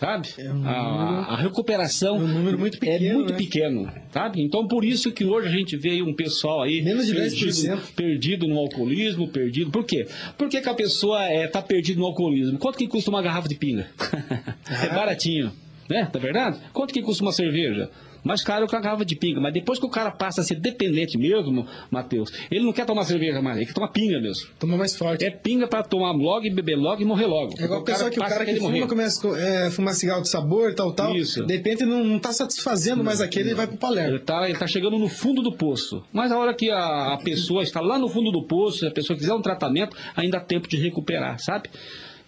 Sabe? 0.01 0.29
a, 0.65 1.35
a 1.35 1.37
recuperação 1.37 2.17
É 2.17 2.21
um 2.21 2.29
número 2.29 2.57
muito 2.57 2.79
pequeno, 2.79 3.05
é 3.05 3.15
muito 3.15 3.33
né? 3.33 3.37
pequeno, 3.37 3.93
sabe? 4.13 4.41
Então 4.41 4.69
por 4.69 4.85
isso 4.85 5.11
que 5.11 5.25
hoje 5.25 5.49
a 5.49 5.51
gente 5.51 5.77
vê 5.77 6.01
um 6.03 6.15
pessoal 6.15 6.63
aí 6.63 6.81
Menos 6.81 7.07
de 7.07 7.15
perdido, 7.15 7.51
10%. 7.51 7.81
perdido 7.97 8.47
no 8.47 8.57
alcoolismo, 8.59 9.27
perdido. 9.29 9.73
Por 9.73 9.85
quê? 9.85 10.07
Por 10.37 10.49
que, 10.49 10.61
que 10.61 10.69
a 10.69 10.75
pessoa 10.75 11.29
está 11.35 11.61
tá 11.61 11.67
perdida 11.67 11.99
no 11.99 12.07
alcoolismo? 12.07 12.59
Quanto 12.59 12.79
que 12.79 12.87
custa 12.87 13.11
uma 13.11 13.21
garrafa 13.21 13.49
de 13.49 13.57
pinga? 13.57 13.89
é 14.71 14.89
baratinho. 14.95 15.51
né? 15.91 16.09
É 16.15 16.19
verdade? 16.19 16.61
Quanto 16.73 16.95
que 16.95 17.03
custa 17.03 17.25
uma 17.25 17.33
cerveja? 17.33 17.91
Mais 18.25 18.43
caro 18.43 18.67
que 18.67 18.77
a 18.77 18.81
garrafa 18.81 19.05
de 19.05 19.17
pinga. 19.17 19.41
Mas 19.41 19.53
depois 19.53 19.79
que 19.79 19.87
o 19.87 19.91
cara 19.91 20.11
passa 20.11 20.41
a 20.41 20.45
ser 20.45 20.57
dependente 20.57 21.17
mesmo, 21.17 21.67
Matheus, 21.91 22.31
ele 22.51 22.65
não 22.65 22.73
quer 22.73 22.85
tomar 22.85 23.05
cerveja 23.05 23.41
mais, 23.41 23.57
ele 23.57 23.67
quer 23.67 23.73
tomar 23.73 23.89
pinga 23.89 24.21
mesmo. 24.21 24.49
Toma 24.59 24.77
mais 24.77 24.97
forte. 24.97 25.25
É 25.25 25.31
pinga 25.31 25.67
pra 25.67 25.83
tomar 25.83 26.13
logo 26.13 26.47
e 26.47 26.51
beber 26.51 26.77
logo 26.77 27.01
e 27.03 27.05
morrer 27.05 27.27
logo. 27.27 27.55
É 27.59 27.65
igual 27.65 27.81
o 27.81 27.85
pessoal 27.85 28.11
que 28.11 28.19
o 28.19 28.23
cara 28.23 28.45
que 28.45 28.57
fuma 28.57 28.71
morrer. 28.71 28.87
começa 28.87 29.35
a 29.35 29.39
é, 29.39 29.71
fumar 29.71 29.95
cigarro 29.95 30.23
de 30.23 30.29
sabor, 30.29 30.75
tal, 30.75 30.93
tal. 30.93 31.15
Isso. 31.15 31.45
De 31.45 31.57
repente 31.57 31.85
não, 31.85 32.05
não 32.05 32.19
tá 32.19 32.33
satisfazendo 32.33 33.03
mais 33.05 33.21
aquele 33.21 33.51
e 33.51 33.55
vai 33.55 33.67
pro 33.67 33.75
Ele 33.75 33.81
Palermo. 33.81 34.17
está 34.17 34.49
ele 34.49 34.59
tá 34.59 34.67
chegando 34.67 34.99
no 34.99 35.09
fundo 35.09 35.43
do 35.43 35.53
poço. 35.53 36.03
Mas 36.13 36.33
a 36.33 36.39
hora 36.39 36.55
que 36.55 36.71
a, 36.71 37.15
a 37.15 37.19
pessoa 37.19 37.63
está 37.63 37.81
lá 37.81 37.99
no 37.99 38.09
fundo 38.09 38.31
do 38.31 38.43
poço, 38.47 38.79
se 38.79 38.87
a 38.87 38.91
pessoa 38.91 39.17
quiser 39.19 39.33
um 39.35 39.43
tratamento, 39.43 39.97
ainda 40.17 40.39
há 40.39 40.41
tempo 40.41 40.69
de 40.69 40.77
recuperar, 40.77 41.39
sabe? 41.39 41.69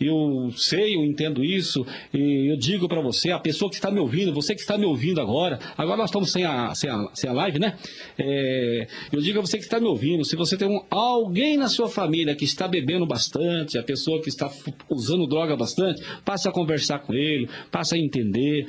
Eu 0.01 0.51
sei, 0.57 0.96
eu 0.96 1.05
entendo 1.05 1.44
isso, 1.44 1.86
e 2.14 2.51
eu 2.51 2.57
digo 2.57 2.88
para 2.88 3.03
você, 3.03 3.32
a 3.32 3.38
pessoa 3.38 3.68
que 3.68 3.74
está 3.74 3.90
me 3.90 4.01
ouvindo, 4.01 4.32
você 4.32 4.55
que 4.55 4.62
está 4.62 4.78
me 4.78 4.86
ouvindo 4.86 5.20
agora, 5.20 5.59
agora 5.76 5.98
nós 5.98 6.09
estamos 6.09 6.32
sem 6.32 6.42
a, 6.42 6.74
sem 6.74 6.88
a, 6.88 7.11
sem 7.12 7.28
a 7.28 7.34
live, 7.34 7.59
né? 7.59 7.76
É, 8.18 8.86
eu 9.12 9.20
digo 9.20 9.38
a 9.38 9.42
você 9.42 9.59
que 9.59 9.64
está 9.64 9.78
me 9.78 9.86
ouvindo, 9.86 10.24
se 10.24 10.36
você 10.36 10.57
tem 10.57 10.66
um, 10.66 10.82
alguém 10.88 11.59
na 11.59 11.68
sua 11.68 11.86
família 11.86 12.34
que 12.34 12.46
está 12.46 12.66
bebendo 12.66 13.05
bastante, 13.05 13.76
a 13.76 13.82
pessoa 13.82 14.22
que 14.22 14.30
está 14.30 14.51
usando 14.88 15.26
droga 15.26 15.55
bastante, 15.55 16.03
passe 16.24 16.48
a 16.48 16.51
conversar 16.51 17.01
com 17.01 17.12
ele, 17.12 17.46
passe 17.70 17.94
a 17.94 17.98
entender. 17.98 18.66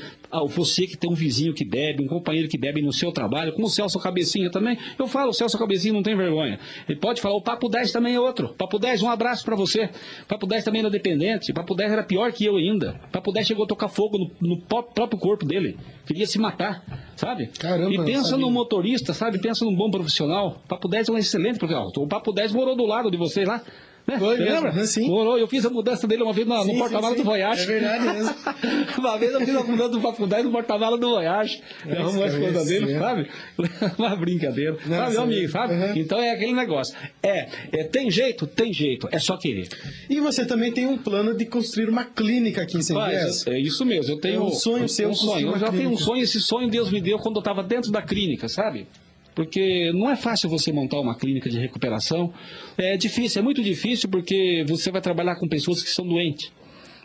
Você 0.49 0.86
que 0.86 0.97
tem 0.97 1.09
um 1.09 1.15
vizinho 1.15 1.53
que 1.53 1.63
bebe, 1.63 2.03
um 2.03 2.07
companheiro 2.07 2.49
que 2.49 2.57
bebe 2.57 2.82
no 2.82 2.91
seu 2.91 3.11
trabalho, 3.11 3.53
como 3.53 3.67
o 3.67 3.69
Celso 3.69 3.99
Cabecinha 3.99 4.51
também, 4.51 4.77
eu 4.99 5.07
falo, 5.07 5.29
o 5.29 5.34
Celso 5.34 5.57
Cabecinha 5.57 5.93
não 5.93 6.03
tem 6.03 6.15
vergonha. 6.15 6.59
Ele 6.89 6.99
pode 6.99 7.21
falar, 7.21 7.36
o 7.36 7.41
Papo 7.41 7.69
10 7.69 7.91
também 7.91 8.15
é 8.15 8.19
outro. 8.19 8.49
Papo 8.57 8.77
10, 8.77 9.01
um 9.01 9.09
abraço 9.09 9.45
para 9.45 9.55
você. 9.55 9.89
Papo 10.27 10.45
10 10.45 10.65
também 10.65 10.82
era 10.82 10.89
dependente. 10.89 11.20
Papo 11.53 11.76
10 11.76 11.91
era 11.91 12.03
pior 12.03 12.32
que 12.32 12.45
eu 12.45 12.55
ainda. 12.57 12.99
Papo 13.11 13.32
10 13.32 13.47
chegou 13.47 13.65
a 13.65 13.67
tocar 13.67 13.88
fogo 13.88 14.17
no, 14.17 14.32
no 14.55 14.61
pró- 14.61 14.84
próprio 14.84 15.19
corpo 15.19 15.45
dele. 15.45 15.78
Queria 16.05 16.26
se 16.26 16.38
matar, 16.39 16.84
sabe? 17.15 17.47
Caramba, 17.47 17.93
e 17.93 17.97
pensa 18.05 18.36
no 18.38 18.49
motorista, 18.51 19.13
sabe? 19.13 19.39
Pensa 19.39 19.63
num 19.65 19.76
bom 19.76 19.89
profissional. 19.91 20.61
Papo 20.67 20.88
10 20.88 21.09
é 21.09 21.11
um 21.11 21.17
excelente 21.17 21.57
profissional. 21.59 21.91
O 21.95 22.07
Papo 22.07 22.32
10 22.32 22.51
morou 22.53 22.76
do 22.76 22.86
lado 22.86 23.09
de 23.11 23.17
vocês 23.17 23.47
lá. 23.47 23.61
Né? 24.08 24.18
Foi 24.20 24.36
Você 24.38 24.43
mesmo? 24.43 24.66
lembra? 24.68 24.82
É, 24.82 24.86
sim. 24.86 25.08
Morou. 25.08 25.38
Eu 25.38 25.47
fiz 25.47 25.66
a 25.66 25.70
mudança 25.70 26.08
dele 26.08 26.24
uma 26.24 26.34
vez 26.34 26.47
na- 26.47 26.64
Sim, 26.64 26.78
no 26.78 26.88
sim. 26.88 27.16
do 27.16 27.24
Voyage. 27.24 27.64
É 27.64 27.66
verdade 27.66 28.04
mesmo. 28.06 28.36
uma 28.97 29.18
vez 29.18 29.34
eu 29.34 29.39
fiz 29.41 29.56
a 29.56 29.64
mudança 29.64 29.89
do 29.89 30.28
10 30.28 30.45
no 30.45 30.52
porta-malas 30.52 30.99
do 30.99 31.10
Voyage. 31.10 31.62
É, 31.88 31.97
Arrumou 31.97 32.24
as 32.24 32.36
coisas 32.36 32.68
dele, 32.68 32.93
é. 32.93 32.99
sabe? 32.99 33.30
uma 33.97 34.16
brincadeira. 34.16 34.78
Não, 34.86 34.97
sabe, 34.97 35.12
sim. 35.16 35.22
amigo, 35.22 35.49
sabe? 35.52 35.74
Uhum. 35.74 35.93
Então 35.97 36.20
é 36.20 36.32
aquele 36.32 36.54
negócio. 36.54 36.95
É, 37.22 37.47
é, 37.72 37.84
tem 37.84 38.10
jeito? 38.10 38.47
Tem 38.47 38.74
jeito. 38.74 39.08
É 39.12 39.20
só 39.20 39.38
querer. 39.38 39.68
E 40.10 40.20
você 40.20 40.45
também 40.45 40.72
tem 40.72 40.86
um 40.88 40.97
plano 40.97 41.36
de 41.36 41.45
construir 41.45 41.89
uma 41.89 42.04
clínica 42.06 42.62
aqui 42.62 42.78
em 42.78 42.82
São 42.82 42.97
Mas, 42.97 43.45
é 43.47 43.60
isso 43.60 43.86
mesmo, 43.86 44.14
eu 44.14 44.20
tenho 44.20 44.41
É 44.41 44.45
um 44.45 44.52
sonho 44.52 44.88
seu 44.89 45.10
um 45.10 45.14
sonho. 45.14 45.52
Eu 45.52 45.60
já 45.60 45.68
tenho 45.70 45.84
um 45.84 45.95
clínica. 45.95 46.04
sonho, 46.04 46.24
esse 46.24 46.39
sonho 46.39 46.70
Deus 46.70 46.91
me 46.91 47.02
deu 47.02 47.18
quando 47.20 47.36
eu 47.36 47.41
estava 47.41 47.64
dentro 47.64 47.91
da 47.91 48.02
clínica, 48.02 48.47
sabe? 48.47 48.88
Porque 49.36 49.91
não 49.93 50.09
é 50.09 50.15
fácil 50.15 50.49
você 50.49 50.71
montar 50.71 50.99
uma 50.99 51.15
clínica 51.15 51.49
de 51.49 51.57
recuperação. 51.57 52.34
É 52.77 52.97
difícil, 52.97 53.39
é 53.41 53.43
muito 53.43 53.63
difícil 53.63 54.09
porque 54.09 54.65
você 54.67 54.91
vai 54.91 55.01
trabalhar 55.01 55.36
com 55.36 55.47
pessoas 55.47 55.82
que 55.82 55.89
são 55.89 56.05
doentes. 56.05 56.51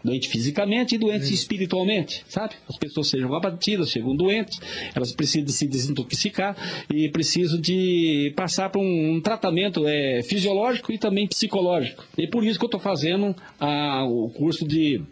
Doentes 0.05 0.31
fisicamente 0.31 0.95
e 0.95 0.99
doentes 0.99 1.31
espiritualmente, 1.31 2.25
sabe? 2.29 2.55
As 2.69 2.77
pessoas 2.79 3.09
sejam 3.09 3.35
abatidas, 3.35 3.91
chegam 3.91 4.15
doentes, 4.15 4.61
elas 4.95 5.13
precisam 5.13 5.49
se 5.49 5.67
desintoxicar 5.67 6.57
e 6.93 7.09
precisam 7.09 7.61
de 7.61 8.33
passar 8.37 8.71
por 8.71 8.81
um, 8.81 9.15
um 9.17 9.21
tratamento 9.21 9.85
é, 9.87 10.23
fisiológico 10.23 10.93
e 10.93 10.99
também 10.99 11.27
psicológico. 11.27 12.05
E 12.17 12.29
por 12.29 12.45
isso 12.45 12.57
que 12.59 12.65
eu 12.65 12.69
estou 12.69 12.81
fazendo 12.81 13.35
a- 13.59 14.05
o 14.05 14.29
curso 14.31 14.65
de 14.67 15.03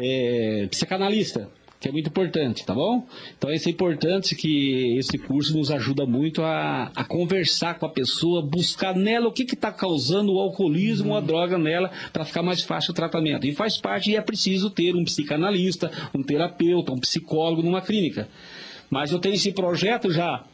é, 0.00 0.66
psicanalista, 0.70 1.50
que 1.82 1.88
é 1.88 1.92
muito 1.92 2.06
importante, 2.06 2.64
tá 2.64 2.72
bom? 2.72 3.04
Então 3.36 3.50
é 3.50 3.56
importante 3.68 4.36
que 4.36 4.96
esse 4.96 5.18
curso 5.18 5.58
nos 5.58 5.68
ajuda 5.68 6.06
muito 6.06 6.40
a, 6.40 6.92
a 6.94 7.04
conversar 7.04 7.76
com 7.76 7.84
a 7.84 7.88
pessoa, 7.88 8.40
buscar 8.40 8.94
nela 8.94 9.26
o 9.26 9.32
que 9.32 9.42
está 9.42 9.72
causando 9.72 10.32
o 10.32 10.38
alcoolismo 10.38 11.10
ou 11.10 11.16
a 11.16 11.20
droga 11.20 11.58
nela, 11.58 11.90
para 12.12 12.24
ficar 12.24 12.40
mais 12.40 12.62
fácil 12.62 12.92
o 12.92 12.94
tratamento. 12.94 13.48
E 13.48 13.52
faz 13.52 13.78
parte 13.78 14.12
e 14.12 14.16
é 14.16 14.20
preciso 14.20 14.70
ter 14.70 14.94
um 14.94 15.04
psicanalista, 15.04 15.90
um 16.14 16.22
terapeuta, 16.22 16.92
um 16.92 17.00
psicólogo 17.00 17.62
numa 17.62 17.82
clínica. 17.82 18.28
Mas 18.88 19.10
eu 19.10 19.18
tenho 19.18 19.34
esse 19.34 19.50
projeto 19.50 20.08
já. 20.12 20.44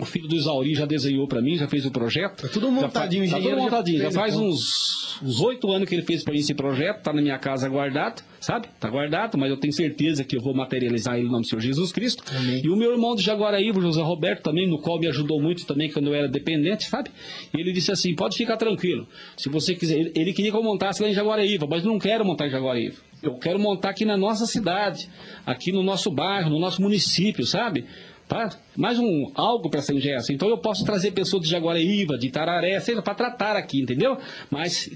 O 0.00 0.04
filho 0.04 0.26
do 0.28 0.34
Isauri 0.36 0.74
já 0.74 0.86
desenhou 0.86 1.26
para 1.28 1.40
mim, 1.42 1.56
já 1.56 1.68
fez 1.68 1.84
o 1.86 1.90
projeto. 1.90 2.42
Tá 2.42 2.48
tudo 2.48 2.66
Já 2.66 2.72
montadinho, 2.72 3.24
o 3.24 3.28
fa- 3.28 3.36
Tá 3.36 3.42
tudo 3.42 3.50
já 3.50 3.56
montadinho. 3.56 3.98
Já 3.98 4.04
fez, 4.04 4.14
faz 4.14 4.34
então. 4.34 4.48
uns 4.48 5.40
oito 5.40 5.70
anos 5.70 5.88
que 5.88 5.94
ele 5.94 6.02
fez 6.02 6.24
para 6.24 6.32
mim 6.32 6.40
esse 6.40 6.54
projeto, 6.54 7.02
tá 7.02 7.12
na 7.12 7.20
minha 7.20 7.38
casa 7.38 7.68
guardado, 7.68 8.22
sabe? 8.40 8.68
Tá 8.78 8.88
guardado, 8.88 9.36
mas 9.36 9.50
eu 9.50 9.56
tenho 9.58 9.72
certeza 9.72 10.24
que 10.24 10.36
eu 10.36 10.40
vou 10.40 10.54
materializar 10.54 11.16
ele 11.16 11.24
no 11.26 11.32
nome 11.32 11.42
do 11.44 11.48
Senhor 11.48 11.60
Jesus 11.60 11.92
Cristo. 11.92 12.22
Amém. 12.34 12.62
E 12.64 12.68
o 12.70 12.76
meu 12.76 12.90
irmão 12.92 13.14
de 13.14 13.22
Jaguaraíva, 13.22 13.78
o 13.78 13.82
José 13.82 14.02
Roberto, 14.02 14.42
também, 14.42 14.66
no 14.68 14.78
qual 14.80 14.98
me 14.98 15.06
ajudou 15.08 15.40
muito 15.40 15.66
também 15.66 15.90
quando 15.90 16.06
eu 16.08 16.14
era 16.14 16.28
dependente, 16.28 16.84
sabe? 16.84 17.10
Ele 17.56 17.72
disse 17.72 17.92
assim: 17.92 18.14
pode 18.14 18.36
ficar 18.36 18.56
tranquilo. 18.56 19.06
Se 19.36 19.48
você 19.48 19.74
quiser. 19.74 20.10
Ele, 20.14 20.32
queria 20.32 20.50
que 20.50 20.56
eu 20.56 20.62
montasse 20.62 21.02
lá 21.02 21.08
em 21.08 21.14
Jaguaraíva, 21.14 21.66
mas 21.68 21.84
não 21.84 21.98
quero 21.98 22.24
montar 22.24 22.46
em 22.46 22.50
Jaguaraíva. 22.50 22.96
Eu 23.22 23.34
quero 23.34 23.58
montar 23.58 23.90
aqui 23.90 24.06
na 24.06 24.16
nossa 24.16 24.46
cidade, 24.46 25.06
aqui 25.44 25.70
no 25.72 25.82
nosso 25.82 26.10
bairro, 26.10 26.48
no 26.48 26.58
nosso 26.58 26.80
município, 26.80 27.44
sabe? 27.44 27.84
Tá? 28.30 28.48
Mais 28.76 28.96
um 28.96 29.32
algo 29.34 29.68
para 29.68 29.80
essa 29.80 29.92
ingesta. 29.92 30.32
Então 30.32 30.48
eu 30.48 30.56
posso 30.56 30.84
trazer 30.84 31.10
pessoas 31.10 31.42
de 31.42 31.48
Jaguaraíva, 31.48 32.16
de 32.16 32.30
Tararé, 32.30 32.78
seja 32.78 33.02
para 33.02 33.12
tratar 33.12 33.56
aqui, 33.56 33.80
entendeu? 33.80 34.16
Mas 34.48 34.88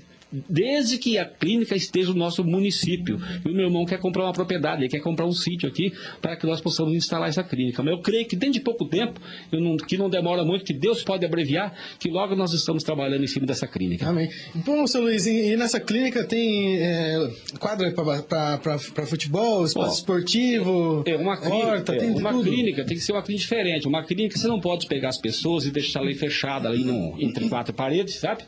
desde 0.49 0.99
que 0.99 1.19
a 1.19 1.25
clínica 1.25 1.75
esteja 1.77 2.11
no 2.11 2.17
nosso 2.19 2.43
município. 2.45 3.21
E 3.45 3.49
o 3.49 3.55
meu 3.55 3.67
irmão 3.67 3.85
quer 3.85 3.99
comprar 3.99 4.25
uma 4.25 4.33
propriedade, 4.33 4.83
ele 4.83 4.89
quer 4.89 5.01
comprar 5.01 5.27
um 5.27 5.33
sítio 5.33 5.69
aqui 5.69 5.93
para 6.21 6.37
que 6.37 6.47
nós 6.47 6.61
possamos 6.61 6.93
instalar 6.95 7.29
essa 7.29 7.43
clínica. 7.45 7.83
Mas 7.83 7.93
eu 7.95 8.01
creio 8.01 8.27
que 8.27 8.37
dentro 8.37 8.55
de 8.55 8.61
pouco 8.61 8.85
tempo, 8.87 9.21
não- 9.53 9.77
que 9.77 9.97
não 9.97 10.09
demora 10.11 10.45
muito, 10.45 10.65
que 10.65 10.73
Deus 10.73 11.03
pode 11.03 11.25
abreviar, 11.25 11.75
que 11.99 12.09
logo 12.11 12.35
nós 12.35 12.53
estamos 12.53 12.83
trabalhando 12.83 13.23
em 13.25 13.27
cima 13.29 13.47
dessa 13.47 13.67
clínica. 13.67 14.09
Amém. 14.09 14.29
Bom, 14.55 14.87
seu 14.87 15.03
Luiz, 15.03 15.27
e 15.27 15.57
nessa 15.57 15.79
clínica 15.81 16.25
tem 16.25 16.77
é, 16.79 17.31
quadra 17.59 17.93
para 17.93 19.07
futebol, 19.07 19.65
espaço 19.65 19.91
Ó, 19.91 19.95
esportivo, 19.95 21.03
É 21.07 21.17
uma 21.17 21.37
clínica, 21.37 21.67
horta, 21.67 21.95
é, 21.95 21.99
tem 21.99 22.11
uma 22.11 22.33
tudo. 22.33 22.45
clínica 22.45 22.85
tem 22.85 22.97
que 22.97 23.03
ser 23.03 23.13
uma 23.13 23.23
clínica 23.23 23.43
diferente. 23.43 23.87
Uma 23.89 24.03
clínica 24.05 24.39
você 24.39 24.49
não 24.49 24.61
pode 24.61 24.87
pegar 24.87 25.09
as 25.11 25.19
pessoas 25.19 25.67
e 25.67 25.71
deixar 25.71 26.01
ali 26.01 26.15
fechada 26.15 26.69
ali 26.69 26.85
no- 26.85 27.15
entre 27.21 27.49
quatro 27.49 27.75
paredes, 27.75 28.17
sabe? 28.17 28.45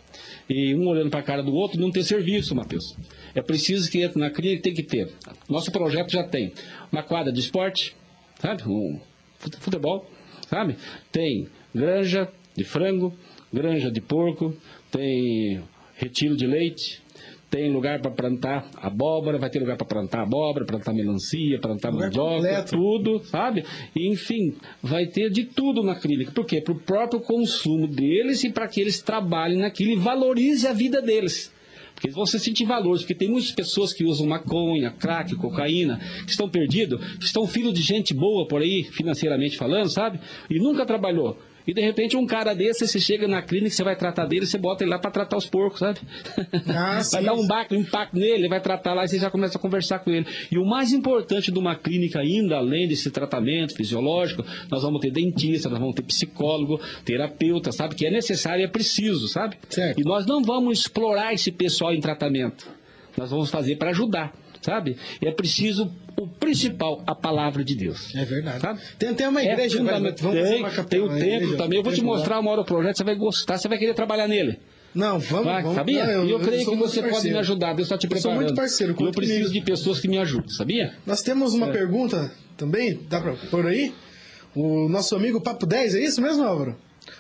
E 0.48 0.74
um 0.74 0.86
olhando 0.88 1.10
para 1.10 1.20
a 1.20 1.22
cara 1.22 1.42
do 1.42 1.52
outro 1.52 1.75
e 1.76 1.80
não 1.80 1.90
ter 1.90 2.02
serviço, 2.04 2.54
Matheus. 2.54 2.96
É 3.34 3.42
preciso 3.42 3.90
que 3.90 4.02
entre 4.02 4.18
na 4.18 4.30
clínica 4.30 4.62
tem 4.62 4.74
que 4.74 4.82
ter. 4.82 5.12
Nosso 5.48 5.70
projeto 5.70 6.10
já 6.10 6.24
tem 6.24 6.52
uma 6.90 7.02
quadra 7.02 7.32
de 7.32 7.40
esporte, 7.40 7.94
sabe? 8.40 8.62
Um 8.66 8.98
fute- 9.38 9.58
futebol, 9.58 10.10
sabe? 10.48 10.76
Tem 11.12 11.46
granja 11.74 12.28
de 12.56 12.64
frango, 12.64 13.12
granja 13.52 13.90
de 13.90 14.00
porco, 14.00 14.54
tem 14.90 15.62
retiro 15.94 16.36
de 16.36 16.46
leite, 16.46 17.02
tem 17.48 17.70
lugar 17.72 18.00
para 18.00 18.10
plantar 18.10 18.68
abóbora, 18.76 19.38
vai 19.38 19.48
ter 19.48 19.60
lugar 19.60 19.76
para 19.76 19.86
plantar 19.86 20.22
abóbora, 20.22 20.64
plantar 20.66 20.92
melancia, 20.92 21.58
plantar 21.60 21.92
mandioca, 21.92 22.42
tudo, 22.76 23.22
sabe? 23.24 23.64
E, 23.94 24.10
enfim, 24.10 24.54
vai 24.82 25.06
ter 25.06 25.30
de 25.30 25.44
tudo 25.44 25.82
na 25.82 25.94
clínica. 25.94 26.32
Por 26.32 26.44
quê? 26.44 26.60
Para 26.60 26.72
o 26.74 26.80
próprio 26.80 27.20
consumo 27.20 27.86
deles 27.86 28.42
e 28.42 28.50
para 28.50 28.66
que 28.66 28.80
eles 28.80 29.00
trabalhem 29.00 29.58
naquilo 29.58 29.92
e 29.92 29.96
valorizem 29.96 30.68
a 30.68 30.72
vida 30.72 31.00
deles. 31.00 31.52
Porque 31.96 32.08
eles 32.08 32.14
vão 32.14 32.26
se 32.26 32.38
sentir 32.38 32.66
valores, 32.66 33.00
porque 33.00 33.14
tem 33.14 33.30
muitas 33.30 33.52
pessoas 33.52 33.94
que 33.94 34.04
usam 34.04 34.26
maconha, 34.26 34.90
crack, 34.90 35.34
cocaína, 35.34 35.98
que 36.26 36.30
estão 36.30 36.46
perdidos, 36.46 37.00
que 37.16 37.24
estão 37.24 37.46
filhos 37.46 37.72
de 37.72 37.80
gente 37.80 38.12
boa 38.12 38.46
por 38.46 38.60
aí, 38.60 38.84
financeiramente 38.84 39.56
falando, 39.56 39.88
sabe? 39.88 40.20
E 40.50 40.58
nunca 40.58 40.84
trabalhou. 40.84 41.38
E 41.66 41.74
de 41.74 41.80
repente 41.80 42.16
um 42.16 42.26
cara 42.26 42.54
desse, 42.54 42.86
você 42.86 43.00
chega 43.00 43.26
na 43.26 43.42
clínica, 43.42 43.74
você 43.74 43.82
vai 43.82 43.96
tratar 43.96 44.26
dele, 44.26 44.46
você 44.46 44.56
bota 44.56 44.84
ele 44.84 44.90
lá 44.90 44.98
para 44.98 45.10
tratar 45.10 45.36
os 45.36 45.46
porcos, 45.46 45.80
sabe? 45.80 46.00
Ah, 46.68 47.00
vai 47.10 47.24
dar 47.24 47.34
um 47.34 47.46
baque, 47.46 47.74
um 47.74 47.80
impacto 47.80 48.16
nele, 48.16 48.48
vai 48.48 48.60
tratar 48.60 48.94
lá 48.94 49.04
e 49.04 49.08
você 49.08 49.18
já 49.18 49.30
começa 49.30 49.58
a 49.58 49.60
conversar 49.60 49.98
com 49.98 50.10
ele. 50.10 50.26
E 50.50 50.58
o 50.58 50.64
mais 50.64 50.92
importante 50.92 51.50
de 51.50 51.58
uma 51.58 51.74
clínica 51.74 52.20
ainda, 52.20 52.56
além 52.56 52.86
desse 52.86 53.10
tratamento 53.10 53.74
fisiológico, 53.74 54.44
nós 54.70 54.82
vamos 54.82 55.00
ter 55.00 55.10
dentista, 55.10 55.68
nós 55.68 55.78
vamos 55.78 55.94
ter 55.94 56.02
psicólogo, 56.02 56.80
terapeuta, 57.04 57.72
sabe? 57.72 57.94
Que 57.94 58.06
é 58.06 58.10
necessário 58.10 58.62
e 58.62 58.64
é 58.64 58.68
preciso, 58.68 59.26
sabe? 59.28 59.56
Certo. 59.68 60.00
E 60.00 60.04
nós 60.04 60.24
não 60.26 60.42
vamos 60.42 60.80
explorar 60.80 61.34
esse 61.34 61.50
pessoal 61.50 61.92
em 61.92 62.00
tratamento. 62.00 62.68
Nós 63.16 63.30
vamos 63.30 63.50
fazer 63.50 63.76
para 63.76 63.90
ajudar, 63.90 64.32
sabe? 64.66 64.96
É 65.22 65.30
preciso, 65.30 65.90
o 66.18 66.26
principal, 66.26 67.02
a 67.06 67.14
palavra 67.14 67.64
de 67.64 67.74
Deus. 67.74 68.14
É 68.14 68.24
verdade. 68.24 68.60
Sabe? 68.60 68.80
Tem, 68.98 69.14
tem 69.14 69.26
uma 69.28 69.40
É 69.40 69.52
igreja, 69.52 69.78
fundamental. 69.78 70.30
vamos 70.32 70.48
tem, 70.48 70.58
uma 70.58 70.70
tem 70.84 71.00
o 71.00 71.08
templo 71.18 71.56
também. 71.56 71.78
Eu 71.78 71.82
vou 71.84 71.92
te 71.92 72.02
mostrar 72.02 72.40
uma 72.40 72.50
hora 72.50 72.60
o 72.60 72.64
projeto, 72.64 72.96
você 72.98 73.04
vai 73.04 73.14
gostar, 73.16 73.56
você 73.56 73.68
vai 73.68 73.78
querer 73.78 73.94
trabalhar 73.94 74.28
nele. 74.28 74.58
Não, 74.94 75.18
vamos, 75.18 75.44
Vai, 75.46 75.62
vamos. 75.62 75.76
sabia? 75.76 76.06
Não, 76.06 76.24
e 76.26 76.30
eu 76.30 76.40
creio 76.40 76.64
sou 76.64 76.72
que 76.72 76.78
você 76.78 77.00
pode 77.00 77.12
parceiro. 77.12 77.36
me 77.36 77.40
ajudar. 77.40 77.74
Deus 77.74 77.86
está 77.86 77.98
te 77.98 78.06
Eu 78.06 78.10
sou 78.12 78.30
preparando. 78.30 78.44
muito 78.46 78.54
parceiro, 78.56 78.96
eu 78.98 79.10
preciso 79.12 79.52
de 79.52 79.60
pessoas 79.60 80.00
que 80.00 80.08
me 80.08 80.16
ajudem, 80.18 80.48
sabia? 80.48 80.94
Nós 81.06 81.20
temos 81.22 81.52
uma 81.54 81.66
É. 81.68 81.70
pergunta 81.72 82.32
também, 82.56 82.98
dá 83.08 83.20
pra 83.20 83.32
pôr 83.50 83.66
aí? 83.66 83.92
O 84.54 84.88
nosso 84.88 85.14
amigo 85.14 85.38
Papo 85.38 85.66
10, 85.66 85.94
é 85.96 86.00
isso 86.02 86.22
mesmo, 86.22 86.42
Álvaro? 86.42 86.76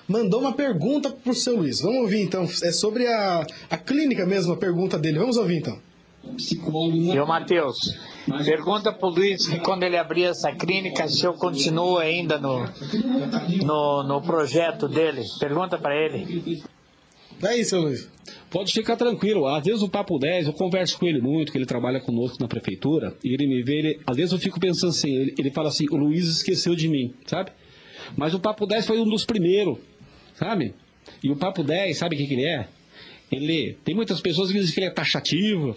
Mandou 0.08 0.40
uma 0.40 0.54
pergunta 0.54 1.10
pro 1.10 1.34
seu 1.34 1.54
Luiz. 1.56 1.80
Vamos 1.82 1.98
ouvir 2.00 2.20
então. 2.20 2.44
É 2.62 2.72
sobre 2.72 3.06
a, 3.08 3.46
a 3.68 3.76
clínica 3.76 4.24
mesmo, 4.24 4.54
a 4.54 4.56
pergunta 4.56 4.98
dele. 4.98 5.18
Vamos 5.18 5.36
ouvir 5.36 5.56
então. 5.58 5.78
Psicólogo. 6.34 7.14
E 7.14 7.18
o 7.18 7.26
Matheus, 7.26 7.76
pergunta 8.44 8.92
pro 8.92 9.08
Luiz 9.08 9.46
que 9.46 9.58
quando 9.60 9.82
ele 9.82 9.96
abrir 9.96 10.24
essa 10.24 10.52
clínica, 10.52 11.08
se 11.08 11.24
eu 11.24 11.34
continuo 11.34 11.98
ainda 11.98 12.38
no, 12.38 12.64
no, 13.64 14.02
no 14.02 14.22
projeto 14.22 14.88
dele. 14.88 15.22
Pergunta 15.38 15.78
para 15.78 15.94
ele. 15.96 16.62
É 17.42 17.56
isso, 17.56 17.78
Luiz. 17.78 18.10
Pode 18.50 18.72
ficar 18.72 18.96
tranquilo. 18.96 19.46
Às 19.46 19.64
vezes 19.64 19.82
o 19.82 19.88
Papo 19.88 20.18
10, 20.18 20.46
eu 20.46 20.52
converso 20.52 20.98
com 20.98 21.06
ele 21.06 21.20
muito, 21.20 21.52
que 21.52 21.58
ele 21.58 21.66
trabalha 21.66 22.00
conosco 22.00 22.38
na 22.40 22.48
prefeitura, 22.48 23.14
e 23.22 23.34
ele 23.34 23.46
me 23.46 23.62
vê, 23.62 23.78
ele, 23.78 24.00
às 24.06 24.16
vezes 24.16 24.32
eu 24.32 24.38
fico 24.38 24.58
pensando 24.58 24.90
assim, 24.90 25.14
ele, 25.14 25.34
ele 25.38 25.50
fala 25.50 25.68
assim, 25.68 25.86
o 25.90 25.96
Luiz 25.96 26.26
esqueceu 26.26 26.74
de 26.74 26.88
mim, 26.88 27.12
sabe? 27.26 27.50
Mas 28.16 28.34
o 28.34 28.40
Papo 28.40 28.66
10 28.66 28.86
foi 28.86 28.98
um 28.98 29.04
dos 29.04 29.24
primeiros, 29.24 29.78
sabe? 30.34 30.74
E 31.22 31.30
o 31.30 31.36
Papo 31.36 31.62
10, 31.62 31.98
sabe 31.98 32.14
o 32.14 32.18
que, 32.18 32.26
que 32.26 32.34
ele 32.34 32.46
é? 32.46 32.68
Ele 33.30 33.76
tem 33.84 33.94
muitas 33.94 34.20
pessoas 34.20 34.50
que 34.50 34.58
dizem 34.58 34.72
que 34.72 34.80
ele 34.80 34.86
é 34.86 34.90
taxativo, 34.90 35.76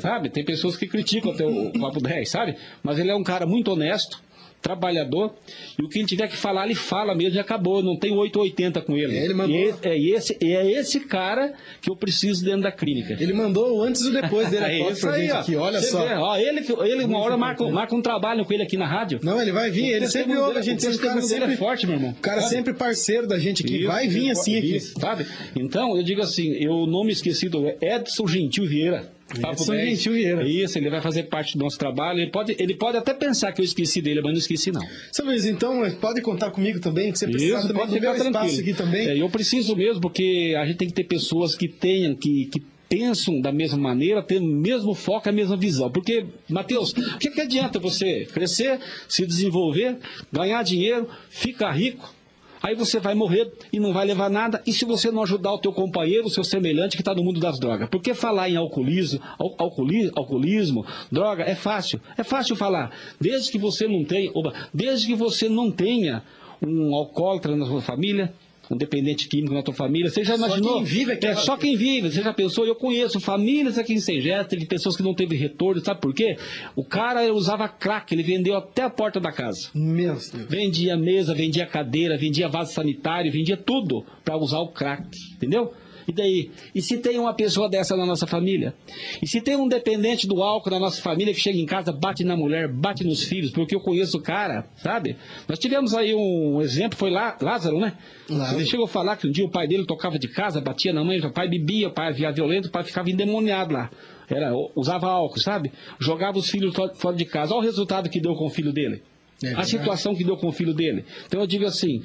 sabe? 0.00 0.28
Tem 0.30 0.44
pessoas 0.44 0.76
que 0.76 0.86
criticam 0.86 1.32
até 1.32 1.44
o 1.46 1.72
Papo 1.72 2.00
10, 2.00 2.28
sabe? 2.28 2.56
Mas 2.82 2.98
ele 2.98 3.10
é 3.10 3.14
um 3.14 3.22
cara 3.24 3.46
muito 3.46 3.70
honesto, 3.72 4.20
trabalhador, 4.62 5.34
e 5.76 5.84
o 5.84 5.88
que 5.88 5.98
ele 5.98 6.06
tiver 6.06 6.28
que 6.28 6.36
falar, 6.36 6.66
ele 6.66 6.76
fala 6.76 7.16
mesmo 7.16 7.36
e 7.36 7.40
acabou. 7.40 7.82
Não 7.82 7.96
tem 7.98 8.12
880 8.16 8.80
com 8.82 8.96
ele. 8.96 9.16
É, 9.18 9.24
ele 9.24 9.34
mandou- 9.34 9.56
E 9.56 9.74
é, 9.82 9.98
e 9.98 10.12
esse, 10.14 10.38
é 10.40 10.70
esse 10.78 11.00
cara 11.00 11.52
que 11.80 11.90
eu 11.90 11.96
preciso 11.96 12.44
dentro 12.44 12.62
da 12.62 12.70
clínica. 12.70 13.16
Ele 13.18 13.32
mandou 13.32 13.76
o 13.78 13.82
antes 13.82 14.02
e 14.02 14.12
depois 14.12 14.48
dele. 14.50 14.62
É 14.72 14.90
isso 14.92 15.00
pra 15.00 15.14
aí, 15.14 15.30
ó. 15.32 15.38
aqui, 15.40 15.56
olha 15.56 15.80
só. 15.80 16.06
vê, 16.06 16.14
ó, 16.14 16.36
ele, 16.36 16.64
ele 16.84 17.04
uma 17.04 17.18
hora 17.18 17.36
marca, 17.36 17.68
marca 17.68 17.92
um 17.96 18.00
trabalho 18.00 18.44
com 18.44 18.52
ele 18.52 18.62
aqui 18.62 18.76
na 18.76 18.86
rádio. 18.86 19.18
Não, 19.22 19.42
ele 19.42 19.50
vai 19.50 19.68
vir, 19.68 19.86
ele 19.88 20.06
sempre 20.08 20.36
ouve 20.36 20.58
a 20.58 20.62
gente. 20.62 20.86
o 20.86 20.98
cara 20.98 21.20
sempre 21.20 21.54
é 21.54 21.56
forte, 21.56 21.84
meu 21.86 21.96
irmão. 21.96 22.10
O 22.10 22.22
cara 22.22 22.40
Sabe? 22.42 22.54
sempre 22.54 22.72
parceiro 22.74 23.26
da 23.26 23.40
gente 23.40 23.64
aqui. 23.64 23.78
Isso, 23.78 23.86
vai 23.88 24.06
vir 24.06 24.30
assim 24.30 24.56
aqui. 24.58 24.76
isso, 24.76 25.00
sabe? 25.00 25.26
Então, 25.56 25.96
eu 25.96 26.04
digo 26.04 26.22
assim, 26.22 26.52
eu 26.52 26.86
não 26.86 27.02
me 27.02 27.10
esqueci 27.12 27.48
do 27.48 27.66
Edson 27.80 28.28
Gentil 28.28 28.66
Vieira. 28.68 29.10
Papo 29.40 29.64
10. 29.64 29.98
Gentil. 30.02 30.42
Isso, 30.42 30.78
ele 30.78 30.90
vai 30.90 31.00
fazer 31.00 31.24
parte 31.24 31.56
do 31.56 31.64
nosso 31.64 31.78
trabalho. 31.78 32.20
Ele 32.20 32.30
pode, 32.30 32.54
ele 32.58 32.74
pode 32.74 32.96
até 32.96 33.14
pensar 33.14 33.52
que 33.52 33.60
eu 33.60 33.64
esqueci 33.64 34.00
dele, 34.00 34.20
mas 34.22 34.32
não 34.32 34.38
esqueci, 34.38 34.70
não. 34.70 34.82
Seu 35.10 35.24
Luiz, 35.24 35.44
então 35.44 35.82
pode 36.00 36.20
contar 36.20 36.50
comigo 36.50 36.80
também, 36.80 37.12
que 37.12 37.18
você 37.18 37.26
precisa 37.26 37.58
Isso, 37.58 37.68
também 37.68 37.82
pode 37.82 37.94
ficar 37.94 38.16
espaço 38.16 38.30
tranquilo. 38.32 38.60
aqui 38.60 38.74
também. 38.74 39.08
É, 39.08 39.16
eu 39.20 39.30
preciso 39.30 39.76
mesmo, 39.76 40.00
porque 40.00 40.54
a 40.58 40.66
gente 40.66 40.76
tem 40.76 40.88
que 40.88 40.94
ter 40.94 41.04
pessoas 41.04 41.54
que 41.54 41.68
tenham, 41.68 42.14
que, 42.14 42.46
que 42.46 42.62
pensam 42.88 43.40
da 43.40 43.50
mesma 43.50 43.78
maneira, 43.78 44.22
ter 44.22 44.38
o 44.38 44.44
mesmo 44.44 44.94
foco, 44.94 45.26
a 45.28 45.32
mesma 45.32 45.56
visão. 45.56 45.90
Porque, 45.90 46.26
Matheus, 46.48 46.92
o 46.92 47.18
que, 47.18 47.30
que 47.30 47.40
adianta 47.40 47.78
você 47.78 48.26
crescer, 48.26 48.78
se 49.08 49.26
desenvolver, 49.26 49.96
ganhar 50.30 50.62
dinheiro, 50.62 51.08
ficar 51.30 51.72
rico? 51.72 52.14
Aí 52.62 52.74
você 52.76 53.00
vai 53.00 53.14
morrer 53.14 53.50
e 53.72 53.80
não 53.80 53.92
vai 53.92 54.06
levar 54.06 54.30
nada. 54.30 54.62
E 54.66 54.72
se 54.72 54.84
você 54.84 55.10
não 55.10 55.22
ajudar 55.22 55.52
o 55.52 55.58
teu 55.58 55.72
companheiro, 55.72 56.26
o 56.26 56.30
seu 56.30 56.44
semelhante 56.44 56.96
que 56.96 57.02
está 57.02 57.14
no 57.14 57.24
mundo 57.24 57.40
das 57.40 57.58
drogas? 57.58 57.88
Porque 57.88 58.14
falar 58.14 58.48
em 58.48 58.56
alcoolismo, 58.56 59.20
al- 59.38 59.54
alcooli- 59.58 60.10
alcoolismo, 60.14 60.86
droga, 61.10 61.42
é 61.44 61.54
fácil. 61.54 62.00
É 62.16 62.22
fácil 62.22 62.54
falar. 62.54 62.90
Desde 63.20 63.50
que 63.50 63.58
você 63.58 63.88
não 63.88 64.04
tenha, 64.04 64.30
desde 64.72 65.06
que 65.08 65.14
você 65.14 65.48
não 65.48 65.70
tenha 65.70 66.22
um 66.64 66.94
alcoólatra 66.94 67.56
na 67.56 67.66
sua 67.66 67.80
família, 67.80 68.32
um 68.74 68.76
dependente 68.78 69.28
químico 69.28 69.52
na 69.54 69.62
tua 69.62 69.74
família, 69.74 70.10
você 70.10 70.24
já 70.24 70.36
Só 70.36 70.46
imaginou? 70.46 70.74
quem 70.76 70.84
vive 70.84 71.10
é 71.10 71.14
aquela- 71.14 71.36
só 71.36 71.56
quem 71.56 71.76
vive, 71.76 72.10
você 72.10 72.22
já 72.22 72.32
pensou? 72.32 72.66
Eu 72.66 72.74
conheço 72.74 73.20
famílias 73.20 73.76
aqui 73.78 73.92
em 73.92 74.00
Sengesta 74.00 74.56
de 74.56 74.66
pessoas 74.66 74.96
que 74.96 75.02
não 75.02 75.14
teve 75.14 75.36
retorno, 75.36 75.84
sabe 75.84 76.00
por 76.00 76.14
quê? 76.14 76.36
O 76.74 76.84
cara 76.84 77.32
usava 77.32 77.68
crack, 77.68 78.12
ele 78.14 78.22
vendeu 78.22 78.56
até 78.56 78.82
a 78.82 78.90
porta 78.90 79.20
da 79.20 79.30
casa. 79.30 79.68
Meu 79.74 80.14
Deus. 80.14 80.30
Vendia 80.48 80.96
mesa, 80.96 81.34
vendia 81.34 81.66
cadeira, 81.66 82.16
vendia 82.16 82.48
vaso 82.48 82.72
sanitário, 82.72 83.30
vendia 83.30 83.56
tudo 83.56 84.04
para 84.24 84.36
usar 84.36 84.58
o 84.60 84.68
crack, 84.68 85.06
entendeu? 85.34 85.72
E 86.06 86.12
daí? 86.12 86.50
E 86.74 86.82
se 86.82 86.98
tem 86.98 87.18
uma 87.18 87.34
pessoa 87.34 87.68
dessa 87.68 87.96
na 87.96 88.04
nossa 88.06 88.26
família? 88.26 88.74
E 89.22 89.26
se 89.26 89.40
tem 89.40 89.56
um 89.56 89.68
dependente 89.68 90.26
do 90.26 90.42
álcool 90.42 90.70
na 90.70 90.78
nossa 90.78 91.00
família 91.00 91.32
que 91.32 91.40
chega 91.40 91.58
em 91.58 91.66
casa, 91.66 91.92
bate 91.92 92.24
na 92.24 92.36
mulher, 92.36 92.68
bate 92.68 93.04
nos 93.04 93.22
filhos, 93.24 93.50
porque 93.50 93.74
eu 93.74 93.80
conheço 93.80 94.18
o 94.18 94.20
cara, 94.22 94.66
sabe? 94.76 95.16
Nós 95.48 95.58
tivemos 95.58 95.94
aí 95.94 96.14
um 96.14 96.60
exemplo, 96.60 96.98
foi 96.98 97.10
lá, 97.10 97.36
Lázaro, 97.40 97.78
né? 97.78 97.94
Lázaro. 98.28 98.58
Ele 98.58 98.66
chegou 98.66 98.86
a 98.86 98.88
falar 98.88 99.16
que 99.16 99.26
um 99.26 99.30
dia 99.30 99.44
o 99.44 99.50
pai 99.50 99.66
dele 99.68 99.84
tocava 99.86 100.18
de 100.18 100.28
casa, 100.28 100.60
batia 100.60 100.92
na 100.92 101.04
mãe, 101.04 101.18
o 101.20 101.32
pai 101.32 101.48
bebia, 101.48 101.88
o 101.88 101.92
pai 101.92 102.08
havia 102.08 102.30
violento, 102.32 102.66
o 102.68 102.70
pai 102.70 102.82
ficava 102.82 103.10
endemoniado 103.10 103.72
lá. 103.72 103.90
Era, 104.28 104.52
usava 104.74 105.08
álcool, 105.08 105.38
sabe? 105.40 105.70
Jogava 106.00 106.38
os 106.38 106.48
filhos 106.48 106.74
fora- 106.94 107.16
de 107.16 107.24
casa. 107.24 107.52
Olha 107.52 107.60
o 107.60 107.64
resultado 107.64 108.08
que 108.08 108.18
deu 108.20 108.34
com 108.34 108.46
o 108.46 108.50
filho 108.50 108.72
dele. 108.72 109.02
É 109.44 109.54
a 109.54 109.64
situação 109.64 110.14
que 110.14 110.22
deu 110.24 110.36
com 110.36 110.46
o 110.48 110.52
filho 110.52 110.72
dele. 110.72 111.04
Então 111.26 111.40
eu 111.40 111.46
digo 111.48 111.66
assim, 111.66 112.00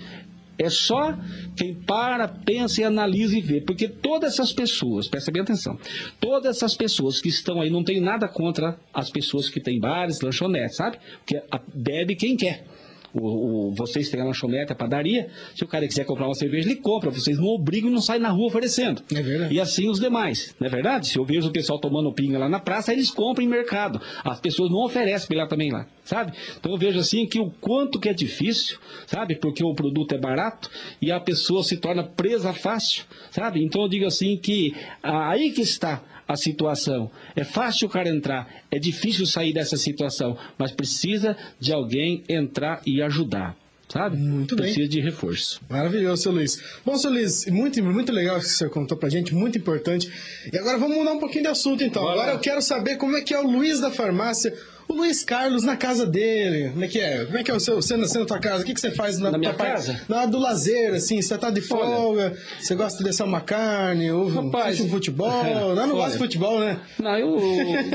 é 0.57 0.69
só 0.69 1.17
quem 1.55 1.73
para, 1.73 2.27
pensa 2.27 2.81
e 2.81 2.83
analisa 2.83 3.37
e 3.37 3.41
vê. 3.41 3.61
Porque 3.61 3.87
todas 3.87 4.33
essas 4.33 4.51
pessoas, 4.51 5.07
presta 5.07 5.31
bem 5.31 5.41
atenção, 5.41 5.77
todas 6.19 6.57
essas 6.57 6.75
pessoas 6.75 7.21
que 7.21 7.29
estão 7.29 7.61
aí, 7.61 7.69
não 7.69 7.83
tem 7.83 7.99
nada 8.01 8.27
contra 8.27 8.77
as 8.93 9.09
pessoas 9.09 9.49
que 9.49 9.59
têm 9.59 9.79
bares, 9.79 10.21
lanchonetes, 10.21 10.75
sabe? 10.75 10.97
Porque 11.19 11.41
bebe 11.73 12.15
quem 12.15 12.35
quer. 12.35 12.65
O, 13.13 13.69
o- 13.69 13.71
vocês 13.75 14.09
têm 14.09 14.21
a 14.21 14.25
lanchonete, 14.25 14.71
a 14.71 14.75
padaria, 14.75 15.29
se 15.55 15.63
o 15.63 15.67
cara 15.67 15.87
quiser 15.87 16.05
comprar 16.05 16.25
uma 16.27 16.35
cerveja, 16.35 16.69
ele 16.69 16.79
compra. 16.79 17.09
Vocês 17.09 17.37
não 17.37 17.47
obrigam 17.47 17.89
e 17.89 17.93
não 17.93 18.01
saem 18.01 18.21
na 18.21 18.29
rua 18.29 18.47
oferecendo. 18.47 19.01
É 19.13 19.21
verdade. 19.21 19.53
E 19.55 19.59
assim 19.59 19.89
os 19.89 19.99
demais, 19.99 20.55
não 20.59 20.67
é 20.67 20.69
verdade? 20.69 21.07
Se 21.07 21.17
eu 21.17 21.25
vejo 21.25 21.47
o 21.49 21.51
pessoal 21.51 21.79
tomando 21.79 22.11
pinga 22.11 22.37
lá 22.37 22.49
na 22.49 22.59
praça, 22.59 22.91
eles 22.93 23.09
compram 23.09 23.43
em 23.43 23.47
mercado. 23.47 23.99
As 24.23 24.39
pessoas 24.39 24.69
não 24.69 24.83
oferecem 24.85 25.35
lá 25.37 25.47
também 25.47 25.71
lá, 25.71 25.85
sabe? 26.03 26.33
Então 26.59 26.71
eu 26.71 26.77
vejo 26.77 26.99
assim 26.99 27.25
que 27.25 27.39
o 27.39 27.49
quanto 27.61 27.99
que 27.99 28.09
é 28.09 28.13
difícil, 28.13 28.77
sabe? 29.05 29.35
Porque 29.35 29.63
o 29.63 29.73
produto 29.73 30.13
é 30.13 30.17
barato 30.17 30.69
e 31.01 31.11
a 31.11 31.19
pessoa 31.19 31.63
se 31.63 31.77
torna 31.77 32.03
presa 32.03 32.53
fácil, 32.53 33.03
sabe? 33.31 33.63
Então 33.63 33.81
eu 33.83 33.87
digo 33.89 34.05
assim 34.05 34.37
que 34.37 34.75
ah, 35.01 35.29
aí 35.29 35.51
que 35.51 35.61
está 35.61 36.01
a 36.27 36.35
situação. 36.35 37.09
É 37.35 37.43
fácil 37.43 37.87
o 37.87 37.89
cara 37.89 38.09
entrar, 38.09 38.47
é 38.69 38.77
difícil 38.77 39.25
sair 39.25 39.53
dessa 39.53 39.77
situação, 39.77 40.37
mas 40.57 40.71
precisa 40.71 41.37
de 41.59 41.71
alguém 41.71 42.23
entrar 42.27 42.81
e 42.85 43.01
ajudar, 43.01 43.55
sabe? 43.87 44.17
Muito 44.17 44.55
bem. 44.55 44.65
precisa 44.65 44.87
de 44.87 44.99
reforço. 44.99 45.61
Maravilhoso, 45.69 46.23
seu 46.23 46.31
Luiz. 46.31 46.61
Bom, 46.85 46.97
seu 46.97 47.09
Luiz, 47.11 47.45
muito, 47.47 47.81
muito 47.83 48.11
legal 48.11 48.39
que 48.39 48.45
você 48.45 48.67
contou 48.67 48.97
pra 48.97 49.09
gente, 49.09 49.33
muito 49.33 49.57
importante. 49.57 50.11
E 50.51 50.57
agora 50.57 50.77
vamos 50.77 50.97
mudar 50.97 51.13
um 51.13 51.19
pouquinho 51.19 51.43
de 51.43 51.49
assunto, 51.49 51.83
então. 51.83 52.03
Bora. 52.03 52.13
Agora 52.13 52.31
eu 52.33 52.39
quero 52.39 52.61
saber 52.61 52.97
como 52.97 53.15
é 53.15 53.21
que 53.21 53.33
é 53.33 53.39
o 53.39 53.47
Luiz 53.47 53.79
da 53.79 53.89
farmácia, 53.89 54.53
o 54.87 54.93
Luiz 54.93 55.23
Carlos 55.23 55.63
na 55.63 55.75
casa 55.75 56.05
dele. 56.05 56.69
Como 56.71 56.83
é 56.83 56.87
que 56.87 56.99
é? 56.99 57.25
Como 57.25 57.37
é 57.37 57.43
que 57.43 57.51
é 57.51 57.53
o 57.53 57.59
seu, 57.59 57.75
você 57.75 57.95
nasceu 57.97 58.21
na 58.21 58.27
tua 58.27 58.39
casa? 58.39 58.63
O 58.63 58.65
que, 58.65 58.73
que 58.73 58.79
você 58.79 58.91
faz 58.91 59.19
na, 59.19 59.31
Na 59.31 59.37
minha 59.37 59.53
parte- 59.53 59.71
casa? 59.73 60.01
Na 60.07 60.25
do 60.25 60.39
lazer, 60.39 60.93
assim, 60.93 61.21
você 61.21 61.37
tá 61.37 61.49
de 61.49 61.61
folga, 61.61 62.35
você 62.59 62.73
gosta 62.75 63.03
de 63.03 63.09
assar 63.09 63.27
uma 63.27 63.41
carne, 63.41 64.11
um, 64.11 64.27
Rapaz, 64.27 64.79
um 64.79 64.89
futebol. 64.89 65.27
Não, 65.43 65.75
não 65.75 65.83
olha. 65.83 65.93
gosta 65.93 66.11
de 66.11 66.17
futebol, 66.17 66.59
né? 66.59 66.79
Não, 66.99 67.17
eu 67.17 67.27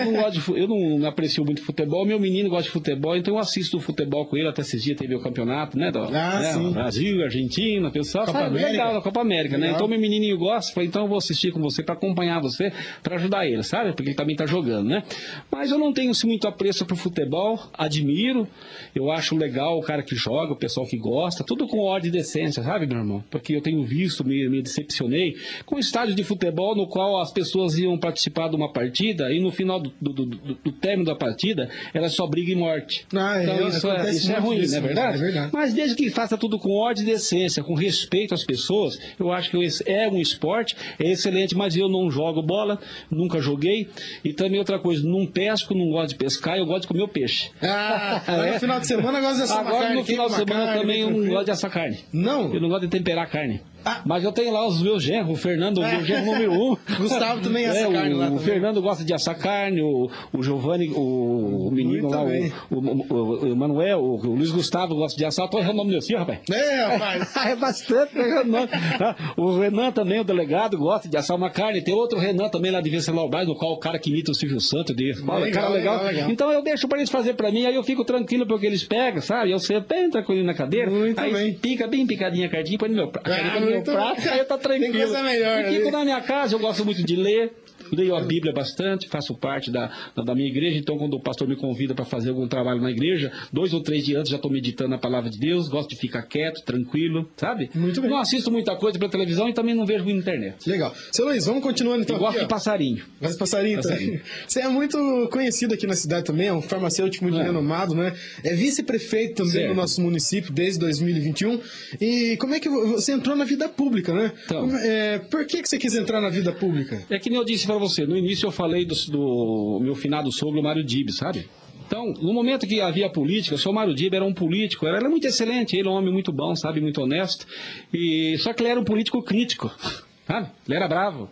não 0.05 0.13
gosto 0.13 0.41
de, 0.55 0.61
eu 0.61 0.69
não 0.69 1.07
aprecio 1.09 1.45
muito 1.45 1.63
futebol. 1.65 2.05
Meu 2.07 2.19
menino 2.21 2.49
gosta 2.49 2.65
de 2.65 2.71
futebol, 2.71 3.17
então 3.17 3.35
eu 3.35 3.39
assisto 3.41 3.77
o 3.77 3.81
futebol 3.81 4.27
com 4.27 4.37
ele. 4.37 4.49
Até 4.49 4.63
esses 4.63 4.83
dias 4.83 4.99
teve 4.99 5.15
o 5.15 5.21
campeonato, 5.21 5.79
né? 5.79 5.91
Do, 5.91 6.01
Ah, 6.03 6.39
né, 6.41 6.53
sim. 6.53 6.77
Argentina, 6.79 7.25
Argentina, 7.25 7.91
pessoal. 7.91 8.27
Copa 8.27 8.39
sabe, 8.39 8.51
América. 8.51 8.71
legal, 8.73 8.95
da 8.95 9.01
Copa 9.01 9.21
América, 9.21 9.57
né? 9.57 9.67
Legal. 9.67 9.77
Então 9.77 9.89
meu 9.89 9.99
menininho 10.01 10.37
gosta, 10.39 10.73
falei, 10.73 10.89
então 10.89 11.03
eu 11.03 11.09
vou 11.09 11.19
assistir 11.19 11.53
com 11.53 11.61
você 11.61 11.83
para 11.83 11.95
acompanhar 11.95 12.41
você, 12.41 12.73
para 13.03 13.17
ajudar 13.17 13.47
ele, 13.47 13.63
sabe? 13.63 13.93
Porque 13.93 14.11
ele 14.11 14.17
também 14.17 14.37
tá 14.37 14.47
jogando, 14.47 14.89
né? 14.89 15.03
Mas 15.51 15.71
eu 15.71 15.79
não 15.79 15.93
tenho 15.93 16.11
assim, 16.11 16.27
muito 16.27 16.47
apreço 16.47 16.82
pro 16.85 16.97
futebol, 16.97 17.59
admiro, 17.75 18.47
eu 18.95 19.11
acho 19.11 19.37
legal 19.37 19.79
o 19.79 19.83
cara 19.83 20.03
que 20.03 20.15
joga, 20.15 20.53
o 20.53 20.57
pessoal 20.57 20.87
que 20.87 20.97
gosta, 20.97 21.45
tudo 21.45 21.67
com 21.67 21.79
ordem 21.81 22.09
e 22.09 22.13
decência, 22.13 22.63
sabe, 22.63 22.87
meu 22.87 22.99
irmão? 22.99 23.25
Porque 23.31 23.55
eu 23.55 23.61
tenho 23.61 23.83
visto, 23.85 24.25
me, 24.25 24.49
me 24.49 24.63
decepcionei 24.63 25.37
com 25.67 25.79
estádio 25.79 26.15
de 26.15 26.25
futebol 26.25 26.75
no 26.77 26.87
qual 26.87 27.21
as 27.21 27.33
pessoas 27.33 27.77
iam 27.79 27.97
participar 27.99 28.49
de 28.49 28.57
uma 28.57 28.73
partida 28.73 29.33
e 29.33 29.41
no 29.41 29.51
final 29.51 29.81
do, 29.81 29.93
do, 30.01 30.13
do- 30.13 30.27
do- 30.27 30.73
término 30.73 31.05
da 31.05 31.15
partida 31.15 31.69
era 31.95 32.09
só 32.09 32.27
briga 32.27 32.51
e 32.53 32.57
morte. 32.57 33.07
Ah, 33.15 33.39
é, 33.39 33.45
então 33.45 33.69
isso 33.69 33.89
é, 33.91 34.11
isso 34.11 34.33
é 34.33 34.39
ruim, 34.39 34.61
disso, 34.61 34.73
não 34.73 34.79
é 34.79 34.87
verdade? 34.87 35.17
é 35.17 35.21
verdade. 35.21 35.51
Mas 35.53 35.73
desde 35.75 35.97
que 35.97 36.11
faça 36.11 36.37
tudo 36.37 36.59
com 36.59 36.71
ordem 36.73 37.05
e 37.05 37.07
decência, 37.07 37.63
com 37.63 37.75
respeito 37.75 38.35
às 38.35 38.45
pessoas, 38.45 38.99
eu 39.19 39.31
acho 39.33 39.51
que 39.51 39.57
é 39.87 40.09
um 40.09 40.19
esporte, 40.21 40.75
é 40.99 41.11
excelente, 41.11 41.55
mas 41.55 41.77
eu 41.77 41.89
não 41.89 42.11
jogo 42.11 42.43
bola, 42.43 42.81
nunca 43.11 43.41
joguei. 43.41 43.89
E 44.25 44.33
também 44.33 44.59
outra 44.59 44.79
coisa, 44.79 45.07
não 45.07 45.27
pesco, 45.27 45.75
não 45.75 45.89
gosto 45.91 46.11
de 46.11 46.17
pescar, 46.17 46.57
eu 46.59 46.67
gosto 46.73 46.83
de 46.83 46.89
comer 46.89 47.03
o 47.03 47.09
peixe. 47.09 47.51
Ah, 47.63 48.23
agora 48.27 48.53
no 48.55 48.61
final 48.61 48.81
de 48.81 48.87
semana 48.87 49.19
eu 49.19 49.23
gosto 49.23 49.37
de 49.37 49.43
assar 49.43 49.61
Agora 49.61 49.79
carne, 49.79 49.95
no 49.97 50.05
final 50.05 50.29
de 50.29 50.35
semana 50.35 50.65
carne, 50.67 50.81
também 50.81 51.01
eu 51.01 51.11
não 51.11 51.29
gosto 51.29 51.45
de 51.45 51.51
assar 51.51 51.71
carne. 51.71 51.99
Não? 52.13 52.55
Eu 52.55 52.61
não 52.61 52.69
gosto 52.69 52.83
de 52.83 52.89
temperar 52.89 53.31
carne. 53.31 53.63
Ah. 53.85 54.03
Mas 54.05 54.25
eu 54.25 54.33
tenho 54.33 54.53
lá 54.53 54.67
os 54.67 54.81
meus 54.83 55.03
genros, 55.03 55.31
o 55.33 55.37
Fernando, 55.41 55.79
o 55.79 55.87
meu 55.87 56.05
genro 56.05 56.25
número 56.27 56.53
um. 56.53 56.77
Gustavo 56.99 57.41
também 57.41 57.67
assa 57.67 57.79
É, 57.81 57.89
o- 57.89 57.93
carne 57.93 58.15
lá 58.15 58.27
O 58.27 58.29
também. 58.31 58.45
Fernando 58.45 58.83
gosta 58.83 59.05
de 59.05 59.13
assar 59.15 59.37
carne, 59.39 59.81
o, 59.83 60.11
o 60.33 60.43
Giovanni, 60.43 60.91
o, 60.91 61.69
o 61.69 61.71
menino 61.71 62.03
Muito 62.09 62.15
lá, 62.17 62.25
bem. 62.25 62.53
o, 62.71 62.77
o, 62.77 63.07
o, 63.49 63.53
o 63.53 63.57
Manuel, 63.57 63.99
o, 64.01 64.15
o 64.17 64.35
Luiz 64.35 64.51
Gustavo 64.51 64.95
gosta 64.95 65.17
de 65.19 65.25
assar. 65.25 65.49
Tô 65.49 65.59
errando 65.59 65.75
o 65.75 65.85
nome 65.85 65.95
do 65.97 66.03
filho, 66.03 66.19
rapaz. 66.19 66.39
É, 66.51 66.85
rapaz. 66.85 67.37
é 67.47 67.57
bastante, 67.57 68.17
errando 68.19 68.49
o 68.49 68.53
nome. 68.53 68.69
tá? 68.99 69.17
O 69.37 69.59
Renan 69.59 69.91
também, 69.93 70.21
o 70.21 70.25
delegado, 70.25 70.79
gosta 70.79 71.09
de 71.09 71.17
assar 71.17 71.37
uma 71.37 71.51
carne. 71.51 71.83
Tem 71.83 71.95
outro 71.95 72.19
Renan 72.19 72.49
também 72.49 72.71
lá 72.71 72.81
de 72.81 72.91
Venceslau 72.91 73.29
Braz, 73.29 73.47
no 73.49 73.55
qual 73.57 73.73
o 73.73 73.79
cara 73.79 73.99
que 73.99 74.11
imita 74.11 74.31
o 74.31 74.35
Silvio 74.35 74.61
Santos. 74.61 74.95
De... 74.95 75.13
Legal, 75.13 75.51
cara 75.53 75.69
legal. 75.69 76.05
legal. 76.05 76.31
Então 76.31 76.51
eu 76.53 76.63
deixo 76.63 76.87
pra 76.89 76.99
eles 76.99 77.11
fazer 77.11 77.35
pra 77.35 77.51
mim, 77.51 77.67
aí 77.67 77.75
eu 77.75 77.83
fico 77.83 78.05
tranquilo 78.05 78.47
porque 78.47 78.67
eles 78.67 78.85
pegam, 78.85 79.21
sabe? 79.21 79.51
Eu 79.51 79.59
sei 79.59 79.81
bem 79.81 80.11
tranquilo 80.11 80.45
na 80.45 80.55
cadeira. 80.55 80.91
Muito 80.91 81.19
aí 81.21 81.33
bem. 81.33 81.55
pica 81.55 81.87
bem 81.87 82.07
picadinha 82.07 82.47
a 82.47 82.51
carninha, 82.51 82.79
põe 82.79 82.89
no 82.89 82.95
meu 82.97 83.09
prato. 83.09 83.31
Ah, 83.31 83.72
no 83.79 83.83
prato, 83.85 84.29
aí 84.29 84.39
eu 84.39 84.45
tô 84.45 84.59
Tem 84.59 84.79
tranquilo. 84.81 84.93
coisa 84.99 85.23
melhor 85.23 85.61
e 85.65 85.77
fico 85.77 85.91
na 85.91 86.05
minha 86.05 86.21
casa, 86.21 86.55
eu 86.55 86.59
gosto 86.59 86.85
muito 86.85 87.03
de 87.03 87.17
ler. 87.17 87.53
Leio 87.97 88.15
a 88.15 88.21
Bíblia 88.21 88.53
bastante, 88.53 89.09
faço 89.09 89.35
parte 89.35 89.71
da, 89.71 89.91
da, 90.17 90.35
minha 90.35 90.49
igreja, 90.49 90.79
então 90.79 90.97
quando 90.99 91.15
o 91.15 91.21
pastor 91.21 91.49
me 91.49 91.57
convida 91.57 91.95
para 91.95 92.05
fazer 92.05 92.31
algum 92.31 92.47
trabalho 92.49 92.81
na 92.81 92.91
igreja, 92.91 93.33
dois 93.53 93.73
ou 93.73 93.83
três 93.83 94.05
dias 94.05 94.21
antes 94.21 94.31
já 94.31 94.37
estou 94.37 94.51
meditando 94.51 94.95
a 94.95 94.99
palavra 94.99 95.31
de 95.31 95.39
Deus, 95.39 95.69
gosto 95.69 95.91
de 95.91 95.97
ficar 95.97 96.23
quieto, 96.23 96.63
tranquilo, 96.65 97.29
sabe? 97.37 97.71
Muito 97.75 98.01
bem. 98.01 98.11
Não 98.11 98.19
assisto 98.19 98.51
muita 98.51 98.75
coisa 98.77 98.99
pela 98.99 99.11
televisão 99.11 99.49
e 99.49 99.53
também 99.55 99.75
não 99.75 99.85
vejo 99.87 100.05
muita 100.05 100.21
internet. 100.21 100.69
Legal. 100.69 100.95
Seu 101.11 101.25
Luiz, 101.27 101.47
vamos 101.47 101.63
continuando 101.63 102.03
então. 102.03 102.17
Eu 102.17 102.21
gosto 102.21 102.37
aqui, 102.37 102.45
de 102.45 102.49
passarinho. 102.51 103.05
Mas 103.21 103.37
passarinho, 103.37 103.77
Passarinho. 103.77 104.13
também. 104.19 104.23
Você 104.47 104.61
é 104.61 104.69
muito 104.69 105.29
conhecido 105.31 105.75
aqui 105.75 105.87
na 105.87 105.95
cidade 105.95 106.25
também, 106.25 106.49
é 106.49 106.53
um 106.53 106.63
farmacêutico 106.63 107.25
muito 107.25 107.39
É. 107.39 107.43
renomado, 107.45 107.95
né? 107.95 108.15
É 108.45 108.55
vice-prefeito 108.55 109.35
também 109.37 109.53
Certo. 109.53 109.69
do 109.69 109.75
nosso 109.75 110.01
município 110.01 110.53
desde 110.53 110.79
2021. 110.81 111.61
E 112.01 112.37
como 112.39 112.55
é 112.55 112.61
que 112.61 112.69
você 112.69 113.13
entrou 113.13 113.37
na 113.37 113.45
vida 113.45 113.69
pública, 113.69 114.13
né? 114.13 114.33
Então. 114.45 114.71
É, 114.79 115.19
por 115.19 115.45
que, 115.47 115.63
que 115.63 115.69
você 115.69 115.79
quis 115.79 115.95
entrar 115.95 116.21
na 116.21 116.29
vida 116.29 116.53
pública? 116.53 117.03
É 117.11 117.19
que 117.19 117.29
nem 117.31 117.39
eu 117.39 117.45
disse 117.45 117.67
para 117.67 117.79
você, 117.83 118.07
no 118.07 118.17
início 118.17 118.47
eu 118.47 118.51
falei 118.51 118.85
do, 118.85 118.95
do 119.11 119.81
meu 119.83 119.95
finado 119.95 120.31
sogro, 120.33 120.63
Mário 120.63 120.85
Dib, 120.85 121.11
sabe? 121.11 121.49
Então, 121.87 122.15
no 122.23 122.33
momento 122.33 122.67
que 122.67 122.81
havia 122.81 123.11
política, 123.11 123.55
o 123.55 123.59
seu 123.59 123.73
Mário 123.73 123.95
Dib 123.95 124.15
era 124.15 124.25
um 124.25 124.33
político, 124.33 124.87
era, 124.87 124.97
era 124.97 125.11
muito 125.11 125.27
excelente, 125.27 125.77
ele 125.77 125.89
é 125.89 125.91
um 125.91 125.95
homem 125.95 126.13
muito 126.13 126.33
bom, 126.33 126.55
sabe, 126.57 126.81
muito 126.81 127.03
honesto, 127.03 127.47
e 127.93 128.37
só 128.39 128.53
que 128.53 128.63
ele 128.63 128.71
era 128.71 128.81
um 128.81 128.85
político 128.85 129.23
crítico, 129.23 129.71
sabe? 130.27 130.49
Ele 130.67 130.77
era 130.77 130.89
bravo. 130.89 131.29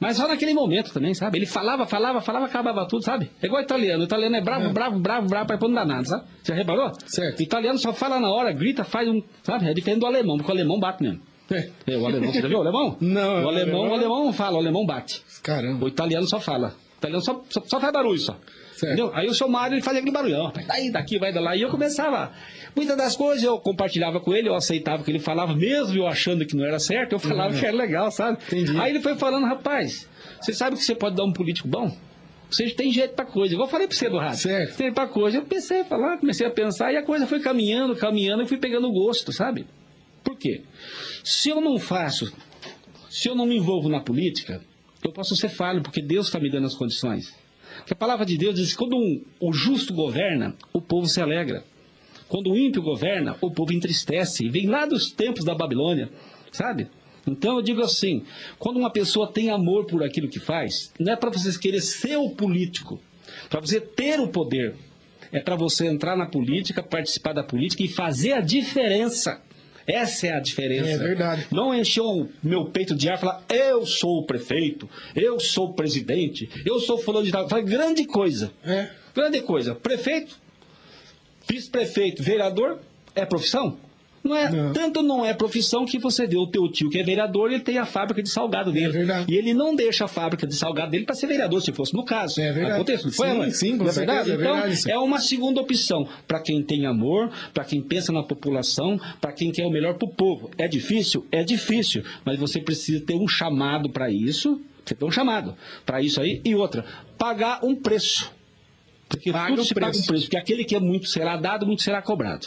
Mas 0.00 0.16
só 0.16 0.26
naquele 0.26 0.54
momento 0.54 0.92
também, 0.94 1.12
sabe? 1.12 1.36
Ele 1.36 1.46
falava, 1.46 1.86
falava, 1.86 2.22
falava, 2.22 2.46
acabava 2.46 2.88
tudo, 2.88 3.04
sabe? 3.04 3.30
É 3.42 3.46
igual 3.46 3.62
italiano. 3.62 4.02
O 4.02 4.06
italiano 4.06 4.34
é 4.34 4.40
bravo, 4.40 4.72
bravo, 4.72 4.98
bravo, 4.98 5.28
bravo, 5.28 5.46
para 5.46 5.68
no 5.68 5.74
danado, 5.74 6.08
sabe? 6.08 6.24
Você 6.42 6.54
reparou? 6.54 6.90
Certo. 7.06 7.38
O 7.38 7.42
italiano 7.42 7.78
só 7.78 7.92
fala 7.92 8.18
na 8.18 8.30
hora, 8.30 8.50
grita, 8.50 8.82
faz 8.82 9.06
um. 9.06 9.22
Sabe? 9.42 9.68
É 9.68 9.74
diferente 9.74 10.00
do 10.00 10.06
alemão, 10.06 10.38
porque 10.38 10.50
o 10.50 10.54
alemão 10.54 10.80
bate 10.80 11.02
mesmo. 11.02 11.20
É. 11.50 11.96
O 11.96 12.06
alemão, 12.06 12.32
você 12.32 12.40
já 12.42 12.48
viu 12.48 12.58
o 12.58 12.60
alemão? 12.60 12.96
Não, 13.00 13.44
O 13.44 13.48
alemão, 13.48 13.80
o 13.80 13.88
o 13.90 13.94
alemão- 13.94 14.32
fala, 14.32 14.56
o 14.56 14.60
alemão 14.60 14.86
bate. 14.86 15.22
Caramba. 15.42 15.84
O 15.84 15.88
italiano 15.88 16.26
só 16.26 16.38
fala. 16.40 16.68
O 16.68 16.98
italiano 16.98 17.24
só, 17.24 17.42
só, 17.48 17.62
só 17.66 17.80
faz 17.80 17.92
barulho 17.92 18.18
só. 18.18 18.36
Certo. 18.76 18.92
Entendeu? 18.94 19.10
Aí 19.14 19.26
o 19.26 19.34
seu 19.34 19.48
Mário 19.48 19.74
ele 19.74 19.82
fazia 19.82 20.00
aquele 20.00 20.12
barulhão. 20.14 20.52
Daí, 20.66 20.90
daqui, 20.90 21.18
vai 21.18 21.32
da 21.32 21.40
lá. 21.40 21.54
E 21.56 21.60
eu 21.62 21.68
começava. 21.68 22.30
Muitas 22.74 22.96
das 22.96 23.14
coisas 23.16 23.42
eu 23.42 23.58
compartilhava 23.58 24.20
com 24.20 24.32
ele, 24.34 24.48
eu 24.48 24.54
aceitava 24.54 25.02
o 25.02 25.04
que 25.04 25.10
ele 25.10 25.18
falava, 25.18 25.54
mesmo 25.54 25.98
eu 25.98 26.06
achando 26.06 26.46
que 26.46 26.56
não 26.56 26.64
era 26.64 26.78
certo, 26.78 27.12
eu 27.12 27.18
falava 27.18 27.52
que 27.54 27.66
era 27.66 27.76
legal, 27.76 28.10
sabe? 28.10 28.38
Entendi. 28.46 28.78
Aí 28.80 28.90
ele 28.90 29.00
foi 29.00 29.16
falando, 29.16 29.44
rapaz, 29.44 30.08
você 30.40 30.52
sabe 30.54 30.76
que 30.76 30.82
você 30.84 30.94
pode 30.94 31.16
dar 31.16 31.24
um 31.24 31.32
político 31.32 31.66
bom? 31.68 31.94
Você 32.50 32.70
tem 32.70 32.90
jeito 32.92 33.14
pra 33.14 33.24
coisa. 33.24 33.54
Eu 33.54 33.66
falei 33.66 33.86
pra 33.86 33.96
você 33.96 34.08
do 34.08 34.18
rádio. 34.18 34.38
Certo. 34.38 34.76
Tem 34.76 34.92
pra 34.92 35.06
coisa. 35.06 35.38
Eu 35.38 35.42
pensei 35.42 35.80
a 35.80 35.84
falar, 35.84 36.16
comecei 36.18 36.46
a 36.46 36.50
pensar, 36.50 36.92
e 36.92 36.96
a 36.96 37.02
coisa 37.02 37.26
foi 37.26 37.40
caminhando, 37.40 37.94
caminhando, 37.96 38.42
e 38.42 38.46
fui 38.46 38.56
pegando 38.56 38.90
gosto, 38.90 39.32
sabe? 39.32 39.66
Por 40.22 40.36
quê? 40.36 40.62
Se 41.24 41.48
eu 41.48 41.60
não 41.60 41.78
faço, 41.78 42.32
se 43.08 43.28
eu 43.28 43.34
não 43.34 43.46
me 43.46 43.56
envolvo 43.56 43.88
na 43.88 44.00
política, 44.00 44.62
eu 45.02 45.12
posso 45.12 45.34
ser 45.36 45.48
falho, 45.48 45.82
porque 45.82 46.02
Deus 46.02 46.26
está 46.26 46.38
me 46.38 46.50
dando 46.50 46.66
as 46.66 46.74
condições. 46.74 47.34
Porque 47.78 47.94
a 47.94 47.96
palavra 47.96 48.26
de 48.26 48.36
Deus 48.36 48.54
diz 48.54 48.72
que 48.72 48.78
quando 48.78 48.96
um- 48.96 49.22
o 49.40 49.52
justo 49.52 49.94
governa, 49.94 50.54
o 50.72 50.80
povo 50.80 51.06
se 51.06 51.20
alegra. 51.20 51.64
Quando 52.28 52.50
o 52.50 52.56
ímpio 52.56 52.82
governa, 52.82 53.36
o 53.40 53.50
povo 53.50 53.72
entristece. 53.72 54.48
Vem 54.48 54.66
lá 54.66 54.86
dos 54.86 55.10
tempos 55.10 55.44
da 55.44 55.54
Babilônia, 55.54 56.10
sabe? 56.52 56.88
Então 57.26 57.56
eu 57.56 57.62
digo 57.62 57.80
assim: 57.80 58.22
quando 58.58 58.76
uma 58.78 58.90
pessoa 58.90 59.32
tem 59.32 59.50
amor 59.50 59.86
por 59.86 60.02
aquilo 60.04 60.28
que 60.28 60.38
faz, 60.38 60.92
não 60.98 61.12
é 61.12 61.16
para 61.16 61.30
vocês 61.30 61.56
querer 61.56 61.80
ser 61.80 62.16
o 62.16 62.30
político, 62.30 63.00
para 63.48 63.60
você 63.60 63.80
ter 63.80 64.20
o 64.20 64.28
poder. 64.28 64.74
É 65.32 65.38
para 65.38 65.54
você 65.54 65.86
entrar 65.86 66.16
na 66.16 66.26
política, 66.26 66.82
participar 66.82 67.32
da 67.32 67.44
política 67.44 67.84
e 67.84 67.88
fazer 67.88 68.32
a 68.32 68.40
diferença. 68.40 69.40
Essa 69.90 70.28
é 70.28 70.32
a 70.34 70.40
diferença. 70.40 70.90
É 70.90 70.98
verdade. 70.98 71.46
Não 71.50 71.74
encher 71.74 72.02
o 72.02 72.28
meu 72.42 72.66
peito 72.66 72.94
de 72.94 73.08
ar 73.08 73.16
e 73.16 73.20
falar, 73.20 73.44
eu 73.48 73.84
sou 73.84 74.18
o 74.18 74.24
prefeito, 74.24 74.88
eu 75.14 75.40
sou 75.40 75.70
o 75.70 75.72
presidente, 75.74 76.48
eu 76.64 76.78
sou 76.80 76.98
fulano 76.98 77.26
de 77.26 77.32
tal. 77.32 77.48
Fala 77.48 77.62
grande 77.62 78.04
coisa. 78.04 78.52
É. 78.64 78.88
Grande 79.14 79.40
coisa. 79.42 79.74
Prefeito, 79.74 80.36
vice-prefeito, 81.48 82.22
vereador, 82.22 82.78
é 83.14 83.24
profissão? 83.26 83.76
Não 84.30 84.36
é, 84.36 84.50
Não. 84.50 84.72
Tanto 84.72 85.02
não 85.02 85.24
é 85.24 85.34
profissão 85.34 85.84
que 85.84 85.98
você 85.98 86.26
vê 86.26 86.36
o 86.36 86.46
teu 86.46 86.70
tio 86.70 86.88
que 86.88 86.98
é 86.98 87.02
vereador, 87.02 87.50
ele 87.50 87.60
tem 87.62 87.78
a 87.78 87.84
fábrica 87.84 88.22
de 88.22 88.28
salgado 88.30 88.70
dele. 88.72 88.86
É 88.86 88.90
verdade. 88.90 89.32
E 89.32 89.36
ele 89.36 89.52
não 89.52 89.74
deixa 89.74 90.04
a 90.04 90.08
fábrica 90.08 90.46
de 90.46 90.54
salgado 90.54 90.90
dele 90.92 91.04
para 91.04 91.14
ser 91.14 91.26
vereador, 91.26 91.60
se 91.60 91.72
fosse 91.72 91.92
no 91.94 92.04
caso. 92.04 92.40
É 92.40 92.52
verdade. 92.52 92.74
Acontece, 92.76 93.04
não 93.06 93.12
foi, 93.12 93.28
Sim, 93.30 93.38
mãe? 93.38 93.50
sim, 93.50 93.70
com 93.78 93.84
não 93.84 93.90
é 93.90 93.94
verdade? 93.94 94.30
é 94.30 94.34
então, 94.34 94.52
verdade 94.54 94.74
isso. 94.74 94.90
é 94.90 94.98
uma 94.98 95.18
segunda 95.20 95.60
opção 95.60 96.08
para 96.28 96.40
quem 96.40 96.62
tem 96.62 96.86
amor, 96.86 97.30
para 97.52 97.64
quem 97.64 97.82
pensa 97.82 98.12
na 98.12 98.22
população, 98.22 98.98
para 99.20 99.32
quem 99.32 99.50
quer 99.50 99.66
o 99.66 99.70
melhor 99.70 99.94
para 99.94 100.06
o 100.08 100.10
povo. 100.12 100.50
É 100.56 100.68
difícil? 100.68 101.26
É 101.32 101.42
difícil, 101.42 102.02
mas 102.24 102.38
você 102.38 102.60
precisa 102.60 103.04
ter 103.04 103.14
um 103.14 103.26
chamado 103.28 103.90
para 103.90 104.10
isso. 104.10 104.60
Você 104.84 104.94
tem 104.94 105.06
um 105.06 105.10
chamado 105.10 105.54
para 105.84 106.00
isso 106.00 106.20
aí. 106.20 106.40
E 106.44 106.54
outra, 106.54 106.84
pagar 107.18 107.64
um 107.64 107.74
preço. 107.74 108.30
Porque 109.08 109.32
Paga 109.32 109.48
tudo 109.48 109.62
o 109.62 109.64
se 109.64 109.74
paga 109.74 109.86
um 109.88 109.90
preço. 109.90 110.06
preço. 110.06 110.24
Porque 110.26 110.36
aquele 110.36 110.64
que 110.64 110.74
é 110.76 110.80
muito 110.80 111.08
será 111.08 111.36
dado, 111.36 111.66
muito 111.66 111.82
será 111.82 112.00
cobrado. 112.00 112.46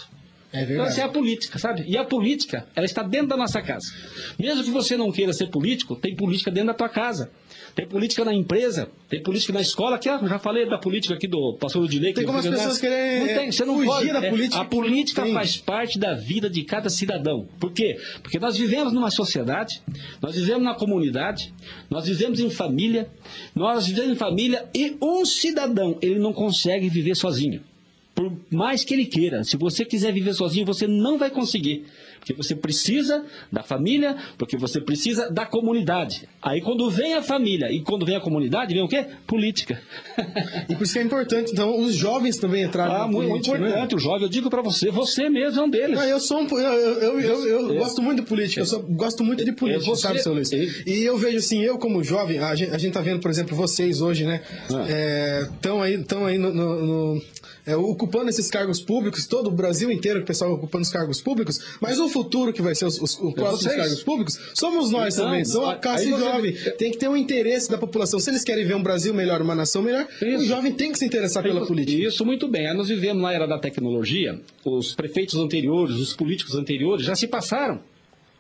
É 0.53 0.63
Então, 0.63 0.85
essa 0.85 1.01
é 1.01 1.03
a 1.03 1.09
política, 1.09 1.57
sabe? 1.57 1.83
E 1.87 1.97
a 1.97 2.05
política, 2.05 2.67
ela 2.75 2.85
está 2.85 3.01
dentro 3.01 3.29
da 3.29 3.37
nossa 3.37 3.59
casa. 3.59 3.91
Mesmo 4.39 4.63
que 4.63 4.69
você 4.69 4.95
não 4.95 5.11
queira 5.11 5.33
ser 5.33 5.47
político, 5.47 5.95
tem 5.95 6.15
política 6.15 6.51
dentro 6.51 6.67
da 6.67 6.73
tua 6.75 6.89
casa. 6.89 7.31
Tem 7.73 7.87
política 7.87 8.23
na 8.23 8.31
empresa, 8.31 8.87
tem 9.09 9.23
política 9.23 9.51
na 9.51 9.61
escola, 9.61 9.97
que 9.97 10.07
eu 10.07 10.27
já 10.27 10.37
falei 10.37 10.69
da 10.69 10.77
política 10.77 11.15
aqui 11.15 11.27
do 11.27 11.57
pastor 11.59 11.89
que 11.89 11.99
Tem 11.99 12.23
como 12.23 12.37
as 12.37 12.45
pessoas 12.45 12.77
querem, 12.77 13.19
Não 13.19 13.27
tem, 13.35 13.51
você 13.51 13.65
não 13.65 13.75
fugir 13.75 13.87
pode. 13.87 14.13
da 14.13 14.23
é, 14.23 14.29
política 14.29 14.61
a 14.61 14.65
política 14.65 15.25
faz 15.25 15.57
parte 15.57 15.97
da 15.97 16.13
vida 16.13 16.47
de 16.47 16.63
cada 16.63 16.87
cidadão. 16.87 17.47
Por 17.59 17.71
quê? 17.71 17.97
Porque 18.21 18.37
nós 18.37 18.55
vivemos 18.55 18.93
numa 18.93 19.09
sociedade, 19.09 19.81
nós 20.21 20.35
vivemos 20.35 20.63
na 20.63 20.75
comunidade, 20.75 21.51
nós 21.89 22.05
vivemos 22.05 22.39
em 22.39 22.51
família, 22.51 23.09
nós 23.55 23.87
vivemos 23.87 24.11
em 24.11 24.15
família 24.15 24.69
e 24.75 24.95
um 25.01 25.25
cidadão, 25.25 25.97
ele 25.99 26.19
não 26.19 26.31
consegue 26.31 26.89
viver 26.89 27.15
sozinho. 27.15 27.72
Por 28.15 28.31
mais 28.51 28.83
que 28.83 28.93
ele 28.93 29.05
queira, 29.05 29.43
se 29.43 29.57
você 29.57 29.83
quiser 29.83 30.13
viver 30.13 30.33
sozinho, 30.35 30.65
você 30.65 30.85
não 30.85 31.17
vai 31.17 31.31
conseguir. 31.31 31.85
Porque 32.19 32.31
você 32.33 32.55
precisa 32.55 33.25
da 33.51 33.63
família, 33.63 34.15
porque 34.37 34.55
você 34.55 34.79
precisa 34.79 35.29
da 35.29 35.45
comunidade. 35.45 36.29
Aí 36.41 36.61
quando 36.61 36.89
vem 36.89 37.15
a 37.15 37.21
família 37.23 37.69
e 37.69 37.81
quando 37.81 38.05
vem 38.05 38.15
a 38.15 38.21
comunidade, 38.21 38.73
vem 38.73 38.81
o 38.83 38.87
quê? 38.87 39.07
Política. 39.27 39.81
E 40.69 40.75
por 40.75 40.83
isso 40.83 40.93
que 40.93 40.99
é 40.99 41.01
importante, 41.01 41.51
então, 41.51 41.77
os 41.81 41.93
jovens 41.95 42.37
também 42.37 42.63
entrarem 42.63 42.95
Ah, 42.95 43.07
muito, 43.07 43.29
política, 43.29 43.57
né? 43.57 43.67
importante, 43.69 43.95
o 43.95 43.99
jovem. 43.99 44.21
Eu 44.23 44.29
digo 44.29 44.49
pra 44.49 44.61
você, 44.61 44.89
você 44.89 45.27
mesmo 45.29 45.59
é 45.59 45.63
um 45.65 45.69
deles. 45.69 45.97
Não, 45.97 46.05
eu 46.05 46.19
sou 46.19 46.39
um, 46.41 46.47
eu, 46.57 46.59
eu, 47.01 47.19
eu, 47.19 47.47
eu 47.47 47.73
É. 47.73 47.77
gosto 47.79 48.01
muito 48.01 48.21
de 48.21 48.27
política, 48.29 48.61
eu 48.61 48.65
só 48.65 48.79
gosto 48.79 49.23
muito 49.23 49.43
de 49.43 49.51
política, 49.51 49.85
você- 49.85 50.01
sabe, 50.03 50.19
seu 50.19 50.33
Luiz? 50.33 50.53
É. 50.53 50.65
E 50.87 51.03
eu 51.03 51.17
vejo 51.17 51.37
assim, 51.37 51.61
eu 51.61 51.77
como 51.77 52.01
jovem, 52.03 52.39
a 52.39 52.55
gente, 52.55 52.71
a 52.71 52.77
gente 52.77 52.93
tá 52.93 53.01
vendo, 53.01 53.19
por 53.19 53.29
exemplo, 53.29 53.55
vocês 53.57 53.99
hoje, 54.01 54.23
né? 54.25 54.41
Ah. 54.71 55.49
Estão 55.53 55.81
aí, 55.81 55.97
tão 56.03 56.25
aí 56.25 56.37
no, 56.37 56.53
no- 56.53 56.85
no- 57.15 57.21
é, 57.65 57.75
ocupando 57.75 58.29
esses 58.29 58.49
cargos 58.49 58.81
públicos, 58.81 59.25
todo 59.25 59.47
o 59.47 59.51
Brasil 59.51 59.89
inteiro, 59.91 60.19
o 60.19 60.25
pessoal 60.25 60.51
ocupando 60.53 60.83
os 60.83 60.89
cargos 60.91 61.21
públicos, 61.21 61.77
mas 61.79 61.99
o 61.99 62.09
futuro 62.09 62.51
que 62.51 62.61
vai 62.61 62.75
ser 62.75 62.85
os, 62.85 62.99
os, 63.01 63.17
os 63.19 63.33
próximos 63.33 63.73
cargos 63.75 64.03
públicos, 64.03 64.37
somos 64.53 64.89
nós 64.91 65.13
Então, 65.15 65.25
também, 65.27 65.45
são 65.45 65.69
a 65.69 65.75
classe 65.75 66.09
você- 66.11 66.19
jovem. 66.19 66.53
Tem 66.77 66.91
que 66.91 66.97
ter 66.97 67.07
um 67.07 67.15
interesse 67.17 67.69
da 67.69 67.77
população. 67.77 68.19
Se 68.19 68.29
eles 68.29 68.43
querem 68.43 68.65
ver 68.65 68.75
um 68.75 68.83
Brasil 68.83 69.13
melhor, 69.13 69.41
uma 69.41 69.55
nação 69.55 69.81
melhor, 69.81 70.07
o 70.21 70.43
jovem 70.43 70.73
tem 70.73 70.91
que 70.91 70.99
se 70.99 71.05
interessar 71.05 71.41
pela 71.43 71.65
política. 71.65 72.07
Isso, 72.07 72.25
muito 72.25 72.47
bem. 72.47 72.67
Aí 72.67 72.75
nós 72.75 72.89
vivemos 72.89 73.21
na 73.23 73.31
era 73.31 73.47
da 73.47 73.57
tecnologia. 73.57 74.39
Os 74.65 74.93
prefeitos 74.93 75.35
anteriores, 75.35 75.95
os 75.95 76.13
políticos 76.15 76.55
anteriores 76.55 77.05
já 77.05 77.15
se 77.15 77.27
passaram. 77.27 77.79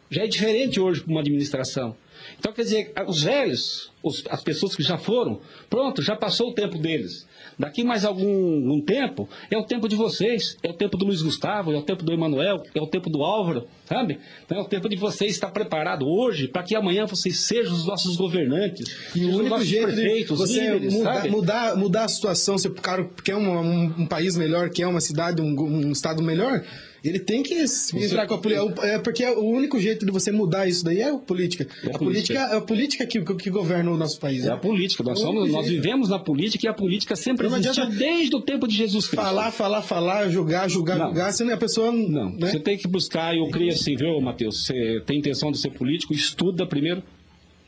Já 0.09 0.23
é 0.23 0.27
diferente 0.27 0.79
hoje 0.79 1.01
para 1.01 1.11
uma 1.11 1.21
administração. 1.21 1.95
Então, 2.39 2.53
quer 2.53 2.63
dizer, 2.63 2.91
os 3.07 3.23
velhos, 3.23 3.91
os- 4.01 4.23
as 4.29 4.41
pessoas 4.43 4.75
que 4.75 4.83
já 4.83 4.97
foram, 4.97 5.41
pronto, 5.69 6.01
já 6.01 6.15
passou 6.15 6.49
o 6.49 6.53
tempo 6.53 6.77
deles. 6.77 7.25
Daqui 7.57 7.83
mais 7.83 8.03
algum 8.05 8.25
um 8.73 8.81
tempo, 8.81 9.27
é 9.51 9.57
o 9.57 9.63
tempo 9.63 9.87
de 9.87 9.95
vocês, 9.95 10.57
é 10.63 10.69
o 10.69 10.73
tempo 10.73 10.97
do 10.97 11.05
Luiz 11.05 11.21
Gustavo, 11.21 11.71
é 11.71 11.77
o 11.77 11.81
tempo 11.81 12.03
do 12.03 12.11
Emanuel, 12.11 12.63
é 12.73 12.81
o 12.81 12.87
tempo 12.87 13.09
do 13.09 13.23
Álvaro, 13.23 13.65
sabe? 13.85 14.19
Então 14.45 14.57
é 14.57 14.61
o 14.61 14.65
tempo 14.67 14.89
de 14.89 14.95
vocês 14.95 15.31
estar 15.31 15.49
preparado 15.51 16.07
hoje 16.07 16.47
para 16.47 16.63
que 16.63 16.75
amanhã 16.75 17.05
vocês 17.05 17.37
sejam 17.39 17.73
os 17.73 17.85
nossos 17.85 18.15
governantes, 18.17 18.85
E 19.15 19.23
o 19.25 19.29
os 19.29 19.35
único 19.35 19.49
nossos 19.49 19.67
jeito 19.67 19.89
de 19.89 19.93
prefeitos, 20.01 20.37
você 20.39 20.61
líderes, 20.73 20.93
mudar, 20.93 21.27
mudar, 21.29 21.75
mudar 21.77 22.03
a 22.05 22.07
situação, 22.07 22.57
se 22.57 22.67
o 22.67 22.73
cara 22.73 23.07
quer 23.23 23.35
um, 23.35 23.49
um- 23.59 23.93
um 23.99 24.05
país 24.05 24.35
melhor, 24.37 24.69
quer 24.69 24.87
uma 24.87 25.01
cidade, 25.01 25.41
um, 25.41 25.55
um 25.59 25.91
estado 25.91 26.21
melhor, 26.23 26.63
ele 27.03 27.19
tem 27.19 27.43
que 27.43 27.67
se 27.67 27.97
entrar 27.97 28.25
com 28.25 28.35
a 28.35 28.37
política. 28.37 28.87
É 28.87 28.97
porque 28.97 29.25
o 29.25 29.43
único 29.43 29.77
jeito 29.77 30.05
de 30.05 30.11
você 30.11 30.31
mudar 30.31 30.67
isso 30.67 30.85
daí 30.85 31.01
é 31.01 31.09
a 31.09 31.17
política. 31.17 31.67
É 31.83 31.87
a 31.93 31.97
política 31.97 31.99
política. 31.99 32.39
é 32.39 32.57
a 32.57 32.61
política 32.61 33.05
que, 33.05 33.21
que 33.35 33.49
governa 33.49 33.91
o 33.91 33.97
nosso 33.97 34.17
país. 34.17 34.45
É 34.45 34.47
né? 34.47 34.53
a 34.53 34.57
política. 34.57 35.03
Nós, 35.03 35.19
somos, 35.19 35.51
nós 35.51 35.67
vivemos 35.67 36.07
na 36.07 36.17
política 36.17 36.65
e 36.65 36.69
a 36.69 36.73
política 36.73 37.13
sempre 37.17 37.49
Não 37.49 37.57
existiu 37.57 37.83
adianta 37.83 37.99
desde 37.99 38.33
o 38.33 38.41
tempo 38.41 38.65
de 38.65 38.75
Jesus 38.75 39.07
Cristo. 39.07 39.21
Falar, 39.21 39.51
falar, 39.51 39.81
falar, 39.81 40.29
julgar, 40.29 40.69
julgar, 40.69 40.97
Não. 40.97 41.07
julgar, 41.07 41.33
senão 41.33 41.53
a 41.53 41.57
pessoa. 41.57 41.91
Não, 41.91 42.29
Né? 42.29 42.51
você 42.51 42.59
tem 42.59 42.77
que 42.77 42.87
buscar, 42.87 43.35
eu 43.35 43.49
creio 43.49 43.73
assim, 43.73 43.97
viu, 43.97 44.21
Matheus? 44.21 44.65
Você 44.65 45.01
tem 45.05 45.19
intenção 45.19 45.51
de 45.51 45.57
ser 45.57 45.71
político, 45.71 46.13
estuda 46.13 46.65
primeiro, 46.65 47.03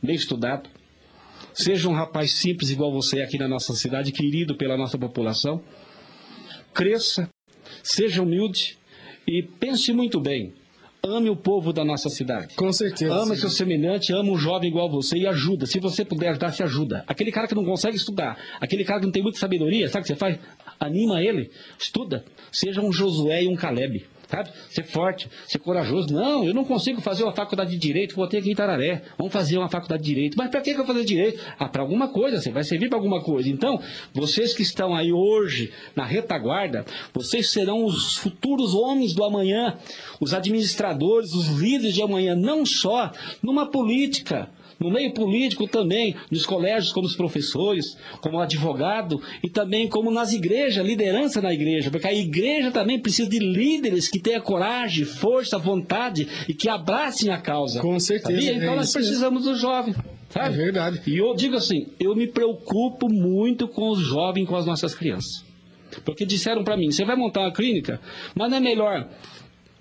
bem 0.02 0.16
estudado. 0.16 0.70
Seja 1.52 1.90
um 1.90 1.92
rapaz 1.92 2.32
simples 2.32 2.70
igual 2.70 2.90
você 2.90 3.20
aqui 3.20 3.36
na 3.36 3.46
nossa 3.46 3.74
cidade, 3.74 4.12
querido 4.12 4.56
pela 4.56 4.78
nossa 4.78 4.96
população. 4.96 5.62
Cresça, 6.72 7.28
seja 7.82 8.22
humilde 8.22 8.78
e 9.26 9.42
pense 9.42 9.92
muito 9.92 10.20
bem. 10.20 10.52
ame 11.04 11.30
o 11.30 11.36
povo 11.36 11.72
da 11.72 11.84
nossa 11.84 12.08
cidade. 12.08 12.54
Com 12.56 12.72
certeza. 12.72 13.14
Ama 13.14 13.36
seu 13.36 13.48
semelhante, 13.48 14.12
ama 14.12 14.32
um 14.32 14.36
jovem 14.36 14.68
igual 14.68 14.88
a 14.88 14.90
você 14.90 15.16
e 15.18 15.26
ajuda. 15.26 15.64
Se 15.64 15.78
você 15.78 16.04
puder 16.04 16.30
ajudar, 16.30 16.52
se 16.52 16.62
ajuda. 16.62 17.04
Aquele 17.06 17.30
cara 17.30 17.46
que 17.46 17.54
não 17.54 17.64
consegue 17.64 17.96
estudar, 17.96 18.36
aquele 18.60 18.84
cara 18.84 18.98
que 18.98 19.06
não 19.06 19.12
tem 19.12 19.22
muita 19.22 19.38
sabedoria, 19.38 19.88
sabe 19.88 20.00
o 20.00 20.02
que 20.02 20.08
você 20.08 20.16
faz? 20.16 20.38
Anima 20.80 21.22
ele, 21.22 21.50
estuda. 21.78 22.24
Seja 22.50 22.80
um 22.80 22.92
Josué 22.92 23.44
e 23.44 23.48
um 23.48 23.54
Caleb. 23.54 24.04
Sabe? 24.28 24.50
Ser 24.70 24.84
forte, 24.84 25.28
ser 25.46 25.58
corajoso. 25.58 26.12
Não, 26.12 26.44
eu 26.44 26.52
não 26.52 26.64
consigo 26.64 27.00
fazer 27.00 27.22
uma 27.22 27.32
faculdade 27.32 27.70
de 27.70 27.78
direito, 27.78 28.16
vou 28.16 28.26
ter 28.26 28.38
aqui 28.38 28.50
em 28.50 28.54
Tararé. 28.54 29.02
Vamos 29.16 29.32
fazer 29.32 29.58
uma 29.58 29.68
faculdade 29.68 30.02
de 30.02 30.08
direito. 30.14 30.36
Mas 30.36 30.50
para 30.50 30.60
que, 30.60 30.74
que 30.74 30.80
eu 30.80 30.84
vou 30.84 30.94
fazer 30.94 31.04
direito? 31.04 31.40
Ah, 31.58 31.68
para 31.68 31.82
alguma 31.82 32.08
coisa, 32.08 32.40
você 32.40 32.50
vai 32.50 32.64
servir 32.64 32.88
para 32.88 32.98
alguma 32.98 33.22
coisa. 33.22 33.48
Então, 33.48 33.80
vocês 34.12 34.52
que 34.52 34.62
estão 34.62 34.94
aí 34.94 35.12
hoje 35.12 35.72
na 35.94 36.04
retaguarda, 36.04 36.84
vocês 37.12 37.50
serão 37.50 37.84
os 37.84 38.16
futuros 38.16 38.74
homens 38.74 39.14
do 39.14 39.24
amanhã, 39.24 39.76
os 40.20 40.34
administradores, 40.34 41.32
os 41.32 41.48
líderes 41.48 41.94
de 41.94 42.02
amanhã, 42.02 42.34
não 42.34 42.66
só 42.66 43.12
numa 43.42 43.66
política, 43.70 44.48
no 44.78 44.90
meio 44.90 45.12
político 45.12 45.66
também, 45.66 46.14
nos 46.30 46.44
colégios 46.44 46.92
como 46.92 47.06
os 47.06 47.16
professores, 47.16 47.96
como 48.20 48.38
advogado 48.40 49.20
e 49.42 49.48
também 49.48 49.88
como 49.88 50.10
nas 50.10 50.32
igrejas, 50.32 50.84
liderança 50.86 51.40
na 51.40 51.52
igreja, 51.52 51.90
porque 51.90 52.06
a 52.06 52.14
igreja 52.14 52.70
também 52.70 53.00
precisa 53.00 53.28
de 53.28 53.38
líderes 53.38 54.08
que 54.08 54.18
tenham 54.18 54.40
coragem, 54.42 55.04
força, 55.04 55.58
vontade 55.58 56.28
e 56.48 56.54
que 56.54 56.68
abracem 56.68 57.30
a 57.30 57.38
causa. 57.40 57.80
Com 57.80 57.98
certeza, 57.98 58.32
Sabia? 58.40 58.52
é 58.52 58.56
Então 58.56 58.76
nós 58.76 58.88
isso 58.88 58.98
mesmo. 58.98 59.08
precisamos 59.10 59.44
do 59.44 59.54
jovem. 59.56 59.94
Sabe? 60.28 60.54
É 60.54 60.56
verdade. 60.56 61.00
E 61.06 61.16
eu 61.16 61.34
digo 61.34 61.56
assim, 61.56 61.86
eu 61.98 62.14
me 62.14 62.26
preocupo 62.26 63.08
muito 63.08 63.66
com 63.68 63.88
os 63.90 64.00
jovens, 64.00 64.46
com 64.46 64.56
as 64.56 64.66
nossas 64.66 64.94
crianças. 64.94 65.44
Porque 66.04 66.26
disseram 66.26 66.62
para 66.62 66.76
mim, 66.76 66.90
você 66.90 67.04
vai 67.04 67.16
montar 67.16 67.40
uma 67.42 67.52
clínica, 67.52 68.00
mas 68.34 68.50
não 68.50 68.58
é 68.58 68.60
melhor 68.60 69.08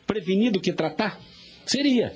prevenir 0.07 0.51
do 0.51 0.61
que 0.61 0.71
tratar? 0.71 1.19
Seria. 1.65 2.13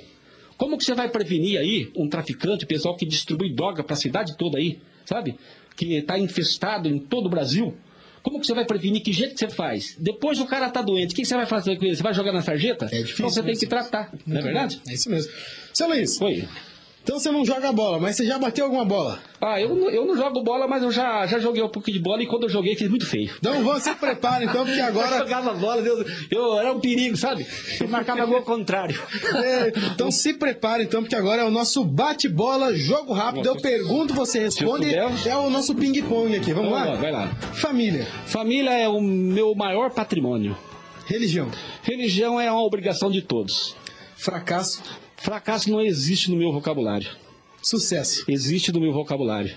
Como 0.59 0.77
que 0.77 0.83
você 0.83 0.93
vai 0.93 1.09
prevenir 1.09 1.57
aí 1.57 1.89
um 1.95 2.09
traficante, 2.09 2.65
pessoal 2.65 2.95
que 2.97 3.05
distribui 3.05 3.51
droga 3.55 3.81
para 3.81 3.93
a 3.93 3.97
cidade 3.97 4.35
toda 4.37 4.57
aí, 4.59 4.77
sabe? 5.05 5.35
Que 5.77 5.95
está 5.95 6.19
infestado 6.19 6.89
em 6.89 6.99
todo 6.99 7.27
o 7.27 7.29
Brasil? 7.29 7.75
Como 8.21 8.41
que 8.41 8.45
você 8.45 8.53
vai 8.53 8.65
prevenir? 8.65 9.01
Que 9.01 9.13
jeito 9.13 9.33
que 9.35 9.39
você 9.39 9.47
faz? 9.49 9.95
Depois 9.97 10.37
o 10.41 10.45
cara 10.45 10.69
tá 10.69 10.81
doente, 10.81 11.13
o 11.13 11.15
que 11.15 11.23
você 11.23 11.33
vai 11.33 11.45
fazer 11.45 11.77
com 11.77 11.85
ele? 11.85 11.95
Você 11.95 12.03
vai 12.03 12.13
jogar 12.13 12.33
na 12.33 12.41
sarjeta? 12.41 12.85
É 12.87 12.97
difícil, 12.97 13.13
Então 13.15 13.29
você 13.29 13.41
né? 13.41 13.47
tem 13.47 13.57
que 13.57 13.67
tratar, 13.67 14.11
não 14.27 14.37
é 14.37 14.41
verdade? 14.41 14.81
É 14.85 14.93
isso 14.93 15.09
mesmo. 15.09 15.31
Seu 15.73 15.87
Luiz, 15.87 16.19
Oi. 16.21 16.45
Então 17.09 17.19
você 17.19 17.31
não 17.31 17.43
joga 17.43 17.71
bola, 17.71 17.99
mas 17.99 18.15
você 18.15 18.23
já 18.25 18.37
bateu 18.37 18.65
alguma 18.65 18.85
bola? 18.85 19.17
Ah, 19.41 19.59
eu, 19.59 19.73
não- 19.75 19.89
eu 19.89 20.05
não 20.05 20.15
jogo 20.15 20.43
bola, 20.43 20.67
mas 20.67 20.83
eu 20.83 20.91
já, 20.91 21.25
já 21.25 21.39
joguei 21.39 21.63
um 21.63 21.67
pouquinho 21.69 21.97
de 21.97 22.03
bola 22.03 22.21
e 22.21 22.27
quando 22.27 22.43
eu 22.43 22.49
joguei 22.49 22.75
fiz 22.75 22.87
muito 22.87 23.05
feio. 23.07 23.31
Então 23.39 23.63
você 23.63 23.95
prepara 23.95 24.43
então, 24.43 24.63
porque 24.63 24.77
Eu 24.79 24.85
agora. 24.85 25.17
jogava 25.17 25.53
bola, 25.55 25.81
eu, 25.81 26.05
eu 26.29 26.59
era 26.59 26.71
um 26.71 26.79
perigo, 26.79 27.17
sabe? 27.17 27.47
Eu 27.81 27.87
marcava 27.87 28.25
gol 28.25 28.43
contrário. 28.43 28.99
É, 29.43 29.73
então 29.93 30.11
se 30.11 30.33
prepara 30.33 30.83
então, 30.83 31.01
porque 31.01 31.15
agora 31.15 31.41
é 31.41 31.45
o 31.45 31.49
nosso 31.51 31.83
bate-bola, 31.83 32.75
jogo 32.75 33.13
rápido. 33.13 33.47
Eu 33.47 33.55
pergunto, 33.55 34.13
você 34.13 34.39
responde. 34.39 34.93
É 34.93 35.35
o 35.35 35.49
nosso 35.49 35.73
ping-pong 35.73 36.35
aqui. 36.35 36.53
Vamos 36.53 36.69
Vamos 36.71 36.85
lá, 36.87 36.93
lá? 36.93 36.99
vai 37.01 37.11
lá. 37.11 37.27
Família, 37.53 38.05
Família 38.25 38.71
é 38.71 38.87
o 38.87 39.01
meu 39.01 39.55
maior 39.55 39.89
patrimônio. 39.91 40.55
religião, 41.07 41.49
Religião 41.83 42.39
é 42.39 42.51
uma 42.51 42.61
obrigação 42.63 43.09
de 43.09 43.21
todos. 43.21 43.75
fracasso, 44.15 44.83
Fracasso 45.21 45.69
não 45.69 45.81
existe 45.81 46.31
no 46.31 46.37
meu 46.37 46.51
vocabulário. 46.51 47.09
sucesso. 47.61 48.23
Existe 48.27 48.71
no 48.71 48.79
meu 48.79 48.93
vocabulário. 48.93 49.53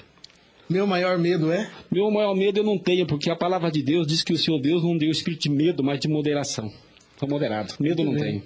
Meu 0.68 0.86
maior 0.86 1.18
medo 1.18 1.52
é 1.52 1.70
Meu 1.90 2.10
maior 2.10 2.34
medo 2.34 2.58
eu 2.58 2.64
não 2.64 2.78
tenho, 2.78 3.06
porque 3.06 3.30
a 3.30 3.36
palavra 3.36 3.70
de 3.70 3.82
Deus 3.82 4.06
diz 4.06 4.22
que 4.22 4.32
o 4.32 4.38
Senhor 4.38 4.58
Deus 4.60 4.82
não 4.82 4.96
deu 4.96 5.10
espírito 5.10 5.42
de 5.42 5.50
medo, 5.50 5.84
mas 5.84 6.00
de 6.00 6.08
moderação. 6.08 6.72
Sou 7.18 7.28
moderado. 7.28 7.74
Medo 7.78 8.02
eu 8.02 8.06
não 8.06 8.16
tenho. 8.16 8.42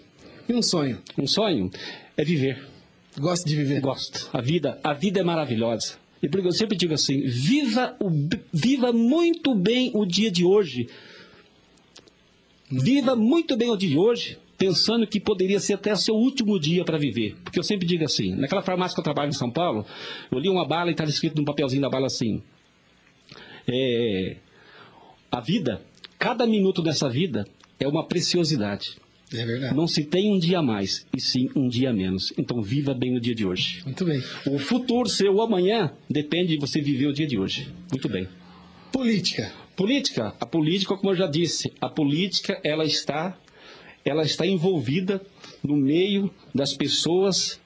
e 0.48 0.52
um 0.52 0.60
sonho. 0.60 0.98
Um 1.16 1.26
sonho 1.26 1.70
é 2.16 2.24
viver. 2.24 2.62
Gosto 3.18 3.48
de 3.48 3.56
viver. 3.56 3.80
Gosto. 3.80 4.28
A 4.32 4.42
vida, 4.42 4.78
a 4.84 4.92
vida 4.92 5.20
é 5.20 5.24
maravilhosa. 5.24 5.94
E 6.22 6.28
por 6.28 6.44
eu 6.44 6.52
sempre 6.52 6.76
digo 6.76 6.92
assim: 6.92 7.22
viva, 7.22 7.96
o, 8.00 8.10
viva 8.52 8.92
muito 8.92 9.54
bem 9.54 9.90
o 9.94 10.04
dia 10.04 10.30
de 10.30 10.44
hoje. 10.44 10.88
Viva 12.70 13.14
muito 13.16 13.56
bem 13.56 13.70
o 13.70 13.76
dia 13.76 13.90
de 13.90 13.96
hoje, 13.96 14.38
pensando 14.56 15.06
que 15.06 15.20
poderia 15.20 15.60
ser 15.60 15.74
até 15.74 15.94
seu 15.94 16.14
último 16.14 16.58
dia 16.58 16.84
para 16.84 16.98
viver. 16.98 17.36
Porque 17.44 17.58
eu 17.58 17.62
sempre 17.62 17.86
digo 17.86 18.04
assim: 18.04 18.34
naquela 18.34 18.62
farmácia 18.62 18.94
que 18.94 19.00
eu 19.00 19.04
trabalho 19.04 19.28
em 19.28 19.32
São 19.32 19.50
Paulo, 19.50 19.84
eu 20.30 20.38
li 20.38 20.48
uma 20.48 20.66
bala 20.66 20.90
e 20.90 20.92
estava 20.92 21.10
escrito 21.10 21.36
num 21.36 21.44
papelzinho 21.44 21.82
da 21.82 21.90
bala 21.90 22.06
assim: 22.06 22.42
é, 23.68 24.36
a 25.30 25.40
vida, 25.40 25.82
cada 26.18 26.46
minuto 26.46 26.82
dessa 26.82 27.08
vida 27.08 27.46
é 27.78 27.86
uma 27.86 28.06
preciosidade. 28.06 28.96
É 29.32 29.44
verdade. 29.44 29.74
Não 29.74 29.88
se 29.88 30.04
tem 30.04 30.32
um 30.32 30.38
dia 30.38 30.62
mais, 30.62 31.04
e 31.14 31.20
sim 31.20 31.48
um 31.56 31.68
dia 31.68 31.92
menos. 31.92 32.32
Então 32.38 32.62
viva 32.62 32.94
bem 32.94 33.16
o 33.16 33.20
dia 33.20 33.34
de 33.34 33.44
hoje. 33.44 33.82
Muito 33.84 34.04
bem. 34.04 34.22
O 34.46 34.58
futuro 34.58 35.08
seu 35.08 35.34
o 35.34 35.42
amanhã 35.42 35.92
depende 36.08 36.54
de 36.54 36.58
você 36.58 36.80
viver 36.80 37.08
o 37.08 37.12
dia 37.12 37.26
de 37.26 37.36
hoje. 37.36 37.68
Muito 37.90 38.08
bem. 38.08 38.28
Política. 38.92 39.52
Política, 39.74 40.34
a 40.40 40.46
política, 40.46 40.96
como 40.96 41.12
eu 41.12 41.16
já 41.16 41.26
disse, 41.26 41.70
a 41.80 41.88
política 41.88 42.58
ela 42.64 42.84
está, 42.84 43.36
ela 44.06 44.22
está 44.22 44.46
envolvida 44.46 45.20
no 45.62 45.76
meio 45.76 46.30
das 46.54 46.74
pessoas 46.74 47.60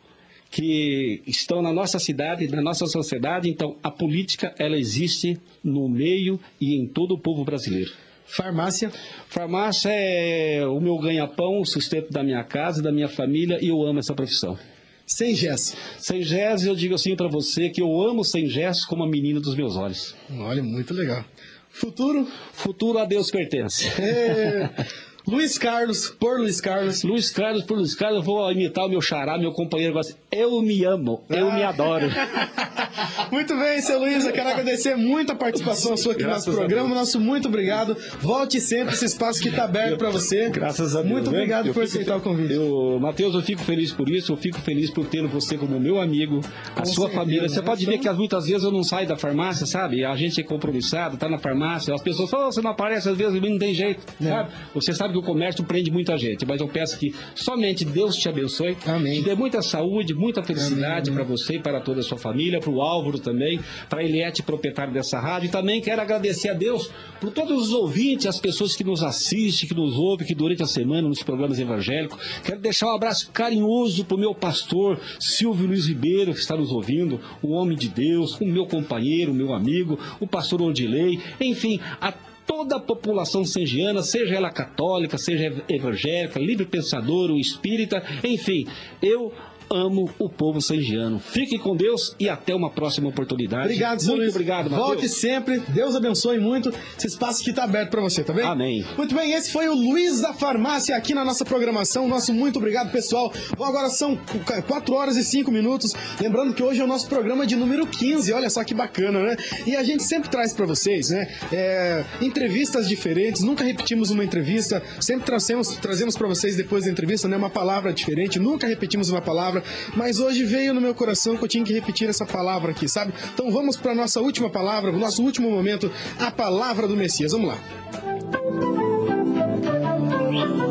que 0.51 1.23
estão 1.27 1.63
na 1.63 1.73
nossa 1.73 1.99
cidade, 1.99 2.49
na 2.49 2.61
nossa 2.61 2.87
sociedade. 2.87 3.49
Então, 3.49 3.77
a 3.83 3.91
política 3.91 4.53
ela 4.59 4.77
existe 4.77 5.39
no 5.63 5.89
meio 5.89 6.41
e 6.61 6.75
em 6.75 6.87
todo 6.87 7.13
o 7.13 7.19
povo 7.19 7.45
brasileiro. 7.45 7.93
Farmácia. 8.27 8.93
Farmácia 9.29 9.91
é 9.91 10.67
o 10.67 10.81
meu 10.81 10.99
ganha-pão, 10.99 11.61
o 11.61 11.67
sustento 11.67 12.11
da 12.11 12.23
minha 12.23 12.43
casa, 12.45 12.83
da 12.83 12.93
minha 12.93 13.09
família, 13.09 13.59
e 13.61 13.69
eu 13.69 13.83
amo 13.83 13.99
essa 13.99 14.15
profissão. 14.15 14.59
Sem 15.07 15.35
gesso. 15.35 15.77
Sem 15.99 16.23
gesso, 16.23 16.69
eu 16.69 16.77
digo 16.77 16.95
assim 16.95 17.17
para 17.17 17.27
você 17.27 17.69
que 17.69 17.83
eu 17.83 18.01
amo 18.01 18.25
sem 18.25 18.47
gesso 18.47 18.87
como 18.87 19.03
a 19.03 19.09
menina 19.09 19.41
dos 19.41 19.57
meus 19.57 19.77
olhos. 19.77 20.15
Olha, 20.39 20.63
muito 20.63 20.95
legal. 20.95 21.25
Futuro. 21.69 22.27
Futuro 22.53 22.99
a 22.99 23.05
Deus 23.05 23.31
pertence. 23.31 23.89
É... 24.01 24.71
Luiz 25.27 25.59
Carlos, 25.59 26.09
por 26.19 26.39
Luiz 26.39 26.61
Carlos. 26.61 27.03
Luiz 27.03 27.31
Carlos, 27.31 27.63
por 27.65 27.77
Luiz 27.77 27.95
Carlos, 27.95 28.19
eu 28.19 28.23
vou 28.25 28.51
imitar 28.51 28.87
o 28.87 28.89
meu 28.89 29.01
xará, 29.01 29.39
meu 29.39 29.53
companheiro. 29.53 30.01
Eu 30.33 30.61
me 30.63 30.85
amo, 30.85 31.23
eu 31.29 31.53
me 31.53 31.63
adoro. 31.63 32.07
Muito 33.31 33.57
bem, 33.57 33.81
seu 33.81 33.99
Luiz, 34.01 34.25
eu 34.27 34.33
quero 34.33 34.49
agradecer 34.49 34.97
muito 34.97 35.31
a 35.33 35.35
participação 35.35 35.97
sua 35.97 36.13
aqui 36.13 36.25
no 36.25 36.31
nosso 36.31 36.51
a 36.51 36.55
programa. 36.55 36.95
Nosso 36.95 37.21
muito 37.21 37.47
obrigado. 37.49 37.97
Volte 38.21 38.61
sempre, 38.61 38.95
esse 38.95 39.05
espaço 39.05 39.41
que 39.41 39.49
está 39.49 39.65
aberto 39.65 39.97
para 39.99 40.11
você. 40.11 40.49
Graças 40.51 40.97
a 40.97 41.01
Deus. 41.03 41.13
Muito 41.13 41.31
né? 41.31 41.37
obrigado 41.39 41.67
Eu 41.69 41.75
por 41.75 41.85
aceitar 41.85 42.17
o 42.17 42.21
convite. 42.21 42.53
Eu, 42.53 42.99
Matheus, 43.01 43.35
eu 43.35 43.43
fico 43.43 43.63
feliz 43.63 43.93
por 43.93 44.09
isso, 44.09 44.33
eu 44.33 44.37
fico 44.37 44.59
feliz 44.61 44.91
por 44.91 45.07
ter 45.07 45.25
você 45.29 45.57
como 45.57 45.79
meu 45.79 46.01
amigo, 46.01 46.41
a 46.75 46.81
Com 46.81 46.85
sua 46.87 47.05
certeza, 47.05 47.21
família. 47.21 47.49
Você 47.49 47.61
né? 47.61 47.67
pode 47.67 47.87
ver 47.87 47.99
que 47.99 48.09
as- 48.09 48.17
muitas 48.17 48.47
vezes 48.47 48.65
eu 48.65 48.73
não 48.73 48.83
saio 48.83 49.07
da 49.07 49.17
farmácia, 49.17 49.67
sabe? 49.67 50.05
A 50.05 50.17
gente 50.17 50.41
é 50.41 50.45
compromissado, 50.45 51.17
tá 51.17 51.29
na 51.29 51.39
farmácia, 51.39 51.95
as 51.95 52.03
pessoas 52.03 52.29
falam, 52.31 52.49
"Oh, 52.49 52.53
você 52.53 52.61
não 52.61 52.71
aparece 52.73 53.09
às 53.09 53.17
vezes, 53.17 53.41
não 53.41 53.59
tem 53.59 53.75
jeito, 53.75 54.03
É. 54.21 54.25
sabe? 54.29 54.51
Você 54.75 54.93
sabe 54.93 55.10
que 55.11 55.19
o 55.19 55.23
comércio 55.23 55.65
prende 55.65 55.91
muita 55.91 56.17
gente, 56.17 56.47
mas 56.47 56.61
eu 56.61 56.69
peço 56.69 56.99
que 56.99 57.15
somente 57.35 57.85
Deus 57.85 58.17
te 58.17 58.29
abençoe, 58.29 58.77
Amém. 58.87 59.21
te 59.21 59.23
dê 59.23 59.35
muita 59.35 59.63
saúde, 59.63 60.15
muita 60.15 60.43
felicidade 60.43 61.11
para 61.11 61.25
você 61.25 61.55
e 61.55 61.59
para 61.59 61.81
toda 61.81 62.01
a 62.01 62.03
sua 62.03 62.19
família, 62.19 62.61
para 62.61 62.71
o 62.71 62.81
Álvaro 62.81 63.19
também, 63.19 63.61
para 63.89 64.03
Eliette, 64.03 64.43
proprietário 64.43 64.93
dessa 64.93 65.19
rádio, 65.19 65.49
e 65.49 65.51
também 65.51 65.81
quero 65.81 66.01
agradecer 66.01 66.51
a 66.51 66.55
Deus 66.55 66.91
por 67.21 67.31
todos 67.31 67.69
os 67.69 67.73
ouvintes, 67.73 68.27
as 68.27 68.41
pessoas 68.41 68.75
que 68.75 68.85
nos 68.85 69.03
assistem, 69.03 69.69
que 69.69 69.75
nos 69.75 69.97
ouvem, 69.97 70.27
que 70.27 70.35
durante 70.35 70.63
a 70.63 70.67
semana 70.67 71.09
nos 71.09 71.23
programas 71.23 71.59
evangélicos. 71.59 72.19
Quero 72.43 72.61
deixar 72.61 72.87
um 72.87 72.95
abraço 72.95 73.31
carinhoso 73.33 74.05
para 74.05 74.17
o 74.17 74.21
meu 74.21 74.35
pastor 74.35 75.01
Silvio 75.19 75.67
Luiz 75.67 75.87
Ribeiro, 75.87 76.33
que 76.33 76.41
está 76.41 76.57
nos 76.57 76.71
ouvindo, 76.71 77.21
o 77.43 77.53
homem 77.53 77.77
de 77.77 77.89
Deus, 77.89 78.41
o 78.41 78.47
meu 78.47 78.67
companheiro, 78.67 79.33
o 79.33 79.35
meu 79.35 79.53
amigo, 79.53 79.99
o 80.19 80.27
pastor 80.27 80.63
Odilei, 80.63 81.21
enfim, 81.41 81.81
a 82.01 82.13
toda 82.51 82.77
a 82.77 82.81
população 82.81 83.45
sangiana, 83.45 84.03
seja 84.03 84.35
ela 84.35 84.51
católica, 84.51 85.17
seja 85.17 85.45
ev- 85.45 85.63
evangélica, 85.69 86.41
livre 86.41 86.67
pensador, 86.67 87.31
ou 87.31 87.39
espírita, 87.39 88.03
enfim, 88.25 88.67
eu 89.01 89.33
amo 89.71 90.11
o 90.19 90.29
povo 90.29 90.61
sangiano. 90.61 91.19
Fique 91.19 91.59
com 91.59 91.77
Deus 91.77 92.15
e 92.19 92.29
até 92.29 92.55
uma 92.55 92.71
próxima 92.71 93.09
oportunidade. 93.09 93.65
Obrigado, 93.65 94.03
Muito 94.03 94.17
Luiz. 94.19 94.31
obrigado, 94.31 94.71
Volte 94.71 94.95
Matheus. 95.03 95.13
sempre. 95.21 95.61
Deus 95.69 95.95
abençoe 95.95 96.39
muito. 96.39 96.73
Esse 96.97 97.07
espaço 97.07 97.43
que 97.43 97.51
está 97.51 97.65
aberto 97.65 97.91
para 97.91 98.01
você, 98.01 98.25
tá 98.25 98.33
bem? 98.33 98.45
Amém. 98.45 98.85
Muito 98.97 99.15
bem, 99.15 99.33
esse 99.33 99.51
foi 99.53 99.69
o 99.69 99.75
Luiz 99.75 100.21
da 100.21 100.33
Farmácia 100.33 100.97
aqui 100.97 101.15
na 101.15 101.25
nossa 101.25 101.45
programação. 101.45 102.09
Nosso 102.09 102.33
muito 102.33 102.59
obrigado, 102.59 102.91
pessoal. 102.91 103.33
Bom, 103.57 103.65
agora 103.65 103.89
são 103.89 104.19
4 104.67 104.95
horas 104.95 105.17
e 105.17 105.25
5 105.25 105.51
minutos. 105.51 105.95
Lembrando 106.21 106.55
que 106.55 106.63
hoje 106.63 106.81
é 106.81 106.85
o 106.85 106.87
nosso 106.87 107.09
programa 107.09 107.47
de 107.47 107.57
número 107.57 107.87
15. 107.87 108.33
Olha 108.33 108.51
só 108.51 108.65
que 108.65 108.75
bacana, 108.75 109.23
né? 109.23 109.37
E 109.67 109.77
a 109.77 109.83
gente 109.85 110.03
sempre 110.03 110.29
traz 110.29 110.53
para 110.53 110.67
vocês, 110.67 111.11
né? 111.11 111.29
é, 111.53 112.05
entrevistas 112.21 112.89
diferentes. 112.89 113.43
Nunca 113.43 113.65
repetimos 113.65 114.11
uma 114.11 114.25
entrevista. 114.25 114.83
Sempre 115.01 115.27
trazemos, 115.27 115.69
trazemos 115.77 116.17
para 116.17 116.29
vocês 116.29 116.57
depois 116.57 116.85
da 116.85 116.91
entrevista, 116.91 117.29
né? 117.29 117.37
Uma 117.37 117.51
palavra 117.51 117.93
diferente. 117.93 118.39
Nunca 118.39 118.67
repetimos 118.67 119.11
uma 119.11 119.21
palavra. 119.21 119.60
Mas 119.97 120.19
hoje 120.19 120.45
veio 120.45 120.75
no 120.75 120.81
meu 120.81 120.95
coração 120.95 121.37
que 121.37 121.45
eu 121.45 121.49
tinha 121.49 121.65
que 121.65 121.73
repetir 121.73 122.09
essa 122.09 122.27
palavra 122.27 122.73
aqui, 122.73 122.89
sabe? 122.89 123.13
Então 123.33 123.51
vamos 123.51 123.77
para 123.77 123.95
nossa 123.95 124.21
última 124.21 124.51
palavra, 124.51 124.91
o 124.91 124.99
nosso 124.99 125.23
último 125.23 125.51
momento, 125.51 125.91
a 126.19 126.31
palavra 126.31 126.87
do 126.87 126.97
Messias. 126.97 127.33
Vamos 127.33 127.49
lá. 127.49 127.59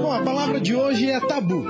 Bom, 0.01 0.11
a 0.11 0.21
palavra 0.21 0.59
de 0.59 0.75
hoje 0.75 1.09
é 1.09 1.19
tabu. 1.19 1.63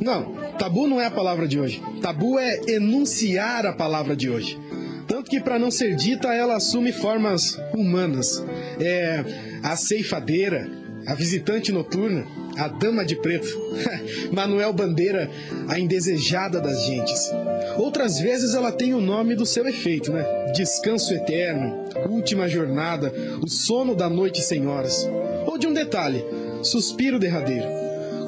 Não, 0.00 0.32
tabu 0.58 0.86
não 0.86 1.00
é 1.00 1.06
a 1.06 1.10
palavra 1.10 1.48
de 1.48 1.58
hoje. 1.58 1.82
Tabu 2.00 2.38
é 2.38 2.60
enunciar 2.68 3.66
a 3.66 3.72
palavra 3.72 4.14
de 4.14 4.30
hoje. 4.30 4.58
Tanto 5.06 5.30
que, 5.30 5.40
para 5.40 5.58
não 5.58 5.70
ser 5.70 5.96
dita, 5.96 6.34
ela 6.34 6.56
assume 6.56 6.92
formas 6.92 7.58
humanas. 7.74 8.44
É 8.78 9.24
a 9.62 9.74
ceifadeira, 9.74 10.70
a 11.06 11.14
visitante 11.14 11.72
noturna, 11.72 12.26
a 12.58 12.68
dama 12.68 13.04
de 13.04 13.14
preto, 13.14 13.48
Manuel 14.32 14.72
Bandeira, 14.72 15.30
a 15.68 15.78
indesejada 15.78 16.60
das 16.60 16.84
gentes. 16.84 17.30
Outras 17.76 18.18
vezes 18.18 18.54
ela 18.54 18.72
tem 18.72 18.92
o 18.92 19.00
nome 19.00 19.36
do 19.36 19.46
seu 19.46 19.66
efeito, 19.66 20.12
né? 20.12 20.24
Descanso 20.52 21.14
eterno, 21.14 21.84
última 22.08 22.48
jornada, 22.48 23.12
o 23.40 23.48
sono 23.48 23.94
da 23.94 24.10
noite 24.10 24.42
sem 24.42 24.66
horas. 24.66 25.08
Ou 25.46 25.56
de 25.56 25.66
um 25.66 25.72
detalhe, 25.72 26.24
suspiro 26.62 27.18
derradeiro. 27.18 27.66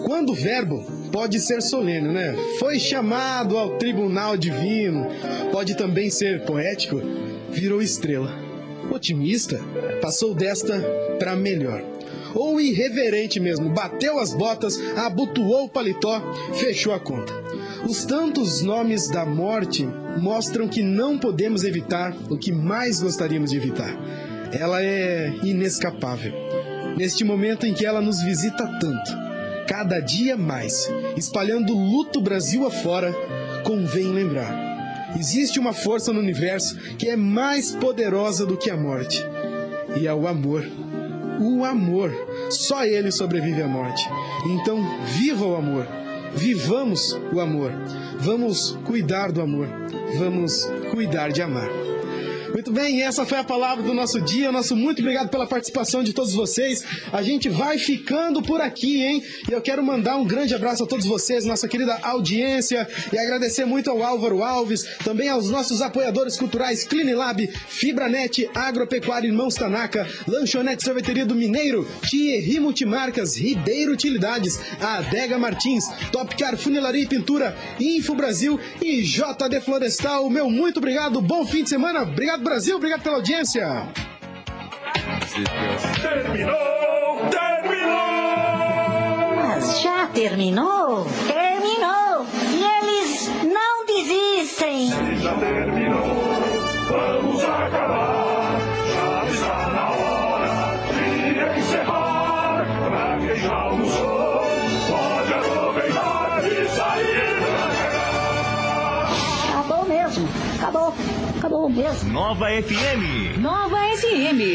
Quando 0.07 0.31
o 0.31 0.35
verbo 0.35 0.85
pode 1.13 1.41
ser 1.41 1.61
solene, 1.61 2.09
né? 2.09 2.35
Foi 2.59 2.79
chamado 2.79 3.59
ao 3.59 3.77
tribunal 3.77 4.37
divino. 4.37 5.07
Pode 5.51 5.77
também 5.77 6.09
ser 6.09 6.45
poético, 6.45 7.01
virou 7.51 7.83
estrela. 7.83 8.31
Otimista, 8.91 9.61
passou 10.01 10.35
desta 10.35 10.81
para 11.19 11.37
melhor. 11.37 11.90
Ou 12.35 12.61
irreverente 12.61 13.41
mesmo, 13.41 13.71
bateu 13.71 14.19
as 14.19 14.35
botas, 14.35 14.79
abotoou 14.97 15.65
o 15.65 15.69
paletó, 15.69 16.21
fechou 16.55 16.93
a 16.93 17.01
conta. 17.01 17.33
Os 17.89 18.05
tantos 18.05 18.63
nomes 18.63 19.09
da 19.09 19.25
morte 19.25 19.89
mostram 20.19 20.69
que 20.69 20.83
não 20.83 21.19
podemos 21.19 21.65
evitar 21.65 22.15
o 22.29 22.37
que 22.37 22.53
mais 22.53 23.01
gostaríamos 23.01 23.51
de 23.51 23.57
evitar. 23.57 23.95
Ela 24.53 24.83
é 24.83 25.33
inescapável. 25.43 26.33
Neste 26.97 27.25
momento 27.25 27.67
em 27.67 27.73
que 27.73 27.87
ela 27.87 28.01
nos 28.01 28.21
visita 28.23 28.67
tanto, 28.79 29.13
cada 29.67 30.01
dia 30.01 30.37
mais, 30.37 30.91
espalhando 31.17 31.73
luto 31.73 32.21
Brasil 32.21 32.67
afora, 32.67 33.15
convém 33.65 34.13
lembrar. 34.13 34.71
Existe 35.17 35.59
uma 35.59 35.73
força 35.73 36.13
no 36.13 36.21
universo 36.21 36.77
que 36.97 37.09
é 37.09 37.17
mais 37.17 37.75
poderosa 37.75 38.45
do 38.45 38.57
que 38.57 38.71
a 38.71 38.77
morte. 38.77 39.25
E 39.97 40.07
é 40.07 40.15
o 40.15 40.27
amor. 40.27 40.65
O 41.41 41.65
amor. 41.65 42.13
Só 42.51 42.85
ele 42.85 43.11
sobrevive 43.11 43.63
à 43.63 43.67
morte. 43.67 44.07
Então, 44.47 44.79
viva 45.07 45.45
o 45.45 45.57
amor. 45.57 45.87
Vivamos 46.35 47.19
o 47.33 47.41
amor. 47.41 47.73
Vamos 48.19 48.79
cuidar 48.85 49.33
do 49.33 49.41
amor. 49.41 49.67
Vamos 50.19 50.71
cuidar 50.93 51.31
de 51.31 51.43
amar. 51.43 51.90
Muito 52.53 52.73
bem, 52.73 53.03
essa 53.03 53.25
foi 53.25 53.39
a 53.39 53.45
palavra 53.45 53.85
do 53.85 53.95
nosso 53.95 54.21
dia. 54.21 54.51
Nosso 54.51 54.75
muito 54.75 55.01
obrigado 55.01 55.29
pela 55.29 55.47
participação 55.47 56.03
de 56.03 56.13
todos 56.13 56.35
vocês. 56.35 56.85
A 57.13 57.23
gente 57.23 57.49
vai 57.49 57.79
ficando 57.79 58.43
por 58.43 58.61
aqui, 58.61 59.03
hein? 59.03 59.23
E 59.49 59.53
eu 59.53 59.63
quero 59.63 59.83
mandar 59.85 60.17
um 60.17 60.25
grande 60.25 60.53
abraço 60.53 60.83
a 60.83 60.87
todos 60.87 61.07
vocês, 61.07 61.45
nossa 61.45 61.69
querida 61.69 61.99
audiência, 62.03 62.89
e 63.13 63.19
agradecer 63.19 63.65
muito 63.65 63.89
ao 63.89 64.03
Álvaro 64.03 64.43
Alves, 64.43 64.85
também 65.05 65.29
aos 65.29 65.49
nossos 65.49 65.81
apoiadores 65.81 66.37
culturais 66.37 66.85
Clinilab, 66.85 67.47
Fibranet, 67.69 68.51
Agropecuário 68.53 69.29
Irmãos 69.29 69.55
Tanaka, 69.55 70.07
Lanchonete 70.27 70.83
Sorveteria 70.83 71.25
do 71.25 71.37
Mineiro, 71.37 71.87
Thierry 72.03 72.59
Multimarcas, 72.59 73.37
Ribeiro 73.37 73.93
Utilidades, 73.93 74.59
Adega 74.81 75.39
Martins, 75.39 75.85
Topcar 76.11 76.57
Funilaria 76.57 77.05
e 77.05 77.07
Pintura, 77.07 77.57
Info 77.79 78.15
Brasil 78.15 78.59
e 78.83 79.03
JD 79.03 79.61
Florestal. 79.65 80.29
Meu 80.29 80.51
muito 80.51 80.79
obrigado, 80.79 81.21
bom 81.21 81.47
fim 81.47 81.63
de 81.63 81.71
semana, 81.71 82.03
obrigado 82.03 82.40
Brasil, 82.41 82.77
obrigado 82.77 83.03
pela 83.03 83.17
audiência. 83.17 83.87
Terminou! 86.01 87.29
Terminou! 87.31 87.91
Mas 89.37 89.81
já 89.83 90.07
terminou? 90.07 91.07
Terminou! 91.27 92.27
E 92.53 92.65
eles 92.65 93.31
não 93.45 93.85
desistem! 93.87 94.89
Já 95.21 95.35
terminou! 95.35 96.01
Vamos 96.89 97.45
acabar! 97.45 98.59
Já 98.95 99.27
está 99.31 99.71
na 99.71 99.91
hora 99.91 100.79
de 100.95 101.61
encerrar! 101.61 102.65
Pra 102.89 103.19
quem 103.19 103.37
já 103.37 103.55
almoçou, 103.55 104.43
pode 104.89 105.33
aproveitar 105.35 106.43
e 106.45 106.69
sair 106.69 107.37
pra 107.39 107.69
cá! 107.93 109.61
Acabou 109.61 109.85
mesmo! 109.87 110.29
Acabou! 110.59 110.95
Nova 111.51 112.47
FM. 112.63 113.41
Nova 113.43 113.79
FM 113.99 114.55